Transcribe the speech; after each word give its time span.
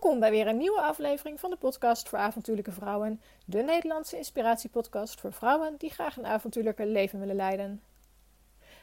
Welkom 0.00 0.20
bij 0.20 0.30
weer 0.30 0.46
een 0.46 0.56
nieuwe 0.56 0.80
aflevering 0.80 1.40
van 1.40 1.50
de 1.50 1.56
podcast 1.56 2.08
voor 2.08 2.18
avontuurlijke 2.18 2.72
vrouwen. 2.72 3.20
De 3.44 3.62
Nederlandse 3.62 4.16
inspiratiepodcast 4.16 5.20
voor 5.20 5.32
vrouwen 5.32 5.74
die 5.78 5.90
graag 5.90 6.16
een 6.16 6.26
avontuurlijke 6.26 6.86
leven 6.86 7.18
willen 7.18 7.36
leiden. 7.36 7.82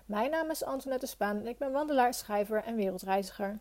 Mijn 0.06 0.32
naam 0.32 0.50
is 0.50 0.64
Antoinette 0.64 1.06
Spaan 1.06 1.38
en 1.38 1.48
ik 1.48 1.58
ben 1.58 1.72
wandelaar, 1.72 2.14
schrijver 2.14 2.64
en 2.64 2.76
wereldreiziger. 2.76 3.60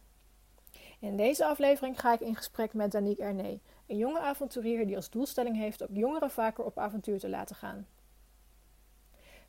In 1.01 1.17
deze 1.17 1.45
aflevering 1.45 2.01
ga 2.01 2.13
ik 2.13 2.21
in 2.21 2.37
gesprek 2.37 2.73
met 2.73 2.93
Danique 2.93 3.25
Ernee, 3.25 3.61
een 3.87 3.97
jonge 3.97 4.21
avonturier 4.21 4.87
die 4.87 4.97
als 4.97 5.11
doelstelling 5.11 5.57
heeft 5.57 5.87
om 5.87 5.97
jongeren 5.97 6.31
vaker 6.31 6.65
op 6.65 6.79
avontuur 6.79 7.19
te 7.19 7.29
laten 7.29 7.57
gaan. 7.57 7.87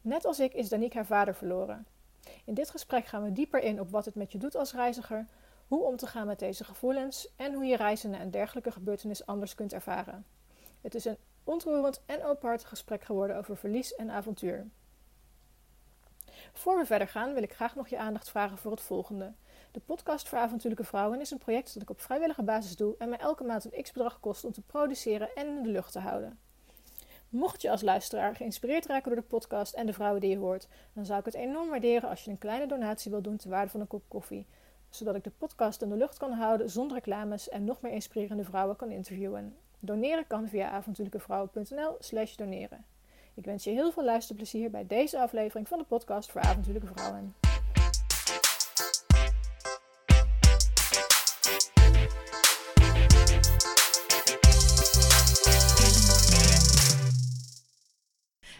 Net 0.01 0.25
als 0.25 0.39
ik 0.39 0.53
is 0.53 0.69
Danique 0.69 0.97
haar 0.97 1.05
vader 1.05 1.35
verloren. 1.35 1.85
In 2.45 2.53
dit 2.53 2.69
gesprek 2.69 3.05
gaan 3.05 3.23
we 3.23 3.31
dieper 3.31 3.61
in 3.61 3.79
op 3.79 3.89
wat 3.89 4.05
het 4.05 4.15
met 4.15 4.31
je 4.31 4.37
doet 4.37 4.55
als 4.55 4.73
reiziger, 4.73 5.27
hoe 5.67 5.83
om 5.83 5.95
te 5.95 6.07
gaan 6.07 6.27
met 6.27 6.39
deze 6.39 6.63
gevoelens 6.63 7.27
en 7.35 7.53
hoe 7.53 7.65
je 7.65 7.75
reizen 7.75 8.09
naar 8.09 8.21
een 8.21 8.31
dergelijke 8.31 8.71
gebeurtenis 8.71 9.25
anders 9.25 9.55
kunt 9.55 9.73
ervaren. 9.73 10.25
Het 10.81 10.95
is 10.95 11.05
een 11.05 11.17
ontroerend 11.43 12.01
en 12.05 12.25
openhartig 12.25 12.69
gesprek 12.69 13.03
geworden 13.03 13.37
over 13.37 13.57
verlies 13.57 13.95
en 13.95 14.11
avontuur. 14.11 14.67
Voor 16.53 16.77
we 16.77 16.85
verder 16.85 17.07
gaan 17.07 17.33
wil 17.33 17.43
ik 17.43 17.53
graag 17.53 17.75
nog 17.75 17.87
je 17.87 17.97
aandacht 17.97 18.29
vragen 18.29 18.57
voor 18.57 18.71
het 18.71 18.81
volgende. 18.81 19.33
De 19.71 19.79
podcast 19.79 20.29
voor 20.29 20.37
avontuurlijke 20.37 20.85
vrouwen 20.85 21.21
is 21.21 21.31
een 21.31 21.37
project 21.37 21.73
dat 21.73 21.83
ik 21.83 21.89
op 21.89 22.01
vrijwillige 22.01 22.43
basis 22.43 22.75
doe 22.75 22.95
en 22.97 23.09
mij 23.09 23.17
elke 23.17 23.43
maand 23.43 23.65
een 23.65 23.83
x-bedrag 23.83 24.19
kost 24.19 24.45
om 24.45 24.51
te 24.51 24.61
produceren 24.61 25.35
en 25.35 25.47
in 25.47 25.63
de 25.63 25.69
lucht 25.69 25.91
te 25.91 25.99
houden. 25.99 26.39
Mocht 27.29 27.61
je 27.61 27.71
als 27.71 27.81
luisteraar 27.81 28.35
geïnspireerd 28.35 28.85
raken 28.85 29.11
door 29.11 29.21
de 29.21 29.27
podcast 29.27 29.73
en 29.73 29.85
de 29.85 29.93
vrouwen 29.93 30.21
die 30.21 30.29
je 30.29 30.37
hoort, 30.37 30.67
dan 30.93 31.05
zou 31.05 31.19
ik 31.19 31.25
het 31.25 31.33
enorm 31.33 31.69
waarderen 31.69 32.09
als 32.09 32.23
je 32.23 32.31
een 32.31 32.37
kleine 32.37 32.67
donatie 32.67 33.11
wilt 33.11 33.23
doen 33.23 33.37
ter 33.37 33.49
waarde 33.49 33.71
van 33.71 33.79
een 33.79 33.87
kop 33.87 34.03
koffie 34.07 34.47
zodat 34.97 35.15
ik 35.15 35.23
de 35.23 35.31
podcast 35.37 35.81
in 35.81 35.89
de 35.89 35.95
lucht 35.95 36.17
kan 36.17 36.31
houden 36.31 36.69
zonder 36.69 36.97
reclames 36.97 37.49
en 37.49 37.63
nog 37.63 37.81
meer 37.81 37.91
inspirerende 37.91 38.43
vrouwen 38.43 38.75
kan 38.75 38.91
interviewen. 38.91 39.55
Doneren 39.79 40.27
kan 40.27 40.47
via 40.47 40.69
avontuurlijkevrouwen.nl/slash 40.69 42.35
doneren. 42.35 42.85
Ik 43.33 43.45
wens 43.45 43.63
je 43.63 43.69
heel 43.69 43.91
veel 43.91 44.03
luisterplezier 44.03 44.69
bij 44.71 44.87
deze 44.87 45.19
aflevering 45.19 45.67
van 45.67 45.77
de 45.77 45.83
podcast 45.83 46.31
voor 46.31 46.41
avontuurlijke 46.41 46.87
vrouwen. 46.93 47.33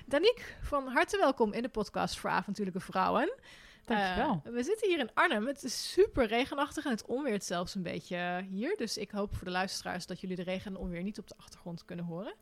Danique, 0.06 0.44
van 0.62 0.88
harte 0.88 1.18
welkom 1.18 1.54
in 1.54 1.62
de 1.62 1.70
podcast 1.70 2.18
voor 2.20 2.30
avontuurlijke 2.30 2.80
vrouwen. 2.80 3.34
Dankjewel. 3.86 4.42
Uh, 4.46 4.54
we 4.54 4.64
zitten 4.64 4.90
hier 4.90 5.00
in 5.00 5.14
Arnhem. 5.14 5.48
Het 5.48 5.64
is 5.64 5.92
super 5.92 6.28
regenachtig 6.28 6.86
en 6.86 6.92
het 6.92 7.06
onweert 7.06 7.44
zelfs 7.44 7.76
een 7.76 7.84
beetje 7.84 8.46
hier. 8.50 8.76
Dus 8.78 8.98
ik 8.98 9.12
hoop 9.12 9.36
voor 9.36 9.46
de 9.46 9.52
luisteraars 9.52 10.06
dat 10.06 10.22
jullie 10.22 10.36
de 10.36 10.44
regen 10.44 10.72
en 10.72 10.78
onweer 10.78 11.04
niet 11.04 11.20
op 11.20 11.28
de 11.28 11.38
achtergrond 11.38 11.86
kunnen 11.86 12.06
horen. 12.06 12.34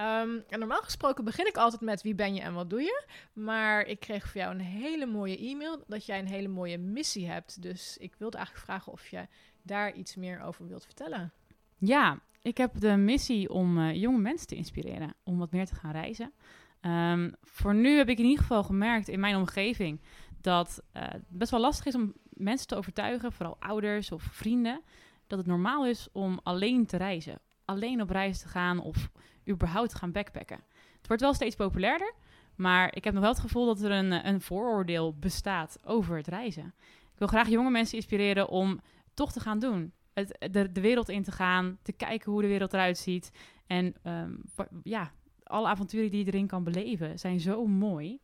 Um, 0.00 0.44
en 0.48 0.58
normaal 0.58 0.82
gesproken 0.82 1.24
begin 1.24 1.46
ik 1.46 1.56
altijd 1.56 1.82
met 1.82 2.02
wie 2.02 2.14
ben 2.14 2.34
je 2.34 2.40
en 2.40 2.54
wat 2.54 2.70
doe 2.70 2.82
je. 2.82 3.06
Maar 3.32 3.86
ik 3.86 4.00
kreeg 4.00 4.28
voor 4.28 4.40
jou 4.40 4.54
een 4.54 4.60
hele 4.60 5.06
mooie 5.06 5.38
e-mail 5.38 5.84
dat 5.86 6.06
jij 6.06 6.18
een 6.18 6.26
hele 6.26 6.48
mooie 6.48 6.78
missie 6.78 7.28
hebt. 7.28 7.62
Dus 7.62 7.96
ik 7.98 8.14
wilde 8.18 8.36
eigenlijk 8.36 8.66
vragen 8.66 8.92
of 8.92 9.08
je 9.08 9.26
daar 9.62 9.94
iets 9.94 10.16
meer 10.16 10.42
over 10.42 10.66
wilt 10.66 10.84
vertellen. 10.84 11.32
Ja, 11.78 12.20
ik 12.42 12.56
heb 12.56 12.80
de 12.80 12.96
missie 12.96 13.50
om 13.50 13.78
uh, 13.78 13.94
jonge 13.94 14.18
mensen 14.18 14.46
te 14.46 14.54
inspireren 14.54 15.14
om 15.22 15.38
wat 15.38 15.52
meer 15.52 15.66
te 15.66 15.74
gaan 15.74 15.92
reizen. 15.92 16.32
Um, 16.80 17.34
voor 17.42 17.74
nu 17.74 17.96
heb 17.96 18.08
ik 18.08 18.18
in 18.18 18.24
ieder 18.24 18.40
geval 18.40 18.62
gemerkt 18.62 19.08
in 19.08 19.20
mijn 19.20 19.36
omgeving 19.36 20.00
dat 20.44 20.82
het 20.92 21.24
best 21.28 21.50
wel 21.50 21.60
lastig 21.60 21.86
is 21.86 21.94
om 21.94 22.14
mensen 22.28 22.66
te 22.66 22.76
overtuigen, 22.76 23.32
vooral 23.32 23.56
ouders 23.60 24.12
of 24.12 24.22
vrienden, 24.22 24.80
dat 25.26 25.38
het 25.38 25.46
normaal 25.46 25.86
is 25.86 26.08
om 26.12 26.40
alleen 26.42 26.86
te 26.86 26.96
reizen. 26.96 27.40
Alleen 27.64 28.00
op 28.00 28.10
reis 28.10 28.40
te 28.40 28.48
gaan 28.48 28.80
of 28.80 29.10
überhaupt 29.48 29.90
te 29.90 29.96
gaan 29.96 30.12
backpacken. 30.12 30.64
Het 30.96 31.06
wordt 31.06 31.22
wel 31.22 31.34
steeds 31.34 31.56
populairder, 31.56 32.14
maar 32.54 32.96
ik 32.96 33.04
heb 33.04 33.12
nog 33.12 33.22
wel 33.22 33.32
het 33.32 33.40
gevoel 33.40 33.66
dat 33.66 33.80
er 33.80 33.90
een, 33.90 34.26
een 34.28 34.40
vooroordeel 34.40 35.14
bestaat 35.18 35.78
over 35.84 36.16
het 36.16 36.26
reizen. 36.26 36.74
Ik 37.12 37.18
wil 37.18 37.28
graag 37.28 37.48
jonge 37.48 37.70
mensen 37.70 37.96
inspireren 37.96 38.48
om 38.48 38.80
toch 39.14 39.32
te 39.32 39.40
gaan 39.40 39.58
doen. 39.58 39.92
Het, 40.12 40.48
de, 40.72 40.80
wereld 40.80 41.08
in 41.08 41.22
te 41.22 41.32
gaan, 41.32 41.78
te 41.82 41.92
kijken 41.92 42.32
hoe 42.32 42.42
de 42.42 42.48
wereld 42.48 42.72
eruit 42.72 42.98
ziet. 42.98 43.30
En 43.66 43.94
um, 44.02 44.42
ja, 44.82 45.12
alle 45.42 45.68
avonturen 45.68 46.10
die 46.10 46.24
je 46.24 46.32
erin 46.32 46.46
kan 46.46 46.64
beleven 46.64 47.18
zijn 47.18 47.40
zo 47.40 47.66
mooi. 47.66 48.20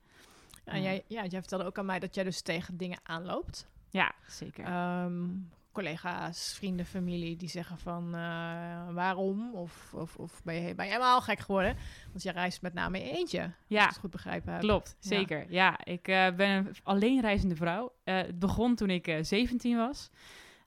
En 0.70 0.82
jij, 0.82 1.04
ja, 1.06 1.24
jij 1.24 1.40
vertelde 1.40 1.64
ook 1.64 1.78
aan 1.78 1.86
mij 1.86 1.98
dat 1.98 2.14
jij 2.14 2.24
dus 2.24 2.40
tegen 2.40 2.76
dingen 2.76 2.98
aanloopt. 3.02 3.66
Ja, 3.90 4.12
zeker. 4.26 5.02
Um, 5.02 5.50
collega's, 5.72 6.54
vrienden, 6.54 6.86
familie 6.86 7.36
die 7.36 7.48
zeggen 7.48 7.78
van 7.78 8.14
uh, 8.14 8.88
waarom? 8.90 9.54
Of, 9.54 9.94
of, 9.94 10.16
of 10.16 10.42
ben, 10.44 10.54
je, 10.54 10.74
ben 10.74 10.84
je 10.84 10.92
helemaal 10.92 11.20
gek 11.20 11.38
geworden? 11.38 11.76
Want 12.10 12.22
je 12.22 12.30
reist 12.30 12.62
met 12.62 12.74
name 12.74 13.02
in 13.02 13.14
eentje. 13.14 13.50
Ja, 13.66 13.86
het 13.86 13.98
goed 13.98 14.10
begrijpen 14.10 14.52
heb. 14.52 14.60
Klopt, 14.60 14.96
zeker. 14.98 15.38
Ja, 15.38 15.46
ja 15.48 15.92
ik 15.92 16.08
uh, 16.08 16.36
ben 16.36 16.48
een 16.50 16.74
alleenreizende 16.82 17.56
vrouw. 17.56 17.92
Uh, 18.04 18.16
het 18.16 18.38
begon 18.38 18.74
toen 18.74 18.90
ik 18.90 19.18
17 19.20 19.76
was. 19.76 20.10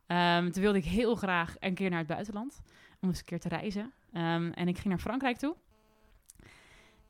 Um, 0.08 0.52
toen 0.52 0.62
wilde 0.62 0.78
ik 0.78 0.86
heel 0.86 1.16
graag 1.16 1.56
een 1.60 1.74
keer 1.74 1.90
naar 1.90 2.00
het 2.00 2.08
buitenland. 2.08 2.62
Om 3.02 3.10
eens 3.10 3.20
een 3.20 3.26
keer 3.26 3.40
te 3.40 3.50
reizen. 3.50 3.94
Um, 4.14 4.52
en 4.52 4.68
ik 4.68 4.76
ging 4.76 4.88
naar 4.88 5.00
Frankrijk 5.00 5.38
toe. 5.38 5.56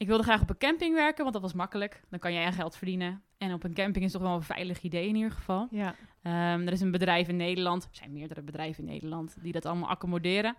Ik 0.03 0.09
wilde 0.09 0.23
graag 0.23 0.41
op 0.41 0.49
een 0.49 0.57
camping 0.57 0.95
werken, 0.95 1.21
want 1.21 1.33
dat 1.33 1.41
was 1.41 1.53
makkelijk. 1.53 2.01
Dan 2.09 2.19
kan 2.19 2.33
je 2.33 2.39
er 2.39 2.53
geld 2.53 2.75
verdienen. 2.75 3.23
En 3.37 3.53
op 3.53 3.63
een 3.63 3.73
camping 3.73 4.05
is 4.05 4.11
toch 4.11 4.21
wel 4.21 4.35
een 4.35 4.41
veilig 4.41 4.81
idee 4.81 5.07
in 5.07 5.15
ieder 5.15 5.31
geval. 5.31 5.67
Ja. 5.71 5.95
Um, 6.23 6.67
er 6.67 6.71
is 6.71 6.81
een 6.81 6.91
bedrijf 6.91 7.27
in 7.27 7.35
Nederland, 7.35 7.83
er 7.83 7.89
zijn 7.91 8.13
meerdere 8.13 8.41
bedrijven 8.41 8.83
in 8.83 8.89
Nederland, 8.89 9.35
die 9.41 9.51
dat 9.51 9.65
allemaal 9.65 9.89
accommoderen. 9.89 10.55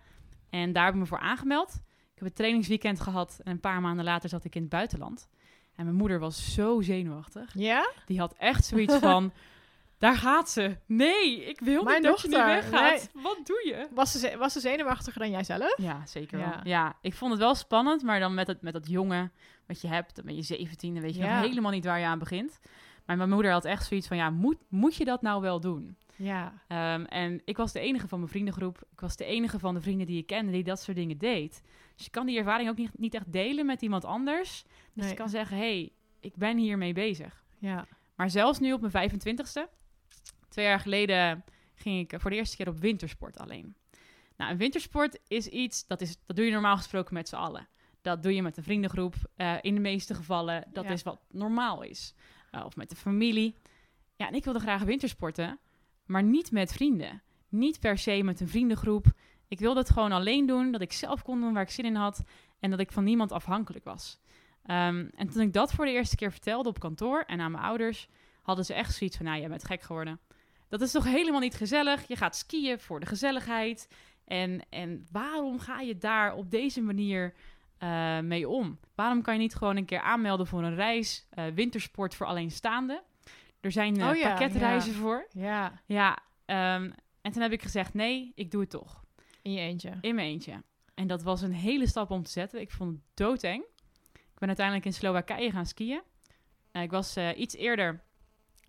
En 0.49 0.73
daar 0.73 0.85
heb 0.85 0.93
ik 0.93 0.99
me 0.99 1.05
voor 1.05 1.19
aangemeld. 1.19 1.73
Ik 1.85 2.15
heb 2.15 2.27
een 2.27 2.33
trainingsweekend 2.33 2.99
gehad 2.99 3.39
en 3.43 3.51
een 3.51 3.59
paar 3.59 3.81
maanden 3.81 4.05
later 4.05 4.29
zat 4.29 4.45
ik 4.45 4.55
in 4.55 4.61
het 4.61 4.69
buitenland. 4.69 5.27
En 5.75 5.83
mijn 5.85 5.97
moeder 5.97 6.19
was 6.19 6.53
zo 6.53 6.81
zenuwachtig. 6.81 7.53
Ja? 7.53 7.91
Die 8.05 8.19
had 8.19 8.33
echt 8.37 8.65
zoiets 8.65 8.95
van... 8.95 9.31
Daar 9.97 10.15
gaat 10.15 10.49
ze. 10.49 10.77
Nee, 10.85 11.45
ik 11.45 11.59
wil 11.59 11.83
Mijn 11.83 12.01
niet 12.01 12.11
dochter, 12.11 12.29
dat 12.29 12.39
je 12.39 12.45
nu 12.45 12.51
weggaat. 12.51 13.09
Nee. 13.13 13.23
Wat 13.23 13.39
doe 13.43 13.61
je? 13.65 13.87
Was 13.93 14.11
ze, 14.11 14.37
was 14.37 14.53
ze 14.53 14.59
zenuwachtiger 14.59 15.19
dan 15.19 15.29
jij 15.29 15.43
zelf? 15.43 15.77
Ja, 15.77 16.05
zeker 16.05 16.39
ja. 16.39 16.49
wel. 16.49 16.59
Ja, 16.63 16.97
ik 17.01 17.13
vond 17.13 17.31
het 17.31 17.39
wel 17.39 17.55
spannend, 17.55 18.03
maar 18.03 18.19
dan 18.19 18.33
met, 18.33 18.47
het, 18.47 18.61
met 18.61 18.73
dat 18.73 18.87
jongen 18.87 19.31
wat 19.67 19.81
je 19.81 19.87
hebt, 19.87 20.15
dan 20.15 20.25
ben 20.25 20.35
je 20.35 20.41
17, 20.41 20.93
dan 20.93 21.03
weet 21.03 21.15
je 21.15 21.21
ja. 21.21 21.39
nog 21.39 21.47
helemaal 21.47 21.71
niet 21.71 21.85
waar 21.85 21.99
je 21.99 22.05
aan 22.05 22.19
begint. 22.19 22.59
Maar 23.05 23.17
mijn 23.17 23.29
moeder 23.29 23.51
had 23.51 23.65
echt 23.65 23.87
zoiets 23.87 24.07
van, 24.07 24.17
ja, 24.17 24.29
moet, 24.29 24.57
moet 24.67 24.95
je 24.95 25.05
dat 25.05 25.21
nou 25.21 25.41
wel 25.41 25.59
doen? 25.59 25.97
Ja. 26.15 26.53
Um, 26.67 27.05
en 27.05 27.41
ik 27.45 27.57
was 27.57 27.71
de 27.71 27.79
enige 27.79 28.07
van 28.07 28.19
mijn 28.19 28.31
vriendengroep. 28.31 28.81
Ik 28.91 28.99
was 28.99 29.15
de 29.15 29.25
enige 29.25 29.59
van 29.59 29.73
de 29.73 29.81
vrienden 29.81 30.07
die 30.07 30.17
ik 30.17 30.27
kende 30.27 30.51
die 30.51 30.63
dat 30.63 30.81
soort 30.81 30.97
dingen 30.97 31.17
deed. 31.17 31.61
Dus 31.95 32.05
je 32.05 32.11
kan 32.11 32.25
die 32.25 32.37
ervaring 32.37 32.69
ook 32.69 32.77
niet, 32.77 32.97
niet 32.97 33.13
echt 33.13 33.31
delen 33.31 33.65
met 33.65 33.81
iemand 33.81 34.05
anders. 34.05 34.63
Dus 34.63 35.03
nee. 35.03 35.09
je 35.09 35.15
kan 35.15 35.29
zeggen, 35.29 35.57
hey, 35.57 35.91
ik 36.19 36.35
ben 36.35 36.57
hiermee 36.57 36.93
bezig. 36.93 37.43
Ja. 37.57 37.85
Maar 38.15 38.29
zelfs 38.29 38.59
nu 38.59 38.73
op 38.73 38.91
mijn 38.91 39.11
25ste, 39.11 39.69
Twee 40.55 40.67
jaar 40.67 40.79
geleden 40.79 41.43
ging 41.73 41.99
ik 41.99 42.21
voor 42.21 42.29
de 42.29 42.35
eerste 42.35 42.55
keer 42.55 42.67
op 42.67 42.79
wintersport 42.79 43.37
alleen. 43.37 43.75
Nou, 44.37 44.51
een 44.51 44.57
wintersport 44.57 45.19
is 45.27 45.47
iets, 45.47 45.87
dat, 45.87 46.01
is, 46.01 46.17
dat 46.25 46.35
doe 46.35 46.45
je 46.45 46.51
normaal 46.51 46.77
gesproken 46.77 47.13
met 47.13 47.29
z'n 47.29 47.35
allen. 47.35 47.67
Dat 48.01 48.23
doe 48.23 48.35
je 48.35 48.41
met 48.41 48.57
een 48.57 48.63
vriendengroep, 48.63 49.15
uh, 49.37 49.53
in 49.61 49.73
de 49.73 49.81
meeste 49.81 50.13
gevallen. 50.13 50.67
Dat 50.73 50.83
ja. 50.83 50.89
is 50.89 51.03
wat 51.03 51.19
normaal 51.31 51.81
is. 51.81 52.13
Uh, 52.51 52.65
of 52.65 52.75
met 52.75 52.89
de 52.89 52.95
familie. 52.95 53.55
Ja, 54.15 54.27
en 54.27 54.33
ik 54.33 54.43
wilde 54.43 54.59
graag 54.59 54.83
wintersporten, 54.83 55.59
maar 56.05 56.23
niet 56.23 56.51
met 56.51 56.73
vrienden. 56.73 57.21
Niet 57.49 57.79
per 57.79 57.97
se 57.97 58.23
met 58.23 58.39
een 58.39 58.49
vriendengroep. 58.49 59.05
Ik 59.47 59.59
wilde 59.59 59.79
het 59.79 59.89
gewoon 59.89 60.11
alleen 60.11 60.45
doen, 60.45 60.71
dat 60.71 60.81
ik 60.81 60.93
zelf 60.93 61.21
kon 61.21 61.41
doen 61.41 61.53
waar 61.53 61.63
ik 61.63 61.69
zin 61.69 61.85
in 61.85 61.95
had. 61.95 62.23
En 62.59 62.69
dat 62.69 62.79
ik 62.79 62.91
van 62.91 63.03
niemand 63.03 63.31
afhankelijk 63.31 63.83
was. 63.83 64.19
Um, 64.65 65.09
en 65.15 65.29
toen 65.31 65.41
ik 65.41 65.53
dat 65.53 65.73
voor 65.73 65.85
de 65.85 65.91
eerste 65.91 66.15
keer 66.15 66.31
vertelde 66.31 66.69
op 66.69 66.79
kantoor 66.79 67.23
en 67.27 67.39
aan 67.39 67.51
mijn 67.51 67.63
ouders, 67.63 68.07
hadden 68.41 68.65
ze 68.65 68.73
echt 68.73 68.95
zoiets 68.95 69.17
van, 69.17 69.25
nou, 69.25 69.39
jij 69.39 69.49
bent 69.49 69.65
gek 69.65 69.81
geworden. 69.81 70.19
Dat 70.69 70.81
is 70.81 70.91
toch 70.91 71.03
helemaal 71.03 71.39
niet 71.39 71.55
gezellig? 71.55 72.07
Je 72.07 72.15
gaat 72.15 72.35
skiën 72.35 72.79
voor 72.79 72.99
de 72.99 73.05
gezelligheid. 73.05 73.87
En, 74.25 74.61
en 74.69 75.07
waarom 75.11 75.59
ga 75.59 75.79
je 75.79 75.97
daar 75.97 76.35
op 76.35 76.51
deze 76.51 76.81
manier 76.81 77.33
uh, 77.79 78.19
mee 78.19 78.49
om? 78.49 78.79
Waarom 78.95 79.21
kan 79.21 79.33
je 79.33 79.39
niet 79.39 79.55
gewoon 79.55 79.77
een 79.77 79.85
keer 79.85 79.99
aanmelden 79.99 80.47
voor 80.47 80.63
een 80.63 80.75
reis, 80.75 81.27
uh, 81.33 81.45
wintersport 81.45 82.15
voor 82.15 82.25
alleenstaanden? 82.25 83.01
Er 83.59 83.71
zijn 83.71 83.99
uh, 83.99 84.07
oh, 84.07 84.15
ja, 84.15 84.27
pakketreizen 84.27 84.91
ja. 84.91 84.97
voor. 84.97 85.27
Ja. 85.31 85.81
Ja. 85.85 86.17
Um, 86.75 86.93
en 87.21 87.31
toen 87.31 87.41
heb 87.41 87.51
ik 87.51 87.61
gezegd, 87.61 87.93
nee, 87.93 88.31
ik 88.35 88.51
doe 88.51 88.61
het 88.61 88.69
toch. 88.69 89.03
In 89.41 89.51
je 89.51 89.59
eentje? 89.59 89.97
In 90.01 90.15
mijn 90.15 90.27
eentje. 90.27 90.63
En 90.93 91.07
dat 91.07 91.23
was 91.23 91.41
een 91.41 91.53
hele 91.53 91.87
stap 91.87 92.11
om 92.11 92.23
te 92.23 92.31
zetten. 92.31 92.61
Ik 92.61 92.71
vond 92.71 92.91
het 92.91 93.01
doodeng. 93.13 93.63
Ik 94.13 94.39
ben 94.39 94.47
uiteindelijk 94.47 94.85
in 94.85 94.93
Slowakije 94.93 95.51
gaan 95.51 95.65
skiën. 95.65 96.01
ik 96.71 96.91
was 96.91 97.17
iets 97.35 97.55
eerder 97.55 98.03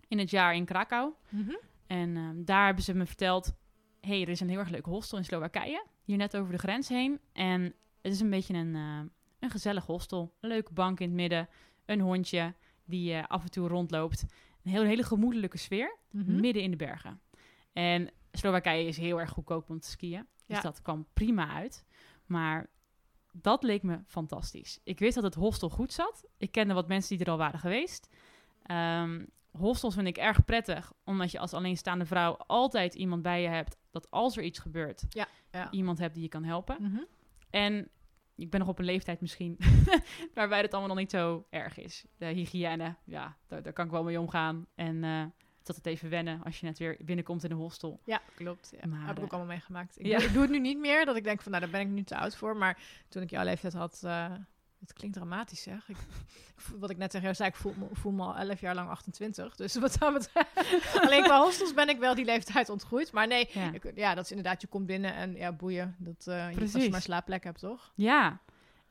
in 0.07 0.19
het 0.19 0.29
jaar 0.29 0.55
in 0.55 0.65
Krakau. 0.65 1.13
Mm 1.29 1.45
-hmm. 1.45 1.59
En 1.87 2.17
um, 2.17 2.45
daar 2.45 2.65
hebben 2.65 2.83
ze 2.83 2.93
me 2.93 3.05
verteld: 3.05 3.53
hey, 4.01 4.21
er 4.21 4.29
is 4.29 4.39
een 4.39 4.49
heel 4.49 4.59
erg 4.59 4.69
leuk 4.69 4.85
hostel 4.85 5.17
in 5.17 5.25
Slowakije. 5.25 5.85
Hier 6.03 6.17
net 6.17 6.37
over 6.37 6.51
de 6.51 6.57
grens 6.57 6.89
heen. 6.89 7.19
En 7.33 7.61
het 8.01 8.11
is 8.11 8.19
een 8.19 8.29
beetje 8.29 8.53
een, 8.53 8.75
uh, 8.75 8.99
een 9.39 9.49
gezellig 9.49 9.85
hostel. 9.85 10.33
Een 10.39 10.49
leuke 10.49 10.73
bank 10.73 10.99
in 10.99 11.07
het 11.07 11.15
midden. 11.15 11.49
Een 11.85 11.99
hondje 12.01 12.53
die 12.85 13.13
uh, 13.13 13.23
af 13.27 13.43
en 13.43 13.51
toe 13.51 13.67
rondloopt. 13.67 14.25
Een 14.63 14.71
hele, 14.71 14.85
hele 14.85 15.03
gemoedelijke 15.03 15.57
sfeer. 15.57 15.97
Mhm. 16.11 16.23
Mm 16.23 16.29
-hmm. 16.29 16.39
Midden 16.41 16.63
in 16.63 16.71
de 16.71 16.77
bergen. 16.77 17.21
En 17.73 18.09
Slowakije 18.31 18.87
is 18.87 18.97
heel 18.97 19.19
erg 19.19 19.29
goedkoop 19.29 19.69
om 19.69 19.79
te 19.79 19.89
skiën. 19.89 20.27
Dus 20.45 20.55
Ja. 20.55 20.61
dat 20.61 20.81
kwam 20.81 21.05
prima 21.13 21.49
uit. 21.53 21.85
Maar 22.25 22.69
dat 23.31 23.63
leek 23.63 23.83
me 23.83 23.99
fantastisch. 24.05 24.79
Ik 24.83 24.99
wist 24.99 25.15
dat 25.15 25.23
het 25.23 25.35
hostel 25.35 25.69
goed 25.69 25.93
zat. 25.93 26.25
Ik 26.37 26.51
kende 26.51 26.73
wat 26.73 26.87
mensen 26.87 27.17
die 27.17 27.25
er 27.25 27.31
al 27.31 27.37
waren 27.37 27.59
geweest. 27.59 28.09
Ehm, 28.63 29.25
hostels 29.51 29.93
vind 29.93 30.07
ik 30.07 30.17
erg 30.17 30.45
prettig, 30.45 30.93
omdat 31.03 31.31
je 31.31 31.39
als 31.39 31.53
alleenstaande 31.53 32.05
vrouw 32.05 32.33
altijd 32.37 32.93
iemand 32.93 33.21
bij 33.21 33.41
je 33.41 33.47
hebt 33.47 33.77
dat 33.91 34.11
als 34.11 34.37
er 34.37 34.43
iets 34.43 34.59
gebeurt, 34.59 35.05
Ja, 35.09 35.27
ja. 35.51 35.71
iemand 35.71 35.97
hebt 35.99 36.13
die 36.13 36.23
je 36.23 36.29
kan 36.29 36.43
helpen. 36.43 36.77
Mhm. 36.79 37.01
En 37.49 37.89
ik 38.35 38.49
ben 38.49 38.59
nog 38.59 38.69
op 38.69 38.79
een 38.79 38.85
leeftijd 38.85 39.21
misschien 39.21 39.57
waarbij 40.33 40.61
het 40.61 40.71
allemaal 40.71 40.89
nog 40.89 40.99
niet 40.99 41.11
zo 41.11 41.45
erg 41.49 41.77
is. 41.77 42.05
De 42.17 42.25
hygiëne, 42.25 42.95
ja, 43.03 43.37
daar, 43.47 43.61
daar 43.61 43.73
kan 43.73 43.85
ik 43.85 43.91
wel 43.91 44.03
mee 44.03 44.19
omgaan. 44.19 44.65
En 44.75 45.03
eh 45.03 45.23
tot 45.67 45.75
het 45.75 45.85
even 45.85 46.09
wennen 46.09 46.43
als 46.43 46.59
je 46.59 46.65
net 46.65 46.77
weer 46.77 46.97
binnenkomt 46.99 47.43
in 47.43 47.51
een 47.51 47.57
hostel. 47.57 47.99
Ja, 48.05 48.21
klopt. 48.35 48.73
Ja. 48.81 48.87
Maar, 48.87 49.07
heb 49.07 49.17
ik 49.17 49.23
ook 49.23 49.25
eh, 49.25 49.33
allemaal 49.33 49.53
meegemaakt. 49.53 49.99
Ik, 49.99 50.05
ja. 50.05 50.17
doe, 50.17 50.27
ik 50.27 50.33
doe 50.33 50.41
het 50.41 50.51
nu 50.51 50.59
niet 50.59 50.79
meer, 50.79 51.05
dat 51.05 51.15
ik 51.15 51.23
denk 51.23 51.41
van, 51.41 51.51
nou, 51.51 51.63
daar 51.63 51.71
ben 51.71 51.81
ik 51.81 51.87
nu 51.87 52.03
te 52.03 52.17
oud 52.17 52.35
voor. 52.35 52.57
Maar 52.57 52.79
toen 53.09 53.21
ik 53.21 53.29
jouw 53.29 53.43
leeftijd 53.43 53.73
had, 53.73 54.01
eh, 54.03 54.31
het 54.79 54.93
klinkt 54.93 55.15
dramatisch, 55.15 55.61
zeg. 55.61 55.89
Ik, 55.89 55.95
wat 56.79 56.89
ik 56.89 56.97
net 56.97 57.09
tegen 57.09 57.25
jou 57.25 57.35
zei, 57.35 57.49
ik 57.49 57.55
voel, 57.55 57.73
me- 57.77 57.87
voel 57.91 58.11
me 58.11 58.23
al 58.23 58.35
11 58.35 58.59
jaar 58.59 58.75
lang 58.75 58.89
28. 58.89 59.55
Dus 59.55 59.75
wat 59.75 59.95
dat 59.99 60.13
betreft, 60.13 60.99
alleen 61.01 61.23
qua 61.23 61.39
hostels 61.41 61.73
ben 61.73 61.89
ik 61.89 61.99
wel 61.99 62.15
die 62.15 62.25
leeftijd 62.25 62.69
ontgroeid. 62.69 63.11
Maar 63.11 63.27
nee, 63.27 63.49
Ja. 63.51 63.71
ik- 63.73 63.91
ja, 63.95 64.15
dat 64.15 64.23
is 64.23 64.29
inderdaad, 64.31 64.61
je 64.61 64.67
komt 64.67 64.85
binnen 64.85 65.13
en 65.13 65.35
ja, 65.35 65.51
boeien. 65.51 65.95
Dat, 65.99 66.27
eh, 66.27 66.51
je, 66.53 66.61
als 66.61 66.71
je 66.83 66.89
maar 66.89 67.01
slaapplek 67.01 67.43
hebt, 67.43 67.59
toch? 67.59 67.91
Ja, 67.95 68.39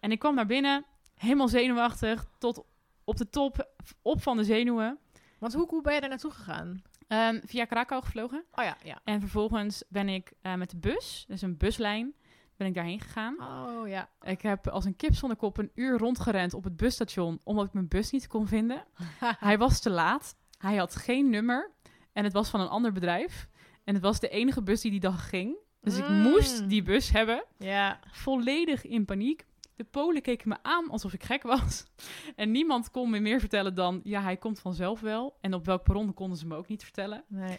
en 0.00 0.11
ik 0.12 0.19
kwam 0.19 0.35
naar 0.35 0.47
binnen, 0.47 0.85
helemaal 1.15 1.49
zenuwachtig, 1.49 2.27
tot 2.39 2.65
op 3.05 3.17
de 3.17 3.29
top, 3.31 3.69
op 4.03 4.23
van 4.23 4.37
de 4.37 4.44
zenuwen. 4.44 4.99
Want 5.39 5.53
hoe, 5.55 5.67
hoe 5.69 5.82
ben 5.82 5.94
je 5.94 6.00
daar 6.00 6.09
naartoe 6.09 6.31
gegaan? 6.31 6.82
Ehm, 7.09 7.41
via 7.44 7.65
Krakau 7.65 8.03
gevlogen. 8.05 8.44
Oh 8.55 8.65
ja, 8.65 8.77
ja. 8.85 9.00
En 9.05 9.21
vervolgens 9.21 9.82
ben 9.89 10.09
ik 10.09 10.32
eh, 10.43 10.55
met 10.55 10.71
de 10.71 10.77
bus, 10.77 11.25
dus 11.29 11.43
een 11.43 11.56
buslijn, 11.56 12.15
ben 12.56 12.67
ik 12.67 12.75
daarheen 12.75 13.00
gegaan. 13.00 13.37
Oh 13.41 13.88
ja. 13.88 14.08
Ik 14.20 14.43
heb 14.43 14.69
als 14.69 14.85
een 14.85 14.97
kip 14.97 15.14
zonder 15.14 15.37
kop 15.38 15.58
een 15.58 15.70
uur 15.75 15.99
rondgerend 15.99 16.55
op 16.55 16.64
het 16.64 16.76
busstation, 16.76 17.41
omdat 17.44 17.67
ik 17.67 17.73
mijn 17.73 17.88
bus 17.88 18.11
niet 18.11 18.26
kon 18.26 18.47
vinden. 18.47 18.85
Hij 19.38 19.58
was 19.58 19.81
te 19.81 19.91
laat, 19.91 20.37
hij 20.58 20.76
had 20.76 20.97
geen 20.97 21.31
nummer 21.31 21.70
en 22.12 22.25
het 22.25 22.32
was 22.32 22.49
van 22.50 22.61
een 22.61 22.69
ander 22.69 22.93
bedrijf. 22.93 23.49
En 23.85 23.94
het 23.94 24.03
was 24.03 24.20
de 24.20 24.29
enige 24.29 24.62
bus 24.62 24.81
die 24.81 24.91
die 24.91 25.00
dag 25.00 25.29
ging. 25.29 25.56
Dus 25.81 25.99
ik 25.99 26.08
Mm. 26.08 26.20
moest 26.23 26.69
die 26.69 26.82
bus 26.82 27.11
hebben. 27.11 27.44
Ja. 27.58 28.00
volledig 28.11 28.85
in 28.85 29.05
paniek. 29.05 29.47
De 29.76 29.85
Polen 29.85 30.23
keken 30.23 30.49
me 30.49 30.56
aan 30.62 30.91
alsof 30.91 31.12
ik 31.12 31.23
gek 31.25 31.43
was. 31.43 31.85
En 32.37 32.50
niemand 32.50 32.91
kon 32.91 33.11
me 33.11 33.20
meer 33.20 33.41
vertellen 33.41 33.75
dan... 33.75 34.00
ja, 34.03 34.20
hij 34.23 34.37
komt 34.37 34.61
vanzelf 34.61 35.00
wel. 35.00 35.37
En 35.41 35.55
op 35.55 35.64
welk 35.67 35.82
perron 35.82 36.14
konden 36.14 36.38
ze 36.38 36.47
me 36.47 36.56
ook 36.56 36.69
niet 36.69 36.82
vertellen. 36.82 37.25
Nee. 37.29 37.50
Het 37.50 37.58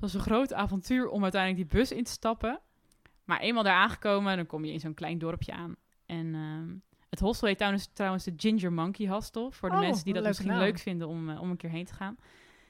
was 0.00 0.14
een 0.14 0.20
groot 0.20 0.52
avontuur 0.52 1.08
om 1.08 1.22
uiteindelijk 1.22 1.70
die 1.70 1.78
bus 1.80 1.92
in 1.92 2.04
te 2.04 2.10
stappen. 2.10 2.60
Maar 3.28 3.40
eenmaal 3.40 3.62
daar 3.62 3.74
aangekomen, 3.74 4.36
dan 4.36 4.46
kom 4.46 4.64
je 4.64 4.72
in 4.72 4.80
zo'n 4.80 4.94
klein 4.94 5.18
dorpje 5.18 5.52
aan. 5.52 5.76
En 6.06 6.34
ehm, 6.34 6.74
het 7.10 7.20
hostel 7.20 7.48
heet 7.48 7.56
trouwens, 7.56 7.88
trouwens 7.92 8.24
de 8.24 8.32
Ginger 8.36 8.72
Monkey 8.72 9.06
Hostel. 9.08 9.50
Voor 9.50 9.68
de 9.68 9.74
Oh, 9.74 9.80
mensen 9.80 10.04
die 10.04 10.14
dat 10.14 10.22
misschien 10.24 10.48
naam. 10.48 10.58
leuk 10.58 10.78
vinden 10.78 11.08
om, 11.08 11.30
eh, 11.30 11.40
om 11.40 11.50
een 11.50 11.56
keer 11.56 11.70
heen 11.70 11.84
te 11.84 11.94
gaan. 11.94 12.16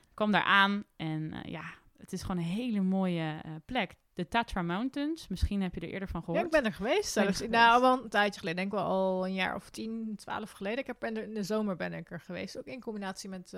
Ik 0.08 0.14
kwam 0.14 0.32
daar 0.32 0.42
aan 0.42 0.84
en 0.96 1.32
eh, 1.32 1.52
ja, 1.52 1.62
het 1.98 2.12
is 2.12 2.22
gewoon 2.22 2.36
een 2.36 2.42
hele 2.42 2.80
mooie 2.80 3.40
eh, 3.44 3.50
plek. 3.64 3.94
De 4.14 4.28
Tatra 4.28 4.62
Mountains, 4.62 5.28
misschien 5.28 5.62
heb 5.62 5.74
je 5.74 5.80
er 5.80 5.88
eerder 5.88 6.08
van 6.08 6.20
gehoord. 6.20 6.38
Ja, 6.38 6.44
ik 6.46 6.50
ben 6.52 6.64
er 6.64 6.72
geweest 6.72 7.12
zelfs. 7.12 7.40
er 7.40 7.48
Nou, 7.48 7.80
wel 7.80 8.02
een 8.02 8.08
tijdje 8.08 8.40
geleden. 8.40 8.60
Denk 8.60 8.72
wel 8.72 8.84
al 8.84 9.26
een 9.26 9.34
jaar 9.34 9.54
of 9.54 9.70
10, 9.70 10.12
12 10.16 10.50
geleden. 10.50 10.78
Ik 10.78 10.86
heb 10.86 11.02
er 11.02 11.22
in 11.22 11.34
de 11.34 11.42
zomer 11.42 11.76
ben 11.76 11.92
ik 11.92 12.10
er 12.10 12.20
geweest. 12.20 12.58
Ook 12.58 12.66
in 12.66 12.80
combinatie 12.80 13.28
met, 13.28 13.52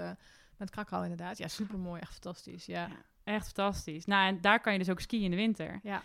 met 0.56 0.70
Krakau 0.70 1.03
inderdaad. 1.03 1.38
Ja, 1.38 1.49
super 1.49 1.79
mooi. 1.79 2.00
Echt 2.00 2.12
fantastisch. 2.12 2.67
Ja. 2.67 2.87
Ja. 2.87 2.96
Echt 3.25 3.44
fantastisch. 3.44 4.05
Nou, 4.06 4.26
en 4.29 4.41
daar 4.41 4.61
kan 4.61 4.73
je 4.73 4.79
dus 4.79 4.91
ook 4.91 5.00
skiën 5.00 5.23
in 5.23 5.31
de 5.31 5.37
winter. 5.37 5.81
Ja. 5.82 6.03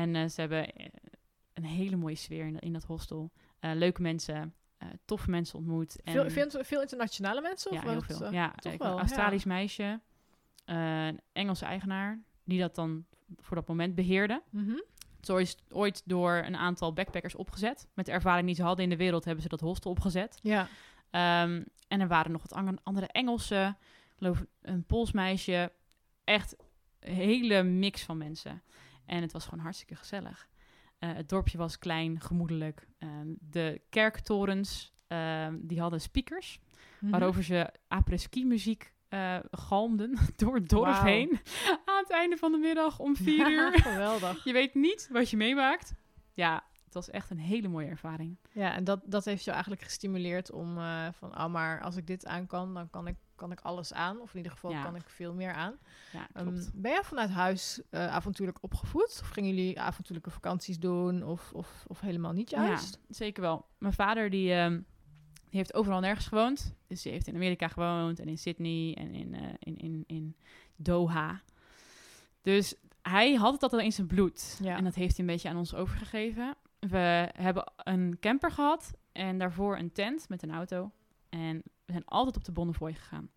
En 0.00 0.14
eh, 0.16 0.28
ze 0.28 0.40
hebben 0.40 0.72
eh, 0.72 0.86
een 1.54 1.64
hele 1.64 1.96
mooie 1.96 2.14
sfeer 2.14 2.46
in, 2.46 2.58
in 2.58 2.72
dat 2.72 2.84
hostel. 2.84 3.30
Eh, 3.58 3.70
leuke 3.74 4.02
mensen, 4.02 4.54
toffe 5.04 5.30
mensen 5.30 5.58
ontmoet. 5.58 6.02
En, 6.02 6.12
Veel, 6.12 6.30
veel, 6.30 6.64
veel 6.64 6.80
internationale 6.80 7.40
mensen? 7.40 7.70
Of 7.70 7.82
ja, 7.82 7.90
heel 7.90 8.02
veel. 8.02 8.32
Ja, 8.32 8.52
een 8.62 8.78
Australisch 8.80 9.44
meisje, 9.44 10.00
een 10.64 11.20
Engelse 11.32 11.64
eigenaar, 11.64 12.20
die 12.44 12.60
dat 12.60 12.74
dan 12.74 13.04
voor 13.36 13.56
dat 13.56 13.68
moment 13.68 13.94
beheerde. 13.94 14.42
mhm. 14.50 14.70
Het 15.16 15.28
is 15.28 15.30
ooit, 15.34 15.62
ooit 15.72 16.02
door 16.04 16.34
een 16.34 16.56
aantal 16.56 16.92
backpackers 16.92 17.34
opgezet. 17.34 17.88
Met 17.94 18.06
de 18.06 18.12
ervaring 18.12 18.46
die 18.46 18.54
ze 18.54 18.62
hadden 18.62 18.84
in 18.84 18.90
de 18.90 18.96
wereld 18.96 19.24
hebben 19.24 19.42
ze 19.42 19.48
dat 19.48 19.60
hostel 19.60 19.90
opgezet. 19.90 20.38
Ja. 20.42 20.68
Ehm, 21.10 21.62
en 21.88 22.00
er 22.00 22.08
waren 22.08 22.32
nog 22.32 22.42
wat 22.42 22.52
an- 22.52 22.82
andere 22.82 23.06
Engelse, 23.06 23.76
geloof 24.16 24.44
een 24.62 24.84
Pools 24.84 25.12
meisje. 25.12 25.72
Echt 26.24 26.56
een 27.00 27.14
hele 27.14 27.62
mix 27.62 28.02
van 28.02 28.18
mensen. 28.18 28.62
En 29.06 29.22
het 29.22 29.32
was 29.32 29.44
gewoon 29.44 29.64
hartstikke 29.64 29.96
gezellig. 29.96 30.48
Eh, 30.98 31.12
het 31.12 31.28
dorpje 31.28 31.58
was 31.58 31.78
klein, 31.78 32.20
gemoedelijk. 32.20 32.86
Ehm, 32.98 33.28
de 33.40 33.80
kerktorens, 33.90 34.92
ehm, 35.06 35.56
die 35.60 35.80
hadden 35.80 36.00
speakers. 36.00 36.60
Mhm. 36.98 37.10
Waarover 37.10 37.42
ze 37.42 37.72
après-ski 37.88 38.46
muziek 38.46 38.94
eh, 39.08 39.38
galmden 39.50 40.18
door 40.36 40.54
het 40.54 40.68
dorp 40.68 41.02
heen. 41.02 41.40
Aan 41.84 42.02
het 42.02 42.10
einde 42.10 42.36
van 42.36 42.52
de 42.52 42.58
middag 42.58 42.98
om 42.98 43.16
vier 43.26 43.50
uur. 43.50 43.78
Geweldig. 43.80 44.44
Je 44.44 44.52
weet 44.52 44.74
niet 44.74 45.08
wat 45.12 45.30
je 45.30 45.36
meemaakt. 45.36 45.94
Ja, 46.32 46.64
het 46.84 46.94
was 46.94 47.10
echt 47.10 47.30
een 47.30 47.38
hele 47.38 47.68
mooie 47.68 47.88
ervaring. 47.88 48.36
Ja, 48.52 48.74
en 48.74 48.84
dat, 48.84 49.00
dat 49.04 49.24
heeft 49.24 49.44
je 49.44 49.50
eigenlijk 49.50 49.82
gestimuleerd 49.82 50.50
om 50.50 50.78
eh, 50.78 51.06
van, 51.12 51.38
oh, 51.38 51.46
maar 51.46 51.80
als 51.82 51.96
ik 51.96 52.06
dit 52.06 52.26
aan 52.26 52.46
kan, 52.46 52.74
dan 52.74 52.90
kan 52.90 53.06
ik, 53.06 53.16
kan 53.36 53.52
ik 53.52 53.60
alles 53.60 53.92
aan. 53.92 54.20
Of 54.20 54.30
in 54.30 54.36
ieder 54.36 54.52
geval 54.52 54.70
Ja. 54.70 54.82
kan 54.82 54.96
ik 54.96 55.08
veel 55.08 55.34
meer 55.34 55.52
aan. 55.52 55.74
Ja, 56.12 56.28
Ehm, 56.32 56.62
ben 56.74 56.90
jij 56.90 57.02
vanuit 57.02 57.30
huis 57.30 57.80
eh, 57.90 58.06
avontuurlijk 58.06 58.58
opgevoed? 58.60 59.18
Of 59.22 59.28
gingen 59.28 59.54
jullie 59.54 59.80
avontuurlijke 59.80 60.30
vakanties 60.30 60.78
doen? 60.78 61.22
Of, 61.24 61.52
of, 61.52 61.84
of 61.86 62.00
helemaal 62.00 62.32
niet 62.32 62.50
juist? 62.50 62.98
Ja, 63.08 63.14
zeker 63.14 63.42
wel. 63.42 63.66
Mijn 63.78 63.92
vader 63.94 64.30
die, 64.30 64.52
ehm, 64.52 64.72
die 65.50 65.58
heeft 65.58 65.74
overal 65.74 66.00
nergens 66.00 66.26
gewoond. 66.26 66.74
Dus 66.86 67.02
die 67.02 67.12
heeft 67.12 67.26
in 67.26 67.34
Amerika 67.34 67.68
gewoond 67.68 68.18
en 68.20 68.28
in 68.28 68.38
Sydney 68.38 68.94
en 68.94 69.14
in, 69.14 69.34
eh, 69.34 69.42
in, 69.58 69.76
in, 69.76 70.04
in 70.06 70.36
Doha. 70.76 71.40
Dus 72.42 72.74
hij 73.02 73.34
had 73.34 73.52
het 73.52 73.62
altijd 73.62 73.82
in 73.82 73.92
zijn 73.92 74.06
bloed. 74.06 74.58
Ja. 74.62 74.76
En 74.76 74.84
dat 74.84 74.94
heeft 74.94 75.16
hij 75.16 75.26
een 75.26 75.32
beetje 75.32 75.48
aan 75.48 75.56
ons 75.56 75.74
overgegeven. 75.74 76.54
We 76.78 77.30
hebben 77.36 77.72
een 77.76 78.16
camper 78.20 78.50
gehad 78.50 78.92
en 79.12 79.38
daarvoor 79.38 79.78
een 79.78 79.92
tent 79.92 80.28
met 80.28 80.42
een 80.42 80.50
auto. 80.52 80.90
En 81.36 81.62
we 81.84 81.92
zijn 81.92 82.04
altijd 82.04 82.36
op 82.36 82.44
de 82.44 82.52
Bonnefoy 82.52 82.92
gegaan. 82.92 83.30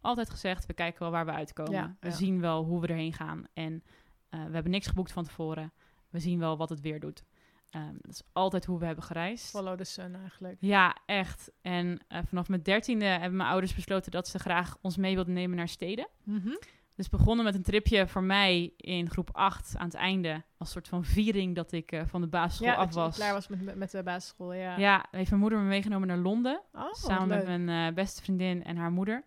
Altijd 0.00 0.30
gezegd, 0.30 0.66
we 0.66 0.72
kijken 0.72 1.02
wel 1.02 1.10
waar 1.10 1.26
we 1.26 1.32
uitkomen. 1.32 1.72
Ja, 1.72 1.96
we 2.00 2.08
ja. 2.08 2.14
zien 2.14 2.40
wel 2.40 2.64
hoe 2.64 2.80
we 2.80 2.86
erheen 2.86 3.12
gaan. 3.12 3.44
En 3.52 3.82
eh, 4.28 4.44
we 4.44 4.52
hebben 4.52 4.70
niks 4.72 4.86
geboekt 4.86 5.12
van 5.12 5.24
tevoren. 5.24 5.72
We 6.10 6.18
zien 6.18 6.38
wel 6.38 6.56
wat 6.56 6.68
het 6.68 6.80
weer 6.80 7.00
doet. 7.00 7.24
Ehm, 7.70 7.94
dat 8.00 8.10
is 8.10 8.22
altijd 8.32 8.64
hoe 8.64 8.78
we 8.78 8.86
hebben 8.86 9.04
gereisd. 9.04 9.50
Follow 9.50 9.76
the 9.76 9.84
sun 9.84 10.14
eigenlijk. 10.14 10.56
Ja, 10.60 10.96
echt. 11.06 11.50
En 11.60 11.98
eh, 12.08 12.20
vanaf 12.26 12.48
mijn 12.48 12.62
dertiende 12.62 13.04
hebben 13.04 13.36
mijn 13.36 13.48
ouders 13.48 13.74
besloten 13.74 14.10
dat 14.10 14.28
ze 14.28 14.38
graag 14.38 14.76
ons 14.80 14.96
mee 14.96 15.14
wilden 15.14 15.34
nemen 15.34 15.56
naar 15.56 15.68
steden. 15.68 16.08
Mhm. 16.24 16.54
Dus 16.94 17.08
begonnen 17.08 17.44
met 17.44 17.54
een 17.54 17.62
tripje 17.62 18.08
voor 18.08 18.22
mij 18.22 18.72
in 18.76 19.10
groep 19.10 19.28
8 19.32 19.74
aan 19.76 19.84
het 19.84 19.94
einde. 19.94 20.42
Als 20.58 20.70
soort 20.70 20.88
van 20.88 21.04
viering 21.04 21.54
dat 21.54 21.72
ik 21.72 21.92
eh, 21.92 22.02
van 22.06 22.20
de 22.20 22.26
basisschool 22.26 22.68
Ja, 22.68 22.74
af 22.74 22.94
was. 22.94 23.16
klaar 23.16 23.32
was 23.32 23.48
met, 23.48 23.76
met, 23.76 23.90
de 23.90 24.02
basisschool, 24.02 24.52
ja. 24.52 24.76
Ja, 24.76 25.06
heeft 25.10 25.28
mijn 25.30 25.42
moeder 25.42 25.58
me 25.58 25.64
meegenomen 25.64 26.08
naar 26.08 26.16
Londen. 26.16 26.60
Oh, 26.72 26.92
samen 26.92 27.28
met 27.28 27.46
mijn 27.46 27.68
eh, 27.68 27.94
beste 27.94 28.22
vriendin 28.22 28.64
en 28.64 28.76
haar 28.76 28.90
moeder. 28.92 29.24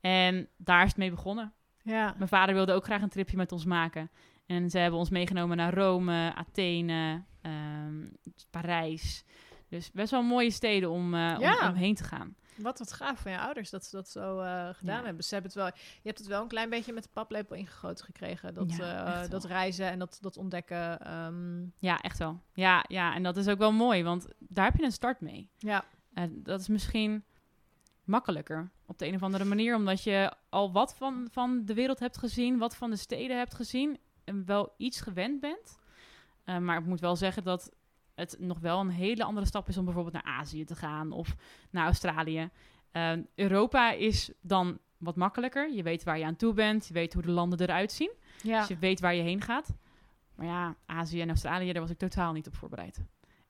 En 0.00 0.48
daar 0.56 0.82
is 0.82 0.88
het 0.88 0.96
mee 0.96 1.10
begonnen. 1.10 1.52
Ja. 1.82 2.14
Mijn 2.16 2.28
vader 2.28 2.54
wilde 2.54 2.72
ook 2.72 2.84
graag 2.84 3.02
een 3.02 3.08
tripje 3.08 3.36
met 3.36 3.52
ons 3.52 3.64
maken. 3.64 4.10
En 4.46 4.70
ze 4.70 4.78
hebben 4.78 4.98
ons 4.98 5.10
meegenomen 5.10 5.56
naar 5.56 5.74
Rome, 5.74 6.32
Athene, 6.34 7.24
ehm, 7.42 8.06
Parijs. 8.50 9.24
Dus 9.68 9.90
best 9.92 10.10
wel 10.10 10.22
mooie 10.22 10.50
steden 10.50 10.90
om, 10.90 11.14
Ja. 11.16 11.38
om, 11.62 11.68
om 11.68 11.74
heen 11.74 11.94
te 11.94 12.04
gaan. 12.04 12.36
Wat 12.56 12.78
wat 12.78 12.92
gaaf 12.92 13.20
van 13.20 13.32
je 13.32 13.38
ouders 13.38 13.70
dat 13.70 13.84
ze 13.84 13.96
dat 13.96 14.08
zo 14.08 14.38
eh, 14.40 14.68
gedaan 14.74 14.98
Ja. 14.98 15.04
hebben. 15.04 15.24
Ze 15.24 15.34
hebben 15.34 15.52
het 15.52 15.60
wel, 15.60 15.70
je 15.76 16.00
hebt 16.08 16.18
het 16.18 16.26
wel 16.26 16.42
een 16.42 16.48
klein 16.48 16.70
beetje 16.70 16.92
met 16.92 17.02
de 17.02 17.08
paplepel 17.12 17.56
ingegoten 17.56 18.04
gekregen. 18.04 18.54
Dat, 18.54 18.76
Ja, 18.76 19.22
eh, 19.22 19.30
dat 19.30 19.44
reizen 19.44 19.86
en 19.90 19.98
dat, 19.98 20.18
dat 20.20 20.36
ontdekken. 20.36 21.00
ehm, 21.00 21.62
Ja, 21.78 22.00
echt 22.00 22.18
wel. 22.18 22.40
Ja, 22.52 22.84
ja, 22.88 23.14
en 23.14 23.22
dat 23.22 23.36
is 23.36 23.48
ook 23.48 23.58
wel 23.58 23.72
mooi, 23.72 24.02
want 24.02 24.26
daar 24.38 24.64
heb 24.64 24.76
je 24.76 24.84
een 24.84 24.92
start 24.92 25.20
mee. 25.20 25.48
ja, 25.58 25.84
En 26.12 26.42
dat 26.42 26.60
is 26.60 26.68
misschien 26.68 27.24
makkelijker 28.04 28.70
op 28.86 28.98
de 28.98 29.06
een 29.06 29.14
of 29.14 29.22
andere 29.22 29.44
manier, 29.44 29.76
omdat 29.76 30.02
je 30.02 30.32
al 30.48 30.72
wat 30.72 30.94
van, 30.94 31.28
van 31.30 31.64
de 31.64 31.74
wereld 31.74 31.98
hebt 31.98 32.18
gezien, 32.18 32.58
wat 32.58 32.76
van 32.76 32.90
de 32.90 32.96
steden 32.96 33.38
hebt 33.38 33.54
gezien 33.54 33.98
en 34.24 34.44
wel 34.46 34.74
iets 34.76 35.00
gewend 35.00 35.40
bent. 35.40 35.78
Maar 36.60 36.78
ik 36.78 36.86
moet 36.86 37.00
wel 37.00 37.16
zeggen 37.16 37.44
dat 37.44 37.70
het 38.14 38.36
nog 38.38 38.58
wel 38.58 38.80
een 38.80 38.90
hele 38.90 39.24
andere 39.24 39.46
stap 39.46 39.68
is 39.68 39.78
om 39.78 39.84
bijvoorbeeld 39.84 40.14
naar 40.14 40.34
Azië 40.34 40.64
te 40.64 40.74
gaan 40.74 41.12
of 41.12 41.34
naar 41.70 41.84
Australië. 41.84 42.50
Eh, 42.92 43.12
Europa 43.34 43.92
is 43.92 44.30
dan 44.40 44.78
wat 44.98 45.16
makkelijker. 45.16 45.72
Je 45.72 45.82
weet 45.82 46.04
waar 46.04 46.18
je 46.18 46.24
aan 46.24 46.36
toe 46.36 46.52
bent, 46.54 46.86
je 46.86 46.94
weet 46.94 47.12
hoe 47.12 47.22
de 47.22 47.30
landen 47.30 47.60
eruit 47.60 47.92
zien. 47.92 48.12
ja. 48.42 48.58
Dus 48.58 48.68
je 48.68 48.78
weet 48.78 49.00
waar 49.00 49.14
je 49.14 49.22
heen 49.22 49.40
gaat. 49.40 49.74
Maar 50.34 50.46
ja, 50.46 50.76
Azië 50.86 51.20
en 51.20 51.28
Australië, 51.28 51.72
daar 51.72 51.82
was 51.82 51.90
ik 51.90 51.98
totaal 51.98 52.32
niet 52.32 52.46
op 52.46 52.54
voorbereid. 52.56 53.00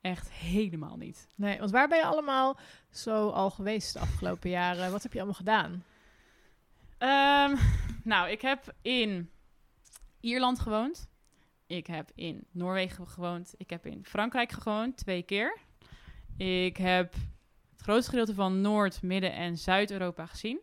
Echt 0.00 0.30
helemaal 0.30 0.97
niet. 0.97 1.28
Nee, 1.35 1.59
want 1.59 1.71
waar 1.71 1.88
ben 1.88 1.99
je 1.99 2.04
allemaal 2.04 2.59
zo 2.90 3.28
al 3.28 3.50
geweest 3.50 3.92
de 3.92 3.99
afgelopen 3.99 4.50
jaren? 4.50 4.90
Wat 4.92 5.02
heb 5.02 5.12
je 5.12 5.18
allemaal 5.18 5.37
gedaan? 5.38 5.85
Ehm, 6.99 7.56
nou, 8.02 8.30
ik 8.30 8.40
heb 8.40 8.75
in 8.83 9.30
Ierland 10.21 10.61
gewoond. 10.61 11.09
Ik 11.66 11.87
heb 11.87 12.11
in 12.14 12.47
Noorwegen 12.50 13.09
gewoond. 13.09 13.54
Ik 13.56 13.71
heb 13.71 13.87
in 13.87 14.04
Frankrijk 14.04 14.52
gewoond, 14.52 14.97
twee 14.97 15.23
keer. 15.23 15.59
Ik 16.37 16.76
heb 16.76 17.12
het 17.71 17.80
grootste 17.83 18.11
gedeelte 18.11 18.35
van 18.35 18.61
Noord-, 18.61 19.02
Midden- 19.02 19.33
en 19.35 19.59
Zuid-Europa 19.59 20.26
gezien. 20.26 20.61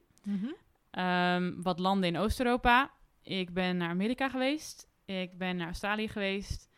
Ehm, 0.91 1.61
wat 1.61 1.79
landen 1.79 2.09
in 2.09 2.17
Oost-Europa. 2.17 2.91
Ik 3.21 3.53
ben 3.53 3.77
naar 3.77 3.89
Amerika 3.89 4.29
geweest. 4.29 4.87
Ik 5.05 5.37
ben 5.37 5.55
naar 5.55 5.65
Australië 5.65 6.07
geweest. 6.07 6.69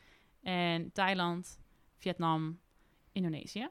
En 0.42 0.92
Thailand, 0.92 1.60
Vietnam, 1.98 2.60
Indonesië. 3.12 3.70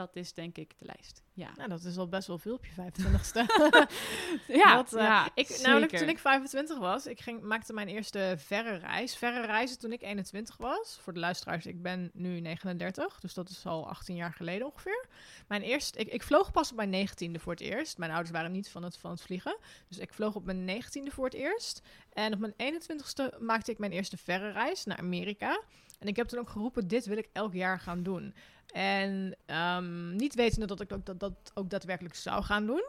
Dat 0.00 0.16
is 0.16 0.32
denk 0.32 0.56
ik 0.56 0.74
de 0.78 0.84
lijst. 0.84 1.22
Ja, 1.32 1.50
Nou, 1.56 1.68
dat 1.68 1.84
is 1.84 1.96
al 1.96 2.08
best 2.08 2.26
wel 2.26 2.38
veel 2.38 2.54
op 2.54 2.64
je 2.64 2.70
25ste. 2.72 3.40
ja, 4.62 4.74
Dat, 4.74 4.92
eh, 4.92 5.02
ja 5.02 5.30
ik, 5.34 5.46
zeker. 5.46 5.66
namelijk 5.66 5.96
toen 5.96 6.08
ik 6.08 6.18
25 6.18 6.78
was, 6.78 7.06
ik 7.06 7.20
ging, 7.20 7.42
maakte 7.42 7.72
mijn 7.72 7.88
eerste 7.88 8.34
verre 8.38 8.76
reis. 8.76 9.16
Verre 9.16 9.46
reizen 9.46 9.78
toen 9.78 9.92
ik 9.92 10.02
21 10.02 10.56
was. 10.56 10.98
Voor 11.02 11.12
de 11.12 11.18
luisteraars, 11.18 11.66
ik 11.66 11.82
ben 11.82 12.10
nu 12.12 12.40
39, 12.40 13.20
dus 13.20 13.34
dat 13.34 13.48
is 13.48 13.66
al 13.66 13.88
18 13.88 14.16
jaar 14.16 14.32
geleden 14.32 14.66
ongeveer. 14.66 15.06
Mijn 15.48 15.62
eerste, 15.62 15.98
ik, 15.98 16.08
ik 16.08 16.22
vloog 16.22 16.50
pas 16.50 16.70
op 16.70 16.76
mijn 16.76 17.08
19e 17.08 17.40
voor 17.40 17.52
het 17.52 17.62
eerst. 17.62 17.98
Mijn 17.98 18.10
ouders 18.10 18.30
waren 18.30 18.52
niet 18.52 18.70
van 18.70 18.82
het, 18.82 18.96
van 18.96 19.10
het 19.10 19.22
vliegen. 19.22 19.56
Dus 19.88 19.98
ik 19.98 20.12
vloog 20.12 20.34
op 20.34 20.44
mijn 20.44 20.82
19e 20.82 21.12
voor 21.12 21.24
het 21.24 21.34
eerst. 21.34 21.82
En 22.12 22.32
op 22.32 22.38
mijn 22.38 22.54
21ste 22.74 23.38
maakte 23.38 23.70
ik 23.70 23.78
mijn 23.78 23.92
eerste 23.92 24.16
verre 24.16 24.50
reis 24.50 24.84
naar 24.84 24.98
Amerika. 24.98 25.60
En 26.00 26.08
ik 26.08 26.16
heb 26.16 26.28
toen 26.28 26.38
ook 26.38 26.48
geroepen, 26.48 26.88
dit 26.88 27.06
wil 27.06 27.16
ik 27.16 27.28
elk 27.32 27.54
jaar 27.54 27.80
gaan 27.80 28.02
doen. 28.02 28.34
En 28.72 29.36
ehm, 29.46 30.16
niet 30.16 30.34
wetende 30.34 30.66
dat 30.66 30.80
ik 30.80 30.92
ook 30.92 31.06
dat, 31.06 31.20
dat 31.20 31.34
ook 31.54 31.70
daadwerkelijk 31.70 32.14
zou 32.14 32.42
gaan 32.42 32.66
doen. 32.66 32.84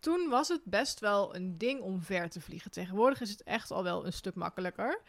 Toen 0.00 0.28
was 0.28 0.48
het 0.48 0.60
best 0.64 1.00
wel 1.00 1.34
een 1.34 1.58
ding 1.58 1.80
om 1.80 2.02
ver 2.02 2.30
te 2.30 2.40
vliegen. 2.40 2.70
Tegenwoordig 2.70 3.20
is 3.20 3.30
het 3.30 3.42
echt 3.42 3.70
al 3.70 3.82
wel 3.82 4.06
een 4.06 4.12
stuk 4.12 4.34
makkelijker. 4.34 5.00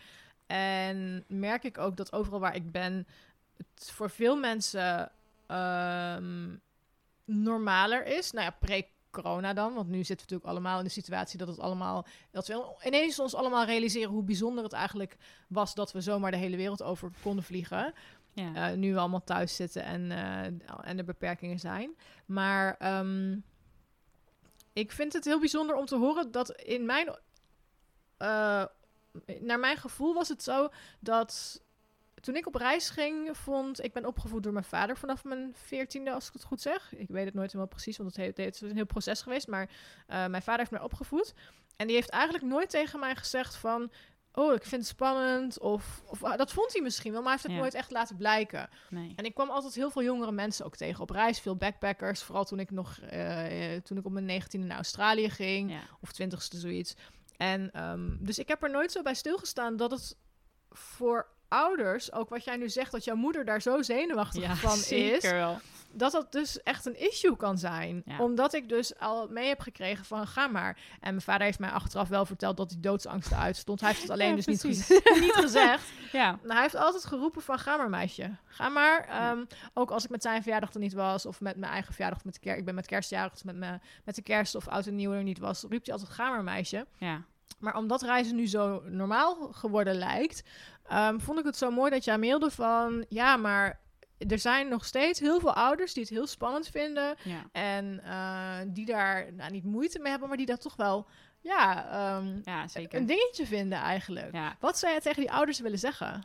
En 0.45 1.23
merk 1.27 1.63
ik 1.63 1.77
ook 1.77 1.97
dat 1.97 2.13
overal 2.13 2.39
waar 2.39 2.55
ik 2.55 2.71
ben, 2.71 3.07
het 3.57 3.91
voor 3.91 4.09
veel 4.09 4.35
mensen 4.35 5.11
ehm, 5.47 6.55
normaler 7.25 8.05
is. 8.05 8.31
Nou 8.31 8.45
ja, 8.45 8.55
pre-corona 8.59 9.53
dan. 9.53 9.73
Want 9.73 9.87
nu 9.87 9.97
zitten 9.97 10.15
we 10.15 10.21
natuurlijk 10.21 10.49
allemaal 10.49 10.77
in 10.77 10.83
de 10.83 10.89
situatie 10.89 11.37
dat 11.37 11.47
het 11.47 11.59
allemaal. 11.59 12.05
Dat 12.31 12.47
we 12.47 12.75
ineens 12.83 13.19
ons 13.19 13.35
allemaal 13.35 13.65
realiseren 13.65 14.09
hoe 14.09 14.23
bijzonder 14.23 14.63
het 14.63 14.73
eigenlijk 14.73 15.17
was 15.47 15.73
dat 15.73 15.91
we 15.91 16.01
zomaar 16.01 16.31
de 16.31 16.37
hele 16.37 16.57
wereld 16.57 16.83
over 16.83 17.11
konden 17.21 17.43
vliegen. 17.43 17.93
Ja. 18.33 18.71
Eh, 18.71 18.77
nu 18.77 18.93
we 18.93 18.99
allemaal 18.99 19.23
thuis 19.23 19.55
zitten 19.55 19.83
en, 19.83 20.11
eh, 20.11 20.43
en 20.89 20.97
er 20.97 21.05
beperkingen 21.05 21.59
zijn. 21.59 21.95
Maar 22.25 22.75
ehm, 22.77 23.37
ik 24.73 24.91
vind 24.91 25.13
het 25.13 25.25
heel 25.25 25.39
bijzonder 25.39 25.75
om 25.75 25.85
te 25.85 25.95
horen 25.95 26.31
dat 26.31 26.51
in 26.51 26.85
mijn. 26.85 27.07
eh, 28.17 28.65
naar 29.39 29.59
mijn 29.59 29.77
gevoel 29.77 30.13
was 30.13 30.29
het 30.29 30.43
zo 30.43 30.69
dat. 30.99 31.61
Toen 32.21 32.35
ik 32.35 32.47
op 32.47 32.55
reis 32.55 32.89
ging, 32.89 33.37
vond 33.37 33.83
ik 33.83 33.93
ben 33.93 34.05
opgevoed 34.05 34.43
door 34.43 34.53
mijn 34.53 34.65
vader 34.65 34.97
vanaf 34.97 35.23
mijn 35.23 35.51
veertiende, 35.55 36.11
als 36.11 36.27
ik 36.27 36.33
het 36.33 36.43
goed 36.43 36.61
zeg. 36.61 36.93
Ik 36.95 37.07
weet 37.07 37.25
het 37.25 37.33
nooit 37.33 37.51
helemaal 37.51 37.73
precies, 37.73 37.97
want 37.97 38.09
het, 38.09 38.17
heeft, 38.17 38.37
het 38.37 38.55
is 38.55 38.61
een 38.61 38.75
heel 38.75 38.85
proces 38.85 39.21
geweest. 39.21 39.47
Maar 39.47 39.69
mijn 40.07 40.41
vader 40.41 40.57
heeft 40.57 40.71
mij 40.71 40.81
opgevoed. 40.81 41.33
En 41.77 41.87
die 41.87 41.95
heeft 41.95 42.09
eigenlijk 42.09 42.43
nooit 42.43 42.69
tegen 42.69 42.99
mij 42.99 43.15
gezegd 43.15 43.55
van... 43.55 43.91
Oh, 44.33 44.53
ik 44.53 44.61
vind 44.63 44.81
het 44.81 44.91
spannend. 44.91 45.59
Of, 45.59 46.01
of 46.05 46.23
ah, 46.23 46.37
dat 46.37 46.51
vond 46.51 46.73
hij 46.73 46.81
misschien 46.81 47.11
wel, 47.11 47.21
maar 47.21 47.31
hij 47.33 47.39
heeft 47.41 47.43
het 47.43 47.53
Ja. 47.55 47.59
nooit 47.59 47.73
echt 47.73 47.91
laten 47.91 48.15
blijken. 48.17 48.69
Nee. 48.89 49.13
En 49.15 49.25
ik 49.25 49.33
kwam 49.33 49.49
altijd 49.49 49.73
heel 49.75 49.89
veel 49.91 50.03
jongere 50.03 50.31
mensen 50.31 50.65
ook 50.65 50.75
tegen 50.75 51.01
op 51.01 51.09
reis. 51.09 51.39
Veel 51.39 51.55
backpackers. 51.55 52.23
Vooral 52.23 52.43
toen 52.45 52.59
ik 52.59 52.71
nog 52.71 52.99
eh, 52.99 53.75
toen 53.83 53.97
ik 53.97 54.05
op 54.05 54.11
mijn 54.11 54.25
negentiende 54.25 54.67
naar 54.67 54.75
Australië 54.75 55.29
ging. 55.29 55.71
Ja. 55.71 55.81
Of 56.01 56.11
twintigste 56.11 56.57
zoiets. 56.59 56.93
En 57.37 57.71
ehm, 57.71 58.09
dus 58.19 58.39
ik 58.39 58.47
heb 58.47 58.63
er 58.63 58.69
nooit 58.71 58.91
zo 58.91 59.01
bij 59.01 59.13
stilgestaan 59.13 59.77
dat 59.77 59.91
het 59.91 60.17
voor 60.69 61.27
ouders, 61.47 62.11
ook 62.11 62.29
wat 62.29 62.43
jij 62.43 62.55
nu 62.57 62.69
zegt, 62.69 62.91
dat 62.91 63.03
jouw 63.03 63.15
moeder 63.15 63.45
daar 63.45 63.61
zo 63.61 63.81
zenuwachtig 63.81 64.41
Ja, 64.43 64.55
van 64.55 64.77
zeker 64.95 65.15
is, 65.15 65.31
wel. 65.31 65.59
Dat 65.93 66.11
dat 66.11 66.31
dus 66.31 66.63
echt 66.63 66.85
een 66.85 66.99
issue 66.99 67.35
kan 67.35 67.57
zijn. 67.57 68.01
Ja. 68.05 68.19
Omdat 68.19 68.53
ik 68.53 68.69
dus 68.69 68.99
al 68.99 69.27
mee 69.29 69.47
heb 69.47 69.59
gekregen 69.59 70.05
van 70.05 70.27
ga 70.27 70.47
maar. 70.47 70.77
En 70.99 71.09
mijn 71.09 71.21
vader 71.21 71.45
heeft 71.45 71.59
mij 71.59 71.69
achteraf 71.69 72.07
wel 72.07 72.25
verteld 72.25 72.57
dat 72.57 72.71
hij 72.71 72.79
doodsangsten 72.81 73.37
uitstond. 73.37 73.79
Hij 73.79 73.89
heeft 73.89 74.01
het 74.01 74.11
alleen 74.15 74.29
Ja, 74.29 74.35
dus 74.35 74.45
niet, 74.45 74.63
niet 75.19 75.33
gezegd. 75.33 75.83
Ja, 76.11 76.29
Nou, 76.31 76.53
hij 76.53 76.61
heeft 76.61 76.75
altijd 76.75 77.05
geroepen 77.05 77.41
van 77.41 77.59
ga 77.59 77.77
maar 77.77 77.89
meisje, 77.89 78.35
ga 78.45 78.69
maar. 78.69 79.07
Ehm, 79.07 79.43
Ook 79.73 79.91
als 79.91 80.03
ik 80.03 80.09
met 80.09 80.21
zijn 80.21 80.41
verjaardag 80.41 80.73
er 80.73 80.79
niet 80.79 80.93
was 80.93 81.25
of 81.25 81.41
met 81.41 81.57
mijn 81.57 81.71
eigen 81.71 81.93
verjaardag 81.93 82.19
of 82.19 82.25
met 82.25 82.33
de 82.33 82.39
kerst. 82.39 82.59
Ik 82.59 82.65
ben 82.65 82.75
met 82.75 82.85
kerstjarig, 82.85 83.31
dus 83.31 83.43
met, 83.43 83.55
me, 83.55 83.79
met 84.05 84.15
de 84.15 84.21
kerst 84.21 84.55
of 84.55 84.67
oud 84.67 84.85
en 84.87 84.95
nieuw 84.95 85.11
er 85.13 85.23
niet 85.23 85.39
was, 85.39 85.65
riep 85.69 85.85
hij 85.85 85.93
altijd 85.93 86.11
ga 86.11 86.29
maar 86.29 86.43
meisje. 86.43 86.87
ja. 86.97 87.21
Maar 87.59 87.75
omdat 87.75 88.01
reizen 88.01 88.35
nu 88.35 88.47
zo 88.47 88.81
normaal 88.85 89.35
geworden 89.51 89.95
lijkt, 89.95 90.43
ehm, 90.83 91.19
vond 91.19 91.39
ik 91.39 91.45
het 91.45 91.57
zo 91.57 91.71
mooi 91.71 91.91
dat 91.91 92.03
jij 92.03 92.17
mailde 92.17 92.51
van 92.51 93.05
ja, 93.09 93.37
maar 93.37 93.79
er 94.27 94.39
zijn 94.39 94.67
nog 94.67 94.85
steeds 94.85 95.19
heel 95.19 95.39
veel 95.39 95.53
ouders 95.53 95.93
die 95.93 96.03
het 96.03 96.11
heel 96.11 96.27
spannend 96.27 96.67
vinden 96.67 97.15
ja. 97.23 97.45
en 97.51 98.01
eh, 98.03 98.57
die 98.67 98.85
daar 98.85 99.33
nou, 99.33 99.51
niet 99.51 99.63
moeite 99.63 99.99
mee 99.99 100.09
hebben, 100.09 100.27
maar 100.27 100.37
die 100.37 100.45
dat 100.45 100.61
toch 100.61 100.75
wel 100.75 101.07
ja, 101.41 101.89
ehm, 101.91 102.39
Ja, 102.43 102.67
zeker. 102.67 102.99
een 102.99 103.05
dingetje 103.05 103.45
vinden 103.45 103.77
eigenlijk. 103.77 104.33
Ja. 104.33 104.55
Wat 104.59 104.77
zou 104.77 104.91
jij 104.91 105.01
tegen 105.01 105.21
die 105.21 105.31
ouders 105.31 105.59
willen 105.59 105.79
zeggen? 105.79 106.23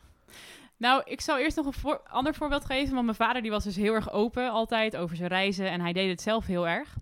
Nou, 0.77 1.03
ik 1.05 1.21
zal 1.21 1.39
eerst 1.39 1.57
nog 1.57 1.67
een 1.67 1.73
voor- 1.73 2.03
ander 2.09 2.35
voorbeeld 2.35 2.65
geven. 2.65 2.93
Want 2.93 3.05
mijn 3.05 3.17
vader 3.17 3.43
die 3.43 3.51
was 3.51 3.65
dus 3.65 3.77
heel 3.77 3.95
erg 3.95 4.11
open 4.11 4.51
altijd 4.51 4.97
over 4.97 5.17
zijn 5.17 5.29
reizen. 5.29 5.71
En 5.71 5.81
hij 5.81 5.93
deed 5.93 6.11
het 6.11 6.21
zelf 6.21 6.47
heel 6.47 6.69
erg. 6.69 6.97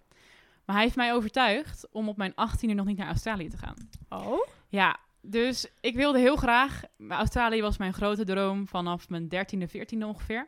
Maar 0.65 0.75
hij 0.77 0.85
heeft 0.85 0.97
mij 0.97 1.15
overtuigd 1.15 1.87
om 1.93 2.09
op 2.09 2.17
mijn 2.17 2.33
18e 2.33 2.75
nog 2.75 2.87
niet 2.87 2.97
naar 2.97 3.07
Australië 3.07 3.49
te 3.49 3.57
gaan. 3.57 3.75
Oh? 4.09 4.47
Ja, 4.69 4.97
dus 5.21 5.67
ik 5.81 5.95
wilde 5.95 6.19
heel 6.19 6.37
graag. 6.37 6.83
Australië 7.09 7.61
was 7.61 7.77
mijn 7.77 7.93
grote 7.93 8.25
droom 8.25 8.69
vanaf 8.69 9.09
mijn 9.09 9.29
13e, 9.29 9.69
14e 9.69 10.05
ongeveer. 10.05 10.47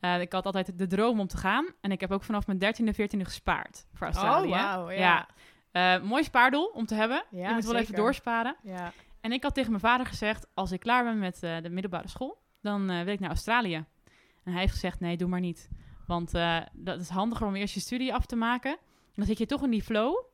Eh, 0.00 0.20
ik 0.20 0.32
had 0.32 0.46
altijd 0.46 0.78
de 0.78 0.86
droom 0.86 1.20
om 1.20 1.26
te 1.26 1.36
gaan. 1.36 1.66
En 1.80 1.92
ik 1.92 2.00
heb 2.00 2.12
ook 2.12 2.22
vanaf 2.22 2.46
mijn 2.46 2.58
13e, 2.58 2.94
14e 2.94 3.20
gespaard 3.20 3.86
voor 3.92 4.06
Australië. 4.06 4.48
Oh, 4.48 4.54
wauw, 4.54 4.90
ja. 4.90 4.98
ja. 4.98 5.28
Eh, 5.96 6.02
mooi 6.02 6.24
spaardoel 6.24 6.66
om 6.66 6.86
te 6.86 6.94
hebben. 6.94 7.24
Ja, 7.30 7.48
je 7.48 7.54
moet 7.54 7.64
wel 7.64 7.76
even 7.76 7.94
doorsparen. 7.94 8.56
Ja. 8.62 8.92
En 9.20 9.32
ik 9.32 9.42
had 9.42 9.54
tegen 9.54 9.70
mijn 9.70 9.82
vader 9.82 10.06
gezegd: 10.06 10.46
als 10.54 10.72
ik 10.72 10.80
klaar 10.80 11.04
ben 11.04 11.18
met 11.18 11.42
eh, 11.42 11.56
de 11.62 11.70
middelbare 11.70 12.08
school, 12.08 12.42
dan 12.60 12.86
wil 12.86 13.12
ik 13.12 13.20
naar 13.20 13.28
Australië. 13.28 13.84
En 14.44 14.52
hij 14.52 14.60
heeft 14.60 14.72
gezegd: 14.72 15.00
nee, 15.00 15.16
doe 15.16 15.28
maar 15.28 15.40
niet. 15.40 15.68
Want 16.06 16.32
dat 16.72 17.00
is 17.00 17.08
handiger 17.08 17.46
om 17.46 17.54
eerst 17.54 17.74
je 17.74 17.80
studie 17.80 18.14
af 18.14 18.26
te 18.26 18.36
maken. 18.36 18.76
Dan 19.14 19.26
zit 19.26 19.38
je 19.38 19.46
toch 19.46 19.62
in 19.62 19.70
die 19.70 19.82
flow. 19.82 20.24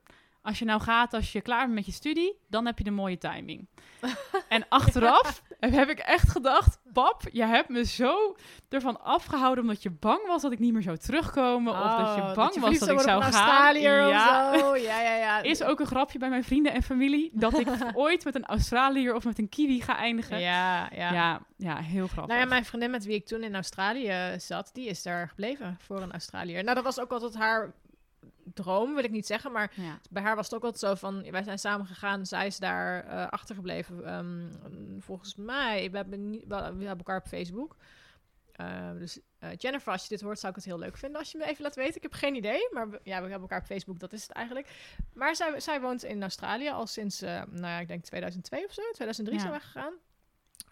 Als 0.45 0.59
je 0.59 0.65
nou 0.65 0.81
gaat, 0.81 1.15
als 1.15 1.33
je 1.33 1.41
klaar 1.41 1.63
bent 1.63 1.75
met 1.75 1.87
je 1.87 1.93
studie, 1.93 2.39
dan 2.49 2.67
heb 2.67 2.79
je 2.79 2.85
de 2.85 2.91
mooie 2.91 3.19
timing. 3.19 3.69
en 4.49 4.67
achteraf 4.69 5.43
heb 5.61 5.89
ik 5.89 5.99
echt 5.99 6.31
gedacht: 6.31 6.79
pap, 6.93 7.23
je 7.33 7.45
hebt 7.45 7.69
me 7.69 7.85
zo 7.85 8.37
ervan 8.69 9.01
afgehouden 9.01 9.65
omdat 9.65 9.83
je 9.83 9.91
bang 9.91 10.27
was 10.27 10.43
dat 10.43 10.53
ik 10.53 10.59
niet 10.59 10.73
meer 10.73 10.83
zou 10.83 10.97
terugkomen. 10.97 11.73
of 11.73 11.97
dat 11.97 12.15
je 12.15 12.23
Oh, 12.23 12.35
bang 12.35 12.61
was 12.61 12.79
dat 12.79 12.89
ik 12.89 13.01
zou 13.01 13.23
gaan. 13.23 13.33
Australiër 13.33 14.09
ja, 14.09 14.53
of 14.53 14.59
zo. 14.59 14.77
Ja, 14.77 15.01
ja, 15.01 15.15
ja. 15.15 15.43
is 15.43 15.63
ook 15.63 15.81
een 15.81 15.87
grapje 15.87 16.19
bij 16.19 16.29
mijn 16.29 16.45
vrienden 16.45 16.73
en 16.73 16.83
familie 16.83 17.31
dat 17.33 17.59
ik 17.59 17.69
ooit 17.95 18.25
met 18.25 18.35
een 18.35 18.45
Australiër 18.45 19.15
of 19.15 19.25
met 19.25 19.39
een 19.39 19.49
kiwi 19.49 19.81
ga 19.81 19.97
eindigen. 19.97 20.41
Ja, 20.41 20.89
ja. 20.95 21.13
Ja, 21.13 21.41
ja, 21.57 21.77
heel 21.77 22.07
grappig. 22.07 22.27
Nou 22.27 22.41
ja, 22.41 22.47
mijn 22.47 22.65
vriendin 22.65 22.91
met 22.91 23.05
wie 23.05 23.15
ik 23.15 23.27
toen 23.27 23.43
in 23.43 23.55
Australië 23.55 24.35
zat, 24.39 24.71
die 24.73 24.87
is 24.87 25.03
daar 25.03 25.29
gebleven 25.29 25.77
voor 25.81 26.03
een 26.03 26.13
Australiër. 26.13 26.63
Nou, 26.63 26.75
dat 26.75 26.85
was 26.85 27.01
ook 27.01 27.11
altijd 27.11 27.35
haar 27.35 27.73
droom, 28.55 28.95
wil 28.95 29.05
ik 29.05 29.11
niet 29.11 29.27
zeggen, 29.27 29.53
maar 29.53 29.73
Ja. 29.77 30.01
bij 30.11 30.23
haar 30.23 30.37
was 30.37 30.45
het 30.45 30.55
ook 30.55 30.63
altijd 30.65 30.83
zo 30.83 30.95
van, 31.09 31.31
wij 31.31 31.43
zijn 31.43 31.59
samen 31.59 31.87
gegaan, 31.87 32.27
zij 32.27 32.47
is 32.47 32.59
daar 32.59 33.05
eh, 33.05 33.27
achtergebleven. 33.29 34.05
Ehm, 34.05 35.01
volgens 35.01 35.35
mij, 35.35 35.91
we 35.91 35.97
hebben, 35.97 36.31
niet, 36.31 36.45
we 36.49 36.55
hebben 36.55 36.89
elkaar 36.97 37.19
op 37.19 37.27
Facebook. 37.27 37.77
Eh, 38.53 38.91
dus 38.99 39.21
eh, 39.39 39.51
Jennifer, 39.57 39.93
als 39.93 40.03
je 40.03 40.09
dit 40.09 40.21
hoort, 40.21 40.39
zou 40.39 40.51
ik 40.51 40.57
het 40.59 40.65
heel 40.69 40.79
leuk 40.79 40.97
vinden 40.97 41.19
als 41.19 41.33
je 41.33 41.39
me 41.39 41.45
even 41.45 41.63
laat 41.63 41.75
weten. 41.75 41.97
Ik 41.97 42.03
heb 42.03 42.13
geen 42.13 42.35
idee, 42.35 42.69
maar 42.73 42.91
we, 42.91 43.01
ja, 43.03 43.15
we 43.17 43.21
hebben 43.23 43.41
elkaar 43.41 43.61
op 43.61 43.67
Facebook, 43.67 43.99
dat 43.99 44.13
is 44.13 44.23
het 44.23 44.31
eigenlijk. 44.31 44.69
Maar 45.15 45.37
zij, 45.37 45.61
zij 45.61 45.81
woont 45.81 46.05
in 46.05 46.23
Australië 46.23 46.69
al 46.71 46.87
sinds, 46.87 47.21
nou 47.21 47.47
ja, 47.61 47.79
ik 47.79 47.89
denk 47.89 48.05
2002 48.05 48.65
of 48.65 48.73
zo, 48.73 48.83
2003 48.93 49.35
Ja. 49.37 49.41
zijn 49.41 49.53
we 49.53 49.61
gegaan. 49.67 49.95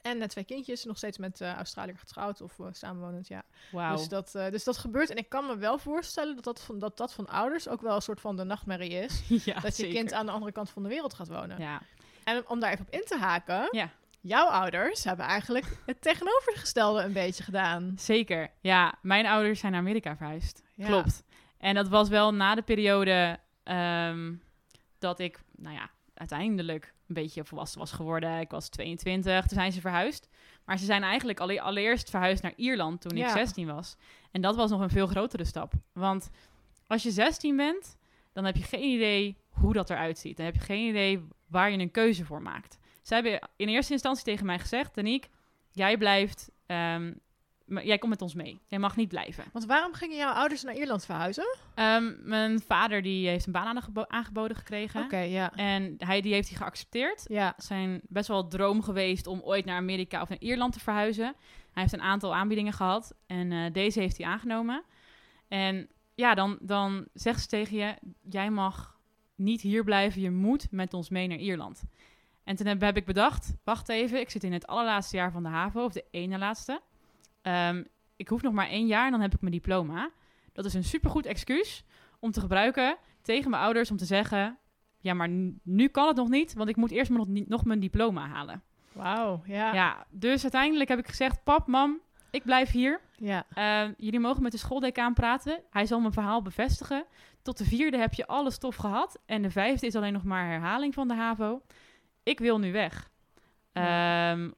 En 0.03 0.19
net 0.19 0.31
twee 0.31 0.45
kindjes, 0.45 0.85
nog 0.85 0.97
steeds 0.97 1.19
met 1.19 1.41
eh 1.41 1.55
Australiër 1.55 1.99
getrouwd 1.99 2.41
of 2.41 2.59
eh, 2.59 2.67
samenwonend, 2.73 3.29
ja. 3.29 3.43
Wauw. 3.73 3.97
Dus, 3.97 4.09
dat, 4.09 4.35
eh, 4.35 4.51
dus 4.51 4.65
dat 4.65 4.77
gebeurt. 4.77 5.11
En 5.11 5.17
ik 5.17 5.29
kan 5.29 5.47
me 5.47 5.57
wel 5.57 5.79
voorstellen 5.79 6.35
dat 6.35 6.45
dat, 6.45 6.61
van, 6.61 6.79
dat 6.79 6.97
dat 6.97 7.13
van 7.13 7.29
ouders 7.29 7.69
ook 7.69 7.81
wel 7.81 7.95
een 7.95 8.03
soort 8.03 8.21
van 8.21 8.37
de 8.37 8.45
nachtmerrie 8.45 8.91
is. 8.91 9.23
ja, 9.45 9.61
dat 9.61 9.77
je 9.77 9.83
zeker. 9.83 9.95
kind 9.95 10.13
aan 10.13 10.27
de 10.27 10.33
andere 10.33 10.53
kant 10.53 10.71
van 10.71 10.83
de 10.83 10.89
wereld 10.89 11.15
gaat 11.15 11.29
wonen. 11.29 11.59
Ja. 11.59 11.83
En 12.25 12.49
om 12.49 12.61
daar 12.61 12.73
even 12.73 12.87
op 12.87 12.93
in 12.93 13.05
te 13.05 13.19
haken. 13.19 13.69
Ja. 13.71 13.91
Jouw 14.21 14.47
ouders 14.47 15.05
hebben 15.05 15.27
eigenlijk 15.27 15.79
het 15.87 16.01
tegenovergestelde 16.03 17.03
een 17.03 17.13
beetje 17.13 17.43
gedaan. 17.43 17.93
Zeker. 17.97 18.51
Ja, 18.61 18.95
mijn 19.03 19.27
ouders 19.27 19.61
zijn 19.61 19.73
naar 19.73 19.81
Amerika 19.81 20.17
verhuisd. 20.17 20.63
Ja. 20.75 20.87
Klopt. 20.87 21.23
En 21.59 21.75
dat 21.75 21.89
was 21.89 22.09
wel 22.09 22.35
na 22.35 22.55
de 22.55 22.63
periode 22.63 23.39
ehm, 23.63 24.35
dat 24.99 25.19
ik, 25.19 25.41
nou 25.57 25.75
ja, 25.75 25.91
uiteindelijk 26.15 26.95
een 27.17 27.23
beetje 27.23 27.45
volwassen 27.45 27.79
was 27.79 27.93
geworden. 27.93 28.41
Ik 28.41 28.51
was 28.51 28.69
22, 28.69 29.41
toen 29.41 29.59
zijn 29.59 29.73
ze 29.73 29.81
verhuisd. 29.81 30.29
Maar 30.65 30.79
ze 30.79 30.85
zijn 30.85 31.03
eigenlijk 31.03 31.41
alle, 31.41 31.61
allereerst 31.61 32.11
verhuisd 32.11 32.43
naar 32.43 32.53
Ierland 32.57 33.01
toen 33.01 33.11
ik 33.11 33.17
Ja. 33.19 33.33
16 33.33 33.67
was. 33.67 33.97
En 34.31 34.41
dat 34.41 34.57
was 34.57 34.71
nog 34.71 34.81
een 34.81 34.91
veel 34.91 35.07
grotere 35.07 35.45
stap. 35.45 35.73
Want 35.93 36.31
als 36.87 37.03
je 37.03 37.11
16 37.11 37.57
bent, 37.57 37.97
dan 38.33 38.45
heb 38.45 38.57
je 38.57 38.63
geen 38.63 38.83
idee 38.95 39.37
hoe 39.49 39.73
dat 39.73 39.91
eruit 39.91 40.19
ziet. 40.19 40.37
Dan 40.37 40.47
heb 40.47 40.55
je 40.55 40.61
geen 40.61 40.89
idee 40.89 41.25
waar 41.47 41.71
je 41.71 41.79
een 41.79 41.91
keuze 41.91 42.25
voor 42.25 42.43
maakt. 42.43 42.79
Zij 43.03 43.21
hebben 43.21 43.49
in 43.57 43.69
eerste 43.69 43.93
instantie 43.93 44.25
tegen 44.25 44.47
mij 44.47 44.59
gezegd... 44.59 44.95
Danique, 44.95 45.31
jij 45.71 45.97
blijft... 45.97 46.51
ehm, 46.67 47.13
maar 47.67 47.87
jij 47.87 47.99
komt 47.99 48.11
met 48.11 48.23
ons 48.23 48.35
mee. 48.35 48.61
Jij 48.67 48.79
mag 48.79 48.97
niet 48.97 49.09
blijven. 49.09 49.45
Want 49.53 49.65
waarom 49.67 49.93
gingen 49.95 50.17
jouw 50.17 50.33
ouders 50.33 50.63
naar 50.63 50.75
Ierland 50.75 51.05
verhuizen? 51.05 51.57
Ehm, 51.75 52.13
mijn 52.23 52.61
vader 52.61 53.03
die 53.03 53.29
heeft 53.29 53.47
een 53.47 53.53
baan 53.53 53.77
aangebo- 53.77 54.07
aangeboden 54.09 54.57
gekregen. 54.57 55.03
Oké, 55.05 55.19
ja. 55.19 55.53
En 55.55 55.95
hij 55.99 56.21
die 56.21 56.33
heeft 56.33 56.49
hij 56.49 56.57
geaccepteerd. 56.57 57.25
Ja, 57.29 57.55
zijn 57.57 58.01
best 58.09 58.29
wel 58.29 58.49
droom 58.49 58.83
geweest 58.83 59.27
om 59.27 59.41
ooit 59.41 59.65
naar 59.65 59.77
Amerika 59.77 60.23
of 60.23 60.29
naar 60.29 60.41
Ierland 60.41 60.73
te 60.73 60.81
verhuizen. 60.81 61.35
Hij 61.73 61.83
heeft 61.83 61.93
een 61.93 62.03
aantal 62.03 62.35
aanbiedingen 62.35 62.73
gehad 62.73 63.15
en 63.27 63.53
eh, 63.53 63.73
deze 63.73 64.01
heeft 64.01 64.17
hij 64.19 64.27
aangenomen. 64.27 64.83
En 65.49 65.89
ja, 66.15 66.35
dan, 66.35 66.59
dan 66.61 67.07
zegt 67.15 67.41
ze 67.41 67.47
tegen 67.49 67.77
je, 67.77 67.95
jij 68.31 68.51
mag 68.51 69.01
niet 69.35 69.61
hier 69.61 69.85
blijven, 69.85 70.21
je 70.23 70.31
moet 70.31 70.71
met 70.71 70.95
ons 70.95 71.11
mee 71.11 71.27
naar 71.29 71.39
Ierland. 71.39 71.83
En 72.45 72.57
toen 72.57 72.67
heb, 72.67 72.81
heb 72.81 72.97
ik 72.97 73.05
bedacht, 73.05 73.55
wacht 73.65 73.89
even, 73.89 74.21
ik 74.21 74.31
zit 74.31 74.45
in 74.45 74.53
het 74.53 74.67
allerlaatste 74.67 75.17
jaar 75.17 75.33
van 75.33 75.43
de 75.43 75.49
HAVO, 75.49 75.85
of 75.85 75.93
de 75.93 76.05
ene 76.11 76.39
laatste. 76.39 76.81
Ehm, 77.43 77.83
ik 78.17 78.29
hoef 78.29 78.43
nog 78.43 78.53
maar 78.53 78.69
één 78.69 78.87
jaar 78.87 79.05
en 79.05 79.11
dan 79.11 79.21
heb 79.21 79.35
ik 79.35 79.41
mijn 79.41 79.53
diploma. 79.53 80.11
Dat 80.53 80.65
is 80.65 80.75
een 80.75 80.85
supergoed 80.85 81.27
excuus 81.27 81.85
om 82.19 82.31
te 82.31 82.41
gebruiken 82.41 82.97
tegen 83.23 83.51
mijn 83.51 83.63
ouders 83.63 83.91
om 83.91 83.97
te 83.97 84.05
zeggen... 84.05 84.59
ja, 85.01 85.15
maar 85.15 85.29
nu- 85.63 85.89
kan 85.89 86.07
het 86.07 86.17
nog 86.17 86.29
niet, 86.29 86.55
want 86.55 86.69
ik 86.69 86.77
moet 86.77 86.91
eerst 86.91 87.11
maar 87.11 87.19
nog, 87.27 87.45
nog 87.47 87.65
mijn 87.65 87.81
diploma 87.81 88.27
halen. 88.27 88.63
wauw, 88.93 89.43
ja. 89.45 89.75
Ja. 89.75 90.07
dus 90.11 90.43
uiteindelijk 90.43 90.89
heb 90.89 90.99
ik 90.99 91.09
gezegd... 91.09 91.45
pap, 91.45 91.67
mam, 91.67 92.01
ik 92.31 92.45
blijf 92.45 92.71
hier. 92.71 93.01
Ja, 93.17 93.47
Eh, 93.55 93.89
jullie 93.97 94.21
mogen 94.21 94.43
met 94.43 94.53
de 94.53 94.59
schooldecaan 94.59 95.15
praten. 95.15 95.61
Hij 95.71 95.87
zal 95.87 96.01
mijn 96.01 96.13
verhaal 96.13 96.43
bevestigen. 96.43 97.05
Tot 97.43 97.59
de 97.59 97.65
vierde 97.65 97.97
heb 97.99 98.15
je 98.15 98.27
alle 98.27 98.51
stof 98.51 98.77
gehad. 98.77 99.19
En 99.27 99.43
de 99.43 99.51
vijfde 99.51 99.87
is 99.87 99.97
alleen 99.97 100.13
nog 100.13 100.25
maar 100.25 100.47
herhaling 100.47 100.95
van 100.95 101.09
de 101.09 101.15
HAVO. 101.15 101.63
Ik 102.23 102.39
wil 102.39 102.59
nu 102.59 102.73
weg. 102.73 103.11
Ja. 103.73 104.33
Ehm, 104.33 104.51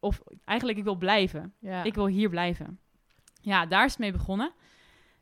of 0.00 0.20
eigenlijk, 0.44 0.78
ik 0.78 0.84
wil 0.84 0.94
blijven. 0.94 1.54
ja. 1.58 1.82
Ik 1.84 1.94
wil 1.94 2.06
hier 2.06 2.28
blijven. 2.28 2.78
Ja, 3.40 3.66
daar 3.66 3.84
is 3.84 3.90
het 3.90 4.00
mee 4.00 4.12
begonnen. 4.12 4.52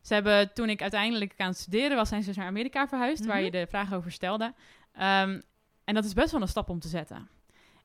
Ze 0.00 0.14
hebben, 0.14 0.52
toen 0.54 0.68
ik 0.68 0.82
uiteindelijk 0.82 1.34
aan 1.36 1.48
het 1.48 1.58
studeren 1.58 1.96
was, 1.96 2.08
zijn 2.08 2.22
ze 2.22 2.32
naar 2.36 2.46
Amerika 2.46 2.88
verhuisd, 2.88 3.26
waar 3.26 3.36
Mhm. 3.36 3.44
je 3.44 3.50
de 3.50 3.66
vraag 3.68 3.92
over 3.92 4.12
stelde. 4.12 4.54
Ehm, 4.92 5.40
en 5.84 5.94
dat 5.94 6.04
is 6.04 6.12
best 6.14 6.32
wel 6.32 6.40
een 6.40 6.48
stap 6.48 6.68
om 6.68 6.78
te 6.80 6.88
zetten. 6.88 7.28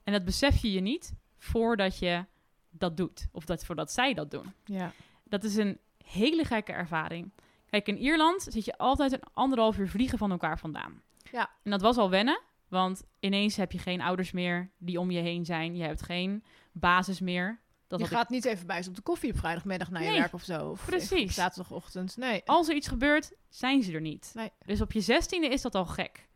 En 0.03 0.13
dat 0.13 0.25
besef 0.25 0.61
je 0.61 0.71
je 0.71 0.79
niet 0.79 1.13
voordat 1.37 1.99
je 1.99 2.25
dat 2.69 2.97
doet. 2.97 3.27
Of 3.31 3.45
dat, 3.45 3.65
voordat 3.65 3.91
zij 3.91 4.13
dat 4.13 4.31
doen. 4.31 4.53
ja. 4.65 4.91
Dat 5.23 5.43
is 5.43 5.55
een 5.55 5.79
hele 6.05 6.43
gekke 6.45 6.71
ervaring. 6.71 7.31
Kijk, 7.69 7.87
in 7.87 7.97
Ierland 7.97 8.41
zit 8.49 8.65
je 8.65 8.77
altijd 8.77 9.11
een 9.11 9.23
anderhalf 9.33 9.77
uur 9.77 9.89
vliegen 9.89 10.17
van 10.17 10.31
elkaar 10.31 10.59
vandaan. 10.59 11.01
Ja. 11.31 11.49
En 11.63 11.71
dat 11.71 11.81
was 11.81 11.97
al 11.97 12.09
wennen, 12.09 12.41
want 12.67 13.03
ineens 13.19 13.55
heb 13.55 13.71
je 13.71 13.77
geen 13.79 14.01
ouders 14.01 14.31
meer 14.31 14.69
die 14.77 14.99
om 14.99 15.11
je 15.11 15.19
heen 15.19 15.45
zijn. 15.45 15.75
Je 15.75 15.83
hebt 15.83 16.01
geen 16.01 16.43
basis 16.73 17.19
meer. 17.19 17.61
Dat 17.87 17.99
je 17.99 18.05
ik 18.05 18.11
gaat 18.11 18.29
niet 18.29 18.45
even 18.45 18.67
bij 18.67 18.83
ze 18.83 18.89
op 18.89 18.95
de 18.95 19.01
koffie 19.01 19.31
op 19.31 19.37
vrijdagmiddag 19.37 19.89
naar 19.89 20.03
je 20.03 20.09
Nee, 20.09 20.19
werk 20.19 20.33
of 20.33 20.43
zo. 20.43 20.69
Of 20.69 20.85
precies. 20.85 21.23
Op 21.23 21.31
zaterdagochtend. 21.31 22.17
Nee. 22.17 22.41
als 22.45 22.69
er 22.69 22.75
iets 22.75 22.87
gebeurt, 22.87 23.33
zijn 23.49 23.83
ze 23.83 23.93
er 23.93 24.01
niet. 24.01 24.31
Nee. 24.33 24.51
Dus 24.65 24.81
op 24.81 24.91
je 24.91 25.01
zestiende 25.01 25.47
is 25.47 25.61
dat 25.61 25.75
al 25.75 25.85
gek. 25.85 26.27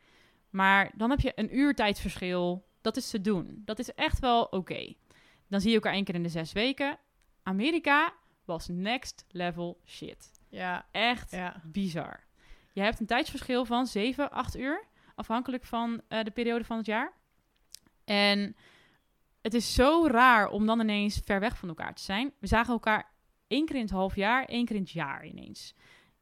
Maar 0.49 0.91
dan 0.95 1.09
heb 1.09 1.19
je 1.19 1.31
een 1.35 1.57
uur 1.57 1.75
tijdsverschil. 1.75 2.67
Dat 2.81 2.97
is 2.97 3.09
te 3.09 3.21
doen. 3.21 3.61
Dat 3.65 3.79
is 3.79 3.93
echt 3.93 4.19
wel 4.19 4.43
oké. 4.43 4.93
Dan 5.47 5.61
zie 5.61 5.69
je 5.69 5.75
elkaar 5.75 5.93
één 5.93 6.03
keer 6.03 6.15
in 6.15 6.23
de 6.23 6.29
zes 6.29 6.51
weken. 6.51 6.97
Amerika 7.43 8.13
was 8.45 8.67
next 8.67 9.25
level 9.29 9.81
shit. 9.85 10.31
Ja, 10.49 10.85
Echt 10.91 11.31
ja. 11.31 11.61
bizar. 11.65 12.25
Je 12.73 12.81
hebt 12.81 12.99
een 12.99 13.05
tijdsverschil 13.05 13.65
van 13.65 13.87
7, 13.87 14.31
8 14.31 14.57
uur. 14.57 14.85
Afhankelijk 15.15 15.65
van 15.65 16.01
eh, 16.07 16.23
de 16.23 16.31
periode 16.31 16.63
van 16.63 16.77
het 16.77 16.85
jaar. 16.85 17.13
En 18.05 18.55
het 19.47 19.55
is 19.55 19.73
zo 19.73 20.07
raar 20.07 20.49
om 20.49 20.65
dan 20.65 20.79
ineens 20.79 21.21
ver 21.25 21.39
weg 21.39 21.57
van 21.57 21.69
elkaar 21.69 21.93
te 21.93 22.01
zijn. 22.03 22.31
We 22.39 22.47
zagen 22.47 22.73
elkaar 22.73 23.11
één 23.47 23.65
keer 23.65 23.75
in 23.75 23.81
het 23.81 23.91
half 23.91 24.15
jaar, 24.15 24.45
één 24.45 24.65
keer 24.65 24.75
in 24.75 24.81
het 24.81 24.91
jaar 24.91 25.25
ineens. 25.25 25.73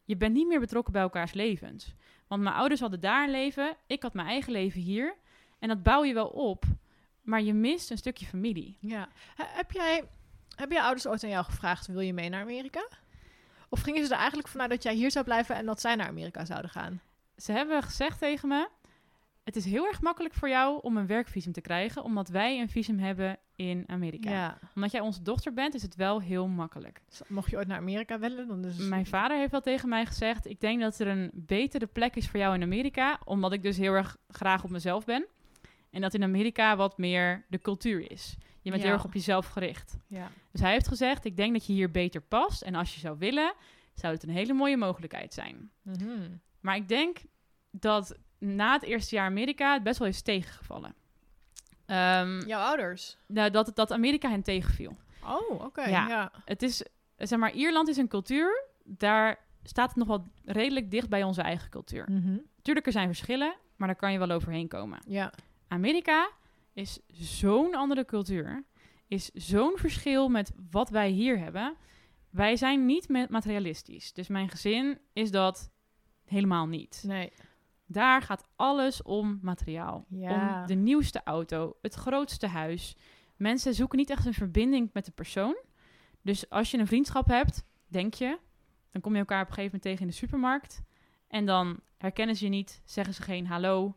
Je 0.03 0.17
bent 0.17 0.33
niet 0.33 0.47
meer 0.47 0.59
betrokken 0.59 0.93
bij 0.93 1.01
elkaars 1.01 1.33
levens. 1.33 1.93
Want 2.27 2.41
mijn 2.41 2.55
ouders 2.55 2.79
hadden 2.81 2.99
daar 2.99 3.23
een 3.23 3.31
leven, 3.31 3.77
ik 3.87 4.01
had 4.01 4.13
mijn 4.13 4.27
eigen 4.27 4.51
leven 4.51 4.81
hier. 4.81 5.15
En 5.59 5.67
dat 5.67 5.83
bouw 5.83 6.03
je 6.03 6.13
wel 6.13 6.27
op, 6.27 6.63
maar 7.21 7.41
je 7.41 7.53
mist 7.53 7.91
een 7.91 7.97
stukje 7.97 8.25
familie. 8.25 8.77
ja. 8.79 9.07
He- 9.35 9.45
Heb 9.47 9.71
jij... 9.71 10.03
Hebben 10.55 10.77
je 10.77 10.83
ouders 10.83 11.07
ooit 11.07 11.23
aan 11.23 11.29
jou 11.29 11.45
gevraagd, 11.45 11.87
wil 11.87 11.99
je 11.99 12.13
mee 12.13 12.29
naar 12.29 12.41
Amerika? 12.41 12.87
Of 13.69 13.81
gingen 13.81 14.05
ze 14.05 14.11
er 14.13 14.17
eigenlijk 14.19 14.47
vanuit 14.47 14.69
dat 14.69 14.83
jij 14.83 14.93
hier 14.93 15.11
zou 15.11 15.25
blijven 15.25 15.55
en 15.55 15.65
dat 15.65 15.81
zij 15.81 15.95
naar 15.95 16.07
Amerika 16.07 16.45
zouden 16.45 16.71
gaan? 16.71 17.01
Ze 17.37 17.51
hebben 17.51 17.83
gezegd 17.83 18.19
tegen 18.19 18.47
me: 18.47 18.69
Het 19.45 19.55
is 19.55 19.65
heel 19.65 19.85
erg 19.87 20.01
makkelijk 20.01 20.33
voor 20.33 20.49
jou 20.49 20.79
om 20.81 20.97
een 20.97 21.07
werkvisum 21.07 21.51
te 21.51 21.61
krijgen, 21.61 22.03
omdat 22.03 22.29
wij 22.29 22.59
een 22.59 22.69
visum 22.69 22.99
hebben 22.99 23.37
in 23.55 23.83
Amerika. 23.87 24.29
Ja. 24.31 24.59
Omdat 24.75 24.91
jij 24.91 25.01
onze 25.01 25.21
dochter 25.21 25.53
bent, 25.53 25.73
is 25.73 25.81
het 25.81 25.95
wel 25.95 26.21
heel 26.21 26.47
makkelijk. 26.47 27.01
Dus 27.07 27.21
Mocht 27.27 27.49
je 27.49 27.57
ooit 27.57 27.67
naar 27.67 27.77
Amerika 27.77 28.19
willen, 28.19 28.47
dan 28.47 28.65
is 28.65 28.77
Mijn 28.77 29.05
vader 29.05 29.37
heeft 29.37 29.51
wel 29.51 29.61
tegen 29.61 29.89
mij 29.89 30.05
gezegd: 30.05 30.47
Ik 30.47 30.59
denk 30.59 30.81
dat 30.81 30.99
er 30.99 31.07
een 31.07 31.31
betere 31.33 31.85
plek 31.87 32.15
is 32.15 32.29
voor 32.29 32.39
jou 32.39 32.55
in 32.55 32.61
Amerika, 32.61 33.19
omdat 33.23 33.51
ik 33.53 33.63
dus 33.63 33.77
heel 33.77 33.93
erg 33.93 34.17
graag 34.27 34.63
op 34.63 34.69
mezelf 34.69 35.05
ben. 35.05 35.25
En 35.89 36.01
dat 36.01 36.13
in 36.13 36.23
Amerika 36.23 36.75
wat 36.75 36.97
meer 36.97 37.45
de 37.49 37.59
cultuur 37.61 38.11
is. 38.11 38.35
Je 38.61 38.69
bent 38.69 38.81
Ja. 38.81 38.87
heel 38.87 38.97
erg 38.97 39.05
op 39.05 39.13
jezelf 39.13 39.47
gericht. 39.47 39.97
Ja. 40.07 40.31
Dus 40.51 40.61
hij 40.61 40.71
heeft 40.71 40.87
gezegd: 40.87 41.25
Ik 41.25 41.37
denk 41.37 41.53
dat 41.53 41.65
je 41.65 41.73
hier 41.73 41.91
beter 41.91 42.21
past. 42.21 42.61
En 42.61 42.75
als 42.75 42.93
je 42.93 42.99
zou 42.99 43.17
willen, 43.17 43.53
zou 43.93 44.13
het 44.13 44.23
een 44.23 44.29
hele 44.29 44.53
mooie 44.53 44.77
mogelijkheid 44.77 45.33
zijn. 45.33 45.71
Mhm. 45.81 46.07
Maar 46.59 46.75
ik 46.75 46.87
denk 46.87 47.17
dat 47.71 48.17
na 48.37 48.73
het 48.73 48.83
eerste 48.83 49.15
jaar 49.15 49.25
Amerika 49.25 49.73
het 49.73 49.83
best 49.83 49.99
wel 49.99 50.07
is 50.07 50.21
tegengevallen. 50.21 50.95
Ehm, 51.85 52.39
Jouw 52.47 52.61
ouders? 52.61 53.17
nou, 53.27 53.49
dat, 53.49 53.71
dat 53.75 53.91
Amerika 53.91 54.29
hen 54.29 54.41
tegenviel. 54.43 54.97
Oh, 55.23 55.63
oké. 55.63 55.83
Ja. 55.83 56.07
Ja. 56.07 56.31
Het 56.45 56.61
is, 56.63 56.83
zeg 57.17 57.39
maar, 57.39 57.53
Ierland 57.53 57.87
is 57.87 57.97
een 57.97 58.07
cultuur, 58.07 58.63
daar 58.83 59.39
staat 59.63 59.87
het 59.87 59.97
nog 59.97 60.07
wel 60.07 60.27
redelijk 60.45 60.91
dicht 60.91 61.09
bij 61.09 61.23
onze 61.23 61.41
eigen 61.41 61.69
cultuur. 61.69 62.11
Mhm. 62.11 62.37
Tuurlijk, 62.61 62.85
er 62.85 62.91
zijn 62.91 63.07
verschillen, 63.07 63.55
maar 63.75 63.87
daar 63.87 63.97
kan 63.97 64.11
je 64.11 64.19
wel 64.19 64.31
overheen 64.31 64.67
komen. 64.67 64.99
Ja. 65.07 65.33
Amerika 65.67 66.29
is 66.73 66.99
zo'n 67.13 67.75
andere 67.75 68.05
cultuur, 68.05 68.63
is 69.07 69.31
zo'n 69.33 69.73
verschil 69.77 70.29
met 70.29 70.51
wat 70.71 70.89
wij 70.89 71.09
hier 71.09 71.39
hebben. 71.39 71.75
Wij 72.29 72.55
zijn 72.55 72.85
niet 72.85 73.09
met 73.09 73.29
materialistisch. 73.29 74.13
Dus 74.13 74.27
mijn 74.27 74.49
gezin 74.49 74.99
is 75.13 75.31
dat 75.31 75.69
helemaal 76.25 76.67
niet. 76.67 77.03
Nee. 77.07 77.31
Daar 77.85 78.21
gaat 78.21 78.47
alles 78.55 79.01
om 79.01 79.39
materiaal. 79.41 80.05
Ja. 80.09 80.61
Om 80.61 80.67
de 80.67 80.73
nieuwste 80.73 81.21
auto, 81.23 81.77
het 81.81 81.93
grootste 81.93 82.47
huis. 82.47 82.97
Mensen 83.35 83.73
zoeken 83.73 83.97
niet 83.97 84.09
echt 84.09 84.25
een 84.25 84.33
verbinding 84.33 84.89
met 84.93 85.05
de 85.05 85.11
persoon. 85.11 85.57
Dus 86.21 86.49
als 86.49 86.71
je 86.71 86.77
een 86.77 86.87
vriendschap 86.87 87.27
hebt, 87.27 87.65
denk 87.87 88.13
je, 88.13 88.39
dan 88.91 89.01
kom 89.01 89.13
je 89.13 89.19
elkaar 89.19 89.41
op 89.41 89.47
een 89.47 89.53
gegeven 89.53 89.79
moment 89.81 89.81
tegen 89.83 90.01
in 90.01 90.07
de 90.07 90.25
supermarkt. 90.25 90.81
En 91.27 91.45
dan 91.45 91.79
herkennen 91.97 92.35
ze 92.35 92.43
je 92.43 92.49
niet, 92.49 92.81
zeggen 92.85 93.13
ze 93.13 93.21
geen 93.21 93.47
hallo. 93.47 93.95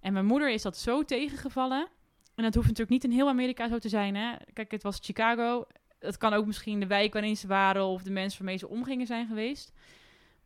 En 0.00 0.12
mijn 0.12 0.26
moeder 0.26 0.50
is 0.50 0.62
dat 0.62 0.76
zo 0.76 1.02
tegengevallen. 1.02 1.88
En 2.34 2.42
dat 2.42 2.54
hoeft 2.54 2.66
natuurlijk 2.66 3.02
niet 3.02 3.04
in 3.04 3.18
heel 3.18 3.28
Amerika 3.28 3.68
zo 3.68 3.78
te 3.78 3.88
zijn. 3.88 4.14
Hè? 4.14 4.36
Kijk, 4.52 4.70
het 4.70 4.82
was 4.82 4.98
Chicago. 5.02 5.64
Het 5.98 6.16
kan 6.16 6.32
ook 6.32 6.46
misschien 6.46 6.80
de 6.80 6.86
wijk 6.86 7.12
waarin 7.12 7.36
ze 7.36 7.46
waren 7.46 7.84
of 7.84 8.02
de 8.02 8.10
mensen 8.10 8.38
waarmee 8.38 8.58
ze 8.58 8.68
omgingen 8.68 9.06
zijn 9.06 9.26
geweest. 9.26 9.72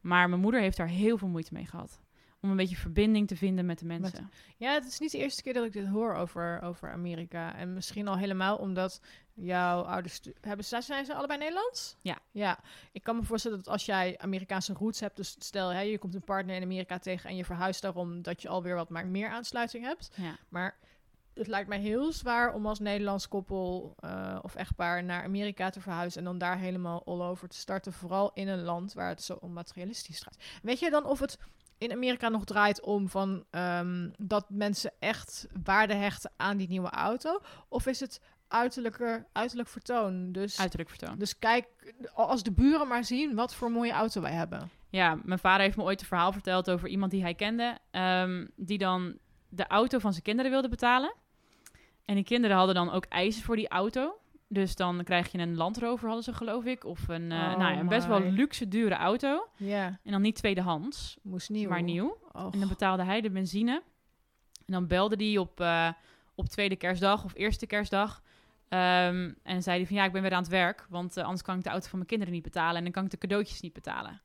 Maar 0.01 0.29
mijn 0.29 0.41
moeder 0.41 0.61
heeft 0.61 0.77
daar 0.77 0.89
heel 0.89 1.19
veel 1.19 1.29
moeite 1.29 1.55
mee 1.55 1.67
gehad. 1.67 2.01
Om 2.43 2.51
een 2.51 2.57
beetje 2.57 2.77
verbinding 2.77 3.29
te 3.29 3.37
vinden 3.37 3.67
met 3.67 3.79
de 3.79 3.85
mensen. 3.85 4.31
Ja, 4.57 4.73
het 4.73 4.87
is 4.87 4.99
niet 4.99 5.11
de 5.11 5.19
eerste 5.19 5.43
keer 5.43 5.53
dat 5.55 5.65
ik 5.65 5.73
dit 5.73 5.87
hoor 5.87 6.15
over, 6.15 6.61
over 6.63 6.91
Amerika. 6.93 7.55
En 7.55 7.75
misschien 7.75 8.09
al 8.09 8.17
helemaal 8.17 8.57
omdat 8.57 9.01
jouw 9.35 9.83
ouders... 9.83 10.21
Hebben, 10.41 10.65
ze- 10.67 10.81
zijn 10.81 11.05
ze 11.05 11.15
allebei 11.15 11.39
Nederlands? 11.39 11.97
Ja. 12.01 12.19
Ja. 12.31 12.59
Ik 12.93 13.03
kan 13.03 13.17
me 13.17 13.23
voorstellen 13.23 13.57
dat 13.57 13.69
als 13.69 13.87
jij 13.87 14.19
Amerikaanse 14.19 14.73
roots 14.73 15.01
hebt... 15.01 15.17
Dus 15.17 15.37
stel, 15.39 15.69
hè, 15.69 15.81
je 15.81 15.99
komt 15.99 16.15
een 16.15 16.25
partner 16.25 16.57
in 16.57 16.63
Amerika 16.63 16.99
tegen... 16.99 17.31
en 17.31 17.37
je 17.37 17.45
verhuist 17.45 17.83
daarom 17.83 18.23
dat 18.23 18.43
je 18.43 18.49
alweer 18.49 18.75
wat 18.75 18.89
maar 18.91 19.07
meer 19.07 19.29
aansluiting 19.29 19.85
hebt. 19.85 20.11
Ja. 20.15 20.37
Maar 20.49 20.79
het 21.35 21.47
lijkt 21.47 21.69
mij 21.69 21.81
heel 21.81 22.13
zwaar 22.13 22.55
om 22.55 22.67
als 22.67 22.79
Nederlands 22.79 23.29
koppel 23.29 23.95
eh, 23.99 24.39
of 24.43 24.55
echtpaar 24.55 25.05
naar 25.05 25.25
Amerika 25.25 25.71
te 25.71 25.81
verhuizen 25.81 26.19
en 26.19 26.25
dan 26.25 26.39
daar 26.39 26.59
helemaal 26.59 27.03
all 27.05 27.21
over 27.21 27.49
te 27.49 27.57
starten. 27.57 27.93
Vooral 27.93 28.31
in 28.35 28.49
een 28.49 28.63
land 28.63 28.93
waar 28.93 29.09
het 29.09 29.23
zo 29.23 29.39
on 29.41 29.53
materialistisch 29.53 30.19
draait. 30.21 30.39
Weet 30.63 30.79
je 30.79 30.91
dan 30.91 31.05
of 31.05 31.19
het 31.21 31.39
in 31.81 31.93
Amerika 31.93 32.29
nog 32.29 32.45
draait 32.45 32.81
om 32.81 33.09
van 33.09 33.45
ehm, 33.51 34.09
dat 34.19 34.51
mensen 34.51 34.93
echt 34.99 35.47
waarde 35.65 35.95
hechten 35.95 36.31
aan 36.37 36.57
die 36.57 36.69
nieuwe 36.69 36.91
auto? 36.91 37.41
Of 37.69 37.87
is 37.87 38.01
het 38.01 38.21
uiterlijke, 38.49 39.27
uiterlijk 39.33 39.69
vertoon? 39.69 40.33
Dus, 40.33 40.59
Uiterlijk 40.61 40.91
vertoon. 40.91 41.19
dus 41.19 41.39
kijk, 41.39 41.67
als 42.15 42.43
de 42.43 42.53
buren 42.53 42.89
maar 42.89 43.05
zien 43.05 43.35
wat 43.35 43.55
voor 43.55 43.71
mooie 43.71 43.93
auto 43.93 44.21
wij 44.21 44.33
hebben. 44.33 44.71
Ja, 44.89 45.19
mijn 45.25 45.39
vader 45.39 45.65
heeft 45.65 45.77
me 45.77 45.83
ooit 45.83 46.01
een 46.01 46.07
verhaal 46.07 46.33
verteld 46.33 46.71
over 46.71 46.89
iemand 46.89 47.11
die 47.11 47.23
hij 47.23 47.35
kende. 47.35 47.79
ehm, 47.91 48.47
die 48.57 48.79
dan 48.79 49.19
de 49.49 49.67
auto 49.67 49.99
van 49.99 50.13
zijn 50.13 50.25
kinderen 50.25 50.51
wilde 50.51 50.69
betalen. 50.69 51.15
En 52.05 52.15
die 52.15 52.25
kinderen 52.25 52.57
hadden 52.57 52.75
dan 52.75 52.91
ook 52.91 53.05
eisen 53.05 53.43
voor 53.43 53.57
die 53.57 53.69
auto. 53.69 54.20
Dus 54.53 54.77
dan 54.77 55.05
krijg 55.05 55.33
je 55.33 55.39
een 55.39 55.57
Land 55.57 55.79
Rover, 55.79 56.07
hadden 56.07 56.25
ze 56.25 56.33
geloof 56.35 56.65
ik. 56.65 56.85
Of 56.85 57.09
een, 57.09 57.33
eh, 57.33 57.39
Oh 57.39 57.57
nou 57.59 57.73
ja, 57.73 57.79
een 57.81 57.89
best 57.89 58.07
wel 58.07 58.21
my. 58.21 58.29
luxe, 58.29 58.69
dure 58.69 58.95
auto. 58.95 59.49
Ja, 59.57 59.99
En 60.05 60.13
dan 60.13 60.23
niet 60.23 60.35
tweedehands, 60.35 61.17
moest 61.23 61.51
nieuw. 61.51 61.69
maar 61.69 61.83
nieuw. 61.83 62.19
Och. 62.33 62.53
En 62.53 62.59
dan 62.61 62.69
betaalde 62.69 63.05
hij 63.05 63.21
de 63.21 63.31
benzine. 63.31 63.73
En 64.67 64.73
dan 64.73 64.87
belde 64.87 65.25
hij 65.25 65.39
op, 65.39 65.61
eh, 65.61 65.89
op 66.35 66.47
tweede 66.49 66.77
kerstdag 66.77 67.25
of 67.25 67.35
eerste 67.35 67.67
kerstdag. 67.67 68.23
Ehm, 68.69 69.33
en 69.43 69.63
zei 69.63 69.77
hij 69.79 69.87
van 69.87 69.97
ja, 69.97 70.05
ik 70.05 70.13
ben 70.13 70.23
weer 70.23 70.33
aan 70.33 70.43
het 70.43 70.51
werk, 70.51 70.87
want 70.89 71.17
eh, 71.17 71.25
anders 71.25 71.43
kan 71.43 71.57
ik 71.59 71.65
de 71.65 71.71
auto 71.71 71.89
van 71.89 71.99
mijn 71.99 72.11
kinderen 72.11 72.35
niet 72.35 72.43
betalen 72.43 72.77
en 72.77 72.83
dan 72.83 72.93
kan 72.93 73.05
ik 73.05 73.11
de 73.11 73.19
cadeautjes 73.19 73.61
niet 73.61 73.73
betalen. 73.73 74.21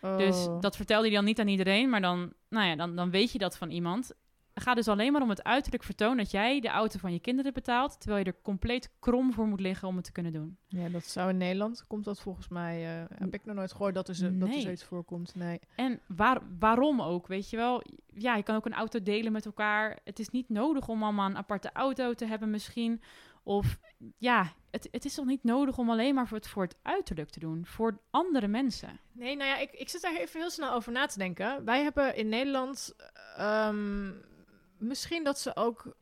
Dus 0.00 0.46
Oh. 0.46 0.60
dat 0.60 0.76
vertelde 0.76 1.06
hij 1.06 1.14
dan 1.16 1.24
niet 1.24 1.40
aan 1.40 1.48
iedereen, 1.48 1.88
maar 1.88 2.00
dan, 2.00 2.32
nou 2.48 2.66
ja, 2.66 2.76
dan, 2.76 2.96
dan 2.96 3.10
weet 3.10 3.32
je 3.32 3.38
dat 3.38 3.56
van 3.58 3.70
iemand. 3.70 4.12
Het 4.58 4.66
gaat 4.66 4.76
dus 4.76 4.88
alleen 4.88 5.12
maar 5.12 5.22
om 5.22 5.28
het 5.28 5.44
uiterlijk 5.44 5.82
vertoon 5.82 6.16
dat 6.16 6.30
jij 6.30 6.60
de 6.60 6.68
auto 6.68 6.98
van 6.98 7.12
je 7.12 7.18
kinderen 7.18 7.52
betaalt, 7.52 8.00
terwijl 8.00 8.24
je 8.24 8.30
er 8.30 8.42
compleet 8.42 8.90
krom 8.98 9.32
voor 9.32 9.46
moet 9.46 9.60
liggen 9.60 9.88
om 9.88 9.96
het 9.96 10.04
te 10.04 10.12
kunnen 10.12 10.32
doen. 10.32 10.58
Ja, 10.66 10.88
dat 10.88 11.04
zou 11.04 11.30
in 11.30 11.36
Nederland, 11.36 11.86
komt 11.86 12.04
dat 12.04 12.20
volgens 12.20 12.48
mij, 12.48 13.00
eh, 13.00 13.18
heb 13.18 13.34
ik 13.34 13.44
nog 13.44 13.54
nooit 13.54 13.72
gehoord 13.72 13.94
dat 13.94 14.08
er, 14.08 14.14
zo, 14.14 14.38
dat 14.38 14.48
er 14.48 14.60
zoiets 14.60 14.84
voorkomt. 14.84 15.34
Nee. 15.34 15.60
En 15.76 16.00
waar, 16.06 16.40
waarom 16.58 17.02
ook, 17.02 17.26
weet 17.26 17.50
je 17.50 17.56
wel? 17.56 17.82
Ja, 18.14 18.36
je 18.36 18.42
kan 18.42 18.56
ook 18.56 18.66
een 18.66 18.74
auto 18.74 19.02
delen 19.02 19.32
met 19.32 19.46
elkaar. 19.46 19.98
Het 20.04 20.18
is 20.18 20.28
niet 20.28 20.48
nodig 20.48 20.88
om 20.88 21.02
allemaal 21.02 21.28
een 21.28 21.36
aparte 21.36 21.70
auto 21.72 22.14
te 22.14 22.26
hebben 22.26 22.50
misschien. 22.50 23.02
Of 23.42 23.78
ja, 24.18 24.52
het, 24.70 24.88
het 24.90 25.04
is 25.04 25.14
toch 25.14 25.26
niet 25.26 25.44
nodig 25.44 25.78
om 25.78 25.90
alleen 25.90 26.14
maar 26.14 26.28
voor 26.28 26.36
het, 26.36 26.48
voor 26.48 26.62
het 26.62 26.76
uiterlijk 26.82 27.30
te 27.30 27.40
doen. 27.40 27.66
Voor 27.66 28.00
andere 28.10 28.48
mensen. 28.48 29.00
Nee, 29.12 29.36
nou 29.36 29.50
ja, 29.50 29.58
ik, 29.58 29.72
ik 29.72 29.88
zit 29.88 30.02
daar 30.02 30.16
even 30.16 30.40
heel 30.40 30.50
snel 30.50 30.72
over 30.72 30.92
na 30.92 31.06
te 31.06 31.18
denken. 31.18 31.64
Wij 31.64 31.82
hebben 31.82 32.16
in 32.16 32.28
Nederland 32.28 32.94
ehm, 33.36 34.10
misschien 34.78 35.24
dat 35.24 35.38
ze 35.38 35.56
ook 35.56 35.96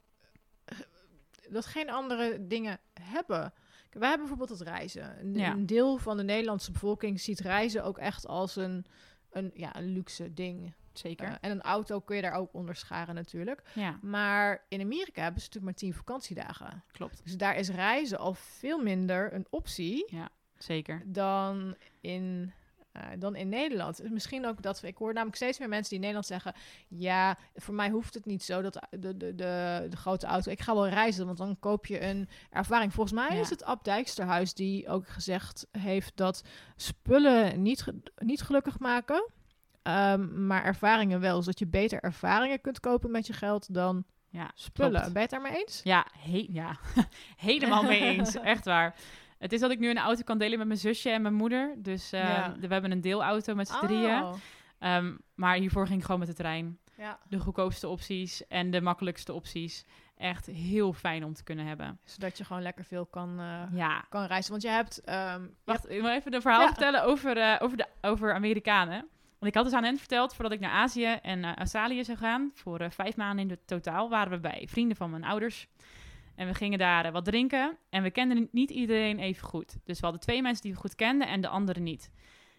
dat 1.50 1.66
geen 1.66 1.90
andere 1.90 2.46
dingen 2.46 2.78
hebben. 3.00 3.52
Wij 3.90 4.08
hebben 4.08 4.28
bijvoorbeeld 4.28 4.58
het 4.58 4.68
reizen. 4.68 5.20
Een, 5.20 5.34
Ja. 5.34 5.54
deel 5.58 5.96
van 5.96 6.16
de 6.16 6.22
Nederlandse 6.22 6.72
bevolking 6.72 7.20
ziet 7.20 7.40
reizen 7.40 7.84
ook 7.84 7.98
echt 7.98 8.26
als 8.26 8.56
een, 8.56 8.84
een, 9.30 9.50
ja, 9.54 9.76
een 9.76 9.92
luxe 9.92 10.34
ding. 10.34 10.74
Zeker. 10.92 11.26
Eh, 11.28 11.34
en 11.40 11.50
een 11.50 11.62
auto 11.62 12.00
kun 12.00 12.16
je 12.16 12.22
daar 12.22 12.32
ook 12.34 12.52
onder 12.54 12.76
scharen 12.76 13.14
natuurlijk. 13.14 13.62
ja, 13.74 13.98
Maar 14.02 14.64
in 14.68 14.80
Amerika 14.80 15.22
hebben 15.22 15.40
ze 15.40 15.46
natuurlijk 15.46 15.64
maar 15.64 15.74
tien 15.74 15.94
vakantiedagen. 15.94 16.84
klopt. 16.92 17.20
Dus 17.24 17.36
daar 17.36 17.56
is 17.56 17.68
reizen 17.68 18.18
al 18.18 18.34
veel 18.34 18.82
minder 18.82 19.34
een 19.34 19.46
optie 19.50 20.16
Zeker. 20.58 21.02
dan 21.06 21.76
in, 22.00 22.52
eh, 22.96 23.08
dan 23.18 23.36
in 23.36 23.48
Nederland. 23.48 23.96
Dus 24.02 24.10
Misschien 24.10 24.46
ook 24.46 24.62
dat 24.62 24.80
we, 24.80 24.86
ik 24.86 24.96
hoor 24.96 25.12
namelijk 25.12 25.36
steeds 25.36 25.58
meer 25.58 25.68
mensen 25.68 25.88
die 25.88 25.94
in 25.98 26.04
Nederland 26.04 26.26
zeggen: 26.26 26.54
Ja, 26.88 27.38
voor 27.54 27.74
mij 27.74 27.90
hoeft 27.90 28.14
het 28.14 28.26
niet 28.26 28.42
zo, 28.44 28.62
dat 28.62 28.86
de, 28.90 28.98
de, 29.16 29.34
de, 29.34 29.86
de 29.90 29.96
grote 29.96 30.26
auto. 30.26 30.50
Ik 30.50 30.60
ga 30.60 30.74
wel 30.74 30.88
reizen, 30.88 31.26
want 31.26 31.38
dan 31.38 31.56
koop 31.60 31.86
je 31.86 32.02
een 32.02 32.28
ervaring. 32.50 32.92
Volgens 32.92 33.14
mij 33.20 33.36
Ja. 33.36 33.40
is 33.42 33.50
het 33.50 33.64
Ab 33.64 33.84
Dijksterhuis 33.84 34.54
die 34.54 34.88
ook 34.88 35.08
gezegd 35.08 35.66
heeft 35.78 36.16
dat 36.16 36.42
spullen 36.76 37.62
niet, 37.62 37.84
niet 38.16 38.42
gelukkig 38.42 38.78
maken. 38.78 39.28
ehm, 39.82 40.46
maar 40.46 40.64
ervaringen 40.64 41.20
wel. 41.20 41.36
Dus 41.36 41.46
dat 41.46 41.58
je 41.58 41.66
beter 41.66 42.00
ervaringen 42.00 42.60
kunt 42.60 42.80
kopen 42.80 43.10
met 43.10 43.26
je 43.26 43.32
geld 43.32 43.74
dan 43.74 44.04
Ja, 44.28 44.50
spullen. 44.54 44.90
klopt. 44.90 45.04
Ben 45.12 45.22
je 45.22 45.28
het 45.28 45.30
daarmee 45.30 45.60
eens? 45.62 45.80
Ja, 45.84 46.06
he- 46.18 46.46
ja. 46.50 46.76
helemaal 47.36 47.82
mee 47.82 48.00
eens. 48.00 48.34
Echt 48.54 48.64
waar. 48.64 48.94
Het 49.38 49.52
is 49.52 49.60
dat 49.60 49.70
ik 49.70 49.78
nu 49.78 49.90
een 49.90 49.98
auto 49.98 50.22
kan 50.24 50.38
delen 50.38 50.58
met 50.58 50.66
mijn 50.66 50.78
zusje 50.78 51.10
en 51.10 51.22
mijn 51.22 51.34
moeder. 51.34 51.74
Dus 51.78 52.12
eh, 52.12 52.20
Ja. 52.20 52.54
we 52.60 52.66
hebben 52.66 52.90
een 52.90 53.00
deelauto 53.00 53.54
met 53.54 53.68
z'n 53.68 53.86
drieën. 53.86 54.22
Oh, 54.22 54.34
Ehm, 54.78 55.14
maar 55.34 55.56
hiervoor 55.56 55.86
ging 55.86 55.98
ik 55.98 56.04
gewoon 56.04 56.20
met 56.20 56.28
de 56.28 56.34
trein. 56.34 56.78
ja. 56.96 57.18
De 57.28 57.38
goedkoopste 57.38 57.88
opties 57.88 58.46
en 58.46 58.70
de 58.70 58.80
makkelijkste 58.80 59.32
opties. 59.32 59.84
Echt 60.16 60.46
heel 60.46 60.92
fijn 60.92 61.24
om 61.24 61.32
te 61.34 61.42
kunnen 61.42 61.66
hebben. 61.66 61.98
Zodat 62.04 62.38
je 62.38 62.44
gewoon 62.44 62.62
lekker 62.62 62.84
veel 62.84 63.06
kan, 63.06 63.40
eh, 63.40 63.62
Ja. 63.78 64.04
kan 64.08 64.24
reizen. 64.24 64.50
Want 64.50 64.62
je 64.62 64.68
hebt... 64.68 65.00
je 65.04 65.50
Wacht, 65.64 65.90
ik 65.90 66.00
wil 66.00 66.10
even 66.10 66.34
een 66.34 66.40
verhaal 66.40 66.60
Ja. 66.60 66.66
vertellen 66.66 67.04
over, 67.04 67.36
eh, 67.36 67.56
over, 67.58 67.76
de, 67.76 67.86
over 68.00 68.34
Amerikanen. 68.34 68.98
Want 69.38 69.50
ik 69.50 69.54
had 69.54 69.64
dus 69.64 69.72
aan 69.74 69.84
hen 69.84 69.98
verteld, 69.98 70.34
voordat 70.34 70.52
ik 70.52 70.60
naar 70.60 70.70
Azië 70.70 71.04
en 71.22 71.44
eh, 71.44 71.54
Australië 71.54 72.04
zou 72.04 72.18
gaan, 72.18 72.50
voor 72.54 72.90
vijf 72.90 73.16
maanden 73.16 73.44
in 73.44 73.50
het 73.50 73.66
totaal, 73.66 74.08
waren 74.08 74.30
we 74.32 74.38
bij 74.40 74.66
vrienden 74.70 74.96
van 74.96 75.10
mijn 75.10 75.24
ouders. 75.24 75.66
En 76.36 76.46
we 76.46 76.54
gingen 76.54 76.78
daar 76.78 77.04
eh, 77.04 77.12
wat 77.12 77.24
drinken. 77.24 77.76
En 77.90 78.02
we 78.02 78.10
kenden 78.10 78.48
niet 78.52 78.70
iedereen 78.70 79.18
even 79.18 79.44
goed. 79.48 79.76
Dus 79.84 79.96
we 79.98 80.02
hadden 80.04 80.22
twee 80.24 80.42
mensen 80.42 80.62
die 80.62 80.72
we 80.72 80.78
goed 80.78 80.94
kenden 80.94 81.28
en 81.28 81.40
de 81.40 81.48
andere 81.48 81.80
niet. 81.80 82.10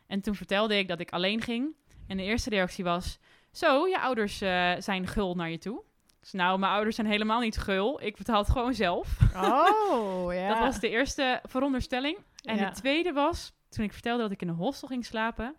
En 0.07 0.21
toen 0.21 0.35
vertelde 0.35 0.77
ik 0.77 0.87
dat 0.87 0.99
ik 0.99 1.11
alleen 1.11 1.41
ging. 1.41 1.75
En 2.07 2.17
de 2.17 2.23
eerste 2.23 2.49
reactie 2.49 2.83
was... 2.83 3.19
Zo, 3.51 3.87
je 3.87 3.99
ouders 3.99 4.41
eh, 4.41 4.73
zijn 4.77 5.07
gul 5.07 5.35
naar 5.35 5.49
je 5.49 5.57
toe. 5.57 5.81
Dus 6.19 6.31
nou, 6.31 6.59
mijn 6.59 6.71
ouders 6.71 6.95
zijn 6.95 7.07
helemaal 7.07 7.39
niet 7.39 7.57
gul. 7.57 8.01
Ik 8.01 8.17
betaal 8.17 8.39
het 8.39 8.49
gewoon 8.49 8.73
zelf. 8.73 9.17
Oh, 9.35 10.33
ja. 10.33 10.47
Dat 10.47 10.59
was 10.59 10.79
de 10.79 10.89
eerste 10.89 11.41
veronderstelling. 11.43 12.17
En 12.43 12.57
Ja. 12.57 12.69
de 12.69 12.75
tweede 12.75 13.11
was, 13.13 13.53
toen 13.69 13.83
ik 13.85 13.93
vertelde 13.93 14.21
dat 14.21 14.31
ik 14.31 14.41
in 14.41 14.47
een 14.47 14.55
hostel 14.55 14.87
ging 14.87 15.05
slapen. 15.05 15.55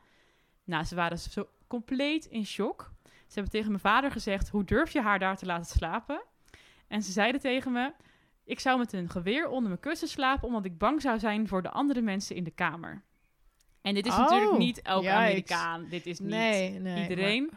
Nou, 0.64 0.84
ze 0.84 0.94
waren 0.94 1.18
zo 1.18 1.48
compleet 1.66 2.24
in 2.24 2.46
shock. 2.46 2.92
Ze 3.04 3.34
hebben 3.34 3.52
tegen 3.52 3.68
mijn 3.68 3.80
vader 3.80 4.10
gezegd, 4.10 4.48
hoe 4.48 4.64
durf 4.64 4.92
je 4.92 5.00
haar 5.00 5.18
daar 5.18 5.36
te 5.36 5.46
laten 5.46 5.66
slapen? 5.76 6.22
En 6.88 7.02
ze 7.02 7.12
zeiden 7.12 7.40
tegen 7.40 7.72
me, 7.72 7.92
ik 8.48 8.60
zou 8.60 8.78
met 8.78 8.92
een 8.92 9.10
geweer 9.10 9.48
onder 9.48 9.68
mijn 9.68 9.80
kussen 9.80 10.08
slapen... 10.08 10.48
omdat 10.48 10.64
ik 10.64 10.78
bang 10.78 11.00
zou 11.00 11.18
zijn 11.18 11.48
voor 11.48 11.62
de 11.62 11.70
andere 11.70 12.00
mensen 12.00 12.36
in 12.36 12.44
de 12.44 12.50
kamer. 12.50 13.02
En 13.82 13.94
dit 13.94 14.06
is 14.06 14.12
Oh, 14.12 14.18
natuurlijk 14.18 14.58
niet 14.58 14.82
elke. 14.82 15.10
Amerikaan. 15.10 15.86
Dit 15.88 16.06
is 16.06 16.18
niet 16.18 16.28
nee, 16.28 16.78
nee, 16.78 17.02
iedereen. 17.02 17.50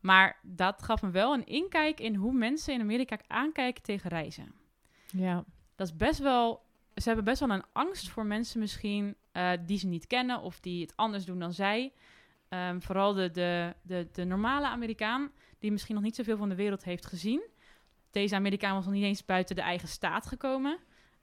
Maar... 0.00 0.38
dat 0.42 0.82
gaf 0.82 1.02
me 1.02 1.10
wel 1.10 1.34
een 1.34 1.46
inkijk 1.46 2.00
in 2.00 2.14
hoe 2.14 2.32
mensen 2.32 2.74
in 2.74 2.80
Amerika 2.80 3.18
aankijken 3.26 3.82
tegen 3.82 4.10
reizen 4.10 4.54
ja. 5.12 5.44
dat 5.76 5.86
is 5.86 5.96
best 5.96 6.18
wel. 6.18 6.68
Ze 6.94 7.06
hebben 7.06 7.24
best 7.24 7.40
wel 7.40 7.50
een 7.50 7.64
angst 7.72 8.08
voor 8.08 8.26
mensen 8.26 8.60
misschien 8.60 9.16
eh, 9.32 9.52
die 9.66 9.78
ze 9.78 9.86
niet 9.86 10.06
kennen 10.06 10.40
of 10.40 10.60
die 10.60 10.80
het 10.80 10.96
anders 10.96 11.24
doen 11.24 11.38
dan 11.38 11.52
zij. 11.52 11.92
Ehm, 12.48 12.80
vooral 12.80 13.14
de, 13.14 13.30
de, 13.30 13.74
de, 13.82 14.08
de 14.12 14.24
normale 14.24 14.66
Amerikaan, 14.66 15.30
die 15.58 15.70
misschien 15.72 15.94
nog 15.94 16.04
niet 16.04 16.16
zoveel 16.16 16.36
van 16.36 16.48
de 16.48 16.54
wereld 16.54 16.84
heeft 16.84 17.06
gezien. 17.06 17.42
Deze 18.10 18.34
Amerikaan 18.34 18.74
was 18.74 18.84
nog 18.84 18.94
niet 18.94 19.04
eens 19.04 19.24
buiten 19.24 19.56
de 19.56 19.62
eigen 19.62 19.88
staat 19.88 20.26
gekomen. 20.26 20.78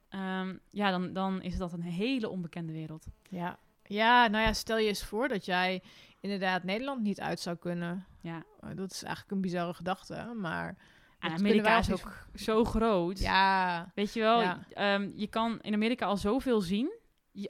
Ehm, 0.08 0.56
ja, 0.70 0.90
dan, 0.90 1.12
dan 1.12 1.42
is 1.42 1.56
dat 1.56 1.72
een 1.72 1.82
hele 1.82 2.28
onbekende 2.28 2.72
wereld. 2.72 3.06
Ja. 3.28 3.58
ja, 3.82 4.26
nou 4.28 4.44
ja, 4.44 4.52
stel 4.52 4.78
je 4.78 4.88
eens 4.88 5.04
voor 5.04 5.28
dat 5.28 5.44
jij 5.44 5.82
inderdaad 6.20 6.62
Nederland 6.62 7.02
niet 7.02 7.20
uit 7.20 7.40
zou 7.40 7.56
kunnen. 7.56 8.06
Ja. 8.20 8.42
Eh, 8.60 8.70
Dat 8.74 8.90
is 8.90 9.02
eigenlijk 9.02 9.34
een 9.34 9.40
bizarre 9.40 9.74
gedachte, 9.74 10.32
maar... 10.36 10.76
En 11.18 11.30
dat 11.30 11.38
Amerika 11.38 11.78
is 11.78 11.92
ook 11.92 12.26
zo 12.34 12.64
groot. 12.64 13.18
Ja, 13.18 13.92
Weet 13.94 14.12
je 14.12 14.20
wel, 14.20 14.40
Ja. 14.40 14.64
ehm, 14.70 15.10
je 15.14 15.26
kan 15.26 15.58
in 15.60 15.74
Amerika 15.74 16.06
al 16.06 16.16
zoveel 16.16 16.60
zien. 16.60 16.92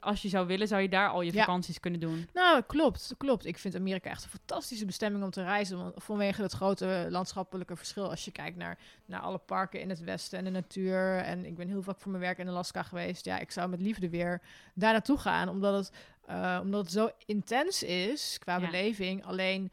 Als 0.01 0.23
je 0.23 0.29
zou 0.29 0.47
willen, 0.47 0.69
zou 0.69 0.83
je 0.83 0.89
daar 0.89 1.09
al 1.09 1.21
je 1.23 1.33
Ja. 1.33 1.39
vakanties 1.39 1.81
kunnen 1.81 2.01
doen. 2.01 2.29
nou, 2.33 2.63
klopt, 2.63 3.15
klopt. 3.19 3.47
Ik 3.47 3.59
vind 3.59 3.75
Amerika 3.77 4.11
echt 4.11 4.25
een 4.25 4.31
fantastische 4.31 4.85
bestemming 4.85 5.25
om 5.25 5.31
te 5.31 5.43
reizen. 5.43 5.79
Want, 5.79 5.95
vanwege 5.97 6.43
het 6.43 6.53
grote 6.53 7.07
landschappelijke 7.11 7.77
verschil. 7.77 8.11
Als 8.11 8.25
je 8.25 8.31
kijkt 8.33 8.57
naar, 8.57 8.79
naar 9.07 9.21
alle 9.21 9.39
parken 9.39 9.81
in 9.81 9.89
het 9.89 10.01
westen 10.05 10.39
en 10.39 10.45
de 10.45 10.51
natuur. 10.51 11.17
En 11.19 11.45
ik 11.45 11.57
ben 11.57 11.69
heel 11.69 11.83
vaak 11.83 12.01
voor 12.01 12.11
mijn 12.11 12.23
werk 12.23 12.39
in 12.39 12.49
Alaska 12.49 12.83
geweest. 12.83 13.25
Ja, 13.25 13.39
ik 13.39 13.51
zou 13.51 13.69
met 13.69 13.81
liefde 13.81 14.09
weer 14.09 14.41
daar 14.75 14.93
naartoe 14.93 15.19
gaan. 15.19 15.49
Omdat 15.49 15.75
het, 15.75 15.93
eh, 16.27 16.59
omdat 16.63 16.81
het 16.83 16.93
zo 16.93 17.11
intens 17.27 17.83
is 17.83 18.39
qua 18.39 18.59
Ja. 18.59 18.67
beleving. 18.67 19.25
Alleen, 19.25 19.73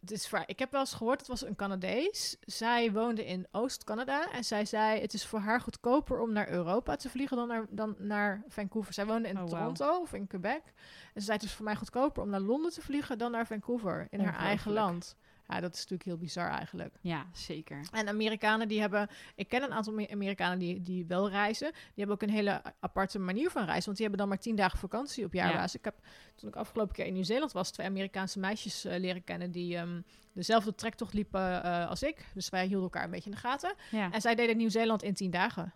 het 0.00 0.10
is 0.10 0.26
vrij, 0.28 0.42
ik 0.46 0.58
heb 0.58 0.70
wel 0.70 0.80
eens 0.80 0.94
gehoord, 0.94 1.18
het 1.18 1.28
was 1.28 1.44
een 1.44 1.56
Canadees. 1.56 2.36
Zij 2.40 2.92
woonde 2.92 3.26
in 3.26 3.46
Oost-Canada. 3.50 4.30
En 4.32 4.44
zij 4.44 4.64
zei, 4.64 5.00
het 5.00 5.14
is 5.14 5.26
voor 5.26 5.38
haar 5.38 5.60
goedkoper 5.60 6.20
om 6.20 6.32
naar 6.32 6.48
Europa 6.48 6.96
te 6.96 7.10
vliegen 7.10 7.36
dan 7.36 7.48
naar, 7.48 7.66
dan 7.70 7.94
naar 7.98 8.42
Vancouver. 8.48 8.92
Zij 8.92 9.06
woonde 9.06 9.28
in 9.28 9.38
Oh. 9.38 9.44
Toronto 9.44 10.00
of 10.00 10.12
in 10.12 10.26
Quebec. 10.26 10.62
En 11.14 11.20
ze 11.20 11.20
zei, 11.20 11.36
het 11.36 11.46
is 11.46 11.52
voor 11.52 11.64
mij 11.64 11.76
goedkoper 11.76 12.22
om 12.22 12.28
naar 12.28 12.40
Londen 12.40 12.72
te 12.72 12.82
vliegen 12.82 13.18
dan 13.18 13.30
naar 13.30 13.46
Vancouver. 13.46 14.06
In 14.10 14.20
haar 14.20 14.38
eigen 14.38 14.72
land. 14.72 15.16
Ja, 15.50 15.60
dat 15.60 15.72
is 15.74 15.78
natuurlijk 15.78 16.04
heel 16.04 16.18
bizar 16.18 16.50
eigenlijk. 16.50 16.94
Ja, 17.00 17.26
zeker. 17.32 17.88
En 17.92 18.08
Amerikanen 18.08 18.68
die 18.68 18.80
hebben... 18.80 19.08
Ik 19.34 19.48
ken 19.48 19.62
een 19.62 19.72
aantal 19.72 19.92
Ame- 19.92 20.10
Amerikanen 20.10 20.58
die, 20.58 20.80
die 20.82 21.06
wel 21.06 21.28
reizen. 21.30 21.70
Die 21.72 21.92
hebben 21.94 22.14
ook 22.14 22.22
een 22.22 22.30
hele 22.34 22.62
aparte 22.80 23.18
manier 23.18 23.50
van 23.50 23.64
reizen. 23.64 23.84
Want 23.84 23.96
die 23.96 24.06
hebben 24.06 24.18
dan 24.26 24.28
maar 24.28 24.44
tien 24.44 24.56
dagen 24.56 24.78
vakantie 24.78 25.24
op 25.24 25.32
jaarbasis. 25.32 25.74
Ik 25.74 25.84
heb 25.84 25.94
toen 26.36 26.48
ik 26.48 26.56
afgelopen 26.56 26.94
keer 26.94 27.06
in 27.06 27.12
Nieuw-Zeeland 27.12 27.52
was... 27.52 27.70
twee 27.70 27.86
Amerikaanse 27.86 28.38
meisjes 28.38 28.84
eh, 28.84 28.98
leren 28.98 29.24
kennen... 29.24 29.50
die 29.50 29.76
ehm, 29.76 30.00
dezelfde 30.32 30.74
trektocht 30.74 31.14
liepen 31.14 31.62
eh, 31.62 31.88
als 31.88 32.02
ik. 32.02 32.26
Dus 32.34 32.48
wij 32.48 32.62
hielden 32.66 32.82
elkaar 32.82 33.04
een 33.04 33.10
beetje 33.10 33.30
in 33.30 33.36
de 33.36 33.42
gaten. 33.42 33.74
Ja, 33.90 34.12
En 34.12 34.20
zij 34.20 34.34
deden 34.34 34.56
Nieuw-Zeeland 34.56 35.02
in 35.02 35.14
tien 35.14 35.30
dagen. 35.30 35.72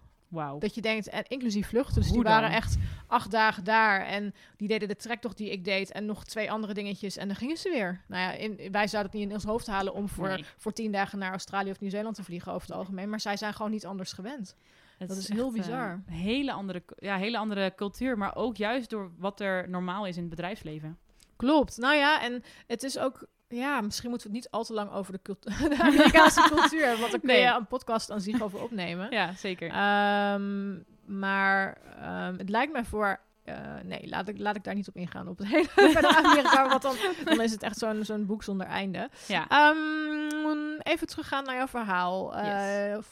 Dat 0.58 0.74
je 0.74 0.80
denkt, 0.80 1.08
en 1.08 1.24
inclusief 1.28 1.68
vluchten. 1.68 1.94
Dus 1.94 2.06
Hoe 2.10 2.22
die 2.22 2.32
waren 2.32 2.48
dan? 2.48 2.58
echt 2.58 2.76
acht 3.06 3.30
dagen 3.30 3.64
daar. 3.64 4.06
En 4.06 4.34
die 4.56 4.68
deden 4.68 4.88
de 4.88 4.96
trektocht 4.96 5.36
die 5.36 5.50
ik 5.50 5.64
deed. 5.64 5.92
En 5.92 6.04
nog 6.06 6.24
twee 6.24 6.50
andere 6.50 6.74
dingetjes. 6.74 7.16
En 7.16 7.26
dan 7.26 7.36
gingen 7.36 7.56
ze 7.56 7.70
weer. 7.70 8.00
Nou 8.08 8.22
ja, 8.22 8.32
in, 8.32 8.72
wij 8.72 8.86
zouden 8.88 9.12
het 9.12 9.20
niet 9.20 9.28
in 9.28 9.34
ons 9.34 9.44
hoofd 9.44 9.66
halen 9.66 9.94
om 9.94 10.08
voor, 10.08 10.28
Nee. 10.28 10.44
voor 10.56 10.72
tien 10.72 10.92
dagen 10.92 11.18
naar 11.18 11.30
Australië 11.30 11.70
of 11.70 11.80
Nieuw-Zeeland 11.80 12.14
te 12.14 12.24
vliegen 12.24 12.52
over 12.52 12.68
het 12.68 12.76
algemeen. 12.76 13.08
Maar 13.10 13.20
zij 13.20 13.36
zijn 13.36 13.54
gewoon 13.54 13.70
niet 13.70 13.86
anders 13.86 14.12
gewend. 14.12 14.56
Het 14.98 15.08
dat 15.08 15.16
is 15.16 15.28
heel 15.28 15.46
eh, 15.48 15.52
bizar. 15.52 16.02
Een 16.06 16.12
hele 16.14 16.52
andere, 16.52 16.82
ja, 16.96 17.16
hele 17.16 17.38
andere 17.38 17.72
cultuur, 17.76 18.18
maar 18.18 18.36
ook 18.36 18.56
juist 18.56 18.90
door 18.90 19.10
wat 19.18 19.40
er 19.40 19.68
normaal 19.68 20.06
is 20.06 20.14
in 20.16 20.20
het 20.20 20.30
bedrijfsleven. 20.30 20.98
Klopt. 21.36 21.76
Nou 21.76 21.94
ja, 21.94 22.22
en 22.22 22.42
het 22.66 22.82
is 22.82 22.98
ook... 22.98 23.26
Ja, 23.48 23.80
misschien 23.80 24.10
moeten 24.10 24.30
we 24.30 24.34
het 24.36 24.44
niet 24.44 24.52
al 24.52 24.64
te 24.64 24.72
lang 24.72 24.92
over 24.92 25.12
de, 25.12 25.20
cultu- 25.22 25.50
de 25.68 25.78
Amerikaanse 25.82 26.40
cultuur 26.54 26.80
hebben. 26.82 26.98
Want 27.00 27.10
dan 27.10 27.20
kun 27.20 27.28
Nee. 27.28 27.40
je 27.40 27.46
een 27.54 27.66
podcast 27.66 28.10
aan 28.10 28.20
zich 28.20 28.42
over 28.42 28.62
opnemen. 28.62 29.10
Ja, 29.10 29.32
zeker. 29.32 29.70
Ehm, 29.70 30.78
maar 31.18 31.78
ehm, 32.00 32.36
het 32.38 32.48
lijkt 32.48 32.72
mij 32.72 32.84
voor. 32.84 33.20
eh, 33.44 33.56
nee, 33.84 34.08
laat 34.08 34.28
ik, 34.28 34.38
laat 34.38 34.56
ik 34.56 34.64
daar 34.64 34.74
niet 34.74 34.88
op 34.88 34.96
ingaan. 34.96 35.28
Op 35.28 35.38
het 35.38 35.46
hele 35.46 35.68
Amerika, 36.24 36.68
want 36.68 36.82
dan, 36.82 36.94
dan 37.24 37.40
is 37.40 37.52
het 37.52 37.62
echt 37.62 37.78
zo'n 37.78 38.04
zo'n 38.04 38.26
boek 38.26 38.42
zonder 38.42 38.66
einde. 38.66 39.08
ja. 39.26 39.48
Ehm, 39.48 40.78
even 40.82 41.06
teruggaan 41.06 41.44
naar 41.44 41.56
jouw 41.56 41.66
verhaal. 41.68 42.36
Eh, 42.36 42.92
Yes. 42.94 43.06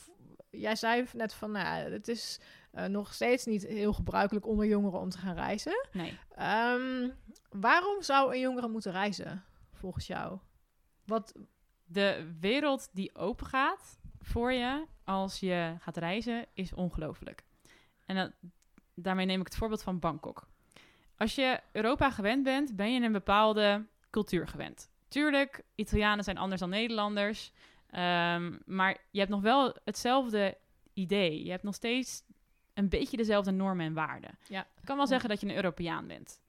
jij 0.50 0.76
zei 0.76 1.04
net 1.12 1.34
van, 1.34 1.50
nou, 1.50 1.92
het 1.92 2.08
is 2.08 2.40
eh, 2.72 2.84
nog 2.84 3.14
steeds 3.14 3.44
niet 3.44 3.66
heel 3.66 3.92
gebruikelijk 3.92 4.46
onder 4.46 4.66
jongeren 4.66 5.00
om 5.00 5.08
te 5.10 5.18
gaan 5.18 5.34
reizen. 5.34 5.86
Nee. 5.92 6.18
Waarom 7.50 8.02
zou 8.02 8.32
een 8.34 8.40
jongere 8.40 8.68
moeten 8.68 8.92
reizen, 8.92 9.44
volgens 9.82 10.06
jou? 10.06 10.38
Wat, 11.04 11.34
De 11.84 12.36
wereld 12.40 12.88
die 12.92 13.14
open 13.14 13.46
gaat 13.46 13.98
voor 14.20 14.52
je 14.52 14.86
als 15.04 15.40
je 15.40 15.74
gaat 15.78 15.96
reizen, 15.96 16.46
is 16.54 16.72
ongelooflijk. 16.74 17.44
En 18.06 18.16
dat, 18.16 18.32
daarmee 18.94 19.26
neem 19.26 19.40
ik 19.40 19.46
het 19.46 19.56
voorbeeld 19.56 19.82
van 19.82 19.98
Bangkok. 19.98 20.46
Als 21.16 21.34
je 21.34 21.60
Europa 21.72 22.10
gewend 22.10 22.42
bent, 22.42 22.76
ben 22.76 22.92
je 22.92 23.00
een 23.00 23.12
bepaalde 23.12 23.86
cultuur 24.10 24.48
gewend. 24.48 24.90
Tuurlijk, 25.08 25.64
Italianen 25.74 26.24
zijn 26.24 26.38
anders 26.38 26.60
dan 26.60 26.70
Nederlanders. 26.70 27.52
ehm, 27.90 28.58
maar 28.66 28.96
je 29.10 29.18
hebt 29.18 29.30
nog 29.30 29.40
wel 29.40 29.76
hetzelfde 29.84 30.56
idee. 30.92 31.44
Je 31.44 31.50
hebt 31.50 31.62
nog 31.62 31.74
steeds 31.74 32.22
een 32.74 32.88
beetje 32.88 33.16
dezelfde 33.16 33.50
normen 33.50 33.86
en 33.86 33.92
waarden. 33.94 34.38
Ja. 34.48 34.60
Ik 34.60 34.84
kan 34.84 34.96
wel 34.96 35.06
zeggen 35.06 35.28
dat 35.28 35.40
je 35.40 35.46
een 35.46 35.54
Europeaan 35.54 36.06
bent. 36.06 36.40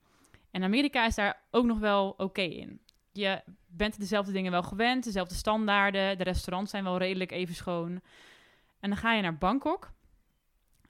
En 0.50 0.62
Amerika 0.62 1.06
is 1.06 1.14
daar 1.14 1.42
ook 1.50 1.64
nog 1.64 1.78
wel 1.78 2.14
oké 2.16 2.42
in. 2.42 2.80
Je 3.14 3.42
bent 3.66 3.98
dezelfde 3.98 4.32
dingen 4.32 4.50
wel 4.50 4.62
gewend, 4.62 5.04
dezelfde 5.04 5.34
standaarden. 5.34 6.18
De 6.18 6.24
restaurants 6.24 6.70
zijn 6.70 6.84
wel 6.84 6.98
redelijk 6.98 7.32
even 7.32 7.54
schoon. 7.54 8.00
En 8.80 8.90
dan 8.90 8.96
ga 8.96 9.12
je 9.12 9.22
naar 9.22 9.38
Bangkok. 9.38 9.92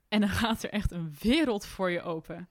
En 0.08 0.20
dan 0.20 0.28
gaat 0.42 0.62
er 0.62 0.70
echt 0.70 0.90
een 0.90 1.16
wereld 1.20 1.66
voor 1.66 1.90
je 1.90 2.02
open. 2.02 2.48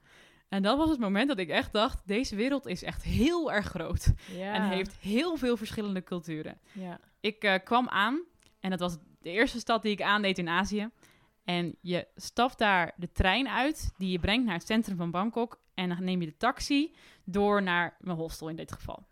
En 0.47 0.61
dat 0.61 0.77
was 0.77 0.89
het 0.89 0.99
moment 0.99 1.27
dat 1.27 1.39
ik 1.39 1.49
echt 1.49 1.73
dacht: 1.73 2.07
deze 2.07 2.35
wereld 2.35 2.65
is 2.65 2.83
echt 2.83 3.03
heel 3.03 3.51
erg 3.51 3.65
groot. 3.65 4.13
ja. 4.31 4.53
En 4.53 4.61
heeft 4.61 4.97
heel 4.99 5.37
veel 5.37 5.57
verschillende 5.57 6.03
culturen. 6.03 6.59
Ja. 6.71 6.99
Ik 7.19 7.43
eh, 7.43 7.55
kwam 7.63 7.89
aan 7.89 8.21
en 8.59 8.69
dat 8.69 8.79
was 8.79 8.97
de 9.21 9.29
eerste 9.29 9.59
stad 9.59 9.81
die 9.81 9.91
ik 9.91 10.01
aandeed 10.01 10.37
in 10.37 10.49
Azië. 10.49 10.89
En 11.43 11.75
je 11.81 12.07
stapt 12.15 12.57
daar 12.57 12.93
de 12.95 13.11
trein 13.11 13.47
uit 13.47 13.93
die 13.97 14.11
je 14.11 14.19
brengt 14.19 14.45
naar 14.45 14.53
het 14.53 14.65
centrum 14.65 14.97
van 14.97 15.11
Bangkok. 15.11 15.59
En 15.73 15.89
dan 15.89 16.03
neem 16.03 16.19
je 16.19 16.27
de 16.27 16.37
taxi 16.37 16.93
door 17.23 17.63
naar 17.63 17.95
mijn 17.99 18.17
hostel 18.17 18.49
in 18.49 18.55
dit 18.55 18.71
geval. 18.71 19.07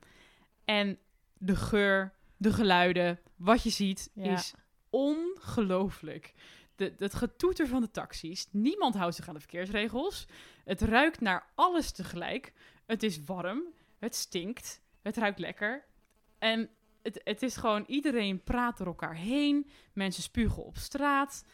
En 0.71 0.97
de 1.37 1.55
geur, 1.55 2.13
de 2.37 2.53
geluiden, 2.53 3.19
wat 3.35 3.63
je 3.63 3.69
ziet, 3.69 4.09
Ja. 4.13 4.31
is 4.33 4.53
ongelooflijk. 4.89 6.33
De, 6.75 6.93
het 6.97 7.13
getoeter 7.13 7.67
van 7.67 7.81
de 7.81 7.91
taxis. 7.91 8.47
Niemand 8.51 8.95
houdt 8.95 9.15
zich 9.15 9.27
aan 9.27 9.33
de 9.33 9.39
verkeersregels. 9.39 10.27
Het 10.65 10.81
ruikt 10.81 11.21
naar 11.21 11.51
alles 11.55 11.91
tegelijk. 11.91 12.53
Het 12.85 13.03
is 13.03 13.23
warm. 13.23 13.63
Het 13.99 14.15
stinkt. 14.15 14.81
Het 15.01 15.17
ruikt 15.17 15.39
lekker. 15.39 15.85
En 16.39 16.69
het, 17.01 17.21
het 17.23 17.41
is 17.41 17.55
gewoon, 17.55 17.83
iedereen 17.87 18.43
praat 18.43 18.77
door 18.77 18.87
elkaar 18.87 19.15
heen. 19.15 19.69
Mensen 19.93 20.23
spugen 20.23 20.63
op 20.65 20.77
straat. 20.77 21.45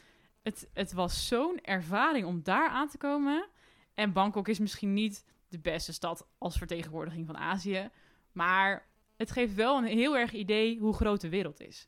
Het, 0.43 0.69
het 0.73 0.93
was 0.93 1.27
zo'n 1.27 1.59
ervaring 1.61 2.25
om 2.25 2.43
daar 2.43 2.69
aan 2.69 2.87
te 2.87 2.97
komen. 2.97 3.47
En 3.93 4.13
Bangkok 4.13 4.47
is 4.47 4.59
misschien 4.59 4.93
niet 4.93 5.25
de 5.47 5.59
beste 5.59 5.93
stad 5.93 6.27
als 6.37 6.57
vertegenwoordiging 6.57 7.25
van 7.25 7.37
Azië. 7.37 7.89
Maar 8.31 8.95
het 9.17 9.31
geeft 9.31 9.55
wel 9.55 9.77
een 9.77 9.85
heel 9.85 10.17
erg 10.17 10.33
idee 10.33 10.79
hoe 10.79 10.93
groot 10.93 11.21
de 11.21 11.29
wereld 11.29 11.61
is. 11.61 11.87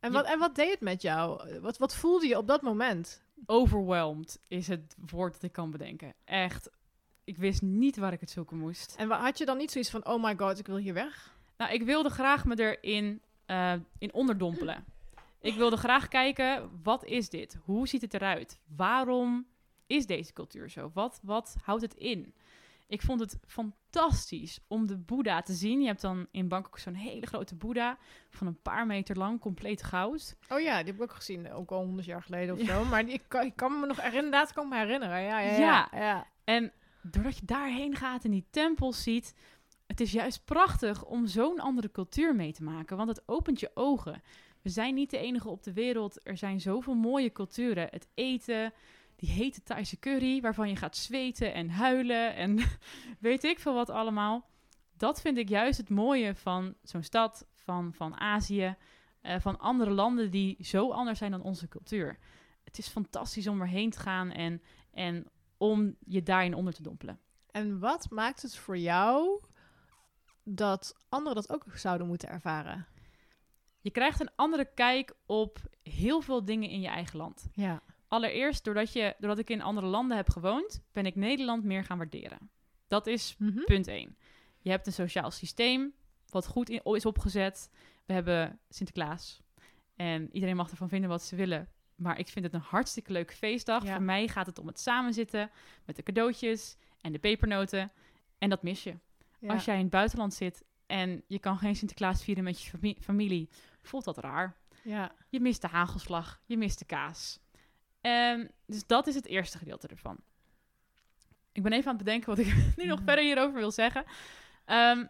En, 0.00 0.12
wat, 0.12 0.24
en 0.24 0.38
wat 0.38 0.54
deed 0.54 0.70
het 0.70 0.80
met 0.80 1.02
jou? 1.02 1.58
Wat, 1.60 1.78
wat 1.78 1.94
voelde 1.94 2.26
je 2.26 2.38
op 2.38 2.46
dat 2.46 2.62
moment? 2.62 3.22
Overwhelmed 3.46 4.40
is 4.48 4.68
het 4.68 4.96
woord 5.10 5.32
dat 5.32 5.42
ik 5.42 5.52
kan 5.52 5.70
bedenken. 5.70 6.14
Echt, 6.24 6.70
ik 7.24 7.36
wist 7.36 7.62
niet 7.62 7.96
waar 7.96 8.12
ik 8.12 8.20
het 8.20 8.30
zoeken 8.30 8.58
moest. 8.58 8.94
En 8.98 9.10
had 9.10 9.38
je 9.38 9.44
dan 9.44 9.56
niet 9.56 9.70
zoiets 9.70 9.90
van, 9.90 10.06
oh 10.06 10.22
my 10.22 10.36
god, 10.36 10.58
ik 10.58 10.66
wil 10.66 10.76
hier 10.76 10.94
weg? 10.94 11.36
Nou, 11.56 11.72
ik 11.72 11.82
wilde 11.82 12.08
graag 12.08 12.44
me 12.44 12.76
erin 12.80 13.20
eh, 13.46 13.72
in 13.98 14.14
onderdompelen. 14.14 14.84
Ik 15.40 15.54
wilde 15.54 15.76
graag 15.76 16.08
kijken, 16.08 16.70
wat 16.82 17.04
is 17.04 17.28
dit? 17.28 17.58
Hoe 17.64 17.88
ziet 17.88 18.00
het 18.00 18.14
eruit? 18.14 18.60
Waarom 18.76 19.46
is 19.86 20.06
deze 20.06 20.32
cultuur 20.32 20.70
zo? 20.70 20.90
Wat, 20.94 21.20
wat 21.22 21.56
houdt 21.62 21.82
het 21.82 21.94
in? 21.94 22.34
Ik 22.94 23.02
vond 23.02 23.20
het 23.20 23.38
fantastisch 23.46 24.58
om 24.68 24.86
de 24.86 24.96
Boeddha 24.96 25.42
te 25.42 25.52
zien. 25.52 25.80
Je 25.80 25.86
hebt 25.86 26.00
dan 26.00 26.26
in 26.30 26.48
Bangkok 26.48 26.78
zo'n 26.78 26.94
hele 26.94 27.26
grote 27.26 27.54
Boeddha 27.54 27.98
van 28.30 28.46
een 28.46 28.62
paar 28.62 28.86
meter 28.86 29.16
lang, 29.16 29.40
compleet 29.40 29.82
goud. 29.82 30.36
Oh 30.48 30.60
ja, 30.60 30.76
die 30.76 30.86
heb 30.86 30.94
ik 30.94 31.02
ook 31.02 31.12
gezien, 31.12 31.52
ook 31.52 31.70
al 31.70 31.84
honderd 31.84 32.06
jaar 32.06 32.22
geleden 32.22 32.54
of 32.54 32.60
Ja. 32.60 32.66
zo. 32.66 32.84
Maar 32.84 33.04
die, 33.04 33.14
ik, 33.14 33.22
kan, 33.28 33.44
ik 33.44 33.56
kan 33.56 33.80
me 33.80 33.86
nog 33.86 33.98
er- 33.98 34.14
inderdaad 34.14 34.52
kan 34.52 34.68
me 34.68 34.76
herinneren. 34.76 35.20
Ja, 35.22 35.38
ja, 35.40 35.50
ja. 35.50 35.58
Ja. 35.58 35.88
ja. 35.92 36.26
En 36.44 36.72
doordat 37.02 37.38
je 37.38 37.44
daarheen 37.46 37.96
gaat 37.96 38.24
en 38.24 38.30
die 38.30 38.46
tempels 38.50 39.02
ziet, 39.02 39.34
het 39.86 40.00
is 40.00 40.12
juist 40.12 40.44
prachtig 40.44 41.04
om 41.04 41.26
zo'n 41.26 41.60
andere 41.60 41.90
cultuur 41.90 42.34
mee 42.34 42.52
te 42.52 42.62
maken, 42.62 42.96
want 42.96 43.08
het 43.08 43.22
opent 43.26 43.60
je 43.60 43.70
ogen. 43.74 44.22
We 44.62 44.70
zijn 44.70 44.94
niet 44.94 45.10
de 45.10 45.18
enige 45.18 45.48
op 45.48 45.62
de 45.62 45.72
wereld. 45.72 46.20
Er 46.28 46.36
zijn 46.36 46.60
zoveel 46.60 46.94
mooie 46.94 47.32
culturen. 47.32 47.88
Het 47.90 48.08
eten, 48.14 48.72
die 49.24 49.32
hete 49.32 49.62
Thaise 49.62 49.98
curry, 49.98 50.40
waarvan 50.40 50.68
je 50.68 50.76
gaat 50.76 50.96
zweten 50.96 51.54
en 51.54 51.70
huilen 51.70 52.34
en 52.34 52.58
weet 53.18 53.44
ik 53.44 53.58
veel 53.58 53.74
wat 53.74 53.90
allemaal. 53.90 54.48
Dat 54.96 55.20
vind 55.20 55.38
ik 55.38 55.48
juist 55.48 55.78
het 55.78 55.90
mooie 55.90 56.34
van 56.34 56.74
zo'n 56.82 57.02
stad, 57.02 57.46
van, 57.54 57.92
van 57.92 58.20
Azië, 58.20 58.76
eh, 59.20 59.40
van 59.40 59.58
andere 59.58 59.90
landen 59.90 60.30
die 60.30 60.56
zo 60.60 60.90
anders 60.90 61.18
zijn 61.18 61.30
dan 61.30 61.42
onze 61.42 61.68
cultuur. 61.68 62.18
Het 62.64 62.78
is 62.78 62.88
fantastisch 62.88 63.46
om 63.46 63.60
erheen 63.60 63.90
te 63.90 64.00
gaan 64.00 64.30
en, 64.30 64.62
en 64.90 65.26
om 65.56 65.96
je 66.06 66.22
daarin 66.22 66.54
onder 66.54 66.74
te 66.74 66.82
dompelen. 66.82 67.18
En 67.50 67.78
wat 67.78 68.10
maakt 68.10 68.42
het 68.42 68.56
voor 68.56 68.78
jou 68.78 69.42
dat 70.42 70.96
anderen 71.08 71.42
dat 71.42 71.52
ook 71.52 71.64
zouden 71.74 72.06
moeten 72.06 72.28
ervaren? 72.28 72.86
Je 73.80 73.90
krijgt 73.90 74.20
een 74.20 74.34
andere 74.36 74.64
kijk 74.74 75.16
op 75.26 75.58
heel 75.82 76.20
veel 76.20 76.44
dingen 76.44 76.70
in 76.70 76.80
je 76.80 76.88
eigen 76.88 77.18
land. 77.18 77.48
Ja. 77.52 77.82
Allereerst, 78.14 78.64
doordat, 78.64 78.92
je, 78.92 79.14
doordat 79.18 79.38
ik 79.38 79.50
in 79.50 79.62
andere 79.62 79.86
landen 79.86 80.16
heb 80.16 80.30
gewoond, 80.30 80.82
ben 80.92 81.06
ik 81.06 81.14
Nederland 81.14 81.64
meer 81.64 81.84
gaan 81.84 81.98
waarderen. 81.98 82.50
Dat 82.88 83.06
is 83.06 83.34
Mhm. 83.38 83.64
punt 83.64 83.86
1. 83.86 84.16
Je 84.60 84.70
hebt 84.70 84.86
een 84.86 84.92
sociaal 84.92 85.30
systeem 85.30 85.94
wat 86.28 86.46
goed 86.46 86.68
in- 86.68 86.80
is 86.84 87.06
opgezet. 87.06 87.70
We 88.06 88.12
hebben 88.12 88.58
Sinterklaas. 88.68 89.42
En 89.96 90.28
iedereen 90.32 90.56
mag 90.56 90.70
ervan 90.70 90.88
vinden 90.88 91.10
wat 91.10 91.22
ze 91.22 91.36
willen. 91.36 91.68
Maar 91.94 92.18
ik 92.18 92.28
vind 92.28 92.44
het 92.44 92.54
een 92.54 92.60
hartstikke 92.60 93.12
leuke 93.12 93.34
feestdag. 93.34 93.84
Ja. 93.84 93.94
Voor 93.94 94.02
mij 94.04 94.28
gaat 94.28 94.46
het 94.46 94.58
om 94.58 94.66
het 94.66 94.80
samenzitten 94.80 95.50
met 95.84 95.96
de 95.96 96.02
cadeautjes 96.02 96.76
en 97.00 97.12
de 97.12 97.18
pepernoten. 97.18 97.92
En 98.38 98.48
dat 98.50 98.62
mis 98.62 98.82
je. 98.82 98.94
Ja. 99.38 99.52
Als 99.52 99.64
jij 99.64 99.74
in 99.74 99.80
het 99.82 99.90
buitenland 99.90 100.34
zit 100.34 100.64
en 100.86 101.22
je 101.26 101.38
kan 101.38 101.58
geen 101.58 101.76
Sinterklaas 101.76 102.24
vieren 102.24 102.44
met 102.44 102.62
je 102.62 102.68
fami- 102.70 102.96
familie, 103.00 103.48
voelt 103.82 104.04
dat 104.04 104.18
raar. 104.18 104.56
ja. 104.82 105.12
Je 105.28 105.40
mist 105.40 105.60
de 105.60 105.68
hagelslag, 105.68 106.40
je 106.46 106.56
mist 106.56 106.78
de 106.78 106.84
kaas. 106.84 107.40
En 108.04 108.50
dus 108.66 108.86
dat 108.86 109.06
is 109.06 109.14
het 109.14 109.26
eerste 109.26 109.58
gedeelte 109.58 109.86
ervan. 109.88 110.16
Ik 111.52 111.62
ben 111.62 111.72
even 111.72 111.90
aan 111.90 111.96
het 111.96 112.04
bedenken 112.04 112.28
wat 112.28 112.38
ik 112.38 112.54
nu 112.76 112.84
nog 112.86 112.96
Mhm. 112.98 113.06
verder 113.06 113.24
hierover 113.24 113.58
wil 113.58 113.70
zeggen. 113.70 114.04
Ehm, 114.64 115.06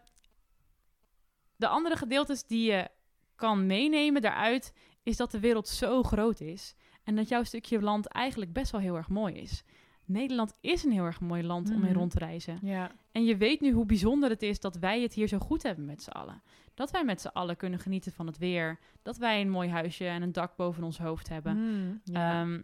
de 1.56 1.68
andere 1.68 1.96
gedeeltes 1.96 2.44
die 2.46 2.70
je 2.72 2.88
kan 3.34 3.66
meenemen 3.66 4.22
daaruit, 4.22 4.72
is 5.02 5.16
dat 5.16 5.30
de 5.30 5.40
wereld 5.40 5.68
zo 5.68 6.02
groot 6.02 6.40
is. 6.40 6.74
En 7.04 7.16
dat 7.16 7.28
jouw 7.28 7.42
stukje 7.42 7.80
land 7.80 8.06
eigenlijk 8.06 8.52
best 8.52 8.70
wel 8.72 8.80
heel 8.80 8.96
erg 8.96 9.08
mooi 9.08 9.34
is. 9.34 9.62
Nederland 10.06 10.54
is 10.60 10.84
een 10.84 10.92
heel 10.92 11.04
erg 11.04 11.20
mooi 11.20 11.42
land 11.44 11.68
om 11.70 11.74
in 11.74 11.80
Mhm. 11.90 11.92
rond 11.98 12.10
te 12.10 12.18
reizen. 12.18 12.58
Ja. 12.62 12.90
En 13.12 13.24
je 13.24 13.36
weet 13.36 13.60
nu 13.60 13.70
hoe 13.72 13.86
bijzonder 13.86 14.30
het 14.30 14.42
is 14.42 14.60
dat 14.60 14.76
wij 14.76 15.00
het 15.02 15.14
hier 15.14 15.28
zo 15.28 15.38
goed 15.38 15.62
hebben 15.62 15.84
met 15.84 16.02
z'n 16.02 16.10
allen. 16.10 16.42
Dat 16.74 16.90
wij 16.90 17.04
met 17.04 17.20
z'n 17.20 17.26
allen 17.28 17.56
kunnen 17.56 17.78
genieten 17.78 18.12
van 18.12 18.26
het 18.26 18.38
weer. 18.38 18.78
Dat 19.02 19.16
wij 19.16 19.40
een 19.40 19.50
mooi 19.50 19.68
huisje 19.68 20.06
en 20.06 20.22
een 20.22 20.32
dak 20.32 20.56
boven 20.56 20.82
ons 20.82 20.98
hoofd 20.98 21.28
hebben. 21.28 21.56
Mm, 21.56 22.00
ja. 22.04 22.40
Ehm, 22.40 22.62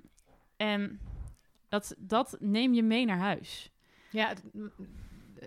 en 0.61 1.01
dat, 1.69 1.95
dat 1.99 2.37
neem 2.41 2.75
je 2.75 2.83
mee 2.83 3.05
naar 3.05 3.19
huis. 3.19 3.71
ja, 4.11 4.29
het- 4.29 4.45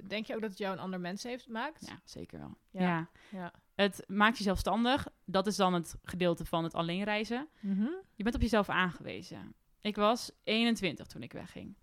denk 0.10 0.26
je 0.26 0.36
ook 0.36 0.42
dat 0.42 0.50
het 0.50 0.60
jou 0.60 0.74
een 0.74 0.80
ander 0.82 1.00
mens 1.00 1.24
heeft 1.24 1.44
gemaakt? 1.44 1.86
Ja, 1.88 2.00
zeker 2.04 2.40
wel. 2.40 2.58
Ja. 2.72 2.82
Ja. 2.82 3.10
Ja. 3.32 3.54
Het 3.76 4.04
maakt 4.08 4.38
je 4.38 4.44
zelfstandig. 4.44 5.08
Dat 5.26 5.48
is 5.48 5.56
dan 5.56 5.74
het 5.74 5.96
gedeelte 6.04 6.46
van 6.46 6.64
het 6.64 6.74
alleen 6.74 7.04
reizen. 7.04 7.48
Mhm. 7.60 7.88
Je 8.16 8.24
bent 8.24 8.36
op 8.36 8.42
jezelf 8.42 8.70
aangewezen. 8.70 9.56
Ik 9.82 9.96
was 9.96 10.32
21 10.44 11.08
toen 11.08 11.22
ik 11.24 11.32
wegging. 11.34 11.76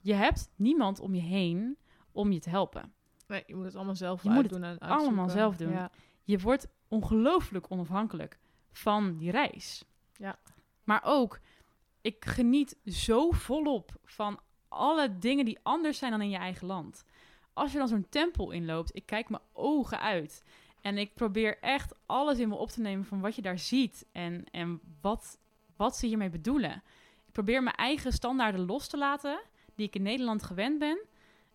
Je 0.00 0.14
hebt 0.14 0.50
niemand 0.56 1.00
om 1.00 1.14
je 1.14 1.20
heen 1.20 1.78
om 2.12 2.32
je 2.32 2.38
te 2.40 2.50
helpen. 2.50 2.92
Nee, 3.26 3.42
je 3.46 3.54
moet 3.54 3.64
het 3.64 3.74
allemaal 3.76 3.94
zelf 3.96 4.22
Je 4.22 4.28
moet 4.28 4.42
het 4.42 4.52
uitdoen 4.52 4.70
en 4.70 4.78
allemaal 4.78 5.28
zelf 5.28 5.56
doen. 5.56 5.70
Ja. 5.72 5.90
je 6.24 6.38
wordt 6.38 6.66
ongelooflijk 6.88 7.70
onafhankelijk 7.70 8.38
van 8.72 9.16
die 9.16 9.30
reis. 9.30 9.84
Ja. 10.16 10.38
Maar 10.84 11.00
ook, 11.04 11.40
ik 12.02 12.24
geniet 12.24 12.76
zo 12.86 13.30
volop 13.30 13.92
van 14.04 14.40
alle 14.68 15.18
dingen 15.18 15.44
die 15.44 15.58
anders 15.62 15.98
zijn 15.98 16.10
dan 16.10 16.22
in 16.22 16.30
je 16.30 16.36
eigen 16.36 16.66
land. 16.66 17.04
Als 17.52 17.72
je 17.72 17.78
dan 17.78 17.88
zo'n 17.88 18.08
tempel 18.08 18.50
inloopt, 18.50 18.96
ik 18.96 19.06
kijk 19.06 19.28
mijn 19.28 19.42
ogen 19.52 20.00
uit. 20.00 20.44
En 20.80 20.98
ik 20.98 21.14
probeer 21.14 21.58
echt 21.58 21.94
alles 22.06 22.38
in 22.38 22.48
me 22.48 22.54
op 22.54 22.68
te 22.68 22.80
nemen 22.80 23.04
van 23.04 23.20
wat 23.20 23.34
je 23.36 23.42
daar 23.42 23.58
ziet. 23.58 24.06
En, 24.12 24.44
en 24.50 24.80
wat, 25.00 25.38
wat 25.76 25.96
ze 25.96 26.06
hiermee 26.06 26.30
bedoelen. 26.30 26.82
Ik 27.26 27.32
probeer 27.32 27.62
mijn 27.62 27.76
eigen 27.76 28.12
standaarden 28.12 28.66
los 28.66 28.88
te 28.88 28.98
laten, 28.98 29.40
die 29.74 29.86
ik 29.86 29.94
in 29.94 30.02
Nederland 30.02 30.42
gewend 30.42 30.78
ben. 30.78 30.98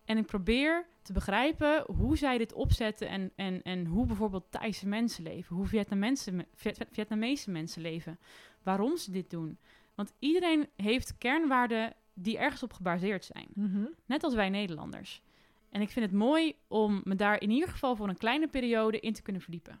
En 0.04 0.18
ik 0.18 0.26
probeer 0.26 0.86
te 1.02 1.12
begrijpen 1.12 1.84
hoe 1.96 2.16
zij 2.16 2.38
dit 2.38 2.52
opzetten 2.52 3.08
en, 3.08 3.32
en, 3.36 3.62
en 3.62 3.86
hoe 3.86 4.06
bijvoorbeeld 4.06 4.50
Thaise 4.50 4.86
mensen 4.86 5.22
leven, 5.22 5.56
hoe 5.56 5.66
Vietnamese, 5.66 6.32
me- 6.32 6.46
Viet- 6.54 6.86
Vietnamese 6.90 7.50
mensen 7.50 7.82
leven, 7.82 8.18
waarom 8.62 8.96
ze 8.96 9.10
dit 9.10 9.30
doen, 9.30 9.58
Want 9.98 10.12
iedereen 10.18 10.68
heeft 10.76 11.18
kernwaarden 11.18 11.94
die 12.14 12.38
ergens 12.38 12.62
op 12.62 12.72
gebaseerd 12.72 13.24
zijn. 13.24 13.48
Mhm. 13.54 13.84
Net 14.06 14.22
als 14.22 14.34
wij 14.34 14.48
Nederlanders. 14.48 15.22
En 15.70 15.80
ik 15.80 15.90
vind 15.90 16.06
het 16.06 16.14
mooi 16.14 16.54
om 16.68 17.00
me 17.04 17.14
daar 17.14 17.40
in 17.40 17.50
ieder 17.50 17.68
geval 17.68 17.96
voor 17.96 18.08
een 18.08 18.16
kleine 18.16 18.48
periode 18.48 19.00
in 19.00 19.12
te 19.12 19.22
kunnen 19.22 19.42
verdiepen. 19.42 19.80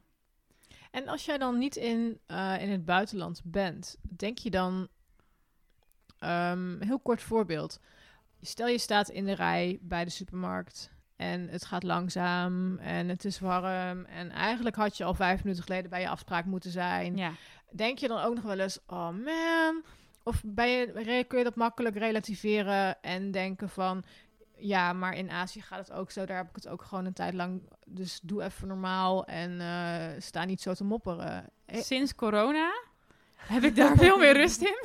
En 0.90 1.08
als 1.08 1.24
jij 1.24 1.38
dan 1.38 1.58
niet 1.58 1.76
in, 1.76 2.18
eh, 2.26 2.62
in 2.62 2.70
het 2.70 2.84
buitenland 2.84 3.40
bent, 3.44 3.98
denk 4.16 4.38
je 4.38 4.50
dan, 4.50 4.88
ehm, 6.18 6.80
heel 6.80 7.00
kort 7.00 7.22
voorbeeld. 7.22 7.80
Stel 8.40 8.68
je 8.68 8.78
staat 8.78 9.08
in 9.08 9.24
de 9.24 9.34
rij 9.34 9.78
bij 9.80 10.04
de 10.04 10.10
supermarkt 10.10 10.90
en 11.16 11.48
het 11.48 11.64
gaat 11.64 11.82
langzaam 11.82 12.78
en 12.78 13.08
het 13.08 13.24
is 13.24 13.38
warm 13.38 14.04
en 14.04 14.30
eigenlijk 14.30 14.76
had 14.76 14.96
je 14.96 15.04
al 15.04 15.14
vijf 15.14 15.42
minuten 15.44 15.64
geleden 15.64 15.90
bij 15.90 16.00
je 16.00 16.08
afspraak 16.08 16.44
moeten 16.44 16.70
zijn. 16.70 17.16
Ja, 17.16 17.32
Denk 17.70 17.98
je 17.98 18.08
dan 18.08 18.20
ook 18.20 18.34
nog 18.34 18.44
wel 18.44 18.58
eens, 18.58 18.78
oh 18.86 19.10
man, 19.10 19.82
of 20.28 20.42
ben 20.44 20.68
je, 20.68 21.24
kun 21.28 21.38
je 21.38 21.44
dat 21.44 21.54
makkelijk 21.54 21.96
relativeren 21.96 23.02
en 23.02 23.30
denken 23.30 23.68
van, 23.68 24.04
ja, 24.56 24.92
maar 24.92 25.16
in 25.16 25.30
Azië 25.30 25.60
gaat 25.60 25.78
het 25.78 25.92
ook 25.96 26.10
zo, 26.10 26.26
daar 26.26 26.36
heb 26.36 26.48
ik 26.48 26.54
het 26.54 26.68
ook 26.68 26.82
gewoon 26.82 27.04
een 27.04 27.12
tijd 27.12 27.34
lang, 27.34 27.62
dus 27.86 28.20
doe 28.22 28.42
even 28.42 28.68
normaal 28.68 29.24
en 29.24 29.60
eh, 29.60 30.20
sta 30.20 30.44
niet 30.44 30.60
zo 30.60 30.74
te 30.74 30.84
mopperen. 30.84 31.50
Eh, 31.66 31.80
sinds 31.80 32.14
corona 32.14 32.72
heb 33.36 33.62
ik 33.62 33.76
daar 33.76 33.96
veel 33.96 34.18
meer 34.18 34.32
rust 34.32 34.60
in. 34.60 34.76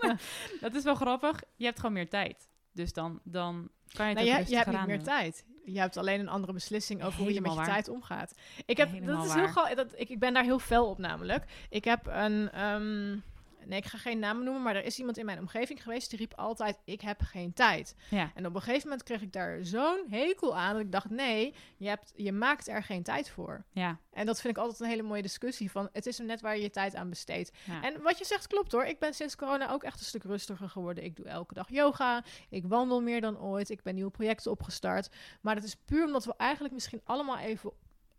dat 0.60 0.74
is 0.74 0.84
wel 0.84 0.94
grappig. 0.94 1.42
Je 1.56 1.64
hebt 1.64 1.78
gewoon 1.78 1.94
meer 1.94 2.08
tijd. 2.08 2.48
Dus 2.72 2.92
dan, 2.92 3.20
dan 3.24 3.68
kan 3.92 4.08
je 4.08 4.14
het 4.14 4.24
Nou, 4.24 4.40
ook 4.40 4.46
je, 4.46 4.50
je 4.50 4.56
hebt 4.56 4.70
niet 4.70 4.86
meer 4.86 5.02
tijd. 5.02 5.44
Je 5.64 5.78
hebt 5.78 5.96
alleen 5.96 6.20
een 6.20 6.28
andere 6.28 6.52
beslissing 6.52 7.02
over 7.04 7.20
hoe 7.20 7.32
je 7.32 7.40
met 7.40 7.54
je 7.54 7.62
tijd 7.62 7.88
omgaat. 7.88 8.34
Ik, 8.66 8.76
heb, 8.76 8.90
Helemaal 8.90 9.16
dat 9.16 9.26
is 9.26 9.52
heel 9.54 9.74
dat, 9.74 9.92
ik, 9.96 10.08
ik 10.08 10.18
ben 10.18 10.34
daar 10.34 10.44
heel 10.44 10.58
fel 10.58 10.86
op 10.86 10.98
namelijk. 10.98 11.44
Ik 11.68 11.84
heb 11.84 12.06
een... 12.06 12.50
ehm, 12.50 13.16
nee, 13.66 13.78
ik 13.78 13.84
ga 13.86 13.98
geen 13.98 14.18
namen 14.18 14.44
noemen, 14.44 14.62
maar 14.62 14.76
er 14.76 14.84
is 14.84 14.98
iemand 14.98 15.18
in 15.18 15.24
mijn 15.24 15.38
omgeving 15.38 15.82
geweest... 15.82 16.10
die 16.10 16.18
riep 16.18 16.34
altijd, 16.34 16.78
ik 16.84 17.00
heb 17.00 17.20
geen 17.20 17.52
tijd. 17.52 17.94
Ja, 18.10 18.30
En 18.34 18.46
op 18.46 18.54
een 18.54 18.60
gegeven 18.62 18.88
moment 18.88 19.02
kreeg 19.06 19.22
ik 19.22 19.32
daar 19.32 19.58
zo'n 19.64 20.04
hekel 20.10 20.56
aan... 20.56 20.72
dat 20.72 20.82
ik 20.82 20.92
dacht, 20.92 21.10
nee, 21.10 21.54
je, 21.76 21.88
hebt, 21.88 22.12
je 22.16 22.32
maakt 22.32 22.68
er 22.68 22.82
geen 22.82 23.02
tijd 23.02 23.30
voor. 23.30 23.64
ja, 23.70 23.98
En 24.12 24.26
dat 24.26 24.40
vind 24.40 24.56
ik 24.56 24.62
altijd 24.62 24.80
een 24.80 24.86
hele 24.88 25.02
mooie 25.02 25.22
discussie 25.22 25.70
van... 25.70 25.88
het 25.92 26.06
is 26.06 26.18
er 26.18 26.24
net 26.24 26.40
waar 26.40 26.56
je 26.56 26.62
je 26.62 26.70
tijd 26.70 26.94
aan 26.94 27.08
besteedt. 27.08 27.50
ja. 27.64 27.82
En 27.82 28.02
wat 28.02 28.18
je 28.18 28.24
zegt 28.24 28.46
klopt 28.46 28.72
hoor. 28.72 28.84
Ik 28.84 28.98
ben 28.98 29.14
sinds 29.14 29.36
corona 29.36 29.70
ook 29.70 29.82
echt 29.82 29.98
een 29.98 30.06
stuk 30.06 30.22
rustiger 30.22 30.68
geworden. 30.68 31.04
Ik 31.04 31.16
doe 31.16 31.26
elke 31.26 31.54
dag 31.54 31.70
yoga. 31.70 32.24
Ik 32.50 32.64
wandel 32.66 33.00
meer 33.02 33.20
dan 33.20 33.40
ooit. 33.40 33.70
Ik 33.70 33.82
ben 33.82 33.94
nieuwe 33.94 34.10
projecten 34.10 34.50
opgestart. 34.50 35.08
Maar 35.40 35.54
dat 35.54 35.64
is 35.64 35.76
puur 35.84 36.04
omdat 36.04 36.24
we 36.24 36.34
eigenlijk 36.36 36.74
misschien 36.74 37.00
allemaal 37.04 37.38
even 37.38 37.72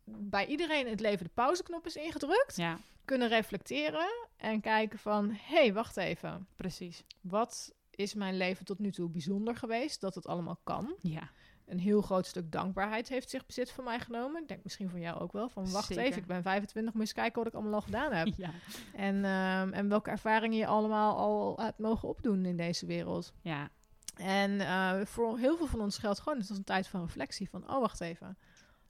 bij 0.05 0.45
iedereen 0.45 0.85
in 0.85 0.91
het 0.91 0.99
leven 0.99 1.25
de 1.25 1.31
pauzeknop 1.33 1.85
is 1.85 1.95
ingedrukt. 1.95 2.55
ja, 2.55 2.77
Kunnen 3.05 3.27
reflecteren 3.27 4.27
en 4.37 4.61
kijken 4.61 4.99
van... 4.99 5.29
hé, 5.29 5.37
hey, 5.57 5.73
wacht 5.73 5.97
even. 5.97 6.47
precies. 6.55 7.03
Wat 7.21 7.73
is 7.89 8.13
mijn 8.13 8.37
leven 8.37 8.65
tot 8.65 8.79
nu 8.79 8.91
toe 8.91 9.09
bijzonder 9.09 9.55
geweest? 9.55 10.01
Dat 10.01 10.15
het 10.15 10.27
allemaal 10.27 10.59
kan. 10.63 10.95
Ja, 11.01 11.29
Een 11.65 11.79
heel 11.79 12.01
groot 12.01 12.25
stuk 12.25 12.51
dankbaarheid 12.51 13.09
heeft 13.09 13.29
zich 13.29 13.45
bezit 13.45 13.71
van 13.71 13.83
mij 13.83 13.99
genomen. 13.99 14.41
Ik 14.41 14.47
denk 14.47 14.63
misschien 14.63 14.89
van 14.89 14.99
jou 14.99 15.19
ook 15.19 15.31
wel. 15.31 15.49
Van 15.49 15.71
wacht 15.71 15.87
Zeker. 15.87 16.03
even, 16.03 16.21
ik 16.21 16.27
ben 16.27 16.41
25, 16.43 16.93
moet 16.93 17.01
eens 17.01 17.13
kijken 17.13 17.37
wat 17.37 17.47
ik 17.47 17.53
allemaal 17.53 17.73
al 17.73 17.81
gedaan 17.81 18.11
heb. 18.11 18.27
ja, 18.37 18.51
En, 18.93 19.15
ehm, 19.25 19.73
en 19.73 19.89
welke 19.89 20.09
ervaringen 20.09 20.57
je 20.57 20.67
allemaal 20.67 21.17
al 21.17 21.57
hebt 21.59 21.79
mogen 21.79 22.07
opdoen 22.09 22.45
in 22.45 22.57
deze 22.57 22.85
wereld. 22.85 23.33
ja, 23.41 23.69
En 24.15 24.59
eh, 24.61 25.05
voor 25.05 25.37
heel 25.37 25.57
veel 25.57 25.67
van 25.67 25.81
ons 25.81 25.97
geldt 25.97 26.19
gewoon, 26.19 26.39
het 26.39 26.49
is 26.49 26.57
een 26.57 26.63
tijd 26.63 26.87
van 26.87 27.01
reflectie. 27.01 27.49
Van, 27.49 27.69
oh, 27.69 27.79
wacht 27.79 28.01
even. 28.01 28.37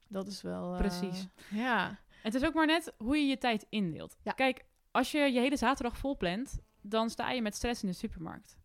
Dat 0.08 0.26
is 0.26 0.42
wel... 0.42 0.72
eh, 0.72 0.78
Precies. 0.78 1.26
Ja. 1.50 1.98
Het 2.22 2.34
is 2.34 2.44
ook 2.44 2.54
maar 2.54 2.66
net 2.66 2.92
hoe 2.98 3.16
je 3.16 3.26
je 3.26 3.38
tijd 3.38 3.66
indeelt. 3.68 4.16
Ja. 4.22 4.32
Kijk, 4.32 4.64
als 4.90 5.10
je 5.12 5.18
je 5.18 5.40
hele 5.40 5.56
zaterdag 5.56 5.96
vol 5.98 6.16
plant, 6.16 6.58
dan 6.80 7.10
sta 7.10 7.30
je 7.30 7.42
met 7.42 7.54
stress 7.54 7.82
in 7.82 7.88
de 7.88 7.94
supermarkt. 7.94 8.56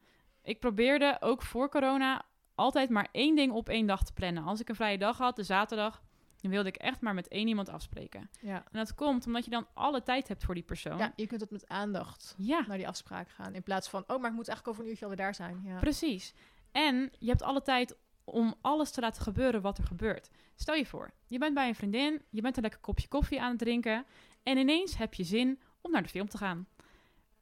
Ik 0.43 0.59
probeerde 0.59 1.17
ook 1.19 1.41
voor 1.41 1.69
corona 1.69 2.25
altijd 2.55 2.89
maar 2.89 3.07
één 3.11 3.35
ding 3.35 3.51
op 3.51 3.69
één 3.69 3.85
dag 3.87 4.03
te 4.03 4.13
plannen. 4.13 4.43
Als 4.43 4.59
ik 4.59 4.69
een 4.69 4.75
vrije 4.75 4.97
dag 4.97 5.17
had, 5.17 5.35
de 5.35 5.43
zaterdag, 5.43 6.01
dan 6.41 6.51
wilde 6.51 6.69
ik 6.69 6.75
echt 6.75 7.01
maar 7.01 7.13
met 7.13 7.27
één 7.27 7.47
iemand 7.47 7.69
afspreken. 7.69 8.29
Ja. 8.41 8.55
En 8.55 8.63
dat 8.79 8.95
komt 8.95 9.25
omdat 9.25 9.45
je 9.45 9.51
dan 9.51 9.67
alle 9.73 10.03
tijd 10.03 10.27
hebt 10.27 10.43
voor 10.43 10.53
die 10.53 10.63
persoon. 10.63 10.97
ja, 10.97 11.13
je 11.15 11.27
kunt 11.27 11.41
het 11.41 11.51
met 11.51 11.67
aandacht 11.67 12.35
Ja, 12.37 12.63
naar 12.67 12.77
die 12.77 12.87
afspraak 12.87 13.29
gaan. 13.29 13.53
In 13.55 13.63
plaats 13.63 13.89
van, 13.89 14.03
oh, 14.07 14.19
maar 14.21 14.29
ik 14.29 14.35
moet 14.35 14.47
eigenlijk 14.47 14.67
over 14.67 14.83
een 14.83 14.89
uurtje 14.89 15.05
alweer 15.05 15.23
daar 15.25 15.35
zijn. 15.35 15.61
Ja. 15.63 15.79
precies. 15.79 16.33
En 16.71 17.11
je 17.19 17.29
hebt 17.29 17.41
alle 17.41 17.61
tijd 17.61 17.95
om 18.31 18.55
alles 18.61 18.91
te 18.91 19.01
laten 19.01 19.21
gebeuren 19.23 19.61
wat 19.61 19.77
er 19.77 19.83
gebeurt. 19.83 20.29
Stel 20.55 20.75
je 20.75 20.85
voor, 20.85 21.11
je 21.27 21.37
bent 21.37 21.53
bij 21.53 21.67
een 21.67 21.75
vriendin, 21.75 22.21
je 22.29 22.41
bent 22.41 22.55
een 22.55 22.61
lekker 22.61 22.79
kopje 22.79 23.07
koffie 23.07 23.41
aan 23.41 23.49
het 23.49 23.59
drinken 23.59 24.05
en 24.43 24.57
ineens 24.57 24.97
heb 24.97 25.13
je 25.13 25.23
zin 25.23 25.59
om 25.81 25.91
naar 25.91 26.03
de 26.03 26.09
film 26.09 26.29
te 26.29 26.37
gaan. 26.37 26.67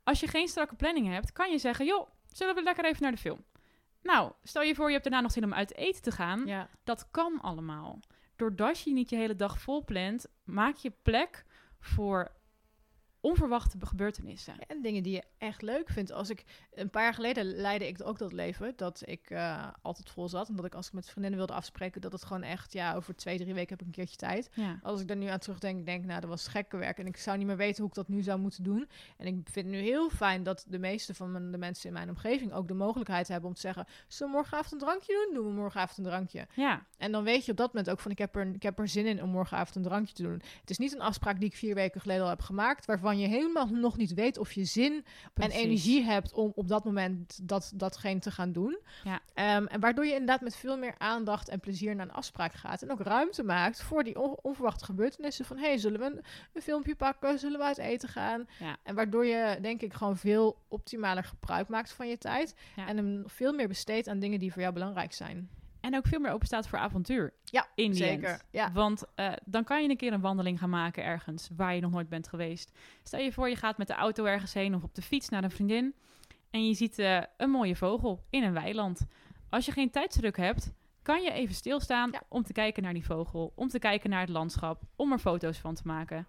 Als 0.03 0.19
je 0.19 0.27
geen 0.27 0.47
strakke 0.47 0.75
planning 0.75 1.07
hebt, 1.07 1.31
kan 1.31 1.51
je 1.51 1.57
zeggen, 1.57 1.85
joh, 1.85 2.09
zullen 2.31 2.55
we 2.55 2.63
lekker 2.63 2.85
even 2.85 3.01
naar 3.01 3.11
de 3.11 3.17
film? 3.17 3.43
Nou, 4.01 4.31
stel 4.43 4.61
je 4.61 4.75
voor, 4.75 4.85
je 4.85 4.91
hebt 4.91 5.03
daarna 5.03 5.21
nog 5.21 5.31
zin 5.31 5.43
om 5.43 5.53
uit 5.53 5.75
eten 5.75 6.01
te 6.01 6.11
gaan. 6.11 6.45
ja. 6.45 6.69
Dat 6.83 7.11
kan 7.11 7.41
allemaal. 7.41 7.99
Doordat 8.35 8.79
je 8.79 8.93
niet 8.93 9.09
je 9.09 9.15
hele 9.15 9.35
dag 9.35 9.59
vol 9.59 9.83
plant, 9.83 10.25
maak 10.43 10.75
je 10.75 10.91
plek 11.01 11.45
voor 11.79 12.31
onverwachte 13.27 13.77
gebeurtenissen. 13.79 14.53
En 14.67 14.81
dingen 14.81 15.03
die 15.03 15.13
je 15.13 15.23
echt 15.37 15.61
leuk 15.61 15.89
vindt. 15.89 16.11
Als 16.11 16.29
ik 16.29 16.43
een 16.73 16.89
paar 16.89 17.03
jaar 17.03 17.13
geleden 17.13 17.45
leidde 17.45 17.87
ik 17.87 17.97
ook 18.03 18.17
dat 18.17 18.33
leven. 18.33 18.73
Dat 18.75 19.01
ik 19.05 19.29
eh, 19.29 19.67
altijd 19.81 20.09
vol 20.09 20.29
zat. 20.29 20.49
En 20.49 20.55
dat 20.55 20.65
ik 20.65 20.75
als 20.75 20.87
ik 20.87 20.93
met 20.93 21.05
vriendinnen 21.09 21.37
wilde 21.39 21.53
afspreken, 21.53 22.01
dat 22.01 22.11
het 22.11 22.25
gewoon 22.25 22.43
echt, 22.43 22.73
ja, 22.73 22.95
over 22.95 23.15
twee, 23.15 23.37
drie 23.37 23.53
weken 23.53 23.69
heb 23.69 23.79
ik 23.79 23.85
een 23.85 23.91
keertje 23.91 24.15
tijd. 24.15 24.49
Ja, 24.53 24.79
Als 24.83 25.01
ik 25.01 25.07
daar 25.07 25.17
nu 25.17 25.27
aan 25.27 25.39
terugdenk, 25.39 25.85
denk 25.85 26.01
ik, 26.01 26.07
nou, 26.07 26.21
dat 26.21 26.29
was 26.29 26.47
gekke 26.47 26.77
werk. 26.77 26.97
En 26.97 27.05
ik 27.05 27.17
zou 27.17 27.37
niet 27.37 27.47
meer 27.47 27.57
weten 27.57 27.77
hoe 27.77 27.87
ik 27.89 27.95
dat 27.95 28.07
nu 28.07 28.21
zou 28.21 28.39
moeten 28.39 28.63
doen. 28.63 28.89
En 29.17 29.25
ik 29.27 29.33
vind 29.33 29.65
het 29.65 29.75
nu 29.75 29.81
heel 29.81 30.09
fijn 30.09 30.43
dat 30.43 30.65
de 30.67 30.79
meeste 30.79 31.13
van 31.13 31.31
mijn, 31.31 31.51
de 31.51 31.57
mensen 31.57 31.87
in 31.87 31.93
mijn 31.93 32.09
omgeving 32.09 32.53
ook 32.53 32.67
de 32.67 32.73
mogelijkheid 32.73 33.27
hebben 33.27 33.49
om 33.49 33.55
te 33.55 33.61
zeggen: 33.61 33.85
Zullen 34.07 34.31
we 34.31 34.37
morgenavond 34.37 34.71
een 34.71 34.87
drankje 34.87 35.13
doen? 35.25 35.33
Doen 35.35 35.45
we 35.45 35.59
morgenavond 35.59 35.97
een 35.97 36.03
drankje. 36.03 36.47
ja, 36.55 36.85
En 36.97 37.11
dan 37.11 37.23
weet 37.23 37.45
je 37.45 37.51
op 37.51 37.57
dat 37.57 37.67
moment 37.73 37.89
ook 37.89 37.99
van: 37.99 38.11
ik 38.11 38.17
heb, 38.17 38.35
er, 38.35 38.47
ik 38.53 38.63
heb 38.63 38.79
er 38.79 38.87
zin 38.87 39.05
in 39.05 39.23
om 39.23 39.29
morgenavond 39.29 39.75
een 39.75 39.81
drankje 39.81 40.13
te 40.13 40.23
doen. 40.23 40.41
Het 40.61 40.69
is 40.69 40.77
niet 40.77 40.93
een 40.93 41.01
afspraak 41.01 41.39
die 41.39 41.49
ik 41.49 41.55
vier 41.55 41.75
weken 41.75 42.01
geleden 42.01 42.23
al 42.23 42.29
heb 42.29 42.41
gemaakt, 42.41 42.85
waarvan 42.85 43.16
je 43.19 43.27
helemaal 43.27 43.65
nog 43.67 43.97
niet 43.97 44.13
weet 44.13 44.37
of 44.37 44.51
je 44.51 44.65
zin 44.65 45.05
precies. 45.33 45.53
en 45.55 45.59
energie 45.63 46.03
hebt 46.03 46.33
om 46.33 46.51
op 46.55 46.67
dat 46.67 46.85
moment 46.85 47.39
dat, 47.47 47.71
datgene 47.75 48.19
te 48.19 48.31
gaan 48.31 48.51
doen. 48.51 48.79
Ja. 49.03 49.19
Ehm, 49.33 49.65
en 49.65 49.79
waardoor 49.79 50.05
je 50.05 50.11
inderdaad 50.11 50.41
met 50.41 50.55
veel 50.55 50.77
meer 50.77 50.95
aandacht 50.97 51.49
en 51.49 51.59
plezier 51.59 51.95
naar 51.95 52.05
een 52.05 52.13
afspraak 52.13 52.53
gaat. 52.53 52.81
En 52.81 52.91
ook 52.91 53.01
ruimte 53.01 53.43
maakt 53.43 53.81
voor 53.81 54.03
die 54.03 54.19
on- 54.21 54.37
onverwachte 54.41 54.85
gebeurtenissen. 54.85 55.45
Van, 55.45 55.57
hey, 55.57 55.77
zullen 55.77 55.99
we 55.99 56.05
een, 56.05 56.21
een 56.53 56.61
filmpje 56.61 56.95
pakken? 56.95 57.39
Zullen 57.39 57.59
we 57.59 57.65
uit 57.65 57.77
eten 57.77 58.09
gaan? 58.09 58.47
Ja. 58.59 58.77
En 58.83 58.95
waardoor 58.95 59.25
je, 59.25 59.57
denk 59.61 59.81
ik, 59.81 59.93
gewoon 59.93 60.17
veel 60.17 60.57
optimaler 60.67 61.23
gebruik 61.23 61.67
maakt 61.67 61.91
van 61.91 62.07
je 62.07 62.17
tijd. 62.17 62.55
Ja. 62.75 62.87
En 62.87 62.97
hem 62.97 63.23
veel 63.25 63.53
meer 63.53 63.67
besteedt 63.67 64.07
aan 64.07 64.19
dingen 64.19 64.39
die 64.39 64.51
voor 64.53 64.61
jou 64.61 64.73
belangrijk 64.73 65.13
zijn. 65.13 65.49
En 65.87 65.95
ook 65.95 66.07
veel 66.07 66.19
meer 66.19 66.31
open 66.31 66.47
staat 66.47 66.67
voor 66.67 66.79
avontuur. 66.79 67.33
Ja, 67.43 67.67
in 67.75 67.95
Zeker, 67.95 68.41
ja. 68.51 68.71
Want 68.71 69.03
eh, 69.15 69.33
dan 69.45 69.63
kan 69.63 69.83
je 69.83 69.89
een 69.89 69.97
keer 69.97 70.13
een 70.13 70.21
wandeling 70.21 70.59
gaan 70.59 70.69
maken 70.69 71.03
ergens 71.03 71.49
waar 71.55 71.75
je 71.75 71.81
nog 71.81 71.91
nooit 71.91 72.09
bent 72.09 72.27
geweest. 72.27 72.71
Stel 73.03 73.19
je 73.19 73.31
voor, 73.31 73.49
je 73.49 73.55
gaat 73.55 73.77
met 73.77 73.87
de 73.87 73.93
auto 73.93 74.25
ergens 74.25 74.53
heen 74.53 74.75
of 74.75 74.83
op 74.83 74.95
de 74.95 75.01
fiets 75.01 75.29
naar 75.29 75.43
een 75.43 75.51
vriendin. 75.51 75.95
En 76.49 76.67
je 76.67 76.73
ziet 76.73 76.99
eh, 76.99 77.21
een 77.37 77.49
mooie 77.49 77.75
vogel 77.75 78.25
in 78.29 78.43
een 78.43 78.53
weiland. 78.53 79.05
Als 79.49 79.65
je 79.65 79.71
geen 79.71 79.89
tijdsdruk 79.89 80.37
hebt, 80.37 80.73
kan 81.01 81.21
je 81.21 81.31
even 81.31 81.55
stilstaan 81.55 82.09
Ja. 82.11 82.21
om 82.29 82.43
te 82.43 82.53
kijken 82.53 82.83
naar 82.83 82.93
die 82.93 83.05
vogel. 83.05 83.51
Om 83.55 83.67
te 83.67 83.79
kijken 83.79 84.09
naar 84.09 84.21
het 84.21 84.29
landschap. 84.29 84.81
Om 84.95 85.11
er 85.11 85.19
foto's 85.19 85.57
van 85.57 85.75
te 85.75 85.81
maken. 85.85 86.27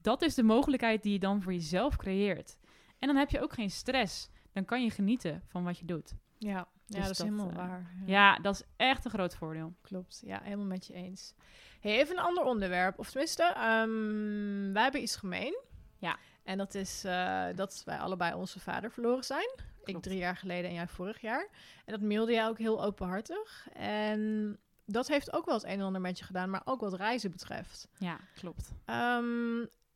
Dat 0.00 0.22
is 0.22 0.34
de 0.34 0.42
mogelijkheid 0.42 1.02
die 1.02 1.12
je 1.12 1.18
dan 1.18 1.42
voor 1.42 1.52
jezelf 1.52 1.96
creëert. 1.96 2.58
En 2.98 3.06
dan 3.08 3.16
heb 3.16 3.30
je 3.30 3.40
ook 3.42 3.52
geen 3.52 3.70
stress. 3.70 4.28
Dan 4.52 4.64
kan 4.64 4.82
je 4.84 4.90
genieten 4.90 5.42
van 5.46 5.64
wat 5.64 5.78
je 5.78 5.84
doet. 5.84 6.14
Ja, 6.46 6.68
ja 6.86 6.98
Dus 6.98 7.00
dat 7.00 7.10
is 7.10 7.18
helemaal 7.18 7.50
eh, 7.50 7.56
waar. 7.56 7.90
Ja, 8.04 8.38
dat 8.38 8.54
is 8.54 8.62
echt 8.76 9.04
een 9.04 9.10
groot 9.10 9.34
voordeel. 9.34 9.74
Klopt, 9.80 10.22
ja, 10.24 10.40
helemaal 10.42 10.66
met 10.66 10.86
je 10.86 10.92
eens. 10.92 11.34
Hey, 11.80 11.98
even 11.98 12.16
een 12.16 12.24
ander 12.24 12.44
onderwerp. 12.44 12.98
Of 12.98 13.10
tenminste, 13.10 13.42
ehm, 13.42 14.72
wij 14.72 14.82
hebben 14.82 15.02
iets 15.02 15.16
gemeen. 15.16 15.62
Ja. 15.98 16.16
En 16.44 16.58
dat 16.58 16.74
is 16.74 17.04
eh, 17.04 17.46
dat 17.54 17.82
wij 17.84 17.98
allebei 17.98 18.34
onze 18.34 18.60
vader 18.60 18.90
verloren 18.90 19.24
zijn. 19.24 19.50
Ik 19.84 20.02
drie 20.02 20.18
jaar 20.18 20.36
geleden 20.36 20.70
en 20.70 20.76
jij 20.76 20.88
vorig 20.88 21.20
jaar. 21.20 21.48
En 21.84 21.92
dat 21.92 22.00
mailde 22.00 22.32
jij 22.32 22.46
ook 22.46 22.58
heel 22.58 22.84
openhartig. 22.84 23.68
En 23.72 24.58
dat 24.84 25.08
heeft 25.08 25.32
ook 25.32 25.44
wel 25.44 25.54
het 25.54 25.64
een 25.64 25.70
en 25.70 25.80
ander 25.80 26.00
met 26.00 26.18
je 26.18 26.24
gedaan, 26.24 26.50
maar 26.50 26.62
ook 26.64 26.80
wat 26.80 26.94
reizen 26.94 27.30
betreft. 27.30 27.88
Ja, 27.98 28.18
klopt. 28.34 28.72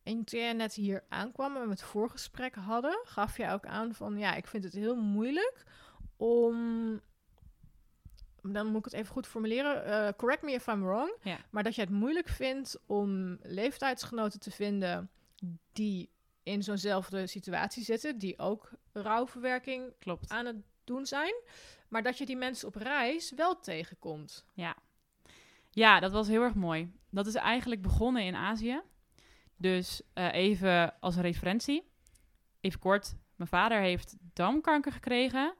En 0.03 0.23
toen 0.23 0.39
jij 0.39 0.53
net 0.53 0.73
hier 0.73 1.03
aankwam 1.09 1.55
en 1.55 1.63
we 1.63 1.69
het 1.69 1.81
voorgesprek 1.81 2.55
hadden, 2.55 2.99
gaf 3.03 3.37
jij 3.37 3.53
ook 3.53 3.65
aan 3.65 3.93
van 3.93 4.17
ja, 4.17 4.35
ik 4.35 4.47
vind 4.47 4.63
het 4.63 4.73
heel 4.73 4.95
moeilijk 4.95 5.63
om. 6.21 7.01
Dan 8.41 8.67
moet 8.67 8.77
ik 8.77 8.85
het 8.85 8.93
even 8.93 9.11
goed 9.13 9.27
formuleren. 9.27 9.85
eh, 9.85 10.13
correct 10.17 10.41
me 10.41 10.51
if 10.51 10.67
I'm 10.67 10.83
wrong. 10.83 11.15
Ja. 11.21 11.37
Maar 11.49 11.63
dat 11.63 11.75
je 11.75 11.81
het 11.81 11.89
moeilijk 11.89 12.27
vindt 12.27 12.79
om 12.85 13.37
leeftijdsgenoten 13.41 14.39
te 14.39 14.51
vinden 14.51 15.09
die 15.71 16.09
in 16.43 16.63
zo'nzelfde 16.63 17.27
situatie 17.27 17.83
zitten, 17.83 18.17
die 18.17 18.39
ook 18.39 18.69
rouwverwerking 18.93 19.93
Klopt. 19.99 20.29
aan 20.29 20.45
het 20.45 20.55
doen 20.83 21.05
zijn, 21.05 21.33
maar 21.87 22.03
dat 22.03 22.17
je 22.17 22.25
die 22.25 22.35
mensen 22.37 22.67
op 22.67 22.75
reis 22.75 23.31
wel 23.35 23.59
tegenkomt. 23.59 24.45
Ja, 25.69 25.99
dat 25.99 26.11
was 26.11 26.27
heel 26.27 26.41
erg 26.41 26.55
mooi. 26.55 26.91
Dat 27.09 27.27
is 27.27 27.35
eigenlijk 27.35 27.81
begonnen 27.81 28.23
in 28.23 28.35
Azië. 28.35 28.81
Dus 29.55 30.01
eh, 30.13 30.33
even 30.33 30.99
als 30.99 31.15
referentie. 31.15 31.83
Even 32.61 32.79
kort. 32.79 33.15
Mijn 33.35 33.49
vader 33.49 33.79
heeft 33.79 34.15
darmkanker 34.33 34.91
gekregen. 34.91 35.53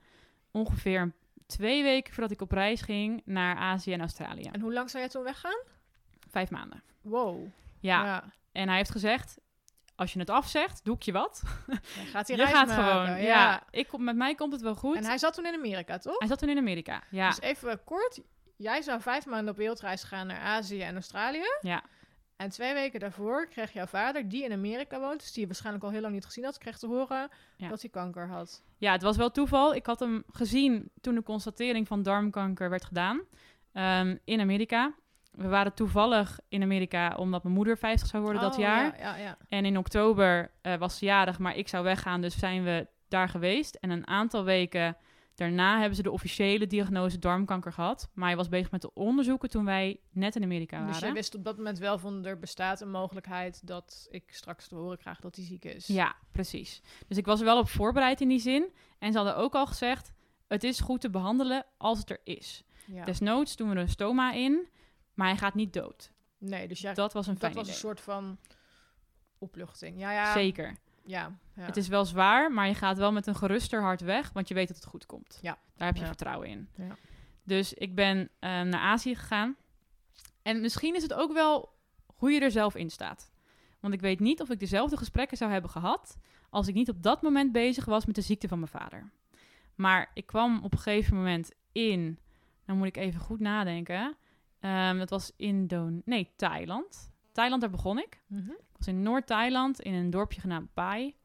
Ongeveer 0.52 1.14
twee 1.47 1.84
weken 1.84 2.14
voordat 2.14 2.32
ik 2.32 2.41
op 2.41 2.52
reis 2.52 2.82
ging 2.82 3.22
naar 3.26 3.56
Azië 3.56 3.93
en 3.93 3.99
Australië. 3.99 4.49
En 4.52 4.62
hoe 4.62 4.74
lang 4.74 4.89
zou 4.89 5.04
jij 5.04 5.12
toen 5.12 5.24
weggaan? 5.24 5.62
Vijf 6.30 6.49
maanden. 6.49 6.84
Wow. 7.02 7.45
Ja. 7.80 8.24
En 8.52 8.68
hij 8.68 8.78
heeft 8.78 8.91
gezegd, 8.91 9.38
als 9.95 10.14
je 10.14 10.20
het 10.20 10.30
afzegt, 10.30 10.84
doe 10.84 10.95
ik 10.95 11.02
je 11.02 11.12
wat. 11.12 11.41
Dan 11.68 11.80
gaat 12.06 12.28
hij 12.28 12.36
je 12.38 12.43
reis 12.43 12.56
gaat 12.56 12.68
maken, 12.68 12.84
gewoon. 13.06 13.22
Ja, 13.22 13.64
ik 13.70 13.88
kom, 13.88 14.04
met 14.04 14.16
mij 14.16 14.36
komt 14.36 14.54
het 14.54 14.62
wel 14.62 14.76
goed. 14.76 14.95
En 14.95 15.04
hij 15.06 15.18
zat 15.18 15.34
toen 15.34 15.45
in 15.45 15.54
Amerika, 15.54 15.97
toch? 15.97 16.20
Hij 16.20 16.28
zat 16.28 16.39
toen 16.39 16.49
in 16.49 16.58
Amerika. 16.58 17.04
Ja, 17.10 17.28
Dus 17.30 17.39
even 17.41 17.84
kort. 17.84 18.22
Jij 18.58 18.82
zou 18.82 19.02
vijf 19.02 19.26
maanden 19.26 19.49
op 19.52 19.58
wereldreis 19.58 20.04
gaan 20.04 20.28
naar 20.28 20.39
Azië 20.39 20.82
en 20.82 20.93
Australië. 20.93 21.58
ja, 21.62 21.84
En 22.42 22.50
twee 22.50 22.74
weken 22.74 23.00
daarvoor 23.00 23.48
kreeg 23.48 23.72
jouw 23.74 23.86
vader, 23.86 24.30
die 24.30 24.44
in 24.44 24.52
Amerika 24.52 25.00
woont, 25.00 25.20
dus 25.20 25.32
die 25.32 25.42
je 25.42 25.48
waarschijnlijk 25.48 25.84
al 25.86 25.89
heel 25.92 26.02
lang 26.02 26.14
niet 26.14 26.26
gezien 26.26 26.44
had, 26.44 26.58
kreeg 26.58 26.78
te 26.78 26.88
horen 26.88 27.30
Ja. 27.58 27.70
dat 27.70 27.82
hij 27.82 27.89
kanker 27.89 28.28
had. 28.28 28.64
ja, 28.78 28.92
het 28.92 29.02
was 29.02 29.18
wel 29.18 29.32
toeval. 29.32 29.76
Ik 29.76 29.86
had 29.86 30.00
hem 30.00 30.24
gezien 30.32 30.92
toen 31.02 31.16
de 31.16 31.24
constatering 31.24 31.88
van 31.88 32.04
darmkanker 32.04 32.70
werd 32.70 32.86
gedaan 32.86 33.22
ehm, 33.74 34.18
in 34.26 34.39
Amerika. 34.39 34.94
We 35.32 35.48
waren 35.48 35.74
toevallig 35.74 36.39
in 36.50 36.62
Amerika 36.62 37.16
omdat 37.16 37.44
mijn 37.44 37.56
moeder 37.56 37.78
50 37.78 38.08
zou 38.10 38.24
worden 38.24 38.42
dat 38.42 38.54
Oh, 38.54 38.60
jaar. 38.60 39.00
Ja, 39.00 39.16
ja, 39.16 39.24
ja. 39.24 39.38
En 39.50 39.66
in 39.66 39.78
oktober 39.78 40.52
eh, 40.62 40.76
was 40.76 40.98
ze 40.98 41.06
jarig, 41.06 41.39
maar 41.39 41.56
ik 41.56 41.68
zou 41.68 41.84
weggaan, 41.84 42.22
dus 42.22 42.39
zijn 42.39 42.64
we 42.64 42.88
daar 43.08 43.30
geweest. 43.30 43.76
En 43.76 43.89
een 43.89 44.08
aantal 44.08 44.44
weken 44.44 44.98
daarna 45.42 45.78
hebben 45.78 45.96
ze 45.96 46.02
de 46.02 46.12
officiële 46.12 46.68
diagnose 46.68 47.20
darmkanker 47.20 47.74
gehad. 47.74 48.10
Maar 48.14 48.28
hij 48.28 48.36
was 48.36 48.50
bezig 48.50 48.72
met 48.72 48.82
de 48.82 48.94
onderzoeken 48.94 49.50
toen 49.50 49.66
wij 49.66 50.00
net 50.12 50.36
in 50.36 50.44
Amerika 50.44 50.78
waren. 50.78 50.92
Dus 50.94 51.00
je 51.00 51.14
wist 51.14 51.36
op 51.36 51.44
dat 51.44 51.58
moment 51.58 51.78
wel 51.78 52.00
van 52.00 52.26
er 52.26 52.39
bestaat 52.39 52.82
een 52.82 52.92
mogelijkheid 52.92 53.68
dat 53.68 54.08
ik 54.10 54.24
straks 54.28 54.68
te 54.68 54.76
horen 54.76 54.98
krijg 54.98 55.20
dat 55.20 55.36
hij 55.36 55.46
ziek 55.46 55.66
is. 55.66 55.88
Ja, 55.88 56.16
precies. 56.32 56.82
Dus 57.08 57.18
ik 57.18 57.26
was 57.26 57.39
er 57.39 57.46
wel 57.46 57.60
op 57.60 57.70
voorbereid 57.70 58.22
in 58.22 58.28
die 58.28 58.39
zin. 58.39 58.72
En 59.00 59.12
ze 59.12 59.18
hadden 59.18 59.36
ook 59.36 59.56
al 59.56 59.68
gezegd, 59.68 60.12
het 60.48 60.64
is 60.64 60.80
goed 60.80 61.02
te 61.02 61.10
behandelen 61.10 61.66
als 61.78 62.00
het 62.00 62.10
er 62.10 62.22
is. 62.24 62.64
Ja. 62.86 63.06
Desnoods 63.06 63.56
doen 63.56 63.70
we 63.70 63.76
er 63.76 63.82
een 63.82 63.89
stoma 63.89 64.34
in, 64.34 64.68
maar 65.14 65.28
hij 65.28 65.38
gaat 65.38 65.54
niet 65.54 65.74
dood. 65.74 66.12
nee, 66.38 66.68
dus 66.68 66.82
ja, 66.82 66.94
dat 66.94 67.14
was 67.14 67.28
een 67.28 67.38
dat 67.38 67.54
was 67.54 67.68
een 67.68 67.74
soort 67.74 68.02
van 68.02 68.38
opluchting. 69.38 70.00
Ja, 70.00 70.12
ja. 70.12 70.34
Zeker. 70.34 70.78
Ja, 71.06 71.38
ja. 71.56 71.62
Het 71.64 71.78
is 71.78 71.88
wel 71.88 72.06
zwaar, 72.06 72.52
maar 72.52 72.68
je 72.68 72.74
gaat 72.74 72.97
wel 72.97 73.12
met 73.12 73.28
een 73.28 73.36
geruster 73.36 73.82
hart 73.82 74.02
weg, 74.02 74.32
want 74.34 74.47
je 74.47 74.54
weet 74.54 74.68
dat 74.68 74.76
het 74.78 74.86
goed 74.86 75.06
komt. 75.06 75.39
Ja. 75.41 75.58
Daar 75.76 75.88
heb 75.88 75.95
je 75.95 76.02
Ja. 76.02 76.08
vertrouwen 76.08 76.47
in. 76.47 76.70
Ja. 76.76 76.95
Dus 77.43 77.74
ik 77.74 77.95
ben 77.95 78.30
eh, 78.39 78.49
naar 78.49 78.80
Azië 78.80 79.16
gegaan. 79.16 79.56
En 80.41 80.62
misschien 80.62 80.95
is 80.95 81.02
het 81.04 81.14
ook 81.14 81.34
wel 81.34 81.74
hoe 82.16 82.32
je 82.32 82.39
er 82.39 82.52
zelf 82.52 82.76
in 82.76 82.89
staat. 82.89 83.32
Want 83.80 83.93
ik 83.93 84.02
weet 84.02 84.20
niet 84.20 84.41
of 84.41 84.49
ik 84.49 84.60
dezelfde 84.60 84.97
gesprekken 84.97 85.38
zou 85.38 85.52
hebben 85.52 85.70
gehad 85.70 86.18
als 86.49 86.68
ik 86.68 86.74
niet 86.74 86.89
op 86.89 87.04
dat 87.04 87.22
moment 87.22 87.52
bezig 87.52 87.86
was 87.86 88.06
met 88.06 88.16
de 88.16 88.22
ziekte 88.22 88.47
van 88.47 88.60
mijn 88.60 88.72
vader. 88.72 89.12
Maar 89.76 90.12
ik 90.14 90.26
kwam 90.26 90.64
op 90.64 90.72
een 90.74 90.80
gegeven 90.80 91.16
moment 91.16 91.52
in, 91.72 92.20
nou 92.66 92.78
moet 92.78 92.88
ik 92.88 92.97
even 92.97 93.20
goed 93.20 93.39
nadenken. 93.39 94.16
Ehm, 94.60 94.97
dat 94.97 95.10
was 95.10 95.32
Indo, 95.36 95.89
nee, 96.06 96.32
Thailand. 96.36 97.11
Thailand, 97.32 97.62
daar 97.62 97.70
begon 97.70 98.00
ik. 98.00 98.22
Mhm. 98.28 98.50
Ik 98.50 98.78
was 98.78 98.88
in 98.88 99.02
Noord-Thailand 99.02 99.82
in 99.82 99.94
een 99.94 100.10
dorpje 100.10 100.42
genaamd 100.42 100.74
Pai. 100.74 101.16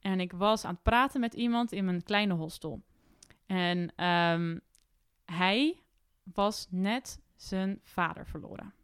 En 0.00 0.20
ik 0.20 0.32
was 0.32 0.64
aan 0.64 0.74
het 0.74 0.82
praten 0.82 1.20
met 1.20 1.34
iemand 1.34 1.72
in 1.72 1.84
mijn 1.84 2.02
kleine 2.02 2.34
hostel. 2.34 2.82
En 3.46 3.92
ehm, 3.96 4.58
hij 5.24 5.82
was 6.22 6.66
net 6.70 7.20
zijn 7.36 7.80
vader 7.82 8.26
verloren. 8.26 8.74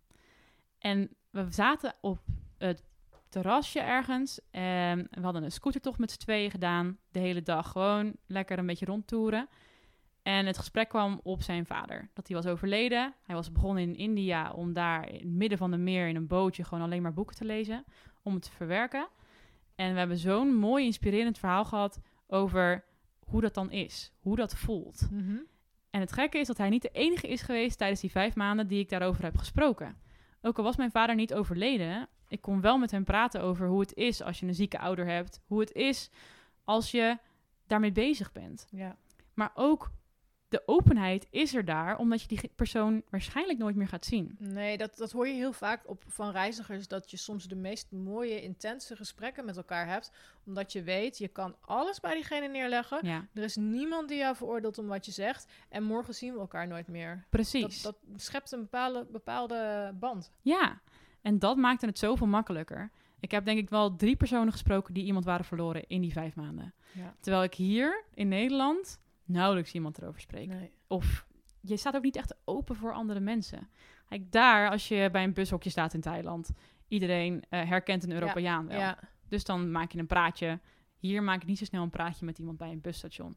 En 0.78 1.16
we 1.30 1.46
zaten 1.50 1.94
op 2.00 2.18
het 2.58 2.82
terrasje 3.28 3.80
ergens. 3.80 4.40
En 4.50 5.08
we 5.10 5.20
hadden 5.20 5.42
een 5.42 5.52
scootertocht 5.52 5.98
met 5.98 6.10
z'n 6.10 6.18
tweeën 6.18 6.50
gedaan. 6.50 6.98
De 7.10 7.18
hele 7.18 7.42
dag 7.42 7.70
gewoon 7.70 8.16
lekker 8.26 8.58
een 8.58 8.66
beetje 8.66 8.86
rondtoeren. 8.86 9.48
En 10.22 10.46
het 10.46 10.58
gesprek 10.58 10.88
kwam 10.88 11.20
op 11.22 11.42
zijn 11.42 11.66
vader. 11.66 12.08
Dat 12.14 12.28
hij 12.28 12.36
was 12.36 12.46
overleden. 12.46 13.14
Hij 13.22 13.34
was 13.34 13.52
begonnen 13.52 13.82
in 13.82 13.96
India 13.96 14.52
om 14.52 14.72
daar 14.72 15.08
in 15.08 15.14
het 15.14 15.28
midden 15.28 15.58
van 15.58 15.70
de 15.70 15.76
meer 15.76 16.08
in 16.08 16.16
een 16.16 16.26
bootje 16.26 16.64
gewoon 16.64 16.84
alleen 16.84 17.02
maar 17.02 17.12
boeken 17.12 17.36
te 17.36 17.44
lezen. 17.44 17.84
Om 18.22 18.34
het 18.34 18.42
te 18.42 18.50
verwerken. 18.50 19.08
En 19.74 19.92
we 19.92 19.98
hebben 19.98 20.18
zo'n 20.18 20.54
mooi 20.54 20.84
inspirerend 20.84 21.38
verhaal 21.38 21.64
gehad 21.64 22.00
over 22.26 22.84
hoe 23.24 23.40
dat 23.40 23.54
dan 23.54 23.70
is. 23.70 24.12
Hoe 24.20 24.36
dat 24.36 24.56
voelt. 24.56 25.08
Mhm. 25.10 25.36
En 25.90 26.00
het 26.00 26.12
gekke 26.12 26.38
is 26.38 26.46
dat 26.46 26.58
hij 26.58 26.68
niet 26.68 26.82
de 26.82 26.90
enige 26.92 27.28
is 27.28 27.42
geweest 27.42 27.78
tijdens 27.78 28.00
die 28.00 28.10
vijf 28.10 28.34
maanden 28.34 28.66
die 28.66 28.78
ik 28.78 28.88
daarover 28.88 29.22
heb 29.22 29.36
gesproken. 29.36 29.96
Ook 30.42 30.58
al 30.58 30.64
was 30.64 30.76
mijn 30.76 30.90
vader 30.90 31.14
niet 31.14 31.34
overleden, 31.34 32.08
ik 32.30 32.40
kon 32.40 32.60
wel 32.60 32.78
met 32.78 32.90
hem 32.90 33.04
praten 33.04 33.42
over 33.42 33.68
hoe 33.68 33.80
het 33.80 33.94
is 33.94 34.22
als 34.22 34.40
je 34.40 34.46
een 34.46 34.54
zieke 34.54 34.78
ouder 34.78 35.06
hebt. 35.06 35.40
Hoe 35.46 35.60
het 35.60 35.72
is 35.72 36.10
als 36.64 36.90
je 36.90 37.18
daarmee 37.66 37.92
bezig 37.92 38.32
bent. 38.32 38.66
Ja. 38.70 38.96
Maar 39.34 39.50
ook 39.54 39.90
de 40.50 40.62
openheid 40.66 41.26
is 41.30 41.54
er 41.54 41.64
daar, 41.64 41.98
omdat 41.98 42.22
je 42.22 42.28
die 42.28 42.50
persoon 42.54 43.02
waarschijnlijk 43.10 43.58
nooit 43.58 43.76
meer 43.76 43.88
gaat 43.88 44.04
zien. 44.04 44.36
Nee, 44.38 44.76
dat, 44.78 44.96
dat 44.96 45.12
hoor 45.12 45.26
je 45.28 45.34
heel 45.34 45.52
vaak 45.52 45.88
op, 45.88 46.04
van 46.06 46.30
reizigers, 46.30 46.88
dat 46.88 47.10
je 47.10 47.16
soms 47.16 47.48
de 47.48 47.54
meest 47.56 47.90
mooie, 47.92 48.42
intense 48.42 48.96
gesprekken 48.96 49.44
met 49.44 49.56
elkaar 49.56 49.86
hebt. 49.86 50.12
Omdat 50.46 50.72
je 50.72 50.82
weet, 50.82 51.18
je 51.18 51.28
kan 51.28 51.56
alles 51.60 52.00
bij 52.00 52.14
diegene 52.14 52.48
neerleggen. 52.48 52.98
Ja, 53.06 53.26
Er 53.34 53.42
is 53.42 53.56
niemand 53.56 54.08
die 54.08 54.18
jou 54.18 54.36
veroordeelt 54.36 54.78
om 54.78 54.86
wat 54.86 55.06
je 55.06 55.12
zegt. 55.12 55.52
En 55.68 55.82
morgen 55.82 56.14
zien 56.14 56.32
we 56.32 56.40
elkaar 56.40 56.66
nooit 56.66 56.88
meer. 56.88 57.26
precies. 57.28 57.82
Dat, 57.82 57.98
dat 58.02 58.20
schept 58.20 58.52
een 58.52 58.60
bepaalde, 58.60 59.06
bepaalde 59.10 59.92
band. 60.00 60.32
Ja, 60.42 60.80
en 61.22 61.38
dat 61.38 61.56
maakte 61.56 61.86
het 61.86 61.98
zoveel 61.98 62.26
makkelijker. 62.26 62.90
Ik 63.20 63.30
heb 63.30 63.44
denk 63.44 63.58
ik 63.58 63.70
wel 63.70 63.96
drie 63.96 64.16
personen 64.16 64.52
gesproken 64.52 64.94
die 64.94 65.04
iemand 65.04 65.24
waren 65.24 65.44
verloren 65.44 65.86
in 65.86 66.00
die 66.00 66.12
vijf 66.12 66.34
maanden. 66.34 66.74
Ja. 66.92 67.14
Terwijl 67.20 67.42
ik 67.44 67.54
hier 67.54 68.04
in 68.14 68.28
Nederland 68.28 68.98
nauwelijks 69.30 69.72
iemand 69.72 69.98
erover 69.98 70.20
spreek. 70.20 70.48
Nee. 70.48 70.72
Of 70.86 71.26
je 71.60 71.76
staat 71.76 71.94
ook 71.96 72.02
niet 72.02 72.16
echt 72.16 72.34
open 72.44 72.76
voor 72.76 72.92
andere 72.92 73.20
mensen. 73.20 73.68
Kijk, 74.08 74.32
daar, 74.32 74.70
als 74.70 74.88
je 74.88 75.08
bij 75.12 75.24
een 75.24 75.32
bushokje 75.32 75.70
staat 75.70 75.94
in 75.94 76.00
Thailand, 76.00 76.50
iedereen 76.88 77.44
eh, 77.48 77.68
herkent 77.68 78.02
een 78.04 78.12
Europeaan 78.12 78.66
wel. 78.66 78.78
Ja. 78.78 78.98
Dus 79.28 79.44
dan 79.44 79.70
maak 79.70 79.92
je 79.92 79.98
een 79.98 80.06
praatje. 80.06 80.60
Hier 80.98 81.22
maak 81.22 81.42
ik 81.42 81.48
niet 81.48 81.58
zo 81.58 81.64
snel 81.64 81.82
een 81.82 81.90
praatje 81.90 82.24
met 82.24 82.38
iemand 82.38 82.58
bij 82.58 82.70
een 82.70 82.80
busstation. 82.80 83.36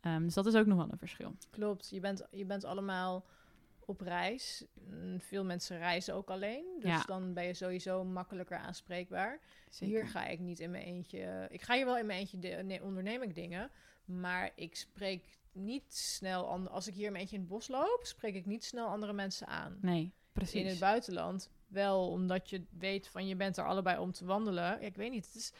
Ehm, 0.00 0.22
dus 0.22 0.34
dat 0.34 0.46
is 0.46 0.54
ook 0.54 0.66
nog 0.66 0.78
wel 0.78 0.88
een 0.90 0.98
verschil. 0.98 1.36
Klopt, 1.50 1.90
je 1.90 2.00
bent, 2.00 2.26
je 2.30 2.44
bent 2.44 2.64
allemaal 2.64 3.24
op 3.84 4.00
reis. 4.00 4.64
Mm, 4.90 5.20
Veel 5.20 5.44
mensen 5.44 5.78
reizen 5.78 6.14
ook 6.14 6.30
alleen. 6.30 6.64
Dus 6.80 6.90
Ja. 6.90 7.02
dan 7.06 7.32
ben 7.34 7.44
je 7.44 7.54
sowieso 7.54 8.04
makkelijker 8.04 8.56
aanspreekbaar. 8.56 9.40
Hier 9.78 10.06
ga 10.06 10.26
ik 10.26 10.38
niet 10.38 10.60
in 10.60 10.70
mijn 10.70 10.84
eentje. 10.84 11.46
Ik 11.50 11.62
ga 11.62 11.74
hier 11.74 11.84
wel 11.84 11.98
in 11.98 12.06
mijn 12.06 12.18
eentje 12.18 12.38
de, 12.38 12.48
nee, 12.48 12.82
onderneem 12.82 13.22
ik 13.22 13.34
dingen. 13.34 13.70
Maar 14.20 14.50
ik 14.54 14.76
spreek 14.76 15.24
niet 15.52 15.94
snel. 15.94 16.48
an- 16.48 16.70
Als 16.70 16.86
ik 16.86 16.94
hier 16.94 17.10
mijn 17.10 17.20
eentje 17.20 17.36
in 17.36 17.42
het 17.42 17.50
bos 17.50 17.68
loop, 17.68 18.00
spreek 18.02 18.34
ik 18.34 18.46
niet 18.46 18.64
snel 18.64 18.86
andere 18.88 19.12
mensen 19.12 19.46
aan. 19.46 19.78
Nee, 19.80 20.12
precies. 20.32 20.60
In 20.60 20.66
het 20.66 20.78
buitenland 20.78 21.50
wel, 21.66 22.10
omdat 22.10 22.50
je 22.50 22.64
weet 22.78 23.08
van 23.08 23.26
je 23.26 23.36
bent 23.36 23.56
er 23.56 23.66
allebei 23.66 23.98
om 23.98 24.12
te 24.12 24.24
wandelen. 24.24 24.62
Ja, 24.64 24.78
ik 24.78 24.96
weet 24.96 25.10
niet. 25.10 25.26
Het 25.26 25.34
is, 25.34 25.52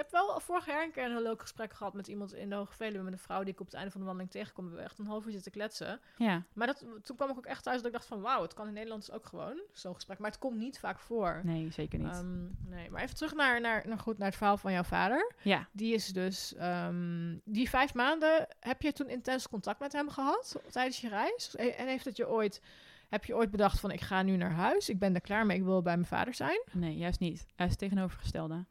heb 0.00 0.10
wel 0.10 0.40
vorig 0.40 0.66
jaar 0.66 0.84
een 0.84 0.90
keer 0.92 1.04
een 1.04 1.10
heel 1.10 1.22
leuk 1.22 1.40
gesprek 1.40 1.72
gehad 1.72 1.94
met 1.94 2.08
iemand 2.08 2.34
in 2.34 2.48
de 2.48 2.54
Hoge 2.54 2.72
Veluwe. 2.74 3.02
Met 3.04 3.12
een 3.12 3.18
vrouw 3.18 3.42
die 3.42 3.52
ik 3.52 3.60
op 3.60 3.66
het 3.66 3.74
einde 3.74 3.90
van 3.90 4.00
de 4.00 4.06
wandeling 4.06 4.32
tegenkom. 4.32 4.64
We 4.64 4.70
hebben 4.70 4.88
echt 4.90 4.98
een 4.98 5.06
half 5.06 5.24
uur 5.26 5.32
zitten 5.32 5.52
kletsen. 5.52 6.00
Ja, 6.16 6.42
Maar 6.52 6.66
dat, 6.66 6.84
toen 7.02 7.16
kwam 7.16 7.30
ik 7.30 7.36
ook 7.36 7.46
echt 7.46 7.62
thuis 7.62 7.76
dat 7.76 7.86
ik 7.86 7.92
dacht 7.92 8.06
van... 8.06 8.20
wauw, 8.20 8.42
het 8.42 8.54
kan 8.54 8.66
in 8.66 8.72
Nederland 8.72 9.06
dus 9.06 9.14
ook 9.14 9.26
gewoon, 9.26 9.60
zo'n 9.72 9.94
gesprek. 9.94 10.18
Maar 10.18 10.30
het 10.30 10.38
komt 10.38 10.56
niet 10.58 10.78
vaak 10.78 10.98
voor. 10.98 11.40
nee, 11.44 11.70
zeker 11.70 11.98
niet. 11.98 12.08
Ehm, 12.12 12.44
nee, 12.68 12.90
maar 12.90 13.02
even 13.02 13.14
terug 13.16 13.34
naar, 13.34 13.60
naar, 13.60 13.88
naar, 13.88 13.98
goed, 13.98 14.18
naar 14.18 14.28
het 14.28 14.36
verhaal 14.36 14.56
van 14.56 14.72
jouw 14.72 14.82
vader. 14.82 15.32
ja, 15.42 15.68
Die 15.72 15.94
is 15.94 16.06
dus... 16.06 16.54
ehm, 16.54 17.36
die 17.44 17.68
vijf 17.68 17.94
maanden, 17.94 18.46
heb 18.60 18.82
je 18.82 18.92
toen 18.92 19.08
intens 19.08 19.48
contact 19.48 19.80
met 19.80 19.92
hem 19.92 20.08
gehad 20.10 20.60
tijdens 20.70 21.00
je 21.00 21.08
reis? 21.08 21.56
En 21.56 21.86
heeft 21.86 22.04
het 22.04 22.16
je 22.16 22.28
ooit... 22.28 22.62
Heb 23.08 23.24
je 23.24 23.34
ooit 23.36 23.50
bedacht 23.50 23.80
van 23.80 23.90
ik 23.90 24.00
ga 24.00 24.22
nu 24.22 24.36
naar 24.36 24.52
huis, 24.52 24.88
ik 24.88 24.98
ben 24.98 25.14
er 25.14 25.20
klaar 25.20 25.46
mee, 25.46 25.56
ik 25.56 25.64
wil 25.64 25.82
bij 25.82 25.94
mijn 25.94 26.06
vader 26.08 26.34
zijn? 26.34 26.62
nee, 26.72 26.96
juist 26.96 27.20
niet. 27.20 27.46
Juist 27.56 27.70
het 27.72 27.78
tegenovergestelde. 27.78 28.64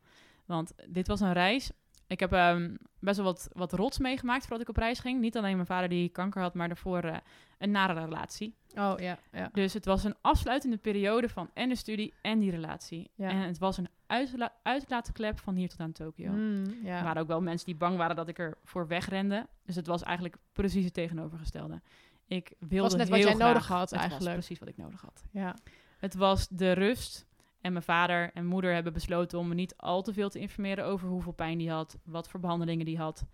Want 0.50 0.74
dit 0.88 1.08
was 1.08 1.20
een 1.20 1.34
reis. 1.34 1.72
Ik 2.08 2.20
heb 2.20 2.34
ehm, 2.34 2.76
best 3.00 3.16
wel 3.18 3.26
wat, 3.26 3.50
wat 3.54 3.74
rots 3.74 3.98
meegemaakt 4.00 4.42
voordat 4.42 4.62
ik 4.62 4.70
op 4.70 4.78
reis 4.78 5.00
ging. 5.00 5.20
Niet 5.20 5.38
alleen 5.38 5.56
mijn 5.56 5.66
vader 5.68 5.90
die 5.90 6.10
kanker 6.10 6.42
had, 6.42 6.54
maar 6.54 6.68
daarvoor 6.68 7.00
eh, 7.04 7.18
een 7.58 7.72
nare 7.72 7.94
relatie. 8.06 8.56
Oh 8.76 8.94
ja, 8.98 9.18
ja. 9.32 9.50
Dus 9.54 9.74
het 9.74 9.86
was 9.86 10.04
een 10.04 10.16
afsluitende 10.22 10.78
periode 10.78 11.30
van 11.30 11.50
en 11.54 11.70
de 11.70 11.76
studie 11.76 12.14
en 12.22 12.40
die 12.40 12.52
relatie. 12.52 13.10
Ja. 13.16 13.30
En 13.30 13.38
het 13.38 13.58
was 13.58 13.78
een 13.78 13.88
uitla 14.08 14.54
uitlaatklep 14.64 15.40
van 15.40 15.56
hier 15.56 15.70
tot 15.70 15.80
aan 15.80 15.92
Tokio. 15.92 16.32
Mm, 16.32 16.64
Er 16.66 16.76
ja. 16.84 17.04
waren 17.04 17.22
ook 17.22 17.28
wel 17.28 17.42
mensen 17.42 17.66
die 17.66 17.76
bang 17.76 17.98
waren 17.98 18.16
dat 18.16 18.28
ik 18.28 18.40
er 18.40 18.58
voor 18.64 18.88
wegrende. 18.88 19.48
Dus 19.66 19.76
het 19.76 19.88
was 19.88 20.04
eigenlijk 20.04 20.36
precies 20.52 20.86
het 20.86 20.94
tegenovergestelde. 20.94 21.82
Ik 22.28 22.54
wilde 22.60 22.82
was 22.90 22.96
net 22.96 23.10
wat 23.10 23.18
heel 23.18 23.28
jij 23.28 23.36
graag- 23.36 23.48
nodig 23.48 23.68
had, 23.68 23.80
het 23.82 23.90
was 23.92 24.00
eigenlijk. 24.00 24.34
precies 24.34 24.60
wat 24.60 24.70
ik 24.70 24.78
nodig 24.78 25.02
had. 25.02 25.24
ja. 25.32 25.56
Het 26.00 26.16
was 26.16 26.48
de 26.48 26.72
rust. 26.72 27.28
En 27.62 27.72
mijn 27.72 27.84
vader 27.84 28.32
en 28.34 28.46
moeder 28.46 28.74
hebben 28.74 28.94
besloten 28.94 29.40
om 29.40 29.48
me 29.48 29.54
niet 29.54 29.78
al 29.78 30.02
te 30.02 30.14
veel 30.14 30.30
te 30.30 30.40
informeren 30.40 30.86
over 30.86 31.08
hoeveel 31.10 31.32
pijn 31.32 31.58
die 31.58 31.70
had, 31.72 31.98
wat 32.04 32.30
voor 32.30 32.40
behandelingen 32.40 32.86
die 32.86 32.98
had. 32.98 33.26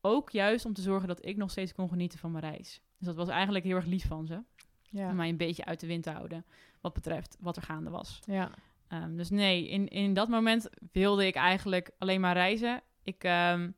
Ook 0.00 0.30
juist 0.30 0.64
om 0.64 0.72
te 0.72 0.82
zorgen 0.82 1.08
dat 1.08 1.24
ik 1.26 1.36
nog 1.36 1.50
steeds 1.50 1.74
kon 1.74 1.88
genieten 1.88 2.18
van 2.18 2.30
mijn 2.30 2.44
reis. 2.44 2.80
Dus 2.98 3.06
dat 3.06 3.16
was 3.16 3.28
eigenlijk 3.28 3.64
heel 3.64 3.76
erg 3.76 3.84
lief 3.86 4.06
van 4.06 4.26
ze. 4.26 4.42
Ja. 4.90 5.08
Om 5.08 5.16
mij 5.16 5.28
een 5.28 5.36
beetje 5.36 5.64
uit 5.64 5.80
de 5.80 5.86
wind 5.86 6.02
te 6.02 6.10
houden. 6.10 6.44
Wat 6.80 6.92
betreft 6.92 7.36
wat 7.40 7.56
er 7.56 7.62
gaande 7.62 7.90
was. 7.90 8.20
ja. 8.26 8.50
Ehm, 8.88 9.16
dus 9.16 9.30
nee, 9.30 9.68
in, 9.68 9.88
in 9.88 10.14
dat 10.14 10.28
moment 10.28 10.68
wilde 10.92 11.26
ik 11.26 11.34
eigenlijk 11.34 11.90
alleen 11.98 12.20
maar 12.20 12.32
reizen. 12.34 12.82
Ik 13.02 13.24
ehm, 13.24 13.70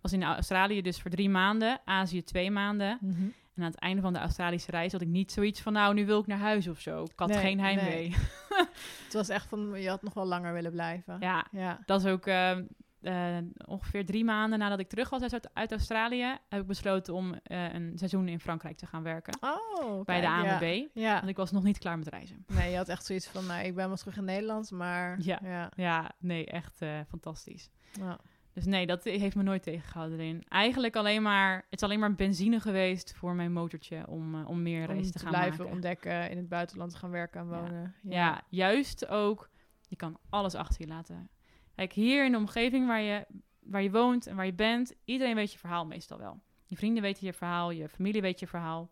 was 0.00 0.12
in 0.12 0.22
Australië 0.22 0.82
dus 0.82 1.00
voor 1.00 1.10
drie 1.10 1.28
maanden, 1.30 1.80
Azië 1.84 2.22
twee 2.22 2.50
maanden. 2.50 2.98
Mhm. 3.00 3.22
En 3.54 3.62
aan 3.62 3.70
het 3.70 3.78
einde 3.80 4.02
van 4.02 4.12
de 4.12 4.18
Australische 4.18 4.70
reis 4.70 4.92
had 4.92 5.00
ik 5.00 5.08
niet 5.08 5.32
zoiets 5.32 5.60
van, 5.60 5.72
nou, 5.72 5.94
nu 5.94 6.06
wil 6.06 6.20
ik 6.20 6.26
naar 6.26 6.38
huis 6.38 6.68
of 6.68 6.80
zo. 6.80 7.02
Ik 7.02 7.12
had 7.16 7.28
Nee, 7.28 7.38
geen 7.38 7.60
heimwee. 7.60 8.08
nee. 8.08 8.14
Het 9.04 9.12
was 9.12 9.28
echt 9.28 9.46
van, 9.46 9.80
je 9.80 9.88
had 9.88 10.02
nog 10.02 10.14
wel 10.14 10.26
langer 10.26 10.52
willen 10.52 10.70
blijven. 10.72 11.16
Ja, 11.20 11.46
Ja. 11.50 11.78
dat 11.86 12.04
is 12.04 12.10
ook 12.10 12.26
eh, 12.26 12.58
eh, 13.00 13.44
ongeveer 13.66 14.06
drie 14.06 14.24
maanden 14.24 14.58
nadat 14.58 14.78
ik 14.78 14.88
terug 14.88 15.10
was 15.10 15.22
uit, 15.32 15.50
uit 15.52 15.70
Australië, 15.72 16.36
heb 16.48 16.60
ik 16.60 16.66
besloten 16.66 17.14
om 17.14 17.34
eh, 17.42 17.72
een 17.74 17.92
seizoen 17.94 18.28
in 18.28 18.40
Frankrijk 18.40 18.76
te 18.76 18.86
gaan 18.86 19.02
werken. 19.02 19.36
Oh, 19.40 20.04
bij 20.04 20.20
de 20.20 20.26
ja. 20.26 20.38
ANWB. 20.52 20.86
Ja. 20.94 21.14
Want 21.14 21.28
ik 21.28 21.36
was 21.36 21.50
nog 21.50 21.62
niet 21.62 21.78
klaar 21.78 21.98
met 21.98 22.08
reizen. 22.08 22.44
Nee, 22.46 22.70
je 22.70 22.76
had 22.76 22.88
echt 22.88 23.04
zoiets 23.06 23.26
van, 23.28 23.46
nou, 23.46 23.64
ik 23.64 23.74
ben 23.74 23.86
wel 23.88 23.96
terug 23.96 24.16
in 24.16 24.24
Nederland, 24.24 24.70
maar... 24.70 25.16
Ja. 25.20 25.38
ja. 25.42 25.70
Ja, 25.76 26.10
nee, 26.18 26.46
echt 26.46 26.82
eh, 26.82 26.98
fantastisch. 27.08 27.70
Ja. 27.92 28.18
Dus 28.52 28.64
nee, 28.64 28.86
dat 28.86 29.04
heeft 29.04 29.36
me 29.36 29.42
nooit 29.42 29.62
tegengehouden 29.62 30.18
erin. 30.20 30.42
Eigenlijk 30.48 30.96
alleen 30.96 31.22
maar, 31.22 31.54
het 31.56 31.64
is 31.80 31.82
alleen 31.82 31.98
maar 32.00 32.14
benzine 32.14 32.60
geweest 32.60 33.14
voor 33.14 33.34
mijn 33.34 33.52
motortje 33.52 34.06
om, 34.08 34.34
eh, 34.34 34.48
om 34.48 34.62
meer 34.62 34.86
reizen 34.86 35.12
te, 35.12 35.18
te 35.18 35.24
gaan 35.24 35.28
blijven 35.32 35.58
maken. 35.58 35.72
ontdekken, 35.74 36.30
in 36.30 36.36
het 36.36 36.48
buitenland 36.48 36.90
te 36.90 36.96
gaan 36.96 37.10
werken 37.10 37.40
en 37.40 37.46
Ja. 37.48 37.60
wonen. 37.60 37.94
Ja. 38.02 38.42
juist 38.48 39.06
ook, 39.08 39.50
je 39.88 39.96
kan 39.96 40.18
alles 40.28 40.54
achter 40.54 40.80
je 40.80 40.86
laten. 40.86 41.28
Kijk, 41.74 41.92
hier 41.92 42.24
in 42.24 42.32
de 42.32 42.38
omgeving 42.38 42.86
waar 42.86 43.00
je, 43.00 43.26
waar 43.62 43.82
je 43.82 43.90
woont 43.90 44.26
en 44.26 44.36
waar 44.36 44.46
je 44.46 44.52
bent, 44.54 44.94
iedereen 45.04 45.34
weet 45.34 45.52
je 45.52 45.58
verhaal 45.58 45.86
meestal 45.86 46.18
wel. 46.18 46.40
Je 46.66 46.76
vrienden 46.76 47.02
weten 47.02 47.26
je 47.26 47.32
verhaal, 47.32 47.70
je 47.70 47.88
familie 47.88 48.20
weet 48.20 48.40
je 48.40 48.46
verhaal. 48.46 48.90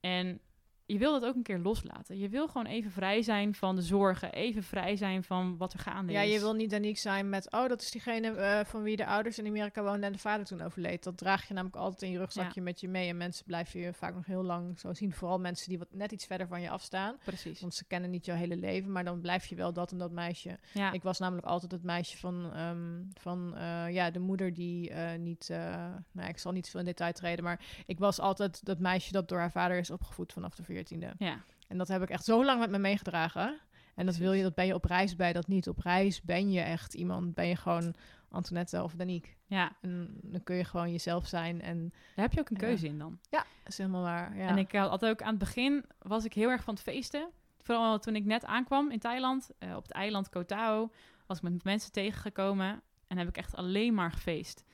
En 0.00 0.40
je 0.86 0.98
wil 0.98 1.12
dat 1.12 1.24
ook 1.24 1.34
een 1.34 1.42
keer 1.42 1.58
loslaten. 1.58 2.18
Je 2.18 2.28
wil 2.28 2.46
gewoon 2.48 2.66
even 2.66 2.90
vrij 2.90 3.22
zijn 3.22 3.54
van 3.54 3.76
de 3.76 3.82
zorgen, 3.82 4.32
even 4.32 4.62
vrij 4.62 4.96
zijn 4.96 5.24
van 5.24 5.56
wat 5.56 5.72
er 5.72 5.78
gaande 5.78 6.12
Ja, 6.12 6.20
is. 6.20 6.32
je 6.32 6.40
wil 6.40 6.54
niet 6.54 6.72
uniek 6.72 6.98
zijn 6.98 7.28
met, 7.28 7.52
oh, 7.52 7.68
dat 7.68 7.82
is 7.82 7.90
diegene 7.90 8.30
eh, 8.30 8.64
van 8.64 8.82
wie 8.82 8.96
de 8.96 9.06
ouders 9.06 9.38
in 9.38 9.46
Amerika 9.46 9.82
woonden 9.82 10.02
en 10.02 10.12
de 10.12 10.18
vader 10.18 10.46
toen 10.46 10.60
overleed. 10.62 11.02
Dat 11.04 11.16
draag 11.16 11.48
je 11.48 11.54
namelijk 11.54 11.76
altijd 11.78 12.02
in 12.02 12.10
je 12.10 12.18
rugzakje 12.18 12.60
met 12.60 12.80
je 12.80 12.88
mee. 12.88 13.08
En 13.08 13.16
mensen 13.16 13.44
blijven 13.46 13.80
je 13.80 13.92
vaak 13.92 14.14
nog 14.14 14.26
heel 14.26 14.42
lang 14.42 14.78
zo 14.78 14.92
zien. 14.94 15.12
Vooral 15.12 15.38
mensen 15.38 15.68
die 15.68 15.78
wat 15.78 15.88
net 15.90 16.12
iets 16.12 16.26
verder 16.26 16.46
van 16.46 16.60
je 16.60 16.70
afstaan. 16.70 17.16
Precies. 17.24 17.60
Want 17.60 17.74
ze 17.74 17.84
kennen 17.84 18.10
niet 18.10 18.24
jouw 18.24 18.36
hele 18.36 18.56
leven, 18.56 18.92
maar 18.92 19.04
dan 19.04 19.20
blijf 19.20 19.46
je 19.46 19.54
wel 19.54 19.72
dat 19.72 19.92
en 19.92 19.98
dat 19.98 20.10
meisje. 20.12 20.58
Ja, 20.72 20.92
Ik 20.92 21.02
was 21.02 21.18
namelijk 21.18 21.46
altijd 21.46 21.72
het 21.72 21.82
meisje 21.82 22.16
van, 22.16 22.52
ehm, 22.52 23.02
van 23.20 23.56
eh, 23.56 23.92
ja, 23.92 24.10
de 24.10 24.18
moeder 24.18 24.54
die 24.54 24.90
eh, 24.90 25.18
niet, 25.18 25.46
nou, 25.48 26.00
ja, 26.12 26.26
ik 26.28 26.38
zal 26.38 26.52
niet 26.52 26.68
veel 26.70 26.80
in 26.80 26.86
detail 26.86 27.12
treden, 27.12 27.44
maar 27.44 27.60
ik 27.86 27.98
was 27.98 28.20
altijd 28.20 28.64
dat 28.64 28.78
meisje 28.78 29.12
dat 29.12 29.28
door 29.28 29.38
haar 29.38 29.50
vader 29.50 29.78
is 29.78 29.90
opgevoed 29.90 30.32
vanaf 30.32 30.54
de 30.54 30.64
veertiende. 30.76 31.12
ja. 31.18 31.44
En 31.68 31.78
dat 31.78 31.88
heb 31.88 32.02
ik 32.02 32.10
echt 32.10 32.24
zo 32.24 32.44
lang 32.44 32.60
met 32.60 32.70
me 32.70 32.78
meegedragen. 32.78 33.58
En 33.94 34.06
dat 34.06 34.16
wil 34.16 34.32
je, 34.32 34.42
dat 34.42 34.54
ben 34.54 34.66
je 34.66 34.74
op 34.74 34.84
reis 34.84 35.16
bij 35.16 35.32
dat 35.32 35.46
niet. 35.48 35.68
Op 35.68 35.78
reis 35.78 36.22
ben 36.22 36.50
je 36.52 36.60
echt 36.60 36.94
iemand, 36.94 37.34
ben 37.34 37.46
je 37.46 37.56
gewoon 37.56 37.94
Antoinette 38.28 38.82
of 38.82 38.92
Danique. 38.94 39.30
ja, 39.46 39.72
En 39.80 40.18
dan 40.22 40.42
kun 40.42 40.56
je 40.56 40.64
gewoon 40.64 40.90
jezelf 40.90 41.26
zijn. 41.26 41.60
En 41.62 41.88
daar 42.14 42.24
heb 42.24 42.32
je 42.32 42.40
ook 42.40 42.50
een 42.50 42.56
Ja. 42.60 42.66
keuze 42.66 42.86
in 42.86 42.98
dan. 42.98 43.18
dat 43.30 43.44
is 43.66 43.78
helemaal 43.78 44.02
waar. 44.02 44.36
Ja. 44.36 44.48
En 44.48 44.58
ik 44.58 44.72
had 44.72 45.04
ook 45.04 45.22
aan 45.22 45.28
het 45.30 45.38
begin 45.38 45.84
was 45.98 46.24
ik 46.24 46.32
heel 46.32 46.50
erg 46.50 46.62
van 46.64 46.74
het 46.74 46.82
feesten. 46.82 47.28
Vooral 47.62 47.98
toen 47.98 48.16
ik 48.16 48.24
net 48.24 48.44
aankwam 48.44 48.90
in 48.90 48.98
Thailand, 48.98 49.50
eh, 49.58 49.76
op 49.76 49.82
het 49.82 49.92
eiland 49.92 50.28
Koh 50.28 50.42
Tao, 50.44 50.90
was 51.26 51.36
ik 51.36 51.42
met 51.42 51.64
mensen 51.64 51.92
tegengekomen 51.92 52.82
en 53.06 53.18
heb 53.18 53.28
ik 53.28 53.36
echt 53.36 53.54
alleen 53.54 53.94
maar 53.94 54.12
gefeest. 54.12 54.64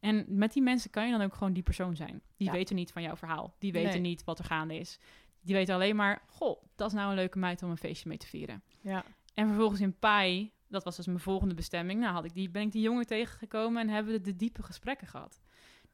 En 0.00 0.24
met 0.28 0.52
die 0.52 0.62
mensen 0.62 0.90
kan 0.90 1.06
je 1.06 1.12
dan 1.12 1.22
ook 1.22 1.34
gewoon 1.34 1.52
die 1.52 1.62
persoon 1.62 1.96
zijn. 1.96 2.22
Die 2.36 2.46
Ja. 2.46 2.52
weten 2.52 2.76
niet 2.76 2.92
van 2.92 3.02
jouw 3.02 3.16
verhaal. 3.16 3.54
Die 3.58 3.72
weten 3.72 3.90
Nee. 3.90 4.00
niet 4.00 4.24
wat 4.24 4.38
er 4.38 4.44
gaande 4.44 4.78
is. 4.78 4.98
Die 5.42 5.54
weten 5.54 5.74
alleen 5.74 5.96
maar, 5.96 6.22
goh, 6.26 6.62
dat 6.76 6.86
is 6.88 6.92
nou 6.92 7.08
een 7.08 7.14
leuke 7.14 7.38
meid 7.38 7.62
om 7.62 7.70
een 7.70 7.76
feestje 7.76 8.08
mee 8.08 8.18
te 8.18 8.26
vieren. 8.26 8.62
ja. 8.80 9.04
En 9.34 9.46
vervolgens 9.46 9.80
in 9.80 9.98
Pai, 9.98 10.52
dat 10.68 10.84
was 10.84 10.96
dus 10.96 11.06
mijn 11.06 11.20
volgende 11.20 11.54
bestemming, 11.54 12.00
nou 12.00 12.12
had 12.14 12.24
ik 12.24 12.34
die, 12.34 12.50
ben 12.50 12.62
ik 12.62 12.72
die 12.72 12.82
jongen 12.82 13.06
tegengekomen 13.06 13.82
en 13.82 13.88
hebben 13.88 14.12
we 14.12 14.20
de 14.20 14.36
diepe 14.36 14.62
gesprekken 14.62 15.06
gehad. 15.06 15.40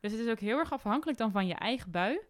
Dus 0.00 0.12
het 0.12 0.20
is 0.20 0.30
ook 0.30 0.38
heel 0.38 0.58
erg 0.58 0.72
afhankelijk 0.72 1.18
dan 1.18 1.30
van 1.30 1.46
je 1.46 1.54
eigen 1.54 1.90
bui, 1.90 2.20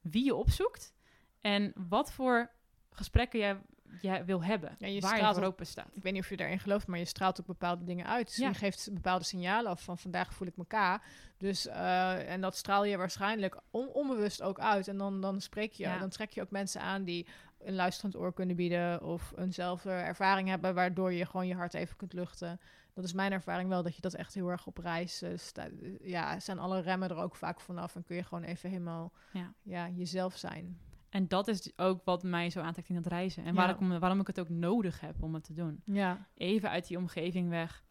wie 0.00 0.24
je 0.24 0.34
opzoekt 0.34 0.94
en 1.40 1.72
wat 1.88 2.12
voor 2.12 2.50
gesprekken 2.90 3.38
jij, 3.38 3.60
jij 4.00 4.24
wil 4.24 4.44
hebben, 4.44 4.74
Ja, 4.78 4.86
je 4.86 5.00
waar 5.00 5.26
je 5.28 5.34
voor 5.34 5.42
open 5.42 5.66
staat. 5.66 5.88
Ik 5.92 6.02
weet 6.02 6.12
niet 6.12 6.22
of 6.22 6.28
je 6.28 6.36
daarin 6.36 6.58
gelooft, 6.58 6.86
maar 6.86 6.98
je 6.98 7.04
straalt 7.04 7.40
ook 7.40 7.46
bepaalde 7.46 7.84
dingen 7.84 8.06
uit. 8.06 8.26
Dus 8.26 8.36
Ja. 8.36 8.48
je 8.48 8.54
geeft 8.54 8.88
bepaalde 8.92 9.24
signalen 9.24 9.70
af 9.70 9.82
van 9.82 9.98
vandaag 9.98 10.34
voel 10.34 10.48
ik 10.48 10.56
me. 10.56 10.98
Dus, 11.36 11.66
eh, 11.66 12.32
en 12.32 12.40
dat 12.40 12.56
straal 12.56 12.84
je 12.84 12.96
waarschijnlijk 12.96 13.60
on- 13.70 13.88
onbewust 13.92 14.42
ook 14.42 14.60
uit. 14.60 14.88
En 14.88 14.98
dan, 14.98 15.20
dan 15.20 15.40
spreek 15.40 15.72
je, 15.72 15.82
Ja. 15.82 15.98
dan 15.98 16.08
trek 16.08 16.30
je 16.30 16.42
ook 16.42 16.50
mensen 16.50 16.80
aan 16.80 17.04
die 17.04 17.26
een 17.58 17.74
luisterend 17.74 18.16
oor 18.16 18.32
kunnen 18.32 18.56
bieden 18.56 19.02
of 19.02 19.32
eenzelfde 19.36 19.90
ervaring 19.90 20.48
hebben, 20.48 20.74
waardoor 20.74 21.12
je 21.12 21.26
gewoon 21.26 21.46
je 21.46 21.54
hart 21.54 21.74
even 21.74 21.96
kunt 21.96 22.12
luchten. 22.12 22.60
Dat 22.94 23.04
is 23.04 23.12
mijn 23.12 23.32
ervaring 23.32 23.68
wel, 23.68 23.82
dat 23.82 23.94
je 23.94 24.00
dat 24.00 24.14
echt 24.14 24.34
heel 24.34 24.48
erg 24.48 24.66
op 24.66 24.78
reis 24.78 25.22
eh, 25.22 25.30
staat. 25.36 25.70
Ja, 26.02 26.40
zijn 26.40 26.58
alle 26.58 26.80
remmen 26.80 27.08
er 27.08 27.16
ook 27.16 27.36
vaak 27.36 27.60
vanaf 27.60 27.94
en 27.96 28.04
kun 28.04 28.16
je 28.16 28.22
gewoon 28.24 28.44
even 28.44 28.70
helemaal 28.70 29.12
Ja. 29.32 29.52
Ja, 29.62 29.88
jezelf 29.88 30.36
zijn. 30.36 30.78
En 31.10 31.28
dat 31.28 31.48
is 31.48 31.72
ook 31.76 32.00
wat 32.04 32.22
mij 32.22 32.50
zo 32.50 32.60
aantrekt 32.60 32.88
in 32.88 32.96
het 32.96 33.06
reizen 33.06 33.44
en 33.44 33.54
Ja. 33.54 33.66
waarom, 33.66 33.98
waarom 33.98 34.20
ik 34.20 34.26
het 34.26 34.40
ook 34.40 34.48
nodig 34.48 35.00
heb 35.00 35.22
om 35.22 35.34
het 35.34 35.44
te 35.44 35.52
doen. 35.54 35.80
Ja, 35.84 36.26
Even 36.34 36.70
uit 36.70 36.86
die 36.86 36.96
omgeving 36.96 37.48
weg. 37.48 37.82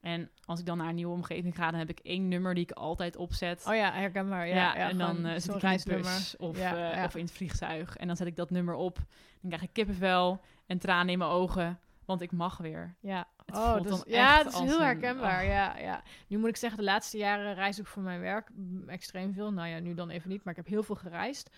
En 0.00 0.30
als 0.44 0.60
ik 0.60 0.66
dan 0.66 0.76
naar 0.78 0.88
een 0.88 0.94
nieuwe 0.94 1.12
omgeving 1.14 1.54
ga, 1.54 1.70
dan 1.70 1.78
heb 1.78 1.88
ik 1.90 1.98
één 1.98 2.28
nummer 2.28 2.54
die 2.54 2.62
ik 2.62 2.70
altijd 2.72 3.16
opzet. 3.16 3.64
oh 3.68 3.74
ja, 3.74 3.92
herkenbaar. 3.92 4.46
Ja, 4.48 4.54
Ja, 4.54 4.76
ja, 4.76 4.88
en 4.88 4.98
dan 4.98 5.24
eh, 5.26 5.32
zit 5.38 5.54
ik 5.54 5.62
in 5.62 5.76
de 5.84 5.94
bus 5.96 6.36
of, 6.36 6.58
Ja, 6.58 6.92
eh, 6.92 7.04
of 7.04 7.14
in 7.16 7.24
het 7.24 7.32
vliegtuig. 7.32 7.96
En 7.96 8.06
dan 8.06 8.16
zet 8.16 8.26
ik 8.26 8.36
dat 8.36 8.50
nummer 8.50 8.74
op. 8.74 8.96
Dan 9.40 9.50
krijg 9.50 9.62
ik 9.62 9.72
kippenvel 9.72 10.40
en 10.66 10.78
tranen 10.78 11.08
in 11.12 11.18
mijn 11.18 11.30
ogen. 11.30 11.78
Want 12.04 12.20
ik 12.20 12.32
mag 12.32 12.56
weer. 12.58 12.94
Ja, 13.00 13.28
Het 13.46 13.56
oh, 13.56 13.72
dat 13.74 13.88
dan 13.88 14.02
ja, 14.06 14.42
dat 14.42 14.52
is 14.52 14.58
heel 14.58 14.74
een- 14.78 14.84
herkenbaar. 14.84 15.40
oh. 15.42 15.48
Ja, 15.48 15.78
ja. 15.78 16.02
Nu 16.28 16.38
moet 16.38 16.48
ik 16.48 16.56
zeggen, 16.56 16.78
de 16.78 16.84
laatste 16.84 17.16
jaren 17.18 17.54
reis 17.54 17.78
ik 17.78 17.86
voor 17.86 18.02
mijn 18.02 18.20
werk 18.20 18.50
extreem 18.86 19.32
veel. 19.32 19.52
Nou 19.52 19.68
ja, 19.68 19.78
nu 19.78 19.94
dan 19.94 20.10
even 20.10 20.28
niet, 20.30 20.44
maar 20.44 20.52
ik 20.52 20.58
heb 20.64 20.68
heel 20.68 20.82
veel 20.82 20.94
gereisd. 20.94 21.50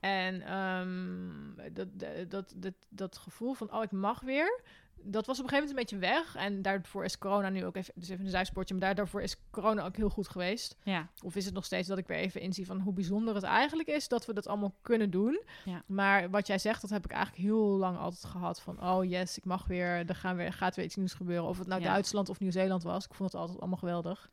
En 0.00 0.42
ehm, 0.42 1.72
dat, 1.72 1.88
dat, 2.30 2.54
dat, 2.56 2.74
dat, 2.88 3.18
gevoel 3.18 3.54
van, 3.54 3.72
oh, 3.72 3.82
ik 3.82 3.90
mag 3.90 4.20
weer, 4.20 4.62
dat 5.02 5.26
was 5.26 5.38
op 5.38 5.44
een 5.44 5.50
gegeven 5.50 5.74
moment 5.76 5.92
een 5.92 5.98
beetje 5.98 6.14
weg. 6.14 6.36
En 6.36 6.62
daarvoor 6.62 7.04
is 7.04 7.18
corona 7.18 7.48
nu 7.48 7.64
ook 7.64 7.76
even, 7.76 7.94
dus 7.96 8.08
even 8.08 8.24
een 8.24 8.30
zijsportje, 8.30 8.74
maar 8.74 8.94
daardoor 8.94 9.22
is 9.22 9.36
corona 9.50 9.84
ook 9.84 9.96
heel 9.96 10.08
goed 10.10 10.28
geweest. 10.28 10.76
Ja, 10.82 11.08
Of 11.24 11.36
is 11.36 11.44
het 11.44 11.54
nog 11.54 11.64
steeds 11.64 11.88
dat 11.88 11.98
ik 11.98 12.06
weer 12.06 12.16
even 12.16 12.40
inzie 12.40 12.66
van 12.66 12.80
hoe 12.80 12.92
bijzonder 12.92 13.34
het 13.34 13.44
eigenlijk 13.44 13.88
is 13.88 14.08
dat 14.08 14.26
we 14.26 14.32
dat 14.32 14.46
allemaal 14.46 14.74
kunnen 14.82 15.10
doen. 15.10 15.42
Ja. 15.64 15.82
Maar 15.86 16.30
wat 16.30 16.46
jij 16.46 16.58
zegt, 16.58 16.80
dat 16.80 16.90
heb 16.90 17.04
ik 17.04 17.10
eigenlijk 17.10 17.42
heel 17.42 17.66
lang 17.66 17.98
altijd 17.98 18.24
gehad. 18.24 18.60
Van 18.60 18.82
oh 18.82 19.04
yes, 19.04 19.38
ik 19.38 19.44
mag 19.44 19.66
weer, 19.66 20.08
er 20.08 20.14
gaan 20.14 20.36
weer, 20.36 20.52
gaat 20.52 20.76
weer 20.76 20.84
iets 20.84 20.96
nieuws 20.96 21.14
gebeuren. 21.14 21.48
Of 21.48 21.58
het 21.58 21.66
nou 21.66 21.82
Ja. 21.82 21.92
Duitsland 21.92 22.28
of 22.28 22.40
Nieuw-Zeeland 22.40 22.82
was. 22.82 23.04
Ik 23.04 23.14
vond 23.14 23.32
het 23.32 23.40
altijd 23.40 23.58
allemaal 23.58 23.78
geweldig. 23.78 24.30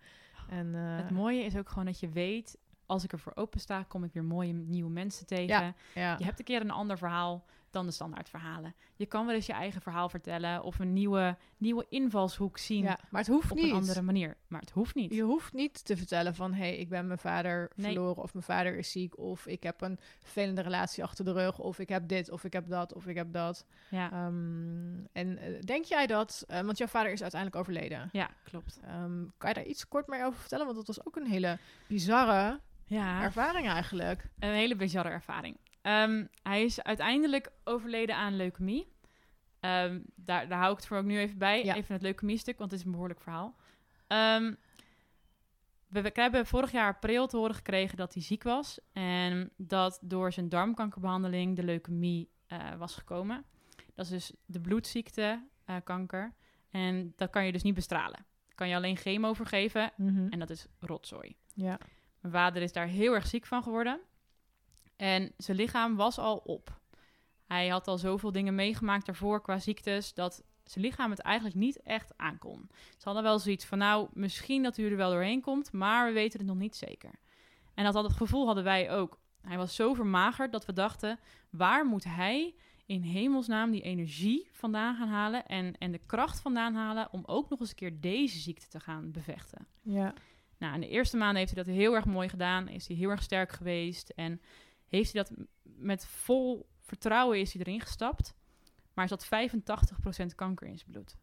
En, 0.49 0.75
eh, 0.75 0.97
het 0.97 1.11
mooie 1.11 1.43
is 1.43 1.57
ook 1.57 1.69
gewoon 1.69 1.85
dat 1.85 1.99
je 1.99 2.09
weet... 2.09 2.57
als 2.85 3.03
ik 3.03 3.11
ervoor 3.11 3.31
open 3.35 3.59
sta, 3.59 3.83
kom 3.83 4.03
ik 4.03 4.13
weer 4.13 4.23
mooie 4.23 4.53
nieuwe 4.53 4.89
mensen 4.91 5.25
tegen. 5.25 5.47
Ja. 5.47 5.73
ja. 5.95 6.15
Je 6.17 6.23
hebt 6.25 6.39
een 6.39 6.45
keer 6.45 6.61
een 6.61 6.71
ander 6.71 6.97
verhaal 6.97 7.45
dan 7.69 7.85
de 7.85 7.91
standaard 7.91 8.29
verhalen. 8.29 8.75
Je 8.95 9.05
kan 9.05 9.25
wel 9.25 9.35
eens 9.35 9.45
je 9.45 9.53
eigen 9.53 9.81
verhaal 9.81 10.09
vertellen... 10.09 10.63
of 10.63 10.79
een 10.79 10.93
nieuwe, 10.93 11.37
nieuwe 11.57 11.85
invalshoek 11.89 12.57
zien 12.57 12.83
ja, 12.83 12.97
maar 13.09 13.21
het 13.21 13.29
hoeft 13.29 13.51
op 13.51 13.57
niet. 13.57 13.65
een 13.65 13.73
andere 13.73 14.01
manier. 14.01 14.37
Maar 14.47 14.59
het 14.61 14.69
hoeft 14.69 14.95
niet. 14.95 15.13
Je 15.13 15.21
hoeft 15.21 15.53
niet 15.53 15.85
te 15.85 15.97
vertellen 15.97 16.35
van... 16.35 16.53
hé, 16.53 16.57
hey, 16.59 16.77
ik 16.77 16.89
ben 16.89 17.07
mijn 17.07 17.19
vader 17.19 17.71
Nee. 17.75 17.91
verloren... 17.93 18.23
of 18.23 18.33
mijn 18.33 18.45
vader 18.45 18.77
is 18.77 18.91
ziek... 18.91 19.17
of 19.17 19.47
ik 19.47 19.63
heb 19.63 19.81
een 19.81 19.99
vervelende 20.19 20.61
relatie 20.61 21.03
achter 21.03 21.25
de 21.25 21.31
rug... 21.31 21.59
of 21.59 21.79
ik 21.79 21.89
heb 21.89 22.07
dit, 22.07 22.29
of 22.31 22.43
ik 22.43 22.53
heb 22.53 22.67
dat, 22.69 22.93
of 22.93 23.07
ik 23.07 23.15
heb 23.15 23.31
dat. 23.33 23.65
Ja, 23.89 24.11
Ehm, 24.11 25.03
en 25.11 25.37
eh, 25.37 25.61
denk 25.61 25.85
jij 25.85 26.07
dat... 26.07 26.43
eh, 26.47 26.61
want 26.61 26.77
jouw 26.77 26.87
vader 26.87 27.11
is 27.11 27.21
uiteindelijk 27.21 27.61
overleden. 27.61 28.09
ja 28.11 28.29
klopt. 28.43 28.79
Ehm, 28.83 29.23
kan 29.37 29.49
je 29.49 29.55
daar 29.55 29.65
iets 29.65 29.87
kort 29.87 30.07
meer 30.07 30.25
over 30.25 30.39
vertellen? 30.39 30.65
Want 30.65 30.77
dat 30.77 30.87
was 30.87 31.05
ook 31.05 31.15
een 31.15 31.27
hele 31.27 31.57
bizarre 31.87 32.59
Ja. 32.85 33.21
ervaring 33.21 33.67
eigenlijk. 33.67 34.29
Een 34.39 34.49
hele 34.49 34.75
bizarre 34.75 35.09
ervaring. 35.09 35.57
Ehm, 35.81 36.25
hij 36.43 36.63
is 36.63 36.83
uiteindelijk 36.83 37.51
overleden 37.63 38.15
aan 38.15 38.35
leukemie. 38.35 38.93
Ehm, 39.59 39.99
daar, 40.15 40.47
daar 40.47 40.59
hou 40.59 40.71
ik 40.71 40.77
het 40.77 40.87
voor 40.87 40.97
ook 40.97 41.05
nu 41.05 41.19
even 41.19 41.37
bij. 41.37 41.65
Ja. 41.65 41.75
Even 41.75 41.93
het 41.93 42.01
leukemie-stuk, 42.01 42.57
want 42.57 42.71
het 42.71 42.79
is 42.79 42.85
een 42.85 42.91
behoorlijk 42.91 43.21
verhaal. 43.21 43.55
Ehm, 44.07 44.53
we, 45.87 46.01
we 46.01 46.11
hebben 46.13 46.45
vorig 46.45 46.71
jaar 46.71 46.93
april 46.93 47.27
te 47.27 47.37
horen 47.37 47.55
gekregen 47.55 47.97
dat 47.97 48.13
hij 48.13 48.23
ziek 48.23 48.43
was. 48.43 48.79
En 48.93 49.51
dat 49.57 49.99
door 50.01 50.31
zijn 50.31 50.49
darmkankerbehandeling 50.49 51.55
de 51.55 51.63
leukemie 51.63 52.29
eh, 52.47 52.75
was 52.77 52.95
gekomen. 52.95 53.45
Dat 53.93 54.05
is 54.05 54.11
dus 54.11 54.33
de 54.45 54.61
bloedziekte, 54.61 55.47
eh, 55.65 55.75
kanker. 55.83 56.33
En 56.69 57.13
dat 57.15 57.29
kan 57.29 57.45
je 57.45 57.51
dus 57.51 57.63
niet 57.63 57.73
bestralen. 57.73 58.25
Kan 58.55 58.67
je 58.67 58.75
alleen 58.75 58.97
chemo 58.97 59.33
voor 59.33 59.45
geven. 59.45 59.91
En 60.29 60.39
dat 60.39 60.49
is 60.49 60.67
rotzooi. 60.79 61.35
Ja. 61.53 61.79
Mijn 62.25 62.37
vader 62.37 62.61
is 62.61 62.71
daar 62.71 62.87
heel 62.87 63.13
erg 63.13 63.27
ziek 63.27 63.45
van 63.45 63.63
geworden. 63.63 63.99
En 64.95 65.31
zijn 65.37 65.57
lichaam 65.57 65.95
was 65.95 66.17
al 66.17 66.37
op. 66.37 66.79
Hij 67.47 67.67
had 67.67 67.87
al 67.87 67.97
zoveel 67.97 68.31
dingen 68.31 68.55
meegemaakt 68.55 69.05
daarvoor 69.05 69.41
qua 69.41 69.59
ziektes... 69.59 70.13
dat 70.13 70.43
zijn 70.63 70.85
lichaam 70.85 71.09
het 71.09 71.19
eigenlijk 71.19 71.55
niet 71.55 71.81
echt 71.81 72.13
aankon. 72.17 72.69
Ze 72.97 73.03
hadden 73.03 73.23
wel 73.23 73.39
zoiets 73.39 73.65
van... 73.65 73.77
nou, 73.77 74.07
misschien 74.13 74.63
dat 74.63 74.77
u 74.77 74.89
er 74.89 74.97
wel 74.97 75.09
doorheen 75.09 75.41
komt... 75.41 75.71
maar 75.71 76.07
we 76.07 76.13
weten 76.13 76.39
het 76.39 76.47
nog 76.47 76.57
niet 76.57 76.75
zeker. 76.75 77.11
En 77.73 77.83
dat, 77.83 77.93
dat 77.93 78.13
gevoel 78.13 78.45
hadden 78.45 78.63
wij 78.63 78.91
ook. 78.91 79.19
Hij 79.41 79.57
was 79.57 79.75
zo 79.75 79.93
vermagerd 79.93 80.51
dat 80.51 80.65
we 80.65 80.73
dachten... 80.73 81.19
waar 81.49 81.85
moet 81.85 82.03
hij 82.03 82.55
in 82.85 83.01
hemelsnaam 83.01 83.71
die 83.71 83.81
energie 83.81 84.49
vandaan 84.51 84.95
gaan 84.95 85.09
halen... 85.09 85.45
en, 85.45 85.77
en 85.77 85.91
de 85.91 86.01
kracht 86.05 86.39
vandaan 86.39 86.75
halen... 86.75 87.07
om 87.11 87.23
ook 87.25 87.49
nog 87.49 87.59
eens 87.59 87.69
een 87.69 87.75
keer 87.75 88.01
deze 88.01 88.39
ziekte 88.39 88.67
te 88.67 88.79
gaan 88.79 89.11
bevechten? 89.11 89.67
Ja. 89.81 90.13
Nou, 90.57 90.73
in 90.73 90.81
de 90.81 90.87
eerste 90.89 91.17
maanden 91.17 91.37
heeft 91.37 91.55
hij 91.55 91.63
dat 91.63 91.73
heel 91.73 91.95
erg 91.95 92.05
mooi 92.05 92.29
gedaan. 92.29 92.67
Is 92.67 92.87
hij 92.87 92.97
heel 92.97 93.09
erg 93.09 93.23
sterk 93.23 93.51
geweest. 93.51 94.09
En 94.09 94.41
heeft 94.87 95.13
hij 95.13 95.23
dat 95.23 95.37
met 95.63 96.05
vol 96.05 96.69
vertrouwen 96.81 97.39
is 97.39 97.53
hij 97.53 97.61
erin 97.61 97.81
gestapt. 97.81 98.35
Maar 98.93 99.03
er 99.11 99.17
zat 99.19 99.25
85% 99.25 100.35
kanker 100.35 100.67
in 100.67 100.77
zijn 100.77 100.91
bloed. 100.91 101.15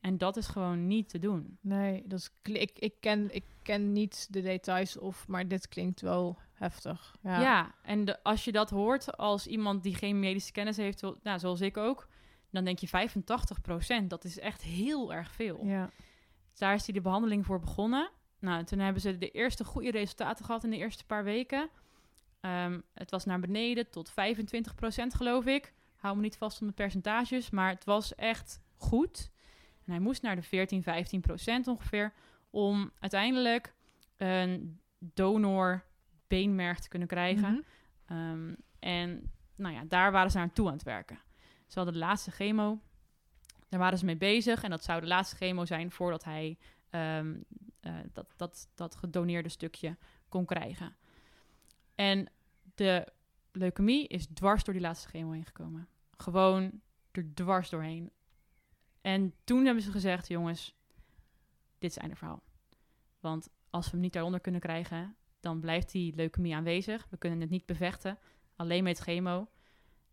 En 0.00 0.18
dat 0.18 0.36
is 0.36 0.46
gewoon 0.46 0.86
niet 0.86 1.08
te 1.08 1.18
doen. 1.18 1.58
Nee, 1.60 2.02
dat 2.06 2.18
is, 2.18 2.30
ik, 2.54 2.78
ik, 2.78 2.94
ken, 3.00 3.34
ik 3.34 3.44
ken 3.62 3.92
niet 3.92 4.26
de 4.30 4.40
details, 4.42 4.98
of, 4.98 5.28
maar 5.28 5.48
dit 5.48 5.68
klinkt 5.68 6.00
wel 6.00 6.38
heftig. 6.52 7.14
Ja, 7.22 7.40
Ja, 7.40 7.74
en 7.82 8.04
de- 8.04 8.22
als 8.22 8.44
je 8.44 8.52
dat 8.52 8.70
hoort 8.70 9.16
als 9.16 9.46
iemand 9.46 9.82
die 9.82 9.94
geen 9.94 10.18
medische 10.20 10.52
kennis 10.52 10.76
heeft, 10.76 11.02
nou, 11.22 11.38
zoals 11.38 11.60
ik 11.60 11.76
ook, 11.76 12.08
dan 12.50 12.64
denk 12.64 12.78
je 12.78 12.88
85%. 12.88 14.08
Dat 14.08 14.24
is 14.24 14.38
echt 14.38 14.62
heel 14.62 15.12
erg 15.14 15.32
veel. 15.32 15.64
ja. 15.66 15.90
Daar 16.54 16.74
is 16.74 16.84
hij 16.84 16.94
de 16.94 17.00
behandeling 17.00 17.46
voor 17.46 17.60
begonnen. 17.60 18.10
Nou, 18.42 18.64
toen 18.64 18.78
hebben 18.78 19.02
ze 19.02 19.18
de 19.18 19.30
eerste 19.30 19.64
goede 19.64 19.90
resultaten 19.90 20.44
gehad 20.44 20.64
in 20.64 20.70
de 20.70 20.76
eerste 20.76 21.06
paar 21.06 21.24
weken. 21.24 21.70
Ehm, 22.40 22.80
het 22.94 23.10
was 23.10 23.24
naar 23.24 23.40
beneden 23.40 23.90
tot 23.90 24.10
25% 24.10 25.14
geloof 25.14 25.46
ik. 25.46 25.72
Hou 25.96 26.16
me 26.16 26.22
niet 26.22 26.36
vast 26.36 26.60
op 26.60 26.66
de 26.66 26.74
percentages, 26.74 27.50
maar 27.50 27.68
het 27.68 27.84
was 27.84 28.14
echt 28.14 28.60
goed. 28.76 29.30
En 29.84 29.92
hij 29.92 30.00
moest 30.00 30.22
naar 30.22 30.36
de 30.36 30.42
14, 30.42 30.82
15% 30.82 31.68
ongeveer 31.68 32.12
om 32.50 32.90
uiteindelijk 32.98 33.74
een 34.16 34.80
donor 34.98 35.84
beenmerg 36.26 36.80
te 36.80 36.88
kunnen 36.88 37.08
krijgen. 37.08 37.52
Mhm. 37.52 38.18
Ehm, 38.18 38.54
en 38.78 39.32
nou 39.56 39.74
ja, 39.74 39.84
daar 39.88 40.12
waren 40.12 40.30
ze 40.30 40.38
aan 40.38 40.52
toe 40.52 40.66
aan 40.66 40.72
het 40.72 40.82
werken. 40.82 41.18
Ze 41.66 41.78
hadden 41.78 41.94
de 41.94 42.00
laatste 42.00 42.30
chemo. 42.30 42.80
Daar 43.68 43.80
waren 43.80 43.98
ze 43.98 44.04
mee 44.04 44.16
bezig. 44.16 44.62
En 44.62 44.70
dat 44.70 44.84
zou 44.84 45.00
de 45.00 45.06
laatste 45.06 45.36
chemo 45.36 45.64
zijn 45.64 45.90
voordat 45.90 46.24
hij 46.24 46.58
ehm, 46.90 47.34
eh, 47.82 47.94
dat, 48.12 48.34
dat, 48.36 48.68
dat 48.74 48.94
gedoneerde 48.94 49.48
stukje 49.48 49.96
kon 50.28 50.44
krijgen. 50.44 50.96
En 51.94 52.28
de 52.74 53.06
leukemie 53.52 54.08
is 54.08 54.26
dwars 54.26 54.64
door 54.64 54.74
die 54.74 54.82
laatste 54.82 55.08
chemo 55.08 55.30
heen 55.30 55.46
gekomen. 55.46 55.88
Gewoon 56.16 56.80
er 57.10 57.34
dwars 57.34 57.70
doorheen. 57.70 58.10
En 59.00 59.34
toen 59.44 59.64
hebben 59.64 59.82
ze 59.82 59.90
gezegd, 59.90 60.28
jongens, 60.28 60.76
dit 61.78 61.90
is 61.90 61.96
einde 61.96 62.16
verhaal. 62.16 62.42
Want 63.20 63.48
als 63.70 63.84
we 63.84 63.90
hem 63.92 64.00
niet 64.00 64.12
daaronder 64.12 64.40
kunnen 64.40 64.60
krijgen, 64.60 65.16
dan 65.40 65.60
blijft 65.60 65.92
die 65.92 66.14
leukemie 66.14 66.54
aanwezig. 66.54 67.06
We 67.10 67.16
kunnen 67.16 67.40
het 67.40 67.50
niet 67.50 67.66
bevechten, 67.66 68.18
alleen 68.56 68.84
met 68.84 68.98
chemo. 68.98 69.48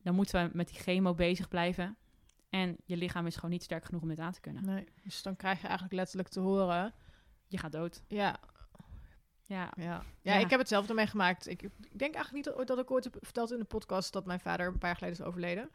Dan 0.02 0.16
moeten 0.16 0.44
we 0.44 0.58
met 0.58 0.68
die 0.68 0.80
chemo 0.80 1.14
bezig 1.14 1.48
blijven. 1.48 1.98
En 2.50 2.78
je 2.86 2.98
lichaam 2.98 3.26
is 3.26 3.36
gewoon 3.36 3.52
niet 3.52 3.64
sterk 3.64 3.86
genoeg 3.86 4.02
om 4.02 4.08
dit 4.08 4.20
aan 4.20 4.32
te 4.32 4.40
kunnen. 4.40 4.66
Nee, 4.66 4.88
dus 5.04 5.22
dan 5.22 5.36
krijg 5.36 5.58
je 5.58 5.68
eigenlijk 5.68 5.96
letterlijk 5.96 6.30
te 6.30 6.40
horen. 6.40 6.94
Je 7.50 7.58
gaat 7.58 7.72
dood. 7.72 8.02
Ja, 8.08 8.40
Ja, 9.44 9.72
ja. 9.76 9.84
ja, 9.84 10.04
Ja. 10.22 10.34
ik 10.40 10.50
heb 10.50 10.60
hetzelfde 10.60 10.94
meegemaakt. 10.94 11.48
Ik, 11.48 11.62
ik 11.62 12.00
denk 12.00 12.14
eigenlijk 12.16 12.34
niet 12.46 12.56
dat, 12.58 12.68
dat 12.68 12.80
ik 12.80 12.92
ooit 12.92 13.04
heb 13.04 13.18
verteld 13.22 13.52
in 13.52 13.60
de 13.60 13.64
podcast 13.66 14.14
dat 14.14 14.26
mijn 14.26 14.40
vader 14.40 14.68
een 14.68 14.78
paar 14.78 14.90
jaar 14.90 14.98
geleden 14.98 15.20
is 15.20 15.26
overleden. 15.26 15.70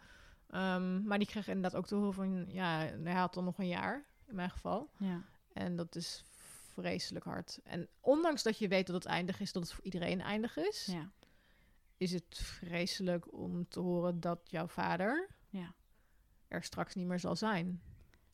Ehm, 0.48 1.02
maar 1.02 1.18
die 1.18 1.26
kreeg 1.26 1.46
inderdaad 1.48 1.76
ook 1.76 1.86
te 1.86 1.94
horen 1.94 2.14
van, 2.14 2.44
ja, 2.48 2.78
hij 3.02 3.12
had 3.14 3.34
dan 3.34 3.44
nog 3.44 3.58
een 3.58 3.66
jaar, 3.68 4.04
in 4.26 4.34
mijn 4.34 4.50
geval. 4.50 4.90
ja. 4.98 5.22
En 5.52 5.76
dat 5.76 5.96
is 5.96 6.24
vreselijk 6.72 7.24
hard. 7.24 7.60
En 7.64 7.88
ondanks 8.00 8.42
dat 8.42 8.58
je 8.58 8.68
weet 8.68 8.86
dat 8.86 8.94
het 8.96 9.04
eindig 9.04 9.40
is, 9.40 9.52
dat 9.52 9.62
het 9.62 9.72
voor 9.72 9.84
iedereen 9.84 10.20
eindig 10.20 10.56
is, 10.56 10.86
ja. 10.86 11.10
is 11.96 12.12
het 12.12 12.38
vreselijk 12.38 13.32
om 13.32 13.68
te 13.68 13.80
horen 13.80 14.20
dat 14.20 14.40
jouw 14.44 14.66
vader 14.66 15.28
Ja. 15.48 15.74
er 16.48 16.62
straks 16.62 16.94
niet 16.94 17.06
meer 17.06 17.18
zal 17.20 17.36
zijn. 17.36 17.82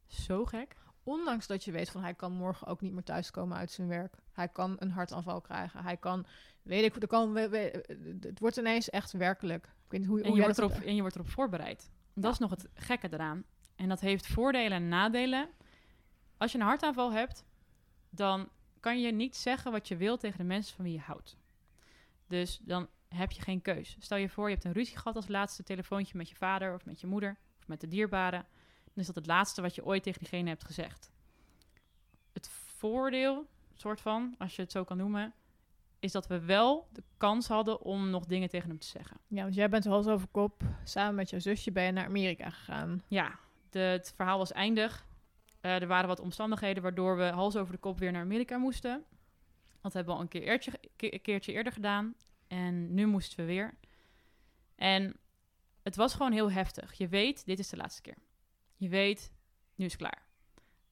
Zo 0.07 0.45
gek. 0.45 0.77
Ondanks 1.03 1.47
dat 1.47 1.65
je 1.65 1.73
weet 1.73 1.91
van 1.91 2.03
hij 2.03 2.15
kan 2.15 2.33
morgen 2.33 2.67
ook 2.67 2.81
niet 2.81 2.93
meer 2.93 3.03
thuiskomen 3.03 3.57
uit 3.57 3.71
zijn 3.71 3.89
werk. 3.89 4.15
Hij 4.33 4.49
kan 4.49 4.77
een 4.79 4.91
hartaanval 4.91 5.41
krijgen. 5.41 5.83
Hij 5.83 5.97
kan, 5.97 6.27
weet 6.63 6.85
ik, 6.85 7.03
er 7.03 7.07
kan, 7.07 7.37
het 7.37 8.39
wordt 8.39 8.57
ineens 8.57 8.91
echt 8.91 9.13
werkelijk. 9.13 9.65
Ik 9.65 9.91
weet 9.91 10.01
niet 10.01 10.09
hoe, 10.09 10.19
En 10.19 10.25
hoe 10.27 10.35
je, 10.35 10.45
jij 10.45 10.55
wordt 10.55 10.73
erop, 10.73 10.87
en 10.87 10.95
je 10.95 11.01
wordt 11.01 11.17
erop 11.17 11.31
voorbereid. 11.31 11.91
Dat 12.15 12.33
is 12.33 12.39
nog 12.39 12.51
het 12.51 12.69
gekke 12.75 13.13
eraan. 13.13 13.45
En 13.77 13.89
dat 13.89 14.01
heeft 14.01 14.27
voordelen 14.27 14.73
en 14.73 14.89
nadelen. 14.89 15.49
Als 16.37 16.53
je 16.53 16.59
een 16.59 16.65
hartaanval 16.65 17.13
hebt, 17.13 17.45
dan 18.11 18.49
kan 18.81 19.01
je 19.01 19.13
niet 19.13 19.37
zeggen 19.37 19.73
wat 19.73 19.89
je 19.89 19.97
wil 19.97 20.17
tegen 20.17 20.39
de 20.39 20.45
mensen 20.45 20.75
van 20.77 20.85
wie 20.85 20.95
je 20.95 21.01
houdt. 21.01 21.37
Dus 22.27 22.61
dan 22.63 22.89
heb 23.09 23.31
je 23.31 23.43
geen 23.43 23.63
keus. 23.63 23.97
Stel 23.99 24.19
je 24.19 24.29
voor, 24.29 24.49
je 24.49 24.55
hebt 24.55 24.67
een 24.67 24.73
ruzie 24.73 24.97
gehad 24.97 25.17
als 25.17 25.29
laatste 25.29 25.63
telefoontje 25.63 26.17
met 26.17 26.29
je 26.29 26.35
vader 26.35 26.75
of 26.75 26.85
met 26.85 27.01
je 27.01 27.07
moeder 27.07 27.39
of 27.59 27.69
met 27.69 27.81
de 27.81 27.89
dierbare. 27.89 28.45
Dan 29.01 29.09
is 29.09 29.15
dat 29.15 29.25
het 29.25 29.35
laatste 29.35 29.63
wat 29.63 29.75
je 29.75 29.85
ooit 29.85 30.03
tegen 30.03 30.21
diegene 30.21 30.49
hebt 30.49 30.65
gezegd. 30.65 31.11
Het 32.33 32.49
voordeel, 32.49 33.47
soort 33.75 34.01
van, 34.01 34.35
als 34.39 34.57
je 34.57 34.63
het 34.63 34.73
zo 34.73 34.85
kan 34.85 34.97
noemen, 34.97 35.33
is 35.99 36.13
dat 36.13 36.27
we 36.27 36.41
wel 36.41 36.89
de 36.93 37.03
kans 37.17 37.49
hadden 37.49 37.81
om 37.81 38.11
nog 38.11 38.27
dingen 38.27 38.49
tegen 38.49 38.69
hem 38.69 38.79
te 38.79 38.87
zeggen. 38.87 39.17
Ja, 39.27 39.43
want 39.43 39.55
jij 39.55 39.69
bent 39.69 39.85
hals 39.85 40.07
over 40.07 40.29
kop. 40.29 40.63
Samen 40.85 41.15
met 41.15 41.31
jouw 41.31 41.39
zusje 41.39 41.73
ben 41.73 41.85
je 41.85 41.93
naar 41.93 42.05
Amerika 42.05 42.51
gegaan. 42.51 43.03
Ja, 43.09 43.39
de, 43.71 43.79
het 43.79 44.13
verhaal 44.17 44.39
was 44.39 44.53
eindig. 44.53 45.07
Eh, 45.61 45.81
er 45.83 45.87
waren 45.87 46.09
wat 46.09 46.21
omstandigheden 46.21 46.83
waardoor 46.83 47.17
we 47.17 47.25
hals 47.25 47.57
over 47.57 47.73
de 47.73 47.81
kop 47.81 47.99
weer 47.99 48.13
naar 48.13 48.23
Amerika 48.23 48.57
moesten. 48.59 49.05
Dat 49.81 49.93
hebben 49.93 50.13
we 50.13 50.19
al 50.19 50.25
een, 50.25 50.31
keer 50.31 50.43
eertje, 50.43 50.73
ke- 50.97 51.13
een 51.15 51.23
keertje 51.23 51.53
eerder 51.53 51.73
gedaan. 51.73 52.15
En 52.47 52.95
nu 52.95 53.07
moesten 53.07 53.39
we 53.39 53.45
weer. 53.45 53.75
En 54.75 55.17
het 55.83 55.97
was 55.97 56.13
gewoon 56.15 56.33
heel 56.33 56.51
heftig. 56.51 56.93
Je 56.93 57.09
weet, 57.09 57.45
dit 57.47 57.59
is 57.59 57.69
de 57.69 57.77
laatste 57.77 58.03
keer. 58.03 58.17
Je 58.81 58.89
weet, 58.89 59.33
nu 59.75 59.85
is 59.85 59.93
het 59.93 60.01
klaar. 60.01 60.27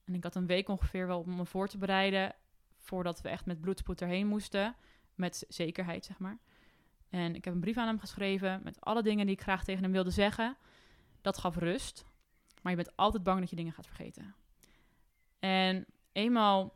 En 0.05 0.13
ik 0.13 0.23
had 0.23 0.35
een 0.35 0.45
week 0.45 0.67
ongeveer 0.67 1.07
wel 1.07 1.19
om 1.19 1.35
me 1.35 1.45
voor 1.45 1.67
te 1.67 1.77
bereiden... 1.77 2.35
voordat 2.77 3.21
we 3.21 3.29
echt 3.29 3.45
met 3.45 3.61
bloedspoed 3.61 4.01
erheen 4.01 4.27
moesten. 4.27 4.75
Met 5.15 5.45
zekerheid, 5.47 6.05
zeg 6.05 6.19
maar. 6.19 6.37
En 7.09 7.35
ik 7.35 7.45
heb 7.45 7.53
een 7.53 7.59
brief 7.59 7.77
aan 7.77 7.87
hem 7.87 7.99
geschreven... 7.99 8.61
met 8.63 8.81
alle 8.81 9.03
dingen 9.03 9.25
die 9.25 9.35
ik 9.35 9.41
graag 9.41 9.63
tegen 9.63 9.83
hem 9.83 9.91
wilde 9.91 10.11
zeggen. 10.11 10.57
Dat 11.21 11.37
gaf 11.37 11.55
rust. 11.55 12.05
Maar 12.61 12.71
je 12.71 12.83
bent 12.83 12.95
altijd 12.95 13.23
bang 13.23 13.39
dat 13.39 13.49
je 13.49 13.55
dingen 13.55 13.73
gaat 13.73 13.87
vergeten. 13.87 14.35
En 15.39 15.85
eenmaal 16.11 16.73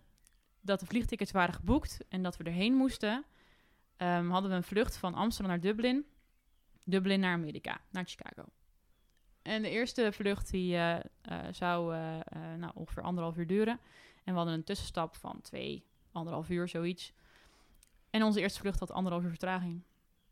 dat 0.61 0.79
de 0.79 0.85
vliegtickets 0.85 1.31
waren 1.31 1.53
geboekt 1.53 1.99
en 2.09 2.23
dat 2.23 2.37
we 2.37 2.43
erheen 2.43 2.73
moesten, 2.73 3.25
ehm, 3.97 4.29
hadden 4.29 4.49
we 4.49 4.55
een 4.55 4.63
vlucht 4.63 4.97
van 4.97 5.13
Amsterdam 5.13 5.51
naar 5.51 5.61
Dublin. 5.61 6.05
Dublin 6.85 7.19
naar 7.19 7.33
Amerika, 7.33 7.81
naar 7.91 8.05
Chicago. 8.05 8.45
En 9.43 9.61
de 9.61 9.69
eerste 9.69 10.11
vlucht 10.11 10.51
die 10.51 10.75
eh, 10.75 10.95
eh, 10.95 11.03
zou 11.51 11.95
eh, 11.95 12.19
nou, 12.57 12.71
ongeveer 12.75 13.03
anderhalf 13.03 13.37
uur 13.37 13.47
duren. 13.47 13.79
En 14.23 14.31
we 14.31 14.37
hadden 14.37 14.53
een 14.53 14.63
tussenstap 14.63 15.15
van 15.15 15.41
twee, 15.41 15.85
anderhalf 16.11 16.49
uur, 16.49 16.67
zoiets. 16.67 17.13
En 18.09 18.23
onze 18.23 18.39
eerste 18.41 18.59
vlucht 18.59 18.79
had 18.79 18.91
anderhalf 18.91 19.23
uur 19.23 19.29
vertraging. 19.29 19.81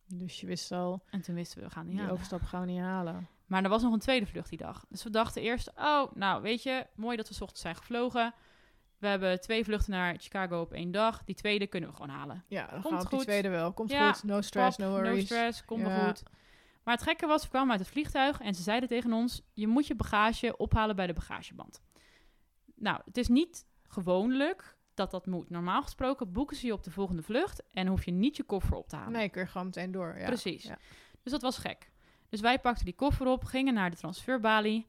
Dus 0.07 0.39
je 0.39 0.47
wist 0.47 0.72
al, 0.72 1.03
En 1.09 1.22
toen 1.22 1.36
wisten 1.36 1.59
we, 1.59 1.66
we 1.66 1.72
gaan 1.72 1.82
niet 1.84 1.91
die 1.91 1.99
halen. 1.99 2.14
overstap 2.16 2.41
gaan 2.41 2.62
we 2.62 2.68
niet 2.72 2.80
halen. 2.82 3.28
Maar 3.45 3.64
er 3.64 3.70
was 3.70 3.82
nog 3.82 3.93
een 3.93 3.99
tweede 3.99 4.26
vlucht 4.26 4.49
die 4.49 4.57
dag. 4.57 4.86
Dus 4.89 5.03
we 5.03 5.09
dachten 5.09 5.41
eerst, 5.41 5.72
oh, 5.78 6.12
nou 6.14 6.41
weet 6.41 6.64
je, 6.64 6.86
mooi 6.95 7.18
dat 7.18 7.28
we 7.28 7.34
's 7.34 7.41
ochtends 7.41 7.62
zijn 7.62 7.76
gevlogen. 7.76 8.34
We 8.97 9.07
hebben 9.07 9.41
twee 9.41 9.64
vluchten 9.64 9.91
naar 9.91 10.16
Chicago 10.20 10.62
op 10.62 10.74
één 10.74 10.91
dag. 10.91 11.24
Die 11.24 11.36
tweede 11.36 11.68
kunnen 11.68 11.89
we 11.89 11.95
gewoon 11.95 12.16
halen. 12.16 12.43
Ja, 12.47 12.68
dan 12.68 12.82
Komt 12.82 12.93
op 13.03 13.09
die 13.09 13.18
goed. 13.18 13.22
tweede 13.28 13.49
wel. 13.49 13.74
Komt 13.74 13.91
Ja, 13.91 14.14
goed, 14.14 14.24
no 14.24 14.41
stress, 14.41 14.78
Pap, 14.78 14.88
no 14.88 14.93
worries. 14.93 15.26
stress, 15.26 15.66
komt 15.66 15.82
Ja. 15.88 16.07
goed. 16.07 16.24
Maar 16.84 16.93
het 16.93 17.03
gekke 17.03 17.27
was, 17.27 17.43
we 17.43 17.49
kwamen 17.49 17.71
uit 17.71 17.79
het 17.79 17.89
vliegtuig 17.89 18.39
en 18.39 18.53
ze 18.53 18.61
zeiden 18.61 18.89
tegen 18.89 19.13
ons... 19.13 19.41
je 19.53 19.67
moet 19.67 19.88
je 19.88 19.95
bagage 19.95 20.57
ophalen 20.57 20.95
bij 20.95 21.07
de 21.07 21.13
bagageband. 21.13 21.82
Nou, 22.75 23.01
het 23.05 23.17
is 23.17 23.27
niet 23.27 23.65
gewoonlijk 23.88 24.77
dat 24.93 25.11
dat 25.11 25.25
moet. 25.25 25.49
Normaal 25.49 25.82
gesproken 25.82 26.32
boeken 26.32 26.55
ze 26.55 26.65
je 26.65 26.73
op 26.73 26.84
de 26.84 26.91
volgende 26.91 27.21
vlucht... 27.21 27.63
en 27.73 27.88
hoef 27.88 28.05
je 28.05 28.11
niet 28.11 28.38
je 28.38 28.43
koffer 28.43 28.75
op 28.75 28.88
te 28.88 28.95
halen. 28.95 29.11
Nee, 29.11 29.29
kun 29.29 29.41
je 29.41 29.47
gewoon 29.47 29.65
meteen 29.65 29.91
door. 29.91 30.17
Ja. 30.17 30.25
Precies. 30.25 30.63
Ja. 30.63 30.77
Dus 31.23 31.32
dat 31.32 31.41
was 31.41 31.57
gek. 31.57 31.91
Dus 32.29 32.39
wij 32.39 32.59
pakten 32.59 32.86
die 32.86 32.95
koffer 32.95 33.27
op, 33.27 33.43
gingen 33.43 33.73
naar 33.73 33.89
de 33.89 33.97
transferbalie. 33.97 34.88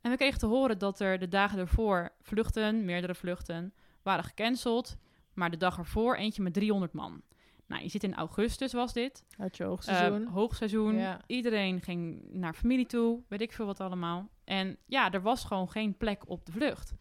En 0.00 0.10
we 0.10 0.16
kregen 0.16 0.38
te 0.38 0.46
horen 0.46 0.78
dat 0.78 1.00
er 1.00 1.18
de 1.18 1.28
dagen 1.28 1.58
ervoor 1.58 2.12
vluchten, 2.20 2.84
meerdere 2.84 3.14
vluchten, 3.14 3.74
waren 4.02 4.24
gecanceld. 4.24 4.96
Maar 5.32 5.50
de 5.50 5.56
dag 5.56 5.78
ervoor 5.78 6.16
eentje 6.16 6.42
met 6.42 6.54
300 6.54 6.92
man. 6.92 7.22
Nou, 7.66 7.82
je 7.82 7.88
zit 7.88 8.04
in 8.04 8.14
augustus 8.14 8.72
was 8.72 8.92
dit. 8.92 9.24
Had 9.36 9.56
je 9.56 9.64
hoogseizoen. 9.64 10.26
Eh, 10.26 10.32
hoogseizoen. 10.32 10.94
Ja. 10.96 11.20
Iedereen 11.26 11.80
ging 11.80 12.22
naar 12.30 12.54
familie 12.54 12.86
toe, 12.86 13.22
weet 13.28 13.40
ik 13.40 13.52
veel 13.52 13.66
wat 13.66 13.80
allemaal. 13.80 14.28
En 14.44 14.76
ja, 14.86 15.10
er 15.12 15.22
was 15.22 15.44
gewoon 15.44 15.70
geen 15.70 15.96
plek 15.96 16.28
op 16.28 16.46
de 16.46 16.52
vlucht. 16.52 16.94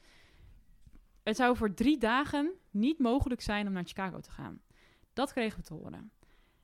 Het 1.24 1.36
zou 1.36 1.58
voor 1.58 1.74
drie 1.74 1.98
dagen 1.98 2.52
niet 2.72 3.00
mogelijk 3.00 3.42
zijn 3.42 3.68
om 3.68 3.74
naar 3.74 3.86
Chicago 3.86 4.20
te 4.20 4.32
gaan. 4.32 4.62
Dat 5.14 5.34
kregen 5.34 5.60
we 5.60 5.66
te 5.66 5.74
horen. 5.74 6.12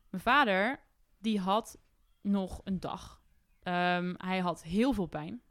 Mijn 0.10 0.24
vader, 0.24 0.80
die 1.18 1.40
had 1.40 1.78
nog 2.22 2.62
een 2.64 2.80
dag. 2.80 3.22
Ehm, 3.64 4.14
hij 4.18 4.40
had 4.40 4.64
heel 4.64 4.94
veel 4.94 5.06
pijn. 5.06 5.42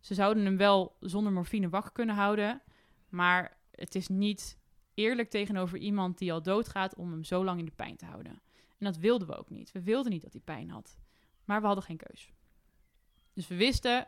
Ze 0.00 0.14
zouden 0.14 0.44
hem 0.44 0.56
wel 0.56 0.96
zonder 1.00 1.32
morfine 1.32 1.68
wakker 1.68 1.92
kunnen 1.92 2.14
houden. 2.14 2.62
Maar 3.08 3.56
het 3.70 3.94
is 3.94 4.08
niet 4.08 4.59
eerlijk 5.00 5.30
tegenover 5.30 5.78
iemand 5.78 6.18
die 6.18 6.32
al 6.32 6.42
doodgaat 6.42 6.94
om 6.94 7.10
hem 7.10 7.24
zo 7.24 7.44
lang 7.44 7.58
in 7.58 7.64
de 7.64 7.70
pijn 7.70 7.96
te 7.96 8.04
houden. 8.04 8.32
En 8.78 8.86
dat 8.86 8.96
wilden 8.96 9.28
we 9.28 9.36
ook 9.36 9.50
niet. 9.50 9.72
We 9.72 9.82
wilden 9.82 10.12
niet 10.12 10.22
dat 10.22 10.32
hij 10.32 10.40
pijn 10.44 10.70
had. 10.70 10.96
Maar 11.44 11.60
we 11.60 11.66
hadden 11.66 11.84
geen 11.84 11.96
keus. 11.96 12.32
Dus 13.32 13.48
we 13.48 13.56
wisten, 13.56 14.06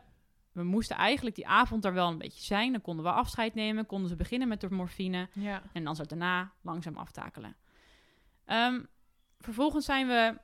we 0.51 0.63
moesten 0.63 0.95
eigenlijk 0.95 1.35
die 1.35 1.47
avond 1.47 1.85
er 1.85 1.93
wel 1.93 2.09
een 2.09 2.17
beetje 2.17 2.43
zijn. 2.43 2.71
Dan 2.71 2.81
konden 2.81 3.05
we 3.05 3.11
afscheid 3.11 3.53
nemen, 3.53 3.85
konden 3.85 4.09
ze 4.09 4.15
beginnen 4.15 4.47
met 4.47 4.61
de 4.61 4.71
morfine. 4.71 5.29
Ja. 5.33 5.63
En 5.73 5.83
dan 5.83 5.95
zou 5.95 6.07
het 6.09 6.19
daarna 6.19 6.51
langzaam 6.61 6.97
aftakelen. 6.97 7.55
Ehm, 8.45 8.83
vervolgens 9.39 9.85
zijn 9.85 10.07
we 10.07 10.37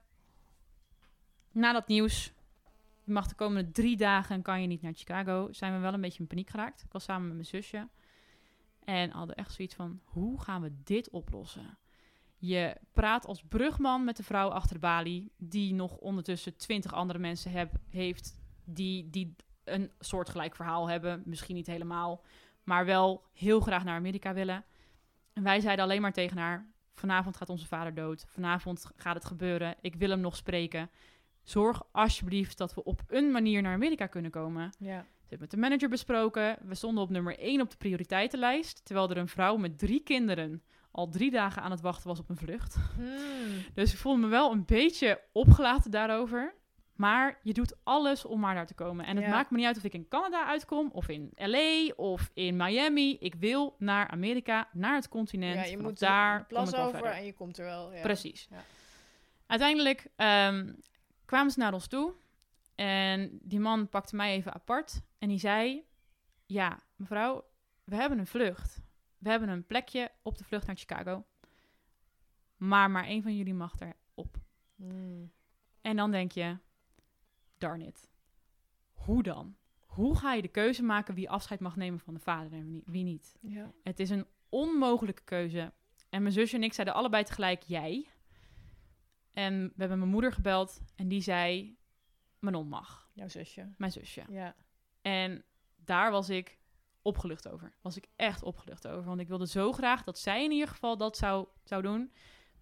na 1.52 1.74
dat 1.74 1.88
nieuws. 1.88 2.34
Je 3.04 3.12
mag 3.12 3.28
de 3.28 3.36
komende 3.36 3.72
drie 3.72 3.98
dagen 3.98 4.36
en 4.36 4.42
kan 4.42 4.62
je 4.62 4.68
niet 4.68 4.82
naar 4.82 4.94
Chicago. 4.94 5.48
Zijn 5.52 5.74
we 5.74 5.80
wel 5.80 5.94
een 5.94 6.02
beetje 6.02 6.20
in 6.20 6.28
paniek 6.28 6.50
geraakt. 6.50 6.82
Ik 6.82 6.92
was 6.92 7.04
samen 7.04 7.28
met 7.28 7.34
mijn 7.34 7.48
zusje. 7.48 7.88
En 8.90 9.10
hadden 9.10 9.36
echt 9.36 9.54
zoiets 9.54 9.76
van: 9.76 10.00
hoe 10.04 10.42
gaan 10.42 10.62
we 10.62 10.72
dit 10.84 11.10
oplossen? 11.10 11.78
Je 12.38 12.76
praat 12.94 13.26
als 13.26 13.44
brugman 13.44 14.04
met 14.04 14.18
de 14.18 14.24
vrouw 14.24 14.50
achter 14.50 14.74
de 14.74 14.80
balie, 14.80 15.32
die 15.38 15.74
nog 15.74 15.98
ondertussen 15.98 16.58
twintig 16.58 16.94
andere 16.94 17.20
mensen 17.20 17.52
heb, 17.52 17.72
heeft, 17.90 18.38
die, 18.64 19.10
die 19.10 19.36
een 19.64 19.92
soortgelijk 20.00 20.56
verhaal 20.56 20.90
hebben. 20.90 21.22
Misschien 21.26 21.56
niet 21.56 21.68
helemaal, 21.68 22.24
maar 22.64 22.86
wel 22.86 23.24
heel 23.34 23.60
graag 23.60 23.84
naar 23.84 23.96
Amerika 23.96 24.34
willen. 24.34 24.66
En 25.34 25.44
wij 25.44 25.60
zeiden 25.60 25.86
alleen 25.86 26.02
maar 26.02 26.14
tegen 26.14 26.38
haar: 26.38 26.72
vanavond 26.94 27.38
gaat 27.38 27.50
onze 27.50 27.68
vader 27.68 27.94
dood. 27.94 28.26
Vanavond 28.28 28.92
gaat 28.96 29.16
het 29.16 29.26
gebeuren. 29.26 29.76
Ik 29.82 29.96
wil 29.96 30.10
hem 30.10 30.20
nog 30.20 30.36
spreken. 30.36 30.90
Zorg 31.44 31.84
alsjeblieft 31.92 32.58
dat 32.58 32.74
we 32.74 32.84
op 32.84 33.02
een 33.08 33.32
manier 33.32 33.62
naar 33.62 33.74
Amerika 33.74 34.08
kunnen 34.08 34.32
komen. 34.32 34.74
Ja. 34.78 35.06
Ze 35.30 35.36
hebben 35.36 35.48
met 35.52 35.60
de 35.64 35.68
manager 35.70 35.90
besproken. 35.90 36.58
We 36.62 36.76
stonden 36.76 37.04
op 37.04 37.10
nummer 37.10 37.40
1 37.40 37.62
op 37.62 37.70
de 37.70 37.78
prioriteitenlijst. 37.78 38.86
Terwijl 38.86 39.10
er 39.10 39.18
een 39.18 39.28
vrouw 39.28 39.58
met 39.58 39.78
drie 39.80 40.00
kinderen 40.04 40.64
al 40.92 41.10
drie 41.10 41.32
dagen 41.32 41.62
aan 41.62 41.72
het 41.72 41.82
wachten 41.82 42.08
was 42.08 42.20
op 42.20 42.30
een 42.30 42.38
vlucht. 42.38 42.76
Hmm. 42.96 43.08
Dus 43.74 43.92
ik 43.94 43.98
voelde 44.00 44.20
me 44.22 44.28
wel 44.28 44.52
een 44.52 44.66
beetje 44.66 45.22
opgelaten 45.32 45.92
daarover. 45.92 46.54
Maar 46.96 47.40
je 47.44 47.54
doet 47.54 47.76
alles 47.84 48.26
om 48.26 48.40
maar 48.40 48.56
daar 48.56 48.66
te 48.66 48.74
komen. 48.74 49.06
En 49.06 49.16
het 49.16 49.26
Ja. 49.26 49.32
maakt 49.32 49.52
me 49.52 49.58
niet 49.58 49.66
uit 49.66 49.78
of 49.78 49.84
ik 49.84 49.94
in 49.94 50.08
Canada 50.08 50.46
uitkom, 50.46 50.90
of 50.94 51.08
in 51.10 51.32
LA, 51.36 51.94
of 51.96 52.32
in 52.34 52.56
Miami. 52.58 53.18
Ik 53.20 53.36
wil 53.36 53.76
naar 53.80 54.08
Amerika, 54.08 54.68
naar 54.74 54.96
het 54.96 55.08
continent. 55.10 55.56
Ja, 55.56 55.62
je 55.64 55.68
Vanaf 55.76 55.84
moet 55.84 56.00
daar 56.00 56.46
plas 56.46 56.76
over 56.76 56.92
verder. 57.00 57.12
en 57.12 57.26
je 57.26 57.34
komt 57.34 57.58
er 57.58 57.66
wel. 57.66 57.94
Ja. 57.94 58.02
Precies. 58.02 58.48
Ja. 58.50 58.64
Uiteindelijk 59.48 60.08
ehm, 60.16 60.74
kwamen 61.26 61.52
ze 61.52 61.60
naar 61.60 61.74
ons 61.74 61.88
toe. 61.88 62.14
En 62.80 63.40
die 63.42 63.60
man 63.60 63.90
pakte 63.90 64.16
mij 64.16 64.34
even 64.34 64.54
apart. 64.54 65.02
En 65.18 65.28
die 65.28 65.40
zei... 65.40 65.88
Ja, 66.46 66.80
mevrouw, 66.96 67.46
we 67.84 67.96
hebben 67.96 68.20
een 68.20 68.28
vlucht. 68.28 68.82
We 69.18 69.30
hebben 69.30 69.50
een 69.50 69.66
plekje 69.66 70.12
op 70.22 70.38
de 70.38 70.44
vlucht 70.44 70.68
naar 70.68 70.76
Chicago. 70.76 71.26
Maar 72.58 72.92
maar 72.92 73.06
één 73.06 73.22
van 73.22 73.36
jullie 73.36 73.54
mag 73.54 73.76
erop. 73.80 74.38
Hmm. 74.76 75.32
En 75.82 75.96
dan 75.96 76.12
denk 76.12 76.32
je... 76.32 76.58
Darn 77.58 77.82
it. 77.82 78.10
Hoe 78.92 79.24
dan? 79.24 79.56
Hoe 79.86 80.16
ga 80.16 80.34
je 80.34 80.42
de 80.42 80.48
keuze 80.48 80.84
maken 80.84 81.16
wie 81.16 81.30
afscheid 81.30 81.60
mag 81.60 81.76
nemen 81.76 82.00
van 82.00 82.14
de 82.14 82.20
vader 82.20 82.52
en 82.52 82.66
wie- 82.66 82.84
wie 82.86 83.04
niet? 83.04 83.38
Ja. 83.42 83.72
Het 83.84 84.00
is 84.00 84.10
een 84.10 84.28
onmogelijke 84.50 85.24
keuze. 85.24 85.74
En 86.10 86.22
mijn 86.22 86.34
zusje 86.34 86.56
en 86.56 86.64
ik 86.64 86.74
zeiden 86.74 86.96
allebei 86.96 87.24
tegelijk 87.24 87.64
jij. 87.64 88.08
En 89.32 89.68
we 89.68 89.74
hebben 89.78 90.00
mijn 90.00 90.12
moeder 90.12 90.34
gebeld 90.34 90.82
en 90.96 91.08
die 91.08 91.22
zei: 91.22 91.78
Manon 92.40 92.68
mag, 92.68 93.10
Jouw 93.14 93.28
zusje. 93.28 93.74
mijn 93.78 93.92
zusje. 93.92 94.24
Ja. 94.30 94.56
En 95.02 95.44
daar 95.76 96.12
was 96.12 96.30
ik 96.30 96.58
opgelucht 97.02 97.48
over. 97.50 97.74
Was 97.82 97.98
ik 97.98 98.08
echt 98.16 98.44
opgelucht 98.44 98.88
over. 98.88 99.04
Want 99.04 99.20
ik 99.20 99.28
wilde 99.28 99.48
zo 99.48 99.72
graag 99.72 100.04
dat 100.04 100.20
zij 100.20 100.44
in 100.44 100.52
ieder 100.52 100.68
geval 100.68 100.98
dat 100.98 101.18
zou, 101.18 101.48
zou 101.64 101.82
doen. 101.82 102.12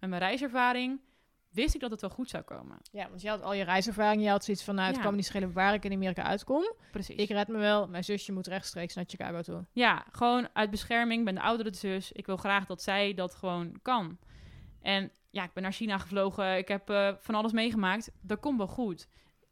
Met 0.00 0.10
mijn 0.10 0.22
reiservaring 0.22 1.00
wist 1.48 1.74
ik 1.74 1.80
dat 1.80 1.90
het 1.90 2.00
wel 2.00 2.10
goed 2.10 2.28
zou 2.30 2.42
komen. 2.44 2.78
ja, 2.92 3.08
want 3.08 3.20
je 3.22 3.28
had 3.28 3.42
al 3.42 3.52
je 3.54 3.64
reiservaring. 3.64 4.22
Je 4.22 4.28
had 4.28 4.44
zoiets 4.44 4.64
van, 4.64 4.74
nou, 4.74 4.86
het 4.86 4.96
Ja. 4.96 5.02
kan 5.02 5.10
me 5.10 5.16
niet 5.16 5.26
schelen 5.26 5.52
waar 5.52 5.74
ik 5.74 5.84
in 5.84 5.92
Amerika 5.92 6.22
uitkom. 6.22 6.72
Precies. 6.90 7.16
Ik 7.16 7.28
red 7.28 7.48
me 7.48 7.58
wel. 7.58 7.88
Mijn 7.88 8.04
zusje 8.04 8.32
moet 8.32 8.46
rechtstreeks 8.46 8.94
naar 8.94 9.04
Chicago 9.08 9.40
toe. 9.42 9.64
Ja, 9.72 10.04
gewoon 10.12 10.48
uit 10.52 10.70
bescherming. 10.70 11.18
Ik 11.18 11.24
ben 11.24 11.34
de 11.34 11.40
oudere 11.40 11.74
zus. 11.74 12.12
Ik 12.12 12.26
wil 12.26 12.36
graag 12.36 12.66
dat 12.66 12.82
zij 12.82 13.14
dat 13.14 13.34
gewoon 13.34 13.78
kan. 13.82 14.18
En 14.80 15.10
ja, 15.30 15.44
ik 15.44 15.52
ben 15.52 15.62
naar 15.62 15.72
China 15.72 15.98
gevlogen. 15.98 16.56
Ik 16.56 16.68
heb 16.68 16.90
eh, 16.90 17.14
van 17.18 17.34
alles 17.34 17.52
meegemaakt. 17.52 18.10
Dat 18.20 18.40
komt 18.40 18.58
wel 18.58 18.66
goed. 18.66 19.08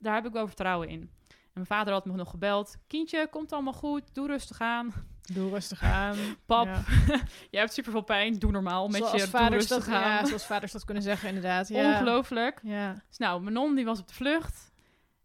Daar 0.07 0.15
heb 0.15 0.27
ik 0.27 0.33
wel 0.33 0.47
vertrouwen 0.47 0.89
in. 0.89 1.01
En 1.31 1.53
mijn 1.53 1.67
vader 1.67 1.93
had 1.93 2.05
me 2.05 2.13
nog 2.13 2.31
gebeld. 2.31 2.77
Kindje, 2.87 3.29
komt 3.31 3.53
allemaal 3.53 3.73
goed. 3.73 4.03
Doe 4.15 4.27
rustig 4.27 4.61
aan. 4.61 4.93
Doe 5.33 5.51
rustig 5.51 5.83
aan. 5.83 6.17
Pap, 6.47 6.67
Ja. 6.67 6.83
jij 7.51 7.61
hebt 7.61 7.73
super 7.73 7.93
veel 7.93 8.01
pijn. 8.03 8.39
Doe 8.39 8.51
normaal 8.51 8.87
met 8.89 8.97
zoals 8.97 9.13
je. 9.13 9.19
Doe 9.19 9.29
vaders 9.29 9.69
rustig 9.69 9.85
dat, 9.87 9.95
aan. 9.95 10.11
Ja, 10.11 10.25
zoals 10.27 10.47
vaders 10.47 10.73
dat 10.73 10.85
kunnen 10.85 11.03
zeggen, 11.03 11.29
inderdaad. 11.29 11.69
Ja. 11.69 11.93
Ongelooflijk. 11.93 12.61
Ja, 12.63 13.03
Dus 13.09 13.19
nou, 13.19 13.41
mijn 13.43 13.55
non 13.55 13.75
die 13.75 13.85
was 13.85 14.01
op 14.01 14.09
de 14.09 14.15
vlucht. 14.15 14.73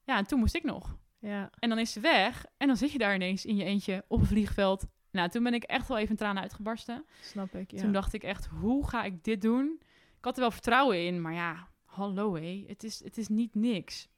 Ja, 0.04 0.18
en 0.18 0.26
toen 0.28 0.40
moest 0.40 0.56
ik 0.56 0.64
nog. 0.64 0.98
ja. 1.20 1.50
En 1.60 1.70
dan 1.70 1.80
is 1.80 1.92
ze 1.92 2.00
weg. 2.00 2.46
En 2.58 2.68
dan 2.68 2.78
zit 2.78 2.92
je 2.92 2.98
daar 2.98 3.16
ineens 3.16 3.46
in 3.46 3.56
je 3.56 3.64
eentje 3.64 4.06
op 4.08 4.20
een 4.20 4.26
vliegveld. 4.26 4.86
Nou, 5.12 5.30
toen 5.30 5.44
ben 5.44 5.54
ik 5.54 5.64
echt 5.64 5.88
wel 5.88 5.98
even 5.98 6.16
tranen 6.16 6.42
uitgebarsten. 6.42 7.06
Snap 7.22 7.56
ik, 7.56 7.72
ja. 7.72 7.82
Toen 7.82 7.92
dacht 7.92 8.14
ik 8.14 8.24
echt, 8.24 8.46
hoe 8.46 8.88
ga 8.88 9.04
ik 9.04 9.24
dit 9.24 9.42
doen? 9.42 9.82
Ik 10.18 10.26
had 10.26 10.34
er 10.36 10.42
wel 10.42 10.52
vertrouwen 10.52 11.06
in, 11.06 11.22
maar 11.22 11.34
ja, 11.34 11.68
hallo 11.86 12.36
hé, 12.36 12.64
het 12.68 12.84
is, 12.84 13.04
het 13.04 13.18
is 13.18 13.28
niet 13.28 13.56
niks. 13.56 14.10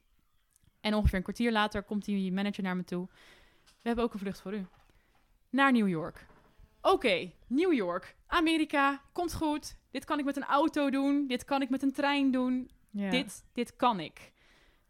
En 0.84 0.94
ongeveer 0.94 1.16
een 1.16 1.22
kwartier 1.22 1.52
later 1.52 1.82
komt 1.82 2.04
die 2.04 2.32
manager 2.32 2.62
naar 2.62 2.76
me 2.76 2.84
toe. 2.84 3.08
We 3.64 3.72
hebben 3.82 4.04
ook 4.04 4.12
een 4.12 4.18
vlucht 4.18 4.40
voor 4.40 4.54
u. 4.54 4.66
Naar 5.50 5.72
New 5.72 5.88
York. 5.88 6.26
Oké, 6.80 7.30
New 7.46 7.72
York, 7.72 8.16
Amerika, 8.26 9.02
komt 9.12 9.34
goed. 9.34 9.76
Dit 9.90 10.04
kan 10.04 10.18
ik 10.18 10.24
met 10.24 10.36
een 10.36 10.44
auto 10.44 10.90
doen, 10.90 11.26
dit 11.26 11.44
kan 11.44 11.62
ik 11.62 11.70
met 11.70 11.82
een 11.82 11.92
trein 11.92 12.30
doen. 12.30 12.70
Dit, 12.90 13.44
dit 13.52 13.76
kan 13.76 14.00
ik. 14.00 14.32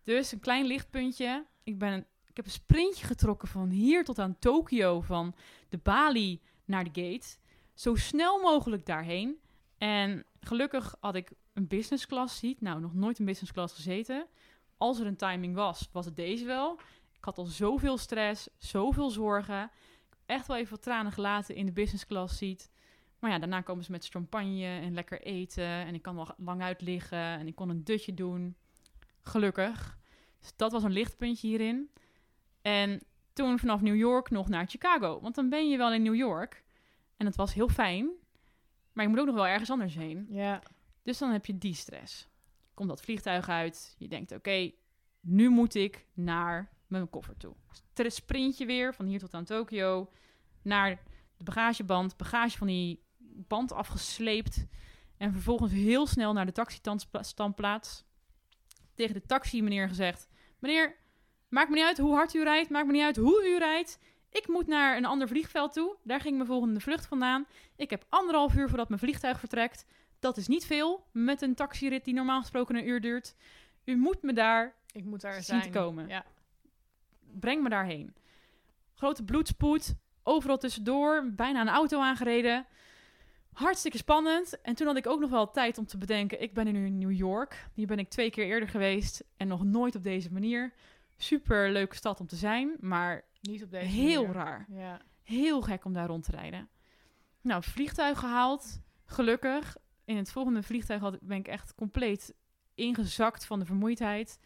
Dus 0.03 0.32
een 0.32 0.40
klein 0.40 0.66
lichtpuntje. 0.66 1.47
Ik, 1.62 1.78
ben 1.78 1.92
een, 1.92 2.07
ik 2.26 2.36
heb 2.36 2.45
een 2.45 2.51
sprintje 2.51 3.07
getrokken 3.07 3.49
van 3.49 3.68
hier 3.68 4.05
tot 4.05 4.18
aan 4.18 4.38
Tokio, 4.38 5.01
van 5.01 5.34
de 5.68 5.78
Bali 5.78 6.40
naar 6.64 6.84
de 6.84 7.03
gate. 7.03 7.36
Zo 7.74 7.95
snel 7.95 8.40
mogelijk 8.40 8.86
daarheen. 8.86 9.38
En 9.78 10.24
gelukkig 10.40 10.97
had 11.01 11.14
ik 11.14 11.32
een 11.53 11.66
business 11.66 12.07
class 12.07 12.38
seat. 12.38 12.61
Nou, 12.61 12.80
nog 12.80 12.95
nooit 12.95 13.18
een 13.18 13.24
business 13.24 13.53
class 13.53 13.74
gezeten. 13.74 14.26
Als 14.85 15.01
er 15.01 15.07
een 15.07 15.16
timing 15.16 15.55
was, 15.55 15.89
was 15.93 16.05
het 16.05 16.16
deze 16.16 16.45
wel. 16.45 16.78
Ik 17.16 17.24
had 17.24 17.39
al 17.39 17.45
zoveel 17.45 17.99
stress, 17.99 18.49
zoveel 18.59 19.11
zorgen. 19.11 19.70
Echt 20.26 20.47
wel 20.47 20.57
even 20.57 20.70
wat 20.70 20.82
tranen 20.82 21.12
gelaten 21.12 21.55
in 21.55 21.66
de 21.66 21.72
business 21.72 22.07
class 22.07 22.37
seat. 22.37 22.70
Maar 23.18 23.30
ja, 23.30 23.39
daarna 23.39 23.61
komen 23.61 23.85
ze 23.85 23.91
met 23.91 24.07
champagne 24.07 24.64
en 24.64 24.95
lekker 24.95 25.22
eten. 25.22 25.64
En 25.64 25.95
ik 25.95 26.03
kan 26.03 26.14
wel 26.14 26.35
lang 26.37 26.62
uit 26.62 26.80
liggen. 26.80 27.18
En 27.18 27.47
ik 27.47 27.55
kon 27.55 27.68
een 27.68 27.85
dutje 27.85 28.14
doen. 28.14 28.57
Gelukkig. 29.20 29.99
Dus 30.41 30.53
dat 30.57 30.72
was 30.72 30.82
een 30.82 30.93
lichtpuntje 30.93 31.49
hierin. 31.49 31.91
En 32.62 33.01
toen 33.32 33.59
vanaf 33.59 33.80
New 33.80 33.97
York 33.97 34.30
nog 34.30 34.49
naar 34.49 34.66
Chicago. 34.66 35.20
Want 35.20 35.35
dan 35.35 35.49
ben 35.49 35.70
je 35.70 35.76
wel 35.76 35.93
in 35.93 36.03
New 36.03 36.14
York. 36.14 36.64
En 37.16 37.26
het 37.26 37.37
was 37.37 37.55
heel 37.55 37.68
fijn. 37.68 38.11
Maar 38.93 39.05
je 39.05 39.11
moet 39.11 39.20
ook 39.20 39.26
nog 39.26 39.35
wel 39.35 39.47
ergens 39.47 39.70
anders 39.70 39.95
heen. 39.95 40.26
Ja, 40.30 40.62
Dus 41.03 41.18
dan 41.18 41.30
heb 41.30 41.47
je 41.47 41.59
die 41.59 41.74
stress. 41.74 42.28
Komt 42.74 42.88
dat 42.88 43.02
vliegtuig 43.02 43.48
uit. 43.48 43.94
Je 43.98 44.08
denkt, 44.08 44.32
oké, 44.32 44.70
nu 45.20 45.48
moet 45.48 45.74
ik 45.74 46.06
naar 46.14 46.72
mijn 46.86 47.10
koffer 47.10 47.36
toe. 47.36 47.54
Ter 47.92 48.10
sprintje 48.10 48.66
weer 48.66 48.94
van 48.94 49.06
hier 49.06 49.18
tot 49.18 49.34
aan 49.34 49.44
Tokio. 49.44 50.10
Naar 50.62 51.02
de 51.36 51.44
bagageband. 51.44 52.16
Bagage 52.16 52.58
van 52.58 52.66
die 52.66 53.02
band 53.18 53.72
afgesleept. 53.72 54.66
En 55.16 55.32
vervolgens 55.32 55.72
heel 55.72 56.06
snel 56.06 56.32
naar 56.32 56.46
de 56.46 56.52
taxistandplaats. 56.52 58.04
Tegen 58.94 59.14
de 59.14 59.26
taxi 59.26 59.62
meneer 59.62 59.88
gezegd... 59.88 60.28
Meneer, 60.58 60.96
maakt 61.48 61.68
me 61.68 61.74
niet 61.74 61.84
uit 61.84 61.98
hoe 61.98 62.14
hard 62.14 62.34
u 62.34 62.42
rijdt. 62.42 62.70
Maakt 62.70 62.86
me 62.86 62.92
niet 62.92 63.02
uit 63.02 63.16
hoe 63.16 63.46
u 63.46 63.58
rijdt. 63.58 63.98
Ik 64.30 64.48
moet 64.48 64.66
naar 64.66 64.96
een 64.96 65.04
ander 65.04 65.28
vliegveld 65.28 65.72
toe. 65.72 65.96
Daar 66.02 66.20
ging 66.20 66.34
mijn 66.36 66.48
volgende 66.48 66.80
vlucht 66.80 67.06
vandaan. 67.06 67.46
Ik 67.76 67.90
heb 67.90 68.06
anderhalf 68.08 68.54
uur 68.54 68.68
voordat 68.68 68.88
mijn 68.88 69.00
vliegtuig 69.00 69.38
vertrekt. 69.38 69.86
Dat 70.24 70.36
is 70.36 70.46
niet 70.48 70.66
veel 70.66 71.06
met 71.12 71.42
een 71.42 71.54
taxirit 71.54 72.04
die 72.04 72.14
normaal 72.14 72.40
gesproken 72.40 72.76
een 72.76 72.88
uur 72.88 73.00
duurt. 73.00 73.34
U 73.84 73.96
moet 73.96 74.22
me 74.22 74.32
daar, 74.32 74.74
ik 74.92 75.04
moet 75.04 75.20
daar 75.20 75.32
Zien 75.32 75.42
zijn. 75.42 75.62
te 75.62 75.68
komen. 75.78 76.08
Ja. 76.08 76.24
breng 77.40 77.62
me 77.62 77.68
daarheen. 77.68 78.14
Grote 78.94 79.24
bloedspoed, 79.24 79.94
overal 80.22 80.58
tussendoor, 80.58 81.32
bijna 81.32 81.60
een 81.60 81.68
auto 81.68 82.00
aangereden. 82.00 82.66
Hartstikke 83.52 83.96
spannend. 83.98 84.60
En 84.60 84.74
toen 84.74 84.86
had 84.86 84.96
ik 84.96 85.06
ook 85.06 85.20
nog 85.20 85.30
wel 85.30 85.50
tijd 85.50 85.78
om 85.78 85.86
te 85.86 85.98
bedenken, 85.98 86.42
ik 86.42 86.54
ben 86.54 86.72
nu 86.72 86.86
in 86.86 86.98
New 86.98 87.12
York. 87.12 87.66
Hier 87.72 87.86
ben 87.86 87.98
ik 87.98 88.08
twee 88.08 88.30
keer 88.30 88.44
eerder 88.46 88.68
geweest 88.68 89.24
en 89.36 89.48
nog 89.48 89.64
nooit 89.64 89.94
op 89.94 90.02
deze 90.02 90.32
manier. 90.32 90.72
Super 91.16 91.70
leuke 91.72 91.94
stad 91.96 92.20
om 92.20 92.26
te 92.26 92.36
zijn, 92.36 92.76
maar 92.80 93.24
Niet 93.40 93.62
op 93.62 93.70
deze 93.70 93.86
heel 93.86 94.20
manier. 94.26 94.36
raar. 94.42 94.66
Ja. 94.68 95.00
Heel 95.22 95.62
gek 95.62 95.84
om 95.84 95.92
daar 95.92 96.06
rond 96.06 96.24
te 96.24 96.30
rijden. 96.30 96.68
Nou, 97.40 97.62
vliegtuig 97.62 98.18
gehaald. 98.18 98.80
Gelukkig. 99.06 99.76
In 100.05 100.16
het 100.16 100.30
volgende 100.30 100.62
vliegtuig 100.62 101.00
had, 101.00 101.18
ben 101.20 101.38
ik 101.38 101.48
echt 101.48 101.74
compleet 101.74 102.34
ingezakt 102.74 103.46
van 103.46 103.59
de 103.59 103.64
vermoeidheid. 103.64 104.38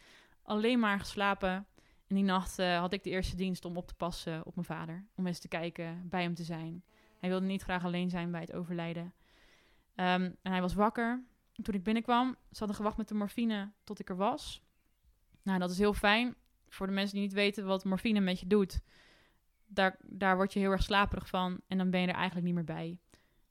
Alleen 0.43 0.79
maar 0.79 0.99
geslapen. 0.99 1.67
En 2.07 2.15
die 2.15 2.25
nacht 2.25 2.59
eh, 2.59 2.79
had 2.79 2.93
ik 2.93 3.03
de 3.03 3.11
eerste 3.11 3.37
dienst 3.37 3.65
om 3.65 3.77
op 3.77 3.87
te 3.87 3.95
passen 3.95 4.47
op 4.47 4.55
mijn 4.55 4.67
vader. 4.67 5.07
Om 5.15 5.27
eens 5.27 5.39
te 5.39 5.49
kijken, 5.49 6.09
bij 6.09 6.23
hem 6.23 6.35
te 6.35 6.45
zijn. 6.45 6.85
Hij 7.19 7.29
wilde 7.29 7.47
niet 7.47 7.63
graag 7.63 7.85
alleen 7.85 8.11
zijn 8.11 8.31
bij 8.31 8.41
het 8.41 8.53
overlijden. 8.53 9.15
Ehm, 9.95 10.23
en 10.43 10.53
hij 10.53 10.61
was 10.61 10.75
wakker. 10.75 11.23
Toen 11.63 11.75
ik 11.75 11.83
binnenkwam, 11.83 12.37
ze 12.51 12.59
hadden 12.59 12.77
gewacht 12.77 12.97
met 12.97 13.09
de 13.09 13.15
morfine 13.15 13.73
tot 13.85 13.99
ik 14.01 14.09
er 14.09 14.17
was. 14.17 14.63
Nou, 15.43 15.59
dat 15.59 15.71
is 15.71 15.79
heel 15.79 15.95
fijn. 15.95 16.35
Voor 16.69 16.87
de 16.87 16.93
mensen 16.93 17.15
die 17.15 17.23
niet 17.23 17.33
weten 17.33 17.67
wat 17.67 17.85
morfine 17.85 18.21
met 18.21 18.41
je 18.41 18.47
doet. 18.47 18.81
daar, 19.67 19.97
daar 20.03 20.37
word 20.37 20.53
je 20.53 20.59
heel 20.59 20.71
erg 20.71 20.83
slaperig 20.83 21.29
van 21.29 21.61
en 21.67 21.79
dan 21.79 21.91
ben 21.91 22.01
je 22.01 22.07
er 22.07 22.15
eigenlijk 22.15 22.47
niet 22.47 22.55
meer 22.55 22.65
bij. 22.65 22.99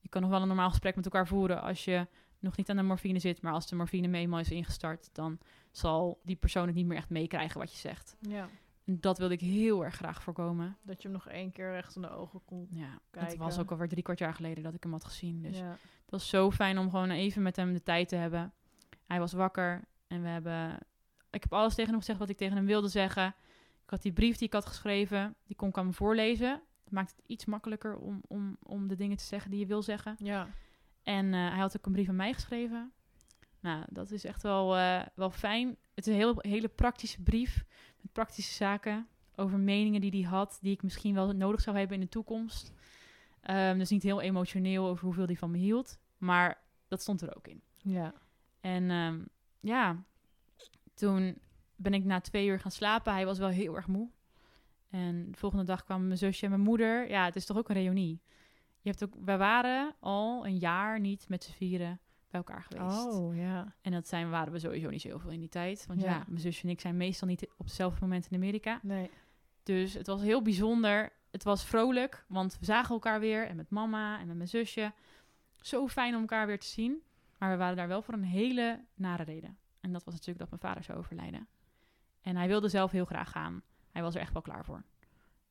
Je 0.07 0.13
kan 0.13 0.21
nog 0.21 0.31
wel 0.31 0.41
een 0.41 0.47
normaal 0.47 0.69
gesprek 0.69 0.95
met 0.95 1.05
elkaar 1.05 1.27
voeren 1.27 1.61
als 1.61 1.85
je 1.85 2.07
nog 2.39 2.57
niet 2.57 2.69
aan 2.69 2.75
de 2.75 2.83
morfine 2.83 3.19
zit, 3.19 3.41
maar 3.41 3.53
als 3.53 3.67
de 3.67 3.75
morfine 3.75 4.17
eenmaal 4.17 4.39
is 4.39 4.51
ingestart, 4.51 5.09
dan 5.13 5.39
zal 5.71 6.19
die 6.23 6.35
persoon 6.35 6.65
het 6.65 6.75
niet 6.75 6.85
meer 6.85 6.97
echt 6.97 7.09
meekrijgen 7.09 7.59
wat 7.59 7.71
je 7.71 7.77
zegt. 7.77 8.15
Ja. 8.19 8.49
En 8.85 8.99
dat 8.99 9.17
wilde 9.17 9.33
ik 9.33 9.39
heel 9.39 9.85
erg 9.85 9.95
graag 9.95 10.23
voorkomen. 10.23 10.77
Dat 10.81 11.01
je 11.01 11.07
hem 11.07 11.17
nog 11.17 11.27
één 11.27 11.51
keer 11.51 11.71
recht 11.71 11.95
in 11.95 12.01
de 12.01 12.09
ogen 12.09 12.41
kon 12.45 12.67
Ja, 12.71 12.83
het 12.83 12.99
kijken. 13.11 13.37
was 13.37 13.59
ook 13.59 13.71
alweer 13.71 13.87
drie 13.87 14.03
kwart 14.03 14.19
jaar 14.19 14.33
geleden 14.33 14.63
dat 14.63 14.73
ik 14.73 14.83
hem 14.83 14.91
had 14.91 15.05
gezien. 15.05 15.41
Dus 15.41 15.57
ja. 15.57 15.69
het 16.01 16.09
was 16.11 16.29
zo 16.29 16.51
fijn 16.51 16.77
om 16.77 16.89
gewoon 16.89 17.09
even 17.09 17.41
met 17.41 17.55
hem 17.55 17.73
de 17.73 17.83
tijd 17.83 18.07
te 18.07 18.15
hebben. 18.15 18.53
Hij 19.05 19.19
was 19.19 19.33
wakker 19.33 19.87
en 20.07 20.21
we 20.21 20.27
hebben... 20.27 20.79
Ik 21.29 21.43
heb 21.43 21.53
alles 21.53 21.75
tegen 21.75 21.89
hem 21.89 21.99
gezegd 21.99 22.19
wat 22.19 22.29
ik 22.29 22.37
tegen 22.37 22.55
hem 22.55 22.65
wilde 22.65 22.87
zeggen. 22.87 23.27
Ik 23.83 23.89
had 23.89 24.01
die 24.01 24.13
brief 24.13 24.37
die 24.37 24.47
ik 24.47 24.53
had 24.53 24.65
geschreven, 24.65 25.35
die 25.43 25.55
kon 25.55 25.69
ik 25.69 25.77
aan 25.77 25.83
hem 25.83 25.93
voorlezen. 25.93 26.61
Dat 26.87 26.95
maakt 26.95 27.15
het 27.15 27.25
iets 27.25 27.45
makkelijker 27.45 27.97
om, 27.97 28.21
om, 28.27 28.57
om 28.63 28.87
de 28.87 28.95
dingen 28.95 29.17
te 29.17 29.23
zeggen 29.23 29.51
die 29.51 29.59
je 29.59 29.65
wil 29.65 29.81
zeggen. 29.81 30.15
ja. 30.19 30.47
En 31.03 31.33
eh, 31.33 31.49
hij 31.49 31.59
had 31.59 31.77
ook 31.77 31.85
een 31.85 31.91
brief 31.91 32.09
aan 32.09 32.15
mij 32.15 32.33
geschreven. 32.33 32.91
Nou, 33.59 33.83
dat 33.89 34.11
is 34.11 34.25
echt 34.25 34.43
wel, 34.43 34.77
eh, 34.77 35.01
wel 35.15 35.29
fijn. 35.29 35.67
Het 35.67 36.07
is 36.07 36.13
een 36.13 36.19
heel, 36.19 36.35
hele 36.37 36.67
praktische 36.67 37.21
brief 37.21 37.65
met 38.01 38.11
praktische 38.11 38.53
zaken 38.53 39.07
over 39.35 39.59
meningen 39.59 40.01
die 40.01 40.11
hij 40.11 40.29
had, 40.29 40.57
die 40.61 40.73
ik 40.73 40.83
misschien 40.83 41.13
wel 41.13 41.31
nodig 41.31 41.61
zou 41.61 41.77
hebben 41.77 41.95
in 41.95 42.03
de 42.03 42.09
toekomst. 42.09 42.73
Ehm, 43.41 43.77
dus 43.77 43.89
niet 43.89 44.03
heel 44.03 44.21
emotioneel 44.21 44.87
over 44.87 45.05
hoeveel 45.05 45.25
hij 45.25 45.35
van 45.35 45.51
me 45.51 45.57
hield, 45.57 45.99
maar 46.17 46.61
dat 46.87 47.01
stond 47.01 47.21
er 47.21 47.35
ook 47.35 47.47
in. 47.47 47.61
Ja. 47.77 48.13
En 48.61 48.89
ehm, 48.89 49.19
ja, 49.59 50.03
toen 50.93 51.37
ben 51.75 51.93
ik 51.93 52.03
na 52.03 52.21
twee 52.21 52.47
uur 52.47 52.59
gaan 52.59 52.71
slapen. 52.71 53.13
Hij 53.13 53.25
was 53.25 53.37
wel 53.37 53.49
heel 53.49 53.75
erg 53.75 53.87
moe. 53.87 54.09
En 54.89 55.31
de 55.31 55.37
volgende 55.37 55.65
dag 55.65 55.83
kwamen 55.83 56.07
mijn 56.07 56.19
zusje 56.19 56.43
en 56.43 56.49
mijn 56.49 56.61
moeder. 56.61 57.09
Ja, 57.09 57.25
het 57.25 57.35
is 57.35 57.45
toch 57.45 57.57
ook 57.57 57.69
een 57.69 57.75
reunie. 57.75 58.21
Je 58.81 58.89
hebt 58.89 59.03
ook, 59.03 59.13
wij 59.25 59.37
waren 59.37 59.95
al 59.99 60.45
een 60.45 60.57
jaar 60.57 60.99
niet 60.99 61.29
met 61.29 61.43
z'n 61.43 61.51
vieren 61.51 61.99
bij 62.29 62.39
elkaar 62.39 62.63
geweest. 62.63 63.05
Oh, 63.05 63.35
ja. 63.35 63.75
En 63.81 63.91
dat 63.91 64.07
zijn, 64.07 64.29
waren 64.29 64.53
we 64.53 64.59
sowieso 64.59 64.89
niet 64.89 65.01
zo 65.01 65.17
veel 65.17 65.31
in 65.31 65.39
die 65.39 65.49
tijd. 65.49 65.85
Want 65.87 66.01
ja. 66.01 66.09
Ja. 66.09 66.23
mijn 66.27 66.41
zusje 66.41 66.63
en 66.63 66.69
ik 66.69 66.81
zijn 66.81 66.97
meestal 66.97 67.27
niet 67.27 67.49
op 67.57 67.65
hetzelfde 67.65 68.01
moment 68.01 68.27
in 68.29 68.37
Amerika. 68.37 68.79
Nee. 68.83 69.09
Dus 69.63 69.93
het 69.93 70.07
was 70.07 70.21
heel 70.21 70.41
bijzonder. 70.41 71.11
Het 71.31 71.43
was 71.43 71.65
vrolijk, 71.65 72.25
want 72.27 72.57
we 72.59 72.65
zagen 72.65 72.93
elkaar 72.93 73.19
weer. 73.19 73.47
En 73.47 73.55
met 73.55 73.69
mama 73.69 74.19
en 74.19 74.27
met 74.27 74.35
mijn 74.35 74.49
zusje. 74.49 74.93
Zo 75.55 75.87
fijn 75.87 76.15
om 76.15 76.21
elkaar 76.21 76.47
weer 76.47 76.59
te 76.59 76.67
zien. 76.67 77.01
Maar 77.37 77.51
we 77.51 77.57
waren 77.57 77.75
daar 77.75 77.87
wel 77.87 78.01
voor 78.01 78.13
een 78.13 78.23
hele 78.23 78.83
nare 78.95 79.23
reden. 79.23 79.57
En 79.79 79.91
dat 79.91 80.03
was 80.03 80.13
natuurlijk 80.13 80.39
dat 80.39 80.49
mijn 80.49 80.61
vader 80.61 80.83
zou 80.83 80.97
overlijden. 80.97 81.47
En 82.21 82.35
hij 82.35 82.47
wilde 82.47 82.69
zelf 82.69 82.91
heel 82.91 83.05
graag 83.05 83.31
gaan. 83.31 83.63
Hij 83.97 84.05
was 84.05 84.15
er 84.15 84.21
echt 84.21 84.33
wel 84.33 84.41
klaar 84.41 84.65
voor. 84.65 84.83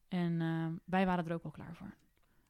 En 0.08 0.40
eh, 0.40 0.66
wij 0.84 1.06
waren 1.06 1.26
er 1.26 1.34
ook 1.34 1.42
wel 1.42 1.52
klaar 1.52 1.74
voor. 1.74 1.94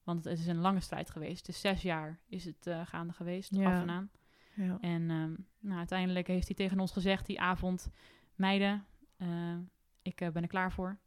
Want 0.03 0.25
het 0.25 0.39
is 0.39 0.47
een 0.47 0.59
lange 0.59 0.81
strijd 0.81 1.11
geweest. 1.11 1.47
Dus 1.47 1.61
zes 1.61 1.83
jaar 1.83 2.19
is 2.29 2.45
het 2.45 2.67
eh, 2.67 2.87
gaande 2.87 3.13
geweest, 3.13 3.55
Ja. 3.55 3.75
af 3.75 3.83
en 3.83 3.91
aan. 3.91 4.11
Ja. 4.55 4.79
En 4.81 5.11
ehm, 5.11 5.35
nou, 5.59 5.79
uiteindelijk 5.79 6.27
heeft 6.27 6.47
hij 6.47 6.57
tegen 6.57 6.81
ons 6.81 6.93
gezegd 6.93 7.27
die 7.27 7.41
avond... 7.41 7.91
Meiden, 8.35 8.87
eh, 9.17 9.57
ik 10.03 10.21
eh, 10.21 10.31
ben 10.31 10.43
er 10.43 10.49
klaar 10.49 10.73
voor. 10.73 10.99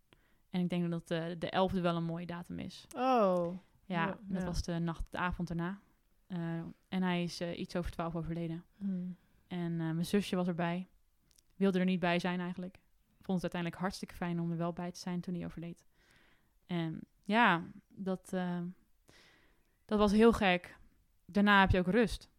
En 0.50 0.62
ik 0.62 0.70
denk 0.70 0.90
dat 0.90 1.08
de 1.08 1.50
elfde 1.50 1.82
wel 1.82 1.96
een 1.96 2.04
mooie 2.04 2.26
datum 2.26 2.60
is. 2.60 2.88
Oh. 2.96 3.58
Ja, 3.86 4.06
Ja, 4.06 4.18
dat 4.22 4.44
was 4.44 4.62
de 4.62 4.80
nacht, 4.80 5.04
de 5.10 5.18
avond 5.18 5.50
erna. 5.50 5.80
Eh, 6.28 6.40
en 6.88 7.04
hij 7.04 7.24
is 7.24 7.42
iets 7.42 7.76
over 7.76 7.92
twaalf 7.92 8.16
overleden. 8.16 8.64
Hmm. 8.78 9.16
En 9.48 9.76
mijn 9.76 10.06
zusje 10.06 10.36
was 10.36 10.48
erbij. 10.48 10.88
Wilde 11.56 11.80
er 11.80 11.86
niet 11.86 12.00
bij 12.00 12.20
zijn 12.20 12.40
eigenlijk. 12.40 12.80
Vond 13.30 13.42
het 13.42 13.54
uiteindelijk 13.54 13.82
hartstikke 13.82 14.16
fijn 14.16 14.40
om 14.40 14.52
er 14.52 14.58
wel 14.58 14.74
bij 14.74 14.92
te 14.92 15.00
zijn 15.00 15.22
toen 15.22 15.34
hij 15.36 15.46
overleed. 15.46 15.86
En 16.68 17.00
ja, 17.24 17.64
dat, 17.88 18.34
eh, 18.34 18.62
dat 19.86 20.00
was 20.00 20.12
heel 20.12 20.34
gek. 20.34 20.78
Daarna 21.26 21.60
heb 21.60 21.70
je 21.70 21.80
ook 21.80 21.88
rust. 21.88 22.30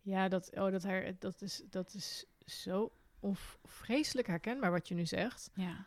Ja, 0.00 0.28
dat, 0.28 0.50
oh, 0.56 0.70
dat, 0.70 0.82
her, 0.82 1.18
dat, 1.18 1.42
is, 1.42 1.62
dat 1.70 1.94
is 1.94 2.26
zo 2.46 2.92
onv- 3.20 3.54
vreselijk 3.64 4.26
herkenbaar 4.26 4.70
wat 4.70 4.88
je 4.88 4.94
nu 4.94 5.06
zegt. 5.06 5.50
Ja, 5.54 5.86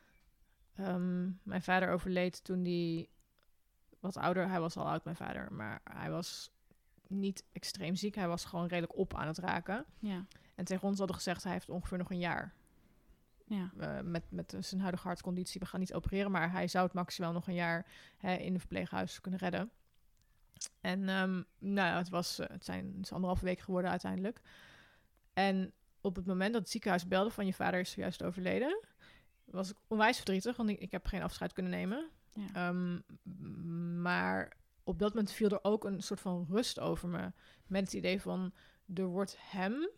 Ehm, 0.75 1.29
mijn 1.43 1.61
vader 1.61 1.89
overleed 1.91 2.43
toen 2.43 2.63
hij 2.63 3.09
wat 3.99 4.17
ouder. 4.17 4.49
Hij 4.49 4.59
was 4.59 4.77
al 4.77 4.87
oud, 4.89 5.03
mijn 5.03 5.15
vader. 5.15 5.53
Maar 5.53 5.81
hij 5.83 6.09
was 6.11 6.51
niet 7.07 7.43
extreem 7.51 7.95
ziek. 7.95 8.15
Hij 8.15 8.27
was 8.27 8.45
gewoon 8.45 8.67
redelijk 8.67 8.97
op 8.97 9.13
aan 9.15 9.27
het 9.27 9.37
raken. 9.37 9.85
ja, 9.99 10.25
En 10.55 10.65
tegen 10.65 10.87
ons 10.87 10.97
hadden 10.97 11.15
gezegd, 11.15 11.43
hij 11.43 11.51
heeft 11.51 11.69
ongeveer 11.69 11.97
nog 11.97 12.09
een 12.11 12.19
jaar. 12.19 12.53
Ja. 13.47 13.71
eh, 13.79 14.01
met, 14.01 14.31
met 14.31 14.55
zijn 14.59 14.81
huidige 14.81 15.07
hartconditie. 15.07 15.59
We 15.59 15.65
gaan 15.65 15.79
niet 15.79 15.93
opereren, 15.93 16.31
maar 16.31 16.51
hij 16.51 16.67
zou 16.67 16.85
het 16.85 16.93
maximaal 16.93 17.31
nog 17.31 17.47
een 17.47 17.53
jaar 17.53 17.85
hè, 18.17 18.33
in 18.33 18.53
een 18.53 18.59
verpleeghuis 18.59 19.21
kunnen 19.21 19.39
redden. 19.39 19.71
En 20.81 21.09
ehm, 21.09 21.43
nou, 21.59 21.87
ja, 21.87 21.97
het, 21.97 22.09
was, 22.09 22.39
eh, 22.39 22.47
het, 22.49 22.65
zijn, 22.65 22.93
het 22.95 23.05
is 23.05 23.11
anderhalve 23.11 23.45
week 23.45 23.59
geworden 23.59 23.91
uiteindelijk. 23.91 24.41
En 25.33 25.73
op 26.01 26.15
het 26.15 26.25
moment 26.25 26.51
dat 26.53 26.61
het 26.61 26.71
ziekenhuis 26.71 27.07
belde 27.07 27.29
van 27.29 27.45
je 27.45 27.53
vader 27.53 27.79
is 27.79 27.91
zojuist 27.91 28.23
overleden, 28.23 28.85
was 29.45 29.69
ik 29.69 29.77
onwijs 29.87 30.15
verdrietig, 30.15 30.57
want 30.57 30.69
ik, 30.69 30.79
ik 30.79 30.91
heb 30.91 31.05
geen 31.05 31.21
afscheid 31.21 31.53
kunnen 31.53 31.71
nemen. 31.71 32.09
Ja. 32.33 32.47
Ehm, 32.53 32.99
maar 34.01 34.57
op 34.83 34.99
dat 34.99 35.13
moment 35.13 35.31
viel 35.31 35.49
er 35.49 35.63
ook 35.63 35.83
een 35.83 36.01
soort 36.01 36.19
van 36.19 36.45
rust 36.49 36.79
over 36.79 37.09
me. 37.09 37.31
Met 37.67 37.81
het 37.81 37.93
idee 37.93 38.21
van, 38.21 38.53
er 38.93 39.05
wordt 39.05 39.37
hem 39.39 39.89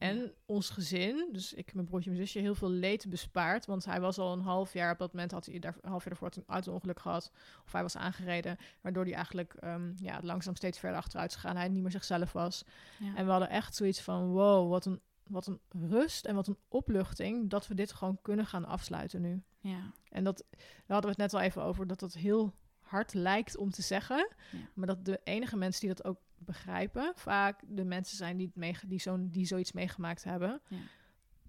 en 0.00 0.32
ons 0.46 0.70
gezin, 0.70 1.28
dus 1.32 1.52
ik, 1.52 1.74
mijn 1.74 1.86
broertje 1.86 2.10
en 2.10 2.16
mijn 2.16 2.26
zusje, 2.26 2.44
heel 2.44 2.54
veel 2.54 2.70
leed 2.70 3.10
bespaard. 3.10 3.66
Want 3.66 3.84
hij 3.84 4.00
was 4.00 4.18
al 4.18 4.32
een 4.32 4.40
half 4.40 4.72
jaar, 4.72 4.92
op 4.92 4.98
dat 4.98 5.12
moment 5.12 5.30
had 5.30 5.46
hij 5.46 5.58
daar, 5.58 5.76
een 5.80 5.90
half 5.90 6.04
jaar 6.04 6.12
ervoor 6.12 6.30
een 6.36 6.44
auto-ongeluk 6.46 7.00
gehad. 7.00 7.32
Of 7.64 7.72
hij 7.72 7.82
was 7.82 7.96
aangereden, 7.96 8.56
waardoor 8.80 9.04
hij 9.04 9.14
eigenlijk 9.14 9.54
ehm, 9.54 9.92
ja, 9.96 10.20
langzaam 10.22 10.56
steeds 10.56 10.78
verder 10.78 10.98
achteruit 10.98 11.30
is 11.30 11.36
gegaan. 11.36 11.56
Hij 11.56 11.68
niet 11.68 11.82
meer 11.82 11.90
zichzelf 11.90 12.32
was. 12.32 12.64
ja. 12.98 13.14
En 13.16 13.24
we 13.24 13.30
hadden 13.30 13.50
echt 13.50 13.74
zoiets 13.74 14.00
van, 14.00 14.28
wow, 14.28 14.70
wat 14.70 14.86
een, 14.86 15.00
wat 15.26 15.46
een 15.46 15.60
rust 15.68 16.24
en 16.24 16.34
wat 16.34 16.46
een 16.46 16.58
opluchting 16.68 17.50
dat 17.50 17.66
we 17.66 17.74
dit 17.74 17.92
gewoon 17.92 18.18
kunnen 18.22 18.46
gaan 18.46 18.64
afsluiten 18.64 19.20
nu. 19.20 19.42
ja. 19.60 19.92
En 20.08 20.24
dat, 20.24 20.44
daar 20.50 20.60
hadden 20.86 21.10
we 21.16 21.22
het 21.22 21.32
net 21.32 21.34
al 21.34 21.40
even 21.40 21.62
over, 21.62 21.86
dat 21.86 22.00
dat 22.00 22.14
heel 22.14 22.54
hard 22.80 23.14
lijkt 23.14 23.56
om 23.56 23.70
te 23.70 23.82
zeggen. 23.82 24.28
Ja. 24.52 24.58
Maar 24.74 24.86
dat 24.86 25.04
de 25.04 25.20
enige 25.24 25.56
mensen 25.56 25.80
die 25.80 25.94
dat 25.96 26.04
ook 26.04 26.18
begrijpen, 26.44 27.12
vaak 27.14 27.60
de 27.68 27.84
mensen 27.84 28.16
zijn 28.16 28.36
die, 28.36 28.46
het 28.46 28.56
meege- 28.56 28.86
die, 28.86 29.00
zo'n 29.00 29.28
die 29.28 29.46
zoiets 29.46 29.72
meegemaakt 29.72 30.24
hebben. 30.24 30.60
Ja. 30.68 30.78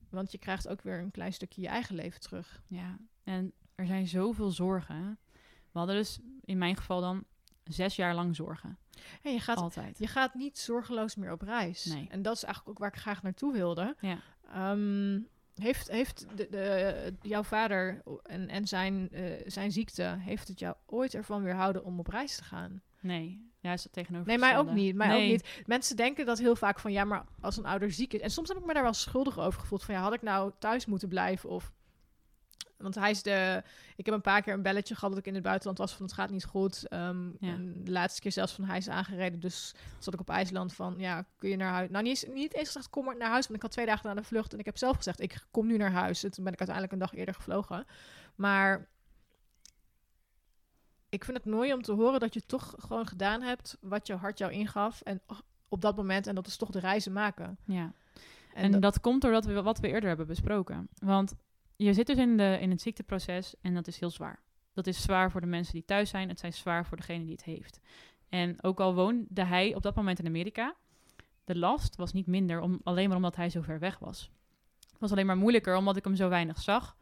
Want 0.10 0.32
je 0.32 0.38
krijgt 0.38 0.68
ook 0.68 0.82
weer 0.82 1.00
een 1.00 1.12
klein 1.12 1.34
stukje 1.34 1.62
je 1.62 1.68
eigen 1.68 1.96
leven 1.96 2.20
terug. 2.20 2.62
Ja, 2.68 2.98
en 3.24 3.54
er 3.76 3.86
zijn 3.86 4.08
zoveel 4.08 4.52
zorgen. 4.52 5.20
We 5.72 5.78
hadden 5.78 5.96
dus 5.96 6.20
in 6.42 6.58
mijn 6.58 6.76
geval 6.78 7.02
dan 7.02 7.24
zes 7.64 7.96
jaar 7.96 8.16
lang 8.16 8.36
zorgen. 8.36 8.78
En 9.22 9.34
je 9.34 9.40
gaat, 9.40 9.58
Altijd. 9.58 10.00
je 10.00 10.08
gaat 10.08 10.34
niet 10.34 10.58
zorgeloos 10.58 11.16
meer 11.16 11.32
op 11.32 11.42
reis. 11.42 11.86
Nee. 11.86 12.08
En 12.10 12.22
dat 12.22 12.36
is 12.36 12.44
eigenlijk 12.44 12.76
ook 12.76 12.84
waar 12.84 12.94
ik 12.94 13.02
graag 13.02 13.24
naartoe 13.24 13.54
wilde. 13.54 13.96
Ja. 14.00 14.20
Ehm, 14.48 15.20
heeft 15.56 15.92
heeft 15.92 16.26
de, 16.36 16.48
de, 16.50 17.14
jouw 17.22 17.44
vader 17.44 18.02
en, 18.24 18.48
en 18.48 18.68
zijn, 18.68 19.10
eh, 19.10 19.42
zijn 19.46 19.72
ziekte, 19.72 20.04
heeft 20.20 20.48
het 20.48 20.60
jou 20.60 20.76
ooit 20.86 21.14
ervan 21.14 21.44
weerhouden 21.44 21.84
om 21.84 22.00
op 22.00 22.08
reis 22.08 22.36
te 22.36 22.44
gaan? 22.44 22.82
Nee, 23.00 23.51
ja, 23.62 23.74
is 23.74 23.84
dat 23.84 23.94
tegenover. 23.94 24.28
Nee, 24.28 24.38
mij 24.38 24.58
ook 24.58 24.72
niet. 24.72 24.96
Mij 24.96 25.08
nee. 25.08 25.24
ook 25.24 25.32
niet. 25.32 25.64
Mensen 25.66 25.96
denken 25.96 26.26
dat 26.26 26.40
heel 26.40 26.56
vaak 26.56 26.80
van 26.80 26.92
ja, 26.92 27.04
maar 27.04 27.24
als 27.42 27.58
een 27.58 27.66
ouder 27.66 27.92
ziek 27.92 28.14
is. 28.14 28.20
En 28.20 28.30
soms 28.32 28.48
heb 28.48 28.58
ik 28.58 28.66
me 28.66 28.74
daar 28.74 28.84
wel 28.84 28.94
schuldig 28.94 29.40
over 29.40 29.60
gevoeld. 29.60 29.84
Van 29.84 29.96
ja, 29.96 30.02
had 30.02 30.14
ik 30.14 30.22
nou 30.22 30.52
thuis 30.60 30.86
moeten 30.86 31.08
blijven? 31.10 31.50
Of. 31.50 31.72
Want 32.78 32.96
hij 32.96 33.10
is 33.12 33.24
de. 33.24 33.64
Ik 33.96 34.06
heb 34.06 34.16
een 34.16 34.22
paar 34.22 34.42
keer 34.42 34.54
een 34.54 34.62
belletje 34.62 34.94
gehad 34.96 35.10
dat 35.10 35.20
ik 35.20 35.26
in 35.28 35.34
het 35.34 35.44
buitenland 35.44 35.78
was 35.78 35.94
van 35.94 36.06
het 36.06 36.14
gaat 36.14 36.30
niet 36.30 36.46
goed. 36.46 36.88
Ehm, 36.88 37.26
Ja. 37.28 37.54
en 37.54 37.82
de 37.84 37.92
laatste 37.92 38.22
keer 38.22 38.32
zelfs 38.32 38.54
van 38.54 38.64
hij 38.64 38.78
is 38.78 38.90
aangereden. 38.90 39.40
Dus 39.40 39.76
zat 40.00 40.14
ik 40.14 40.20
op 40.20 40.30
IJsland 40.30 40.74
van 40.74 40.96
ja, 40.98 41.26
kun 41.38 41.50
je 41.50 41.56
naar 41.56 41.72
huis? 41.74 41.90
Nou, 41.90 42.04
niet, 42.04 42.24
eens- 42.24 42.34
niet 42.36 42.54
eens 42.54 42.68
gezegd 42.68 42.90
kom 42.90 43.06
maar 43.06 43.18
naar 43.18 43.30
huis. 43.30 43.44
Want 43.44 43.56
ik 43.56 43.62
had 43.62 43.72
twee 43.72 43.86
dagen 43.86 44.08
na 44.08 44.22
de 44.22 44.28
vlucht 44.28 44.54
en 44.54 44.60
ik 44.60 44.66
heb 44.66 44.78
zelf 44.78 44.96
gezegd 44.96 45.22
ik 45.22 45.46
kom 45.52 45.68
nu 45.68 45.78
naar 45.78 45.92
huis. 45.92 46.24
En 46.24 46.32
toen 46.32 46.44
ben 46.44 46.54
ik 46.54 46.60
uiteindelijk 46.60 46.98
een 46.98 47.08
dag 47.08 47.20
eerder 47.20 47.36
gevlogen. 47.36 47.86
Maar 48.36 48.88
ik 51.12 51.24
vind 51.26 51.38
het 51.38 51.46
mooi 51.46 51.74
om 51.74 51.82
te 51.82 51.92
horen 51.92 52.20
dat 52.20 52.34
je 52.34 52.46
toch 52.46 52.76
gewoon 52.78 53.08
gedaan 53.08 53.42
hebt 53.42 53.78
wat 53.82 54.08
je 54.08 54.14
hart 54.16 54.38
jou 54.38 54.52
ingaf. 54.52 55.02
En 55.02 55.22
op 55.70 55.82
dat 55.82 55.96
moment, 55.96 56.28
en 56.28 56.36
dat 56.36 56.48
is 56.48 56.58
toch 56.58 56.70
de 56.70 56.80
reizen 56.80 57.12
maken. 57.12 57.58
Ja. 57.66 57.94
En, 58.54 58.64
En, 58.64 58.72
dat- 58.72 58.82
dat, 58.82 59.00
komt 59.00 59.22
doordat 59.22 59.46
we 59.46 59.62
wat 59.62 59.80
we 59.80 59.88
eerder 59.88 60.08
hebben 60.10 60.28
besproken. 60.28 60.90
Want 61.00 61.34
je 61.76 61.94
zit 61.94 62.08
dus 62.08 62.18
in, 62.18 62.38
de, 62.38 62.58
in 62.62 62.70
het 62.70 62.82
ziekteproces 62.82 63.56
en 63.62 63.74
dat 63.74 63.88
is 63.88 64.00
heel 64.00 64.10
zwaar. 64.10 64.40
Dat 64.74 64.88
is 64.88 65.02
zwaar 65.02 65.32
voor 65.32 65.42
de 65.42 65.48
mensen 65.48 65.74
die 65.74 65.86
thuis 65.86 66.10
zijn. 66.10 66.30
Het 66.30 66.40
zijn 66.40 66.54
zwaar 66.54 66.86
voor 66.86 66.98
degene 66.98 67.24
die 67.24 67.32
het 67.32 67.44
heeft. 67.44 67.80
En 68.30 68.64
ook 68.64 68.80
al 68.80 68.94
woonde 68.96 69.44
hij 69.46 69.76
op 69.76 69.82
dat 69.84 69.96
moment 69.96 70.20
in 70.20 70.26
Amerika, 70.26 70.76
de 71.44 71.58
last 71.58 71.96
was 71.96 72.14
niet 72.14 72.28
minder, 72.28 72.60
om, 72.60 72.80
alleen 72.84 73.08
maar 73.08 73.18
omdat 73.18 73.36
hij 73.36 73.50
zo 73.50 73.62
ver 73.62 73.80
weg 73.80 74.00
was. 74.00 74.32
Het 74.92 75.00
was 75.00 75.12
alleen 75.12 75.26
maar 75.26 75.38
moeilijker 75.38 75.76
omdat 75.76 75.96
ik 75.96 76.04
hem 76.04 76.16
zo 76.16 76.30
weinig 76.30 76.62
zag. 76.62 76.98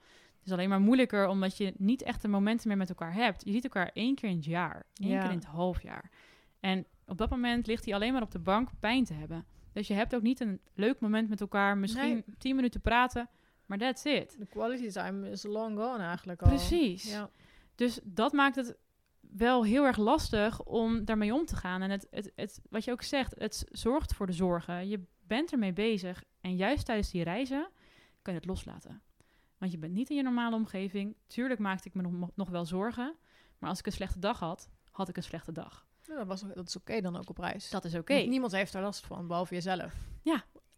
Is 0.49 0.55
alleen 0.55 0.69
maar 0.69 0.79
moeilijker 0.81 1.27
omdat 1.27 1.57
je 1.57 1.73
niet 1.77 2.01
echt 2.01 2.21
de 2.21 2.27
momenten 2.27 2.67
meer 2.67 2.77
met 2.77 2.89
elkaar 2.89 3.13
hebt. 3.13 3.45
Je 3.45 3.51
ziet 3.51 3.63
elkaar 3.63 3.89
één 3.93 4.15
keer 4.15 4.29
in 4.29 4.35
het 4.35 4.45
jaar, 4.45 4.83
één 4.93 5.09
Ja. 5.09 5.21
keer 5.21 5.29
in 5.31 5.37
het 5.37 5.45
half 5.45 5.81
jaar. 5.83 6.11
En 6.59 6.85
op 7.05 7.17
dat 7.17 7.29
moment 7.29 7.67
ligt 7.67 7.85
hij 7.85 7.93
alleen 7.93 8.13
maar 8.13 8.21
op 8.21 8.31
de 8.31 8.39
bank 8.39 8.69
pijn 8.79 9.03
te 9.03 9.13
hebben. 9.13 9.45
Dus 9.73 9.87
je 9.87 9.93
hebt 9.93 10.15
ook 10.15 10.21
niet 10.21 10.39
een 10.39 10.59
leuk 10.73 10.99
moment 10.99 11.29
met 11.29 11.41
elkaar, 11.41 11.77
misschien 11.77 12.13
Nee. 12.13 12.23
tien 12.37 12.55
minuten 12.55 12.81
praten, 12.81 13.29
maar 13.65 13.77
that's 13.77 14.03
it. 14.05 14.35
de 14.39 14.45
quality 14.45 14.89
time 14.89 15.29
is 15.29 15.43
long 15.43 15.77
gone 15.77 16.03
eigenlijk 16.03 16.41
al. 16.41 16.47
Precies. 16.49 17.11
Ja. 17.11 17.29
Dus 17.75 17.99
dat 18.03 18.31
maakt 18.33 18.55
het 18.55 18.77
wel 19.19 19.63
heel 19.65 19.85
erg 19.85 19.97
lastig 19.97 20.63
om 20.63 21.05
daarmee 21.05 21.33
om 21.33 21.45
te 21.45 21.55
gaan. 21.55 21.81
En 21.81 21.89
het, 21.89 22.07
het, 22.11 22.31
het, 22.35 22.61
wat 22.69 22.83
je 22.83 22.91
ook 22.91 23.01
zegt, 23.01 23.35
het 23.37 23.65
zorgt 23.71 24.13
voor 24.13 24.25
de 24.25 24.33
zorgen. 24.33 24.87
Je 24.87 25.03
bent 25.27 25.51
ermee 25.51 25.73
bezig. 25.73 26.23
En 26.41 26.55
juist 26.55 26.85
tijdens 26.85 27.11
die 27.11 27.23
reizen 27.23 27.69
kan 28.21 28.33
je 28.33 28.39
het 28.39 28.47
loslaten. 28.49 29.01
Want 29.59 29.71
je 29.71 29.77
bent 29.77 29.93
niet 29.93 30.09
in 30.09 30.15
je 30.15 30.23
normale 30.23 30.55
omgeving. 30.55 31.15
Tuurlijk 31.27 31.59
maakte 31.59 31.87
ik 31.87 31.93
me 31.93 32.01
nog, 32.01 32.29
nog 32.35 32.49
wel 32.49 32.65
zorgen. 32.65 33.15
Maar 33.57 33.69
als 33.69 33.79
ik 33.79 33.85
een 33.85 33.91
slechte 33.91 34.19
dag 34.19 34.39
had, 34.39 34.69
had 34.91 35.09
ik 35.09 35.17
een 35.17 35.23
slechte 35.23 35.51
dag. 35.51 35.87
Ja, 36.03 36.15
dat, 36.15 36.27
was, 36.27 36.41
dat 36.53 36.67
is 36.67 36.75
oké 36.75 37.01
dan 37.01 37.17
ook 37.17 37.29
op 37.29 37.37
reis. 37.37 37.69
Dat 37.69 37.85
is 37.85 37.95
oké. 37.95 38.13
Niemand 38.13 38.51
heeft 38.51 38.73
daar 38.73 38.81
last 38.81 39.05
van, 39.05 39.27
behalve 39.27 39.53
jezelf. 39.53 39.93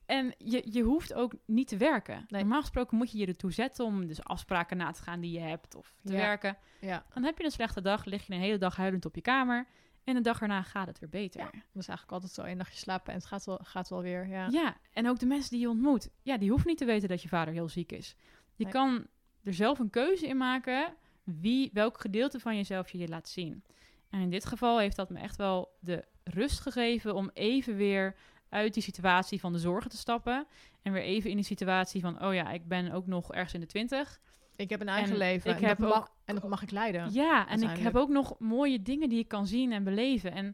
En 0.05 0.33
je, 0.37 0.67
je 0.71 0.81
hoeft 0.83 1.13
ook 1.13 1.33
niet 1.45 1.67
te 1.67 1.77
werken. 1.77 2.25
Nee. 2.27 2.41
Normaal 2.41 2.61
gesproken 2.61 2.97
moet 2.97 3.11
je 3.11 3.17
je 3.17 3.25
ertoe 3.25 3.51
zetten 3.51 3.85
om 3.85 4.07
dus 4.07 4.23
afspraken 4.23 4.77
na 4.77 4.91
te 4.91 5.01
gaan 5.01 5.19
die 5.19 5.31
je 5.31 5.39
hebt 5.39 5.75
of 5.75 5.95
te 6.03 6.11
Ja. 6.11 6.17
werken. 6.17 6.57
Ja, 6.79 7.05
Dan 7.13 7.23
heb 7.23 7.37
je 7.37 7.43
een 7.43 7.51
slechte 7.51 7.81
dag, 7.81 8.05
lig 8.05 8.27
je 8.27 8.33
een 8.33 8.39
hele 8.39 8.57
dag 8.57 8.75
huilend 8.75 9.05
op 9.05 9.15
je 9.15 9.21
kamer. 9.21 9.67
En 10.03 10.15
een 10.15 10.23
dag 10.23 10.41
erna 10.41 10.61
gaat 10.61 10.87
het 10.87 10.99
weer 10.99 11.09
beter. 11.09 11.39
Ja. 11.41 11.45
dat 11.51 11.81
is 11.81 11.87
eigenlijk 11.87 12.11
altijd 12.11 12.31
zo. 12.31 12.41
één 12.41 12.57
nachtje 12.57 12.79
slapen 12.79 13.13
en 13.13 13.17
het 13.19 13.27
gaat 13.27 13.45
wel, 13.45 13.59
gaat 13.63 13.89
wel 13.89 14.01
weer. 14.01 14.27
Ja. 14.27 14.47
Ja, 14.49 14.77
en 14.93 15.09
ook 15.09 15.19
de 15.19 15.25
mensen 15.25 15.49
die 15.51 15.59
je 15.59 15.69
ontmoet. 15.69 16.09
Ja, 16.21 16.37
die 16.37 16.49
hoeven 16.49 16.67
niet 16.67 16.77
te 16.77 16.85
weten 16.85 17.09
dat 17.09 17.21
je 17.21 17.27
vader 17.29 17.53
heel 17.53 17.69
ziek 17.69 17.91
is. 17.91 18.15
Je 18.61 18.67
Nee. 18.67 18.73
kan 18.73 19.07
er 19.43 19.53
zelf 19.53 19.79
een 19.79 19.89
keuze 19.89 20.27
in 20.27 20.37
maken 20.37 20.93
wie, 21.23 21.69
welk 21.73 21.99
gedeelte 21.99 22.39
van 22.39 22.55
jezelf 22.55 22.89
je 22.91 22.97
je 22.97 23.07
laat 23.07 23.29
zien. 23.29 23.63
En 24.09 24.19
in 24.21 24.29
dit 24.29 24.45
geval 24.45 24.79
heeft 24.79 24.95
dat 24.95 25.09
me 25.09 25.19
echt 25.19 25.35
wel 25.35 25.77
de 25.79 26.05
rust 26.23 26.59
gegeven 26.59 27.15
om 27.15 27.29
even 27.33 27.75
weer 27.75 28.15
uit 28.49 28.73
die 28.73 28.83
situatie 28.83 29.39
van 29.39 29.53
de 29.53 29.59
zorgen 29.59 29.89
te 29.89 29.97
stappen. 29.97 30.47
En 30.81 30.91
weer 30.93 31.01
even 31.03 31.29
in 31.29 31.35
die 31.35 31.45
situatie 31.45 32.01
van, 32.01 32.23
oh 32.25 32.33
ja, 32.33 32.51
ik 32.51 32.67
ben 32.67 32.91
ook 32.91 33.07
nog 33.07 33.33
ergens 33.33 33.53
in 33.53 33.59
de 33.59 33.65
twintig. 33.65 34.19
Ik 34.55 34.69
heb 34.69 34.81
een 34.81 34.87
eigen 34.89 35.11
En 35.11 35.17
leven. 35.17 35.51
ik 35.51 35.61
en, 35.61 35.67
heb 35.67 35.77
dat 35.77 35.89
mag, 35.89 35.99
ook- 35.99 36.11
en 36.25 36.35
dat 36.35 36.49
mag 36.49 36.61
ik 36.61 36.71
leiden. 36.71 37.13
Ja, 37.13 37.47
en 37.47 37.61
ik 37.61 37.77
heb 37.77 37.95
ook 37.95 38.09
nog 38.09 38.39
mooie 38.39 38.81
dingen 38.81 39.09
die 39.09 39.19
ik 39.19 39.27
kan 39.27 39.47
zien 39.47 39.71
en 39.71 39.83
beleven. 39.83 40.31
En 40.31 40.47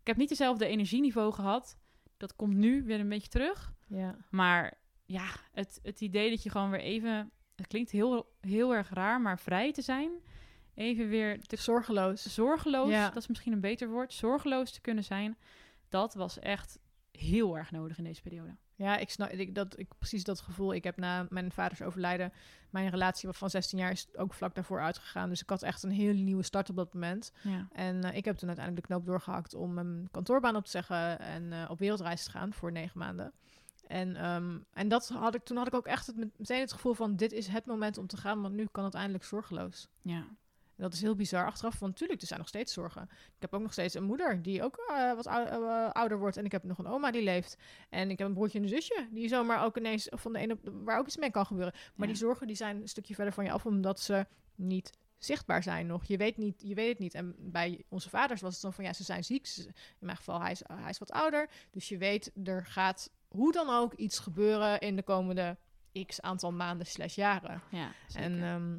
ik 0.00 0.06
heb 0.06 0.16
niet 0.16 0.28
dezelfde 0.28 0.66
energieniveau 0.66 1.32
gehad. 1.32 1.76
Dat 2.16 2.36
komt 2.36 2.54
nu 2.54 2.82
weer 2.84 3.00
een 3.00 3.08
beetje 3.08 3.28
terug. 3.28 3.72
Ja. 3.86 4.16
Maar 4.30 4.78
ja, 5.04 5.26
het, 5.52 5.80
het 5.82 6.00
idee 6.00 6.30
dat 6.30 6.42
je 6.42 6.50
gewoon 6.50 6.70
weer 6.70 6.80
even... 6.80 7.30
Het 7.62 7.70
klinkt 7.70 7.90
heel, 7.90 8.32
heel 8.40 8.74
erg 8.74 8.88
raar, 8.90 9.20
maar 9.20 9.38
vrij 9.38 9.72
te 9.72 9.82
zijn. 9.82 10.10
Even 10.74 11.08
weer 11.08 11.40
te 11.40 11.56
Zorgeloos. 11.56 12.34
zorgeloos, 12.34 12.90
Ja. 12.90 13.06
dat 13.08 13.16
is 13.22 13.26
misschien 13.28 13.52
een 13.52 13.60
beter 13.60 13.88
woord. 13.88 14.12
Zorgeloos 14.12 14.72
te 14.72 14.80
kunnen 14.80 15.04
zijn. 15.04 15.36
Dat 15.88 16.14
was 16.14 16.38
echt 16.38 16.78
heel 17.10 17.56
erg 17.56 17.70
nodig 17.70 17.98
in 17.98 18.04
deze 18.04 18.22
periode. 18.22 18.56
Ja, 18.74 18.96
ik 18.96 19.10
snap 19.10 19.28
ik, 19.30 19.54
dat, 19.54 19.78
ik, 19.78 19.88
precies 19.98 20.24
dat 20.24 20.40
gevoel. 20.40 20.74
Ik 20.74 20.84
heb 20.84 20.96
na 20.96 21.26
mijn 21.28 21.52
vaders 21.52 21.82
overlijden, 21.82 22.32
mijn 22.70 22.88
relatie 22.90 23.28
van 23.32 23.50
16 23.50 23.78
jaar 23.78 23.90
is 23.90 24.06
ook 24.16 24.34
vlak 24.34 24.54
daarvoor 24.54 24.80
uitgegaan. 24.80 25.28
Dus 25.28 25.42
ik 25.42 25.48
had 25.50 25.62
echt 25.62 25.82
een 25.82 25.90
hele 25.90 26.20
nieuwe 26.20 26.42
start 26.42 26.70
op 26.70 26.76
dat 26.76 26.94
moment. 26.94 27.32
Ja, 27.42 27.68
En 27.72 28.04
eh, 28.04 28.16
ik 28.16 28.24
heb 28.24 28.36
toen 28.36 28.48
uiteindelijk 28.48 28.86
de 28.86 28.94
knoop 28.94 29.06
doorgehakt 29.06 29.54
om 29.54 29.74
mijn 29.74 30.08
kantoorbaan 30.10 30.56
op 30.56 30.64
te 30.64 30.70
zeggen 30.70 31.18
en 31.18 31.52
eh, 31.52 31.70
op 31.70 31.78
wereldreis 31.78 32.24
te 32.24 32.30
gaan 32.30 32.52
voor 32.52 32.72
negen 32.72 32.98
maanden. 32.98 33.32
En, 33.92 34.16
ehm, 34.16 34.58
en 34.72 34.88
dat 34.88 35.08
had 35.08 35.34
ik, 35.34 35.44
toen 35.44 35.56
had 35.56 35.66
ik 35.66 35.74
ook 35.74 35.86
echt 35.86 36.06
het, 36.06 36.16
met- 36.16 36.38
meteen 36.38 36.60
het 36.60 36.72
gevoel 36.72 36.94
van 36.94 37.16
dit 37.16 37.32
is 37.32 37.46
het 37.46 37.66
moment 37.66 37.98
om 37.98 38.06
te 38.06 38.16
gaan, 38.16 38.42
want 38.42 38.54
nu 38.54 38.66
kan 38.72 38.84
het 38.84 38.94
eindelijk 38.94 39.24
zorgeloos. 39.24 39.88
ja. 40.02 40.26
En 40.76 40.88
dat 40.88 40.92
is 40.96 41.00
heel 41.02 41.14
bizar 41.16 41.46
achteraf, 41.46 41.78
want 41.78 41.92
natuurlijk, 41.92 42.20
er 42.20 42.26
zijn 42.26 42.38
nog 42.38 42.48
steeds 42.48 42.72
zorgen. 42.72 43.02
Ik 43.10 43.40
heb 43.40 43.54
ook 43.54 43.60
nog 43.60 43.72
steeds 43.72 43.94
een 43.94 44.04
moeder 44.04 44.42
die 44.42 44.62
ook 44.62 44.76
eh, 44.76 45.14
wat 45.14 45.26
ou- 45.26 45.46
eh, 45.46 45.90
ouder 45.90 46.18
wordt. 46.18 46.36
En 46.36 46.44
ik 46.44 46.52
heb 46.52 46.64
nog 46.64 46.78
een 46.78 46.86
oma 46.86 47.10
die 47.10 47.22
leeft. 47.22 47.56
En 47.90 48.10
ik 48.10 48.18
heb 48.18 48.28
een 48.28 48.34
broertje 48.34 48.58
en 48.58 48.64
een 48.64 48.70
zusje 48.70 49.08
die 49.10 49.28
zomaar 49.28 49.64
ook 49.64 49.76
ineens 49.76 50.06
van 50.10 50.32
de 50.32 50.38
ene 50.38 50.52
op 50.52 50.60
waar 50.84 50.98
ook 50.98 51.06
iets 51.06 51.16
mee 51.16 51.30
kan 51.30 51.46
gebeuren. 51.46 51.72
Maar 51.74 52.06
Ja. 52.06 52.12
die 52.12 52.22
zorgen 52.22 52.46
die 52.46 52.56
zijn 52.56 52.80
een 52.80 52.88
stukje 52.88 53.14
verder 53.14 53.32
van 53.32 53.44
je 53.44 53.50
af, 53.52 53.66
omdat 53.66 54.00
ze 54.00 54.26
niet 54.54 54.90
zichtbaar 55.18 55.62
zijn 55.62 55.86
nog. 55.86 56.04
Je 56.04 56.16
weet, 56.16 56.36
niet, 56.36 56.62
je 56.62 56.74
weet 56.74 56.88
het 56.88 56.98
niet. 56.98 57.14
En 57.14 57.34
bij 57.38 57.84
onze 57.88 58.08
vaders 58.08 58.40
was 58.40 58.52
het 58.52 58.62
dan 58.62 58.72
van 58.72 58.84
ja, 58.84 58.92
ze 58.92 59.04
zijn 59.04 59.24
ziek. 59.24 59.46
Ze- 59.46 59.66
In 59.66 59.74
mijn 59.98 60.16
geval, 60.16 60.40
hij 60.40 60.50
is, 60.50 60.62
hij 60.72 60.90
is 60.90 60.98
wat 60.98 61.10
ouder. 61.12 61.48
Dus 61.70 61.88
je 61.88 61.98
weet, 61.98 62.32
er 62.44 62.66
gaat 62.66 63.10
hoe 63.32 63.52
dan 63.52 63.68
ook 63.70 63.92
iets 63.94 64.18
gebeuren 64.18 64.80
in 64.80 64.96
de 64.96 65.02
komende 65.02 65.56
x 66.06 66.20
aantal 66.20 66.52
maanden 66.52 66.86
slash 66.86 67.14
jaren. 67.14 67.62
ja. 67.70 67.92
En, 68.14 68.42
ehm, 68.42 68.72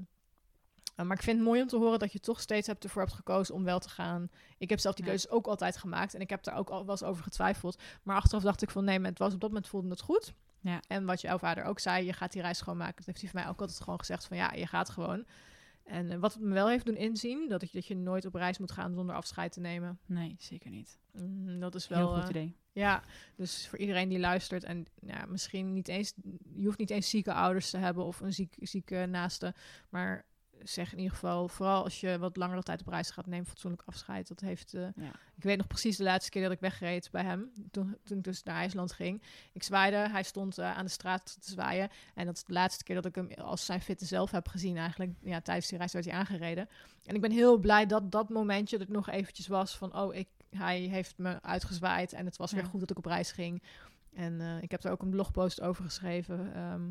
uh, 1.00 1.06
maar 1.06 1.18
ik 1.18 1.24
vind 1.24 1.38
het 1.38 1.48
mooi 1.48 1.62
om 1.62 1.68
te 1.68 1.78
horen 1.78 2.00
dat 2.00 2.12
je 2.12 2.20
toch 2.20 2.40
steeds 2.42 2.68
hebt 2.68 2.84
ervoor 2.84 3.02
hebt 3.02 3.14
gekozen 3.14 3.56
om 3.56 3.64
wel 3.64 3.80
te 3.80 3.90
gaan. 3.90 4.30
Ik 4.58 4.70
heb 4.70 4.80
zelf 4.80 4.96
die 4.96 5.06
Ja. 5.06 5.10
keuzes 5.12 5.32
ook 5.32 5.48
altijd 5.48 5.78
gemaakt 5.78 6.14
en 6.14 6.22
ik 6.22 6.30
heb 6.30 6.44
daar 6.44 6.58
ook 6.58 6.70
al 6.70 6.82
wel 6.82 6.90
eens 6.92 7.04
over 7.04 7.24
getwijfeld. 7.24 7.82
Maar 8.04 8.16
achteraf 8.16 8.44
dacht 8.44 8.62
ik 8.62 8.70
van 8.70 8.84
nee, 8.84 9.00
maar 9.00 9.10
het 9.10 9.20
was 9.20 9.34
op 9.34 9.40
dat 9.40 9.50
moment 9.50 9.68
voelde 9.68 9.90
het 9.90 10.02
goed. 10.02 10.34
Ja. 10.60 10.82
En 10.88 11.06
wat 11.06 11.22
jouw 11.22 11.38
vader 11.38 11.64
ook 11.64 11.80
zei, 11.80 12.06
je 12.06 12.14
gaat 12.14 12.32
die 12.32 12.42
reis 12.42 12.60
gewoon 12.62 12.78
maken. 12.78 12.96
Dat 12.96 13.06
heeft 13.06 13.22
hij 13.22 13.30
voor 13.30 13.40
mij 13.40 13.50
ook 13.50 13.60
altijd 13.60 13.82
gewoon 13.82 14.00
gezegd 14.00 14.26
van 14.26 14.38
ja, 14.38 14.52
je 14.54 14.68
gaat 14.68 14.90
gewoon. 14.90 15.26
En 15.84 16.12
eh, 16.12 16.18
wat 16.18 16.34
het 16.34 16.42
me 16.42 16.54
wel 16.54 16.70
heeft 16.70 16.86
doen 16.86 16.96
inzien, 16.96 17.50
dat, 17.50 17.62
ik, 17.62 17.74
dat 17.74 17.86
je 17.86 17.96
nooit 17.96 18.26
op 18.26 18.34
reis 18.34 18.58
moet 18.58 18.72
gaan 18.72 18.94
zonder 18.94 19.16
afscheid 19.16 19.52
te 19.52 19.60
nemen. 19.60 20.00
nee, 20.06 20.36
zeker 20.40 20.70
niet. 20.70 21.00
Mm, 21.12 21.60
dat 21.60 21.76
is 21.76 21.88
wel... 21.88 21.98
Heel 21.98 22.22
goed 22.22 22.24
eh, 22.24 22.30
idee. 22.30 22.56
ja, 22.72 23.04
dus 23.36 23.68
voor 23.68 23.80
iedereen 23.80 24.10
die 24.10 24.20
luistert 24.20 24.64
en 24.64 24.86
ja, 25.00 25.26
misschien 25.26 25.74
niet 25.74 25.88
eens, 25.88 26.14
je 26.56 26.66
hoeft 26.66 26.78
niet 26.78 26.90
eens 26.90 27.10
zieke 27.10 27.34
ouders 27.34 27.70
te 27.70 27.78
hebben 27.78 28.06
of 28.06 28.20
een 28.20 28.34
ziek, 28.34 28.56
zieke 28.60 29.06
naaste, 29.10 29.54
maar 29.90 30.26
zeg 30.64 30.92
in 30.92 30.98
ieder 30.98 31.14
geval, 31.14 31.48
vooral 31.48 31.84
als 31.84 32.00
je 32.00 32.18
wat 32.20 32.38
langere 32.38 32.64
tijd 32.64 32.82
op 32.82 32.88
reis 32.88 33.12
gaat, 33.12 33.26
neem 33.26 33.46
fatsoenlijk 33.46 33.82
afscheid. 33.86 34.28
Dat 34.28 34.40
heeft, 34.40 34.74
eh, 34.74 34.82
Ja. 34.96 35.12
ik 35.36 35.44
weet 35.44 35.58
nog 35.58 35.68
precies 35.68 35.98
de 35.98 36.04
laatste 36.04 36.30
keer 36.32 36.44
dat 36.44 36.52
ik 36.52 36.60
wegreed 36.60 37.10
bij 37.12 37.24
hem, 37.24 37.52
toen, 37.72 37.98
toen 38.04 38.18
ik 38.18 38.24
dus 38.24 38.44
naar 38.44 38.56
IJsland 38.56 38.92
ging. 38.92 39.22
Ik 39.54 39.64
zwaaide, 39.64 39.98
hij 40.10 40.24
stond 40.24 40.58
eh, 40.58 40.78
aan 40.78 40.86
de 40.86 40.92
straat 40.92 41.38
te 41.42 41.52
zwaaien 41.52 41.90
en 42.16 42.26
dat 42.26 42.36
is 42.36 42.44
de 42.44 42.54
laatste 42.54 42.84
keer 42.84 42.96
dat 42.96 43.06
ik 43.06 43.16
hem 43.16 43.32
als 43.32 43.66
zijn 43.66 43.82
fitte 43.82 44.06
zelf 44.06 44.32
heb 44.32 44.48
gezien 44.48 44.78
eigenlijk. 44.78 45.12
Ja, 45.20 45.42
tijdens 45.42 45.68
die 45.68 45.78
reis 45.78 45.94
werd 45.94 46.06
hij 46.06 46.14
aangereden. 46.14 46.70
En 47.06 47.16
ik 47.16 47.22
ben 47.22 47.32
heel 47.32 47.58
blij 47.58 47.86
dat 47.86 48.12
dat 48.12 48.30
momentje 48.30 48.78
er 48.78 48.86
nog 48.90 49.10
eventjes 49.10 49.48
was 49.48 49.78
van, 49.78 49.96
oh, 49.96 50.16
ik, 50.16 50.28
hij 50.50 50.80
heeft 50.80 51.18
me 51.18 51.42
uitgezwaaid 51.42 52.14
en 52.14 52.26
het 52.26 52.38
was 52.38 52.52
weer 52.52 52.64
Ja. 52.64 52.70
goed 52.70 52.80
dat 52.80 52.90
ik 52.90 52.98
op 52.98 53.06
reis 53.06 53.32
ging. 53.32 53.64
En 54.14 54.42
eh, 54.42 54.62
ik 54.62 54.72
heb 54.72 54.84
er 54.84 54.92
ook 54.92 55.02
een 55.02 55.10
blogpost 55.10 55.62
over 55.62 55.84
geschreven. 55.84 56.54
ehm, 56.54 56.82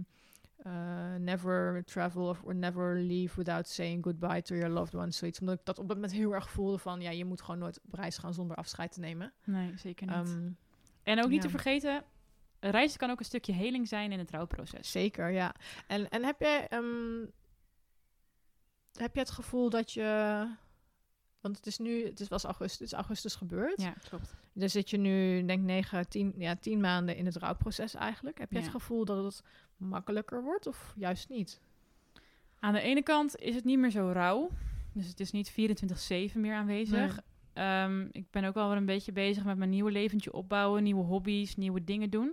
eh, 0.62 1.14
never 1.18 1.84
travel 1.84 2.28
of 2.28 2.42
or 2.44 2.54
never 2.54 2.94
leave 2.96 3.36
without 3.36 3.68
saying 3.68 4.04
goodbye 4.04 4.42
to 4.42 4.54
your 4.54 4.70
loved 4.72 4.94
ones. 4.94 5.16
Zoiets. 5.16 5.40
Omdat 5.40 5.58
ik 5.58 5.64
dat 5.64 5.78
op 5.78 5.88
dat 5.88 5.96
moment 5.96 6.14
heel 6.14 6.34
erg 6.34 6.50
voelde 6.50 6.78
van... 6.78 7.00
ja, 7.00 7.10
je 7.10 7.24
moet 7.24 7.40
gewoon 7.42 7.58
nooit 7.60 7.80
op 7.84 7.94
reis 7.94 8.18
gaan 8.18 8.34
zonder 8.34 8.56
afscheid 8.56 8.92
te 8.92 9.00
nemen. 9.00 9.32
Nee, 9.44 9.72
zeker 9.76 10.06
niet. 10.06 10.14
Ehm, 10.16 10.50
en 11.02 11.22
ook 11.22 11.28
niet 11.28 11.42
ja. 11.42 11.48
te 11.48 11.50
vergeten, 11.50 12.04
reizen 12.60 12.98
kan 12.98 13.10
ook 13.10 13.18
een 13.18 13.24
stukje 13.24 13.52
heling 13.52 13.88
zijn 13.88 14.12
in 14.12 14.18
het 14.18 14.30
rouwproces. 14.30 14.90
zeker, 14.90 15.30
ja. 15.30 15.54
En, 15.86 16.08
en 16.08 16.24
heb 16.24 16.40
jij... 16.40 16.68
ehm, 16.68 17.26
heb 18.92 19.14
je 19.14 19.20
het 19.20 19.30
gevoel 19.30 19.70
dat 19.70 19.92
je... 19.92 20.46
Want 21.40 21.56
het 21.56 21.66
is 21.66 21.78
nu... 21.78 22.04
Het 22.04 22.20
is, 22.20 22.28
was 22.28 22.44
augustus, 22.44 22.78
het 22.78 22.88
is 22.88 22.92
augustus 22.92 23.34
gebeurd. 23.34 23.80
Ja, 23.82 23.94
klopt. 24.08 24.34
Dan 24.52 24.68
zit 24.68 24.90
je 24.90 24.96
nu, 24.96 25.44
denk 25.46 25.60
ik, 25.60 25.64
negen, 25.66 26.08
tien, 26.08 26.34
ja, 26.36 26.56
tien 26.56 26.80
maanden 26.80 27.16
in 27.16 27.26
het 27.26 27.36
rouwproces 27.36 27.94
eigenlijk. 27.94 28.38
Heb 28.38 28.50
je 28.50 28.56
Ja. 28.56 28.62
het 28.62 28.70
gevoel 28.70 29.04
dat 29.04 29.24
het 29.24 29.42
makkelijker 29.83 30.43
wordt 30.43 30.66
of 30.66 30.93
juist 30.97 31.28
niet? 31.28 31.61
Aan 32.59 32.72
de 32.72 32.80
ene 32.80 33.03
kant 33.03 33.37
is 33.37 33.55
het 33.55 33.64
niet 33.64 33.78
meer 33.78 33.91
zo 33.91 34.11
rauw. 34.12 34.51
Dus 34.93 35.07
het 35.07 35.20
is 35.20 35.30
niet 35.30 35.51
24-7 35.51 35.55
meer 36.41 36.55
aanwezig. 36.55 37.20
Ehm, 37.53 38.07
ik 38.11 38.30
ben 38.30 38.45
ook 38.45 38.55
wel 38.55 38.68
weer 38.68 38.76
een 38.76 38.87
beetje 38.87 39.12
bezig 39.12 39.45
met 39.45 39.57
mijn 39.57 39.70
nieuwe 39.70 39.91
leventje 39.91 40.33
opbouwen, 40.33 40.83
nieuwe 40.83 41.05
hobby's, 41.05 41.57
nieuwe 41.57 41.85
dingen 41.85 42.11
doen. 42.11 42.33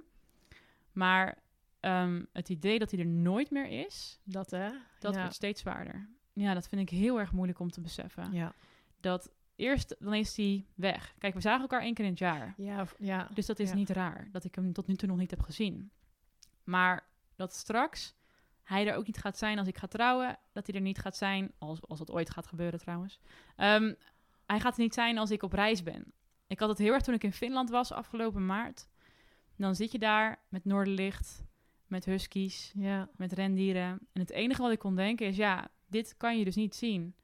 Maar 0.91 1.37
ehm, 1.79 2.23
het 2.33 2.49
idee 2.49 2.79
dat 2.79 2.91
hij 2.91 2.99
er 2.99 3.05
nooit 3.05 3.51
meer 3.51 3.85
is, 3.85 4.19
Dat 4.23 4.51
hè? 4.51 4.69
dat 4.99 5.13
ja. 5.13 5.19
wordt 5.19 5.35
steeds 5.35 5.61
zwaarder. 5.61 6.09
Ja, 6.33 6.53
dat 6.53 6.67
vind 6.67 6.81
ik 6.81 6.89
heel 6.97 7.19
erg 7.19 7.31
moeilijk 7.31 7.59
om 7.59 7.69
te 7.71 7.81
beseffen. 7.81 8.31
Ja. 8.31 8.53
Dat 8.99 9.31
eerst, 9.55 9.95
dan 9.99 10.13
is 10.13 10.35
hij 10.37 10.65
weg. 10.75 11.13
Kijk, 11.17 11.33
we 11.33 11.41
zagen 11.41 11.61
elkaar 11.61 11.81
één 11.81 11.93
keer 11.93 12.05
in 12.05 12.09
het 12.11 12.19
jaar. 12.19 12.53
Ja, 12.57 12.85
ja. 12.97 13.29
Dus 13.33 13.45
dat 13.45 13.59
is 13.59 13.69
Ja. 13.69 13.75
niet 13.75 13.89
raar 13.89 14.27
dat 14.31 14.43
ik 14.43 14.55
hem 14.55 14.73
tot 14.73 14.87
nu 14.87 14.95
toe 14.95 15.07
nog 15.07 15.17
niet 15.17 15.29
heb 15.31 15.41
gezien. 15.41 15.91
Maar 16.63 17.07
dat 17.39 17.53
straks 17.53 18.13
hij 18.63 18.87
er 18.87 18.95
ook 18.95 19.05
niet 19.05 19.17
gaat 19.17 19.37
zijn 19.37 19.59
als 19.59 19.67
ik 19.67 19.77
ga 19.77 19.87
trouwen. 19.87 20.37
Dat 20.51 20.67
hij 20.67 20.75
er 20.75 20.81
niet 20.81 20.99
gaat 20.99 21.17
zijn, 21.17 21.51
als, 21.57 21.79
als 21.87 21.99
dat 21.99 22.11
ooit 22.11 22.29
gaat 22.29 22.47
gebeuren 22.47 22.79
trouwens. 22.79 23.19
Ehm, 23.55 23.93
hij 24.45 24.59
gaat 24.59 24.73
er 24.75 24.81
niet 24.81 24.93
zijn 24.93 25.17
als 25.17 25.31
ik 25.31 25.43
op 25.43 25.53
reis 25.53 25.83
ben. 25.83 26.13
Ik 26.47 26.59
had 26.59 26.69
het 26.69 26.77
heel 26.77 26.93
erg 26.93 27.03
toen 27.03 27.13
ik 27.13 27.23
in 27.23 27.33
Finland 27.33 27.69
was 27.69 27.91
afgelopen 27.91 28.45
maart. 28.45 28.87
Dan 29.55 29.75
zit 29.75 29.91
je 29.91 29.99
daar 29.99 30.39
met 30.49 30.65
Noorderlicht, 30.65 31.43
met 31.87 32.05
huskies, 32.05 32.71
ja. 32.75 33.09
met 33.15 33.31
rendieren. 33.31 33.99
En 34.13 34.21
het 34.21 34.29
enige 34.29 34.61
wat 34.61 34.71
ik 34.71 34.79
kon 34.79 34.95
denken 34.95 35.27
is, 35.27 35.35
ja, 35.35 35.67
dit 35.87 36.17
kan 36.17 36.37
je 36.37 36.43
dus 36.45 36.55
niet 36.55 36.75
zien. 36.75 37.15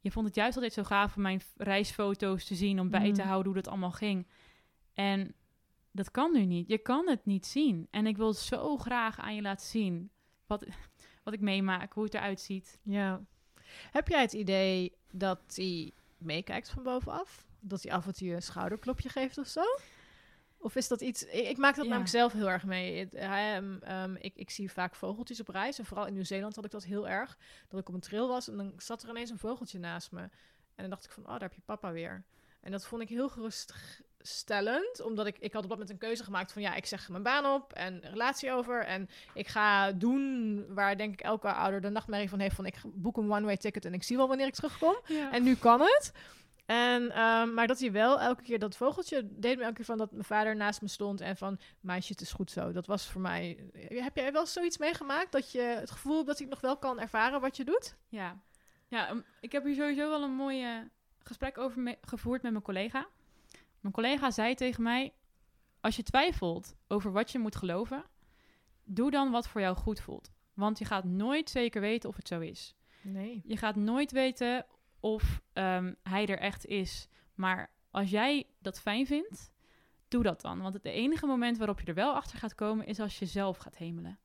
Je 0.00 0.10
vond 0.10 0.26
het 0.26 0.34
juist 0.34 0.54
altijd 0.54 0.72
zo 0.72 0.84
gaaf 0.84 1.16
om 1.16 1.22
mijn 1.22 1.42
reisfoto's 1.56 2.44
te 2.44 2.54
zien, 2.54 2.80
om 2.80 2.90
bij 2.90 3.12
te 3.12 3.20
Mm. 3.20 3.26
houden 3.26 3.52
hoe 3.52 3.62
dat 3.62 3.72
allemaal 3.72 3.92
ging. 3.92 4.26
En 4.94 5.34
dat 5.90 6.10
kan 6.10 6.32
nu 6.32 6.44
niet. 6.44 6.68
Je 6.68 6.78
kan 6.78 7.08
het 7.08 7.24
niet 7.26 7.46
zien. 7.46 7.88
En 7.90 8.06
ik 8.06 8.16
wil 8.16 8.32
zo 8.32 8.76
graag 8.76 9.18
aan 9.18 9.34
je 9.34 9.42
laten 9.42 9.66
zien 9.66 10.10
wat, 10.46 10.66
wat 11.24 11.34
ik 11.34 11.40
meemaak, 11.40 11.92
hoe 11.92 12.04
het 12.04 12.14
eruit 12.14 12.40
ziet. 12.40 12.78
Ja. 12.82 13.20
Heb 13.90 14.08
jij 14.08 14.20
het 14.20 14.32
idee 14.32 14.96
dat 15.10 15.40
hij 15.54 15.92
meekijkt 16.18 16.68
van 16.70 16.82
bovenaf? 16.82 17.46
Dat 17.60 17.82
hij 17.82 17.92
af 17.92 18.06
en 18.06 18.14
toe 18.14 18.34
een 18.34 18.42
schouderklopje 18.42 19.08
geeft 19.08 19.38
of 19.38 19.46
zo? 19.46 19.62
Of 20.58 20.76
is 20.76 20.88
dat 20.88 21.00
iets... 21.00 21.24
Ik, 21.24 21.48
ik 21.48 21.56
maak 21.56 21.74
dat 21.74 21.84
Ja. 21.84 21.90
namelijk 21.90 22.10
zelf 22.10 22.32
heel 22.32 22.50
erg 22.50 22.64
mee. 22.64 22.98
Het, 22.98 23.14
eh, 23.14 23.56
ehm, 23.56 23.76
ehm, 23.80 24.14
ik, 24.14 24.36
ik 24.36 24.50
zie 24.50 24.72
vaak 24.72 24.94
vogeltjes 24.94 25.40
op 25.40 25.48
reis. 25.48 25.78
En 25.78 25.84
vooral 25.84 26.06
in 26.06 26.12
Nieuw-Zeeland 26.12 26.56
had 26.56 26.64
ik 26.64 26.70
dat 26.70 26.84
heel 26.84 27.08
erg. 27.08 27.38
Dat 27.68 27.80
ik 27.80 27.88
op 27.88 27.94
een 27.94 28.00
trail 28.00 28.28
was 28.28 28.48
en 28.48 28.56
dan 28.56 28.72
zat 28.76 29.02
er 29.02 29.08
ineens 29.08 29.30
een 29.30 29.38
vogeltje 29.38 29.78
naast 29.78 30.12
me. 30.12 30.20
En 30.20 30.30
dan 30.76 30.90
dacht 30.90 31.04
ik 31.04 31.10
van, 31.10 31.22
oh, 31.22 31.30
daar 31.30 31.40
heb 31.40 31.52
je 31.52 31.60
papa 31.64 31.92
weer. 31.92 32.24
En 32.60 32.70
dat 32.70 32.86
vond 32.86 33.02
ik 33.02 33.08
heel 33.08 33.28
geruststellend. 33.28 35.00
Omdat 35.00 35.26
ik, 35.26 35.38
ik 35.38 35.52
had 35.52 35.62
op 35.62 35.68
dat 35.68 35.78
moment 35.78 35.90
een 35.90 36.08
keuze 36.08 36.24
gemaakt 36.24 36.52
van... 36.52 36.62
Ja, 36.62 36.74
ik 36.74 36.86
zeg 36.86 37.08
mijn 37.08 37.22
baan 37.22 37.54
op 37.54 37.72
en 37.72 38.00
relatie 38.00 38.52
over. 38.52 38.84
En 38.84 39.08
ik 39.34 39.48
ga 39.48 39.92
doen 39.92 40.64
waar 40.74 40.96
denk 40.96 41.12
ik 41.12 41.20
elke 41.20 41.52
ouder 41.52 41.80
de 41.80 41.88
nachtmerrie 41.88 42.28
van 42.28 42.38
heeft. 42.38 42.54
Van 42.54 42.66
ik 42.66 42.76
boek 42.84 43.16
een 43.16 43.32
one-way 43.32 43.56
ticket 43.56 43.84
en 43.84 43.94
ik 43.94 44.02
zie 44.02 44.16
wel 44.16 44.28
wanneer 44.28 44.46
ik 44.46 44.54
terugkom. 44.54 44.96
Ja. 45.06 45.32
En 45.32 45.42
nu 45.42 45.54
kan 45.54 45.80
het. 45.80 46.12
En, 46.70 47.10
ehm, 47.10 47.54
maar 47.54 47.66
dat 47.66 47.80
hij 47.80 47.92
wel 47.92 48.20
elke 48.20 48.42
keer 48.42 48.58
dat 48.58 48.76
vogeltje 48.76 49.28
deed 49.30 49.56
me 49.56 49.62
elke 49.62 49.74
keer 49.74 49.84
van 49.84 49.98
dat 49.98 50.12
mijn 50.12 50.24
vader 50.24 50.56
naast 50.56 50.82
me 50.82 50.88
stond 50.88 51.20
en 51.20 51.36
van 51.36 51.58
meisje, 51.80 52.12
het 52.12 52.20
is 52.20 52.32
goed 52.32 52.50
zo. 52.50 52.72
Dat 52.72 52.86
was 52.86 53.06
voor 53.06 53.20
mij. 53.20 53.70
Heb 53.88 54.16
jij 54.16 54.32
wel 54.32 54.46
zoiets 54.46 54.78
meegemaakt 54.78 55.32
dat 55.32 55.52
je 55.52 55.60
het 55.60 55.90
gevoel 55.90 56.14
hebt 56.14 56.26
dat 56.26 56.38
hij 56.38 56.46
nog 56.46 56.60
wel 56.60 56.76
kan 56.76 57.00
ervaren 57.00 57.40
wat 57.40 57.56
je 57.56 57.64
doet? 57.64 57.96
Ja, 58.08 58.42
ja 58.88 59.10
um, 59.10 59.24
ik 59.40 59.52
heb 59.52 59.64
hier 59.64 59.74
sowieso 59.74 60.08
wel 60.08 60.22
een 60.22 60.34
mooi 60.34 60.64
eh, 60.64 60.76
gesprek 61.22 61.58
over 61.58 61.80
me- 61.80 61.98
gevoerd 62.00 62.42
met 62.42 62.52
mijn 62.52 62.64
collega. 62.64 63.08
Mijn 63.80 63.94
collega 63.94 64.30
zei 64.30 64.54
tegen 64.54 64.82
mij: 64.82 65.12
Als 65.80 65.96
je 65.96 66.02
twijfelt 66.02 66.76
over 66.88 67.12
wat 67.12 67.30
je 67.30 67.38
moet 67.38 67.56
geloven, 67.56 68.04
doe 68.84 69.10
dan 69.10 69.30
wat 69.30 69.48
voor 69.48 69.60
jou 69.60 69.76
goed 69.76 70.00
voelt. 70.00 70.30
Want 70.54 70.78
je 70.78 70.84
gaat 70.84 71.04
nooit 71.04 71.50
zeker 71.50 71.80
weten 71.80 72.08
of 72.08 72.16
het 72.16 72.28
zo 72.28 72.40
is. 72.40 72.74
Nee. 73.02 73.40
Je 73.44 73.56
gaat 73.56 73.76
nooit 73.76 74.12
weten 74.12 74.66
of 75.00 75.42
ehm, 75.52 75.94
hij 76.02 76.26
er 76.26 76.38
echt 76.38 76.66
is. 76.66 77.08
Maar 77.34 77.70
als 77.90 78.10
jij 78.10 78.46
dat 78.58 78.80
fijn 78.80 79.06
vindt, 79.06 79.52
doe 80.08 80.22
dat 80.22 80.40
dan. 80.40 80.60
Want 80.60 80.74
het 80.74 80.84
enige 80.84 81.26
moment 81.26 81.58
waarop 81.58 81.80
je 81.80 81.86
er 81.86 81.94
wel 81.94 82.14
achter 82.14 82.38
gaat 82.38 82.54
komen, 82.54 82.86
is 82.86 83.00
als 83.00 83.18
je 83.18 83.26
zelf 83.26 83.56
gaat 83.56 83.76
hemelen. 83.76 84.18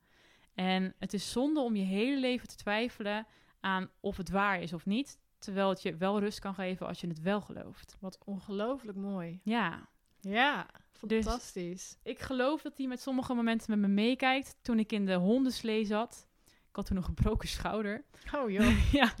En 0.54 0.94
het 0.98 1.12
is 1.12 1.32
zonde 1.32 1.60
om 1.60 1.76
je 1.76 1.84
hele 1.84 2.20
leven 2.20 2.48
te 2.48 2.56
twijfelen 2.56 3.26
aan 3.60 3.90
of 4.00 4.16
het 4.16 4.30
waar 4.30 4.60
is 4.60 4.72
of 4.72 4.86
niet. 4.86 5.18
Terwijl 5.46 5.68
het 5.68 5.82
je 5.82 5.96
wel 5.96 6.20
rust 6.20 6.38
kan 6.38 6.54
geven 6.54 6.86
als 6.86 7.00
je 7.00 7.06
het 7.06 7.20
wel 7.20 7.40
gelooft. 7.40 7.96
Wat 8.00 8.18
ongelooflijk 8.24 8.96
mooi. 8.98 9.40
Ja, 9.42 9.88
Ja, 10.20 10.66
Dus- 11.00 11.24
fantastisch. 11.24 11.96
ik 12.02 12.18
geloof 12.20 12.62
dat 12.62 12.78
hij 12.78 12.86
met 12.86 13.00
sommige 13.00 13.34
momenten 13.34 13.70
met 13.70 13.88
me 13.88 13.94
meekijkt. 13.94 14.56
Toen 14.62 14.78
ik 14.78 14.92
in 14.92 15.06
de 15.06 15.14
hondenslee 15.14 15.84
zat. 15.84 16.28
Ik 16.44 16.76
had 16.76 16.86
toen 16.86 16.96
nog 16.96 17.08
een 17.08 17.14
gebroken 17.16 17.48
schouder. 17.48 18.04
Oh 18.34 18.50
joh. 18.50 18.92
ja, 19.00 19.12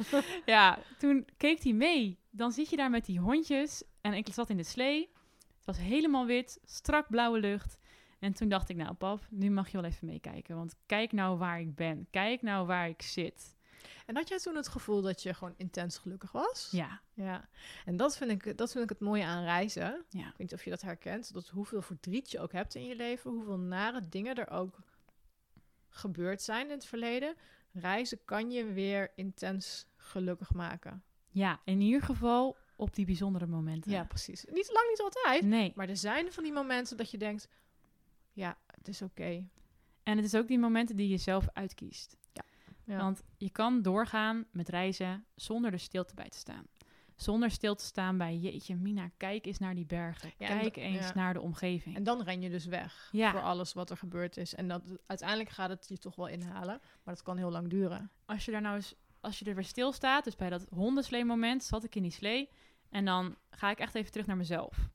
ja, 0.46 0.78
toen 0.98 1.26
keek 1.36 1.62
hij 1.62 1.72
mee. 1.72 2.18
Dan 2.30 2.52
zit 2.52 2.70
je 2.70 2.76
daar 2.76 2.90
met 2.90 3.04
die 3.04 3.18
hondjes. 3.20 3.82
En 4.00 4.12
ik 4.12 4.26
zat 4.32 4.50
in 4.50 4.56
de 4.56 4.62
slee. 4.62 5.10
Het 5.56 5.64
was 5.64 5.78
helemaal 5.78 6.26
wit, 6.26 6.58
strak 6.64 7.08
blauwe 7.10 7.38
lucht. 7.40 7.78
En 8.18 8.32
toen 8.32 8.48
dacht 8.48 8.68
ik, 8.68 8.76
nou 8.76 8.94
pap, 8.94 9.26
nu 9.30 9.50
mag 9.50 9.70
je 9.70 9.80
wel 9.80 9.90
even 9.90 10.06
meekijken. 10.06 10.56
Want 10.56 10.74
kijk 10.86 11.12
nou 11.12 11.38
waar 11.38 11.60
ik 11.60 11.74
ben. 11.74 12.06
Kijk 12.10 12.42
nou 12.42 12.66
waar 12.66 12.88
ik 12.88 13.02
zit. 13.02 13.55
En 14.06 14.16
had 14.16 14.28
jij 14.28 14.38
toen 14.38 14.54
het 14.56 14.68
gevoel 14.68 15.02
dat 15.02 15.22
je 15.22 15.34
gewoon 15.34 15.54
intens 15.56 15.98
gelukkig 15.98 16.32
was? 16.32 16.68
Ja, 16.70 17.00
Ja. 17.14 17.48
En 17.84 17.96
dat 17.96 18.16
vind 18.16 18.30
ik, 18.30 18.56
dat 18.58 18.72
vind 18.72 18.84
ik 18.84 18.90
het 18.90 19.00
mooie 19.00 19.24
aan 19.24 19.44
reizen. 19.44 20.04
ja, 20.08 20.20
Ik 20.20 20.24
weet 20.26 20.38
niet 20.38 20.52
of 20.54 20.64
je 20.64 20.70
dat 20.70 20.82
herkent. 20.82 21.32
Dat 21.32 21.48
hoeveel 21.48 21.82
verdriet 21.82 22.30
je 22.30 22.40
ook 22.40 22.52
hebt 22.52 22.74
in 22.74 22.84
je 22.84 22.96
leven, 22.96 23.30
hoeveel 23.30 23.58
nare 23.58 24.08
dingen 24.08 24.34
er 24.34 24.50
ook 24.50 24.78
gebeurd 25.88 26.42
zijn 26.42 26.64
in 26.66 26.70
het 26.72 26.84
verleden. 26.84 27.34
Reizen 27.72 28.24
kan 28.24 28.50
je 28.50 28.64
weer 28.72 29.12
intens 29.16 29.86
gelukkig 29.96 30.52
maken. 30.52 31.02
ja. 31.30 31.60
In 31.64 31.80
ieder 31.80 32.02
geval 32.02 32.56
op 32.76 32.94
die 32.94 33.04
bijzondere 33.06 33.46
momenten. 33.46 33.90
Ja, 33.90 34.04
precies. 34.04 34.44
Niet 34.44 34.70
lang, 34.72 34.88
niet 34.88 35.00
altijd. 35.00 35.42
Nee, 35.44 35.72
Maar 35.74 35.88
er 35.88 35.96
zijn 35.96 36.32
van 36.32 36.42
die 36.42 36.52
momenten 36.52 36.96
dat 36.96 37.10
je 37.10 37.18
denkt: 37.18 37.48
ja, 38.32 38.58
het 38.66 38.88
is 38.88 39.02
oké. 39.02 39.48
en 40.02 40.16
het 40.16 40.24
is 40.26 40.34
ook 40.34 40.48
die 40.48 40.58
momenten 40.58 40.96
die 40.96 41.08
je 41.08 41.16
zelf 41.18 41.48
uitkiest. 41.52 42.16
Ja. 42.86 42.96
Want 42.96 43.22
je 43.36 43.50
kan 43.50 43.82
doorgaan 43.82 44.44
met 44.50 44.68
reizen 44.68 45.24
zonder 45.34 45.72
er 45.72 45.78
stilte 45.78 46.14
bij 46.14 46.28
te 46.28 46.38
staan. 46.38 46.66
Zonder 47.16 47.50
stil 47.50 47.74
te 47.74 47.84
staan 47.84 48.18
bij, 48.18 48.36
jeetje 48.36 48.76
Mina, 48.76 49.10
kijk 49.16 49.46
eens 49.46 49.58
naar 49.58 49.74
die 49.74 49.86
bergen. 49.86 50.32
Ja, 50.38 50.46
kijk 50.46 50.76
eens 50.76 51.06
ja. 51.06 51.14
naar 51.14 51.32
de 51.32 51.40
omgeving. 51.40 51.96
En 51.96 52.04
dan 52.04 52.22
ren 52.22 52.40
je 52.40 52.50
dus 52.50 52.64
weg 52.64 53.08
voor 53.12 53.42
alles 53.42 53.72
wat 53.72 53.90
er 53.90 53.96
gebeurd 53.96 54.36
is. 54.36 54.54
En 54.54 54.68
dat, 54.68 54.82
uiteindelijk 55.06 55.50
gaat 55.50 55.68
het 55.68 55.84
je 55.88 55.98
toch 55.98 56.16
wel 56.16 56.26
inhalen. 56.26 56.80
Maar 57.02 57.14
dat 57.14 57.22
kan 57.22 57.36
heel 57.36 57.50
lang 57.50 57.68
duren. 57.68 58.10
als 58.26 58.44
je 58.44 58.50
daar 58.50 58.60
nou 58.60 58.76
eens, 58.76 58.94
als 59.20 59.38
je 59.38 59.44
er 59.44 59.54
weer 59.54 59.64
stilstaat, 59.64 60.24
dus 60.24 60.36
bij 60.36 60.50
dat 60.50 60.66
hondenslee-moment, 60.70 61.64
zat 61.64 61.84
ik 61.84 61.94
in 61.94 62.02
die 62.02 62.10
slee. 62.10 62.50
En 62.90 63.04
dan 63.04 63.36
ga 63.50 63.70
ik 63.70 63.78
echt 63.78 63.94
even 63.94 64.10
terug 64.10 64.26
naar 64.26 64.36
mezelf. 64.36 64.88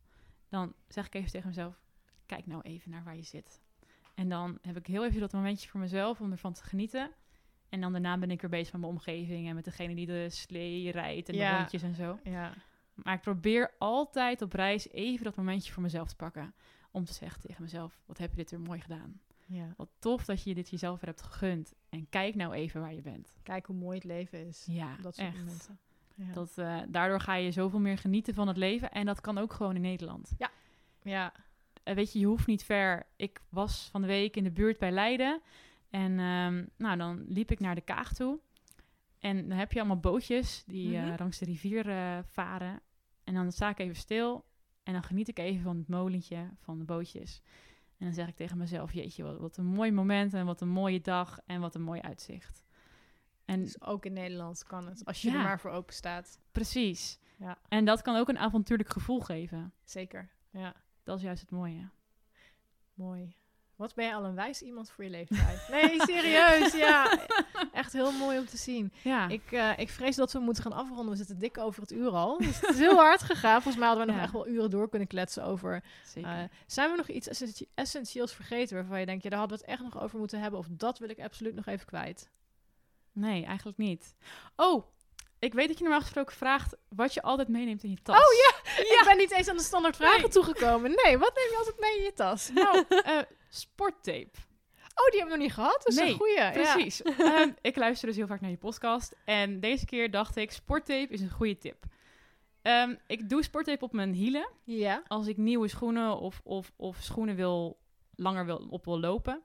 Dan 0.50 0.74
zeg 0.88 1.06
ik 1.06 1.14
even 1.14 1.32
tegen 1.32 1.48
mezelf, 1.48 1.82
kijk 2.26 2.46
nou 2.46 2.62
even 2.62 2.92
naar 2.92 3.04
waar 3.04 3.16
je 3.16 3.24
zit. 3.24 3.62
En 4.16 4.30
dan 4.30 4.58
heb 4.62 4.78
ik 4.78 4.88
heel 4.88 5.06
even 5.06 5.20
dat 5.20 5.34
momentje 5.34 5.70
voor 5.70 5.80
mezelf 5.80 6.22
om 6.22 6.32
ervan 6.32 6.54
te 6.54 6.64
genieten. 6.64 7.12
En 7.72 7.82
dan 7.82 7.92
daarna 7.92 8.18
ben 8.18 8.32
ik 8.32 8.42
weer 8.42 8.50
bezig 8.50 8.72
met 8.72 8.82
mijn 8.82 8.94
omgeving 8.94 9.48
en 9.48 9.56
met 9.56 9.64
degene 9.66 9.96
die 9.96 10.06
de 10.06 10.30
slee 10.30 10.92
rijdt 10.92 11.30
en 11.30 11.36
Ja. 11.36 11.52
de 11.52 11.58
hondjes 11.58 11.82
en 11.82 11.96
zo. 11.96 12.20
Ja. 12.24 12.54
Maar 12.94 13.14
ik 13.14 13.22
probeer 13.22 13.72
altijd 13.78 14.42
op 14.42 14.54
reis 14.54 14.90
even 14.90 15.24
dat 15.24 15.36
momentje 15.36 15.72
voor 15.74 15.84
mezelf 15.84 16.08
te 16.08 16.16
pakken. 16.16 16.54
Om 16.92 17.06
te 17.06 17.14
zeggen 17.14 17.42
tegen 17.42 17.62
mezelf, 17.64 18.02
wat 18.06 18.18
heb 18.18 18.30
je 18.30 18.36
dit 18.36 18.52
weer 18.52 18.60
mooi 18.60 18.80
gedaan. 18.82 19.20
ja. 19.46 19.74
Wat 19.78 19.90
tof 20.00 20.26
dat 20.26 20.44
je 20.44 20.54
dit 20.54 20.70
jezelf 20.70 21.00
weer 21.00 21.10
hebt 21.10 21.22
gegund. 21.22 21.74
En 21.90 22.10
kijk 22.10 22.36
nou 22.36 22.54
even 22.54 22.82
waar 22.82 22.94
je 22.94 23.02
bent. 23.02 23.34
Kijk 23.44 23.66
hoe 23.66 23.76
mooi 23.76 23.96
het 23.96 24.04
leven 24.06 24.48
is. 24.48 24.66
Ja, 24.70 24.96
dat 25.02 25.16
soort 25.16 25.28
echt. 25.28 25.38
momenten. 25.38 25.80
Ja. 26.16 26.34
Dat, 26.34 26.58
eh, 26.58 26.80
daardoor 26.88 27.20
ga 27.20 27.36
je 27.36 27.52
zoveel 27.52 27.80
meer 27.80 27.98
genieten 27.98 28.34
van 28.34 28.48
het 28.48 28.58
leven. 28.58 28.92
En 28.92 29.06
dat 29.06 29.22
kan 29.22 29.38
ook 29.38 29.54
gewoon 29.54 29.76
in 29.76 29.82
Nederland. 29.82 30.32
ja. 31.04 31.32
Eh, 31.84 31.96
weet 31.96 32.14
je, 32.14 32.20
je 32.20 32.26
hoeft 32.26 32.48
niet 32.48 32.64
ver. 32.64 33.06
Ik 33.16 33.42
was 33.50 33.88
van 33.92 34.02
de 34.02 34.08
week 34.08 34.36
in 34.36 34.44
de 34.44 34.52
buurt 34.52 34.78
bij 34.78 34.92
Leiden. 34.92 35.42
En 35.92 36.20
ehm, 36.20 36.66
nou, 36.78 36.98
dan 36.98 37.24
liep 37.28 37.52
ik 37.52 37.60
naar 37.60 37.76
de 37.76 37.82
Kaag 37.82 38.14
toe. 38.14 38.40
En 39.20 39.48
dan 39.50 39.58
heb 39.58 39.72
je 39.72 39.80
allemaal 39.80 40.00
bootjes 40.00 40.64
die 40.68 40.96
eh, 40.98 41.04
Mhm. 41.06 41.16
langs 41.20 41.38
de 41.38 41.46
rivier 41.46 41.90
eh, 41.90 42.18
varen. 42.24 42.82
En 43.24 43.34
dan 43.34 43.52
sta 43.52 43.70
ik 43.70 43.80
even 43.80 43.96
stil. 43.96 44.46
En 44.84 44.94
dan 44.94 45.04
geniet 45.04 45.28
ik 45.28 45.40
even 45.40 45.62
van 45.64 45.78
het 45.78 45.88
molentje 45.88 46.50
van 46.60 46.78
de 46.78 46.84
bootjes. 46.86 47.42
En 47.98 48.06
dan 48.06 48.14
zeg 48.14 48.28
ik 48.28 48.36
tegen 48.36 48.58
mezelf, 48.58 48.94
jeetje, 48.94 49.24
wat, 49.24 49.38
wat 49.40 49.58
een 49.58 49.66
mooi 49.66 49.92
moment 49.92 50.34
en 50.34 50.46
wat 50.46 50.62
een 50.62 50.70
mooie 50.70 51.02
dag 51.02 51.40
en 51.46 51.62
wat 51.62 51.76
een 51.76 51.82
mooi 51.82 52.02
uitzicht. 52.02 52.64
En 53.46 53.60
Dus 53.60 53.82
ook 53.82 54.06
in 54.06 54.14
Nederland 54.14 54.64
kan 54.64 54.88
het, 54.88 55.06
als 55.06 55.22
je 55.22 55.30
Ja. 55.32 55.36
er 55.38 55.44
maar 55.44 55.60
voor 55.60 55.72
open 55.72 55.94
staat. 55.94 56.40
precies. 56.52 57.20
Ja. 57.38 57.58
En 57.68 57.86
dat 57.86 58.02
kan 58.02 58.16
ook 58.16 58.30
een 58.30 58.38
avontuurlijk 58.38 58.90
gevoel 58.90 59.20
geven. 59.20 59.74
Zeker. 59.84 60.30
Ja, 60.50 60.76
Dat 61.04 61.18
is 61.18 61.24
juist 61.24 61.42
het 61.42 61.52
mooie. 61.52 61.90
mooi. 62.94 63.36
Wat 63.82 63.94
ben 63.96 64.06
je 64.06 64.14
al 64.14 64.26
een 64.26 64.36
wijs 64.36 64.62
iemand 64.62 64.92
voor 64.92 65.04
je 65.04 65.10
leeftijd? 65.10 65.68
Nee, 65.72 66.02
serieus. 66.12 66.74
Ja, 66.74 67.18
echt 67.74 67.94
heel 67.94 68.12
mooi 68.12 68.40
om 68.40 68.46
te 68.46 68.58
zien. 68.58 68.94
Ja, 69.04 69.28
Ik, 69.28 69.52
eh, 69.52 69.78
ik 69.78 69.90
vrees 69.90 70.16
dat 70.16 70.32
we 70.32 70.40
moeten 70.40 70.64
gaan 70.64 70.74
afronden. 70.74 71.10
We 71.10 71.16
zitten 71.16 71.40
dik 71.40 71.58
over 71.58 71.82
het 71.82 71.92
uur 71.92 72.10
al. 72.10 72.38
Dus 72.38 72.60
het 72.62 72.70
is 72.70 72.80
heel 72.80 72.96
hard 72.96 73.22
gegaan. 73.24 73.62
Volgens 73.62 73.76
mij 73.78 73.88
hadden 73.88 74.06
we 74.06 74.12
nog 74.12 74.22
echt 74.22 74.32
wel 74.34 74.48
uren 74.48 74.70
door 74.70 74.90
kunnen 74.90 75.08
kletsen 75.08 75.44
over. 75.44 75.84
zeker. 76.06 76.30
eh, 76.30 76.44
zijn 76.68 76.92
we 76.92 76.98
nog 76.98 77.08
iets 77.08 77.28
essentie- 77.28 77.70
essentieels 77.76 78.34
vergeten 78.34 78.76
waarvan 78.76 79.00
je 79.00 79.06
denkt, 79.06 79.24
ja, 79.24 79.30
daar 79.30 79.40
hadden 79.40 79.58
we 79.58 79.64
het 79.64 79.74
echt 79.74 79.84
nog 79.94 80.04
over 80.04 80.20
moeten 80.20 80.40
hebben? 80.40 80.60
Of 80.60 80.68
dat 80.70 81.00
wil 81.00 81.10
ik 81.10 81.20
absoluut 81.20 81.56
nog 81.56 81.66
even 81.66 81.86
kwijt? 81.86 82.30
nee, 83.14 83.46
eigenlijk 83.46 83.78
niet. 83.78 84.16
Oh, 84.56 84.84
ik 85.42 85.54
weet 85.54 85.68
dat 85.68 85.78
je 85.78 85.84
normaal 85.84 86.02
gesproken 86.02 86.36
vraagt 86.36 86.76
wat 86.90 87.14
je 87.14 87.22
altijd 87.22 87.48
meeneemt 87.48 87.84
in 87.84 87.90
je 87.90 88.02
tas. 88.04 88.16
Oh 88.16 88.78
Ik 88.78 89.02
ben 89.06 89.18
niet 89.18 89.32
eens 89.32 89.48
aan 89.50 89.58
de 89.58 89.64
standaard 89.64 89.96
vragen 89.96 90.22
Nee. 90.22 90.30
toegekomen. 90.30 90.92
Nee, 91.04 91.18
wat 91.18 91.36
neem 91.36 91.50
je 91.52 91.56
altijd 91.58 91.80
mee 91.80 91.98
in 91.98 92.04
je 92.04 92.14
tas? 92.14 92.50
Nou, 92.54 92.86
eh, 92.88 93.18
sporttape. 93.50 94.30
Oh, 94.96 95.08
die 95.10 95.20
hebben 95.20 95.26
we 95.26 95.30
nog 95.30 95.38
niet 95.38 95.54
gehad. 95.54 95.74
Dat 95.84 95.88
is 95.88 95.96
Nee, 95.96 96.10
een 96.10 96.16
goeie. 96.18 96.36
Ja. 96.36 96.52
Precies. 96.52 97.02
Ehm, 97.02 97.50
ik 97.62 97.76
luister 97.76 98.08
dus 98.08 98.18
heel 98.18 98.28
vaak 98.28 98.42
naar 98.42 98.50
je 98.50 98.58
podcast. 98.58 99.16
En 99.26 99.60
deze 99.60 99.86
keer 99.86 100.12
dacht 100.12 100.36
ik, 100.36 100.52
sporttape 100.52 101.08
is 101.14 101.22
een 101.22 101.30
goede 101.30 101.58
tip. 101.58 101.84
Ehm, 102.62 102.96
ik 103.08 103.30
doe 103.30 103.44
sporttape 103.44 103.86
op 103.86 103.94
mijn 103.94 104.14
hielen. 104.14 104.50
Ja. 104.64 105.04
Als 105.08 105.28
ik 105.28 105.38
nieuwe 105.38 105.68
schoenen 105.68 106.18
of, 106.20 106.42
of, 106.44 106.72
of 106.76 106.98
schoenen 107.02 107.36
wil, 107.36 107.80
langer 108.16 108.46
wil, 108.46 108.68
op 108.70 108.86
wil 108.86 109.00
lopen. 109.00 109.42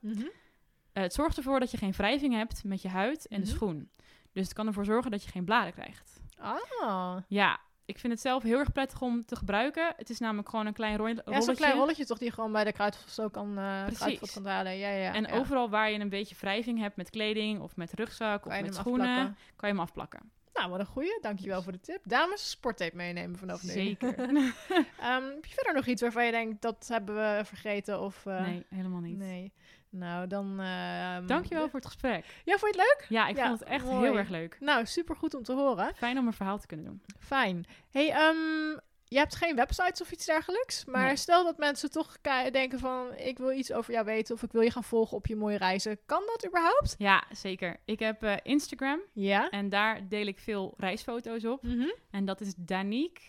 Eh, 0.93 1.03
het 1.03 1.13
zorgt 1.13 1.37
ervoor 1.37 1.59
dat 1.59 1.71
je 1.71 1.77
geen 1.77 1.91
wrijving 1.91 2.33
hebt 2.33 2.63
met 2.63 2.81
je 2.81 2.87
huid 2.89 3.27
en 3.27 3.39
de 3.41 3.45
Mhm. 3.47 3.55
schoen. 3.55 3.89
Dus 4.37 4.45
het 4.45 4.55
kan 4.55 4.67
ervoor 4.67 4.85
zorgen 4.85 5.11
dat 5.11 5.23
je 5.23 5.29
geen 5.29 5.45
blaren 5.45 5.73
krijgt. 5.73 6.19
Ah. 6.39 7.17
Ja, 7.27 7.59
ik 7.85 7.99
vind 7.99 8.13
het 8.13 8.21
zelf 8.21 8.43
heel 8.43 8.59
erg 8.59 8.71
prettig 8.71 9.01
om 9.01 9.25
te 9.25 9.35
gebruiken. 9.35 9.93
Het 9.97 10.09
is 10.09 10.19
namelijk 10.19 10.49
gewoon 10.49 10.65
een 10.65 10.73
klein 10.73 10.97
ro- 10.97 11.03
rolletje. 11.03 11.31
Ja, 11.31 11.41
zo'n 11.41 11.55
klein 11.55 11.73
rolletje 11.75 12.05
toch 12.05 12.17
die 12.17 12.27
je 12.27 12.33
gewoon 12.33 12.51
bij 12.51 12.63
de 12.63 12.71
kruidvat 12.71 13.09
zo 13.09 13.29
kan, 13.29 13.53
Precies. 13.53 13.97
kruidvat 13.97 14.31
kan 14.33 14.45
halen. 14.45 14.77
Ja, 14.77 14.89
ja. 14.89 15.13
en 15.13 15.23
ja. 15.23 15.33
overal 15.33 15.69
waar 15.69 15.91
je 15.91 15.99
een 15.99 16.09
beetje 16.09 16.35
wrijving 16.39 16.79
hebt 16.79 16.95
met 16.95 17.09
kleding 17.09 17.61
of 17.61 17.75
met 17.75 17.93
rugzak 17.93 18.41
Kan 18.41 18.51
of 18.51 18.61
met 18.61 18.75
schoenen, 18.75 19.07
afplakken. 19.07 19.37
kan 19.55 19.69
je 19.69 19.75
hem 19.75 19.83
afplakken. 19.83 20.31
Nou, 20.53 20.69
wat 20.69 20.79
een 20.79 20.85
goeie. 20.85 21.17
Dankjewel 21.21 21.61
voor 21.61 21.71
de 21.71 21.79
tip. 21.79 21.99
Dames, 22.03 22.49
sporttape 22.49 22.95
meenemen 22.95 23.37
vanaf 23.37 23.63
nu. 23.63 23.69
Zeker. 23.69 24.15
Ehm, 24.19 25.23
heb 25.23 25.45
je 25.45 25.53
verder 25.53 25.73
nog 25.73 25.85
iets 25.85 26.01
waarvan 26.01 26.25
je 26.25 26.31
denkt, 26.31 26.61
dat 26.61 26.87
hebben 26.87 27.15
we 27.15 27.41
vergeten? 27.45 28.01
Of, 28.01 28.25
eh, 28.25 28.41
nee, 28.41 28.65
helemaal 28.69 28.99
niet. 29.01 29.17
Nee. 29.17 29.53
Nou, 29.89 30.27
dan... 30.27 30.59
ehm, 30.59 31.25
Dankjewel 31.25 31.63
voor 31.69 31.79
het 31.79 31.85
gesprek. 31.87 32.25
Ja, 32.43 32.57
vond 32.57 32.75
je 32.75 32.79
het 32.81 32.87
leuk? 32.99 33.05
Ja, 33.09 33.27
ik 33.27 33.35
Ja, 33.37 33.47
vond 33.47 33.59
het 33.59 33.69
echt 33.69 33.85
mooi. 33.85 34.03
heel 34.05 34.17
erg 34.17 34.29
leuk. 34.29 34.57
Nou, 34.59 34.85
super 34.85 35.15
goed 35.15 35.33
om 35.33 35.43
te 35.43 35.53
horen. 35.53 35.95
Fijn 35.95 36.17
om 36.17 36.27
een 36.27 36.33
verhaal 36.33 36.59
te 36.59 36.67
kunnen 36.67 36.85
doen. 36.85 37.01
Fijn. 37.19 37.65
Hey, 37.89 38.09
ehm, 38.11 38.79
je 39.09 39.17
hebt 39.17 39.35
geen 39.35 39.55
websites 39.55 40.01
of 40.01 40.11
iets 40.11 40.25
dergelijks. 40.25 40.85
Maar 40.85 41.05
Nee. 41.05 41.15
stel 41.15 41.43
dat 41.43 41.57
mensen 41.57 41.91
toch 41.91 42.17
denken 42.51 42.79
van... 42.79 43.13
ik 43.15 43.37
wil 43.37 43.51
iets 43.51 43.71
over 43.71 43.93
jou 43.93 44.05
weten 44.05 44.35
of 44.35 44.43
ik 44.43 44.51
wil 44.51 44.61
je 44.61 44.71
gaan 44.71 44.83
volgen 44.83 45.17
op 45.17 45.27
je 45.27 45.35
mooie 45.35 45.57
reizen. 45.57 45.99
Kan 46.05 46.23
dat 46.25 46.45
überhaupt? 46.47 46.95
Ja, 46.97 47.23
zeker. 47.31 47.77
Ik 47.85 47.99
heb 47.99 48.23
eh, 48.23 48.35
Instagram 48.43 48.99
Ja. 49.13 49.49
en 49.49 49.69
daar 49.69 50.07
deel 50.07 50.25
ik 50.25 50.39
veel 50.39 50.73
reisfoto's 50.77 51.45
op. 51.45 51.63
Mhm. 51.63 51.87
En 52.11 52.25
dat 52.25 52.41
is 52.41 52.53
Danique, 52.57 53.23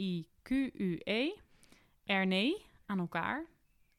D-A-N-I-Q-U-E, 0.00 1.30
Erne, 2.06 2.60
aan 2.86 2.98
elkaar. 2.98 3.44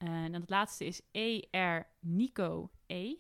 En 0.05 0.33
het 0.33 0.49
laatste 0.49 0.85
is 0.85 1.01
E-R 1.11 1.87
Nico 1.99 2.71
E. 2.87 3.15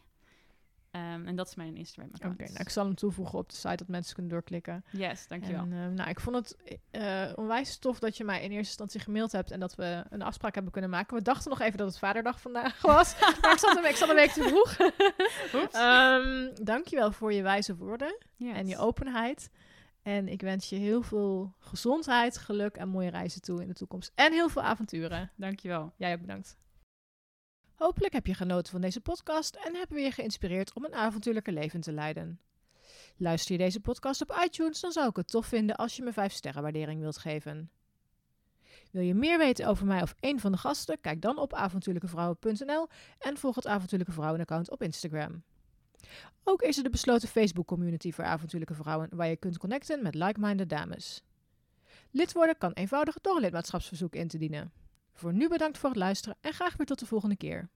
Ehm, 0.91 1.25
en 1.27 1.35
dat 1.35 1.47
is 1.47 1.55
mijn 1.55 1.75
Instagram-account. 1.75 2.33
Oké, 2.33 2.43
nou 2.49 2.59
ik 2.59 2.69
zal 2.69 2.85
hem 2.85 2.95
toevoegen 2.95 3.39
op 3.39 3.49
de 3.49 3.55
site 3.55 3.75
dat 3.75 3.87
mensen 3.87 4.13
kunnen 4.13 4.31
doorklikken. 4.31 4.83
Yes, 4.91 5.27
dankjewel. 5.27 5.61
En, 5.61 5.71
eh, 5.73 5.87
nou, 5.87 6.09
ik 6.09 6.19
vond 6.19 6.35
het 6.35 6.57
eh, 6.91 7.31
onwijs 7.35 7.77
tof 7.77 7.99
dat 7.99 8.17
je 8.17 8.23
mij 8.23 8.35
in 8.37 8.43
eerste 8.51 8.57
instantie 8.57 8.99
gemaild 8.99 9.31
hebt 9.31 9.51
en 9.51 9.59
dat 9.59 9.75
we 9.75 10.03
een 10.09 10.21
afspraak 10.21 10.53
hebben 10.53 10.71
kunnen 10.71 10.89
maken. 10.89 11.17
We 11.17 11.23
dachten 11.23 11.49
nog 11.49 11.59
even 11.59 11.77
dat 11.77 11.87
het 11.87 11.99
Vaderdag 11.99 12.41
vandaag 12.41 12.81
was, 12.95 13.19
maar 13.41 13.51
ik 13.51 13.57
zat 13.59 13.77
een, 13.77 13.89
ik 13.89 13.95
zat 13.95 14.09
een 14.09 14.15
week 14.15 14.31
te 14.31 14.43
vroeg. 14.43 14.77
Ehm 15.71 16.49
dankjewel 16.63 17.11
voor 17.11 17.33
je 17.33 17.41
wijze 17.41 17.75
woorden 17.75 18.17
Yes. 18.35 18.55
en 18.55 18.67
je 18.67 18.77
openheid. 18.77 19.49
En 20.01 20.27
ik 20.27 20.41
wens 20.41 20.69
je 20.69 20.75
heel 20.75 21.01
veel 21.01 21.53
gezondheid, 21.59 22.37
geluk 22.37 22.75
en 22.77 22.87
mooie 22.89 23.09
reizen 23.09 23.41
toe 23.41 23.61
in 23.61 23.67
de 23.67 23.73
toekomst. 23.73 24.11
En 24.15 24.31
heel 24.33 24.49
veel 24.49 24.61
avonturen. 24.61 25.31
Dankjewel. 25.35 25.93
Jij 25.95 26.13
ook 26.13 26.21
bedankt. 26.21 26.57
Hopelijk 27.81 28.13
heb 28.13 28.27
je 28.27 28.33
genoten 28.33 28.71
van 28.71 28.81
deze 28.81 29.01
podcast 29.01 29.55
en 29.55 29.85
we 29.89 29.99
je 29.99 30.11
geïnspireerd 30.11 30.73
om 30.73 30.85
een 30.85 30.93
avontuurlijke 30.93 31.51
leven 31.51 31.81
te 31.81 31.91
leiden. 31.91 32.39
Luister 33.17 33.51
je 33.51 33.57
deze 33.57 33.79
podcast 33.79 34.21
op 34.21 34.41
iTunes, 34.43 34.79
dan 34.79 34.91
zou 34.91 35.09
ik 35.09 35.15
het 35.15 35.27
tof 35.27 35.45
vinden 35.45 35.75
als 35.75 35.95
je 35.95 36.03
me 36.03 36.13
5 36.13 36.33
sterren 36.33 36.61
waardering 36.61 37.01
wilt 37.01 37.17
geven. 37.17 37.69
Wil 38.91 39.01
je 39.01 39.13
meer 39.13 39.37
weten 39.37 39.67
over 39.67 39.85
mij 39.85 40.01
of 40.01 40.15
een 40.19 40.39
van 40.39 40.51
de 40.51 40.57
gasten? 40.57 41.01
Kijk 41.01 41.21
dan 41.21 41.37
op 41.37 41.53
avontuurlijkevrouwen.nl 41.53 42.87
en 43.19 43.37
volg 43.37 43.55
het 43.55 43.67
Avontuurlijke 43.67 44.13
Vrouwen 44.13 44.41
account 44.41 44.69
op 44.69 44.81
Instagram. 44.81 45.43
Ook 46.43 46.61
is 46.61 46.77
er 46.77 46.83
de 46.83 46.89
besloten 46.89 47.27
Facebook 47.27 47.67
community 47.67 48.11
voor 48.11 48.23
avontuurlijke 48.23 48.75
vrouwen 48.75 49.09
waar 49.11 49.27
je 49.27 49.37
kunt 49.37 49.57
connecten 49.57 50.03
met 50.03 50.15
like-minded 50.15 50.69
dames. 50.69 51.23
Lid 52.11 52.33
worden 52.33 52.57
kan 52.57 52.71
eenvoudig 52.71 53.21
door 53.21 53.35
een 53.35 53.41
lidmaatschapsverzoek 53.41 54.15
in 54.15 54.27
te 54.27 54.37
dienen. 54.37 54.80
Voor 55.13 55.33
nu 55.33 55.49
bedankt 55.49 55.77
voor 55.77 55.89
het 55.89 55.97
luisteren 55.97 56.37
en 56.41 56.53
graag 56.53 56.77
weer 56.77 56.87
tot 56.87 56.99
de 56.99 57.05
volgende 57.05 57.37
keer. 57.37 57.69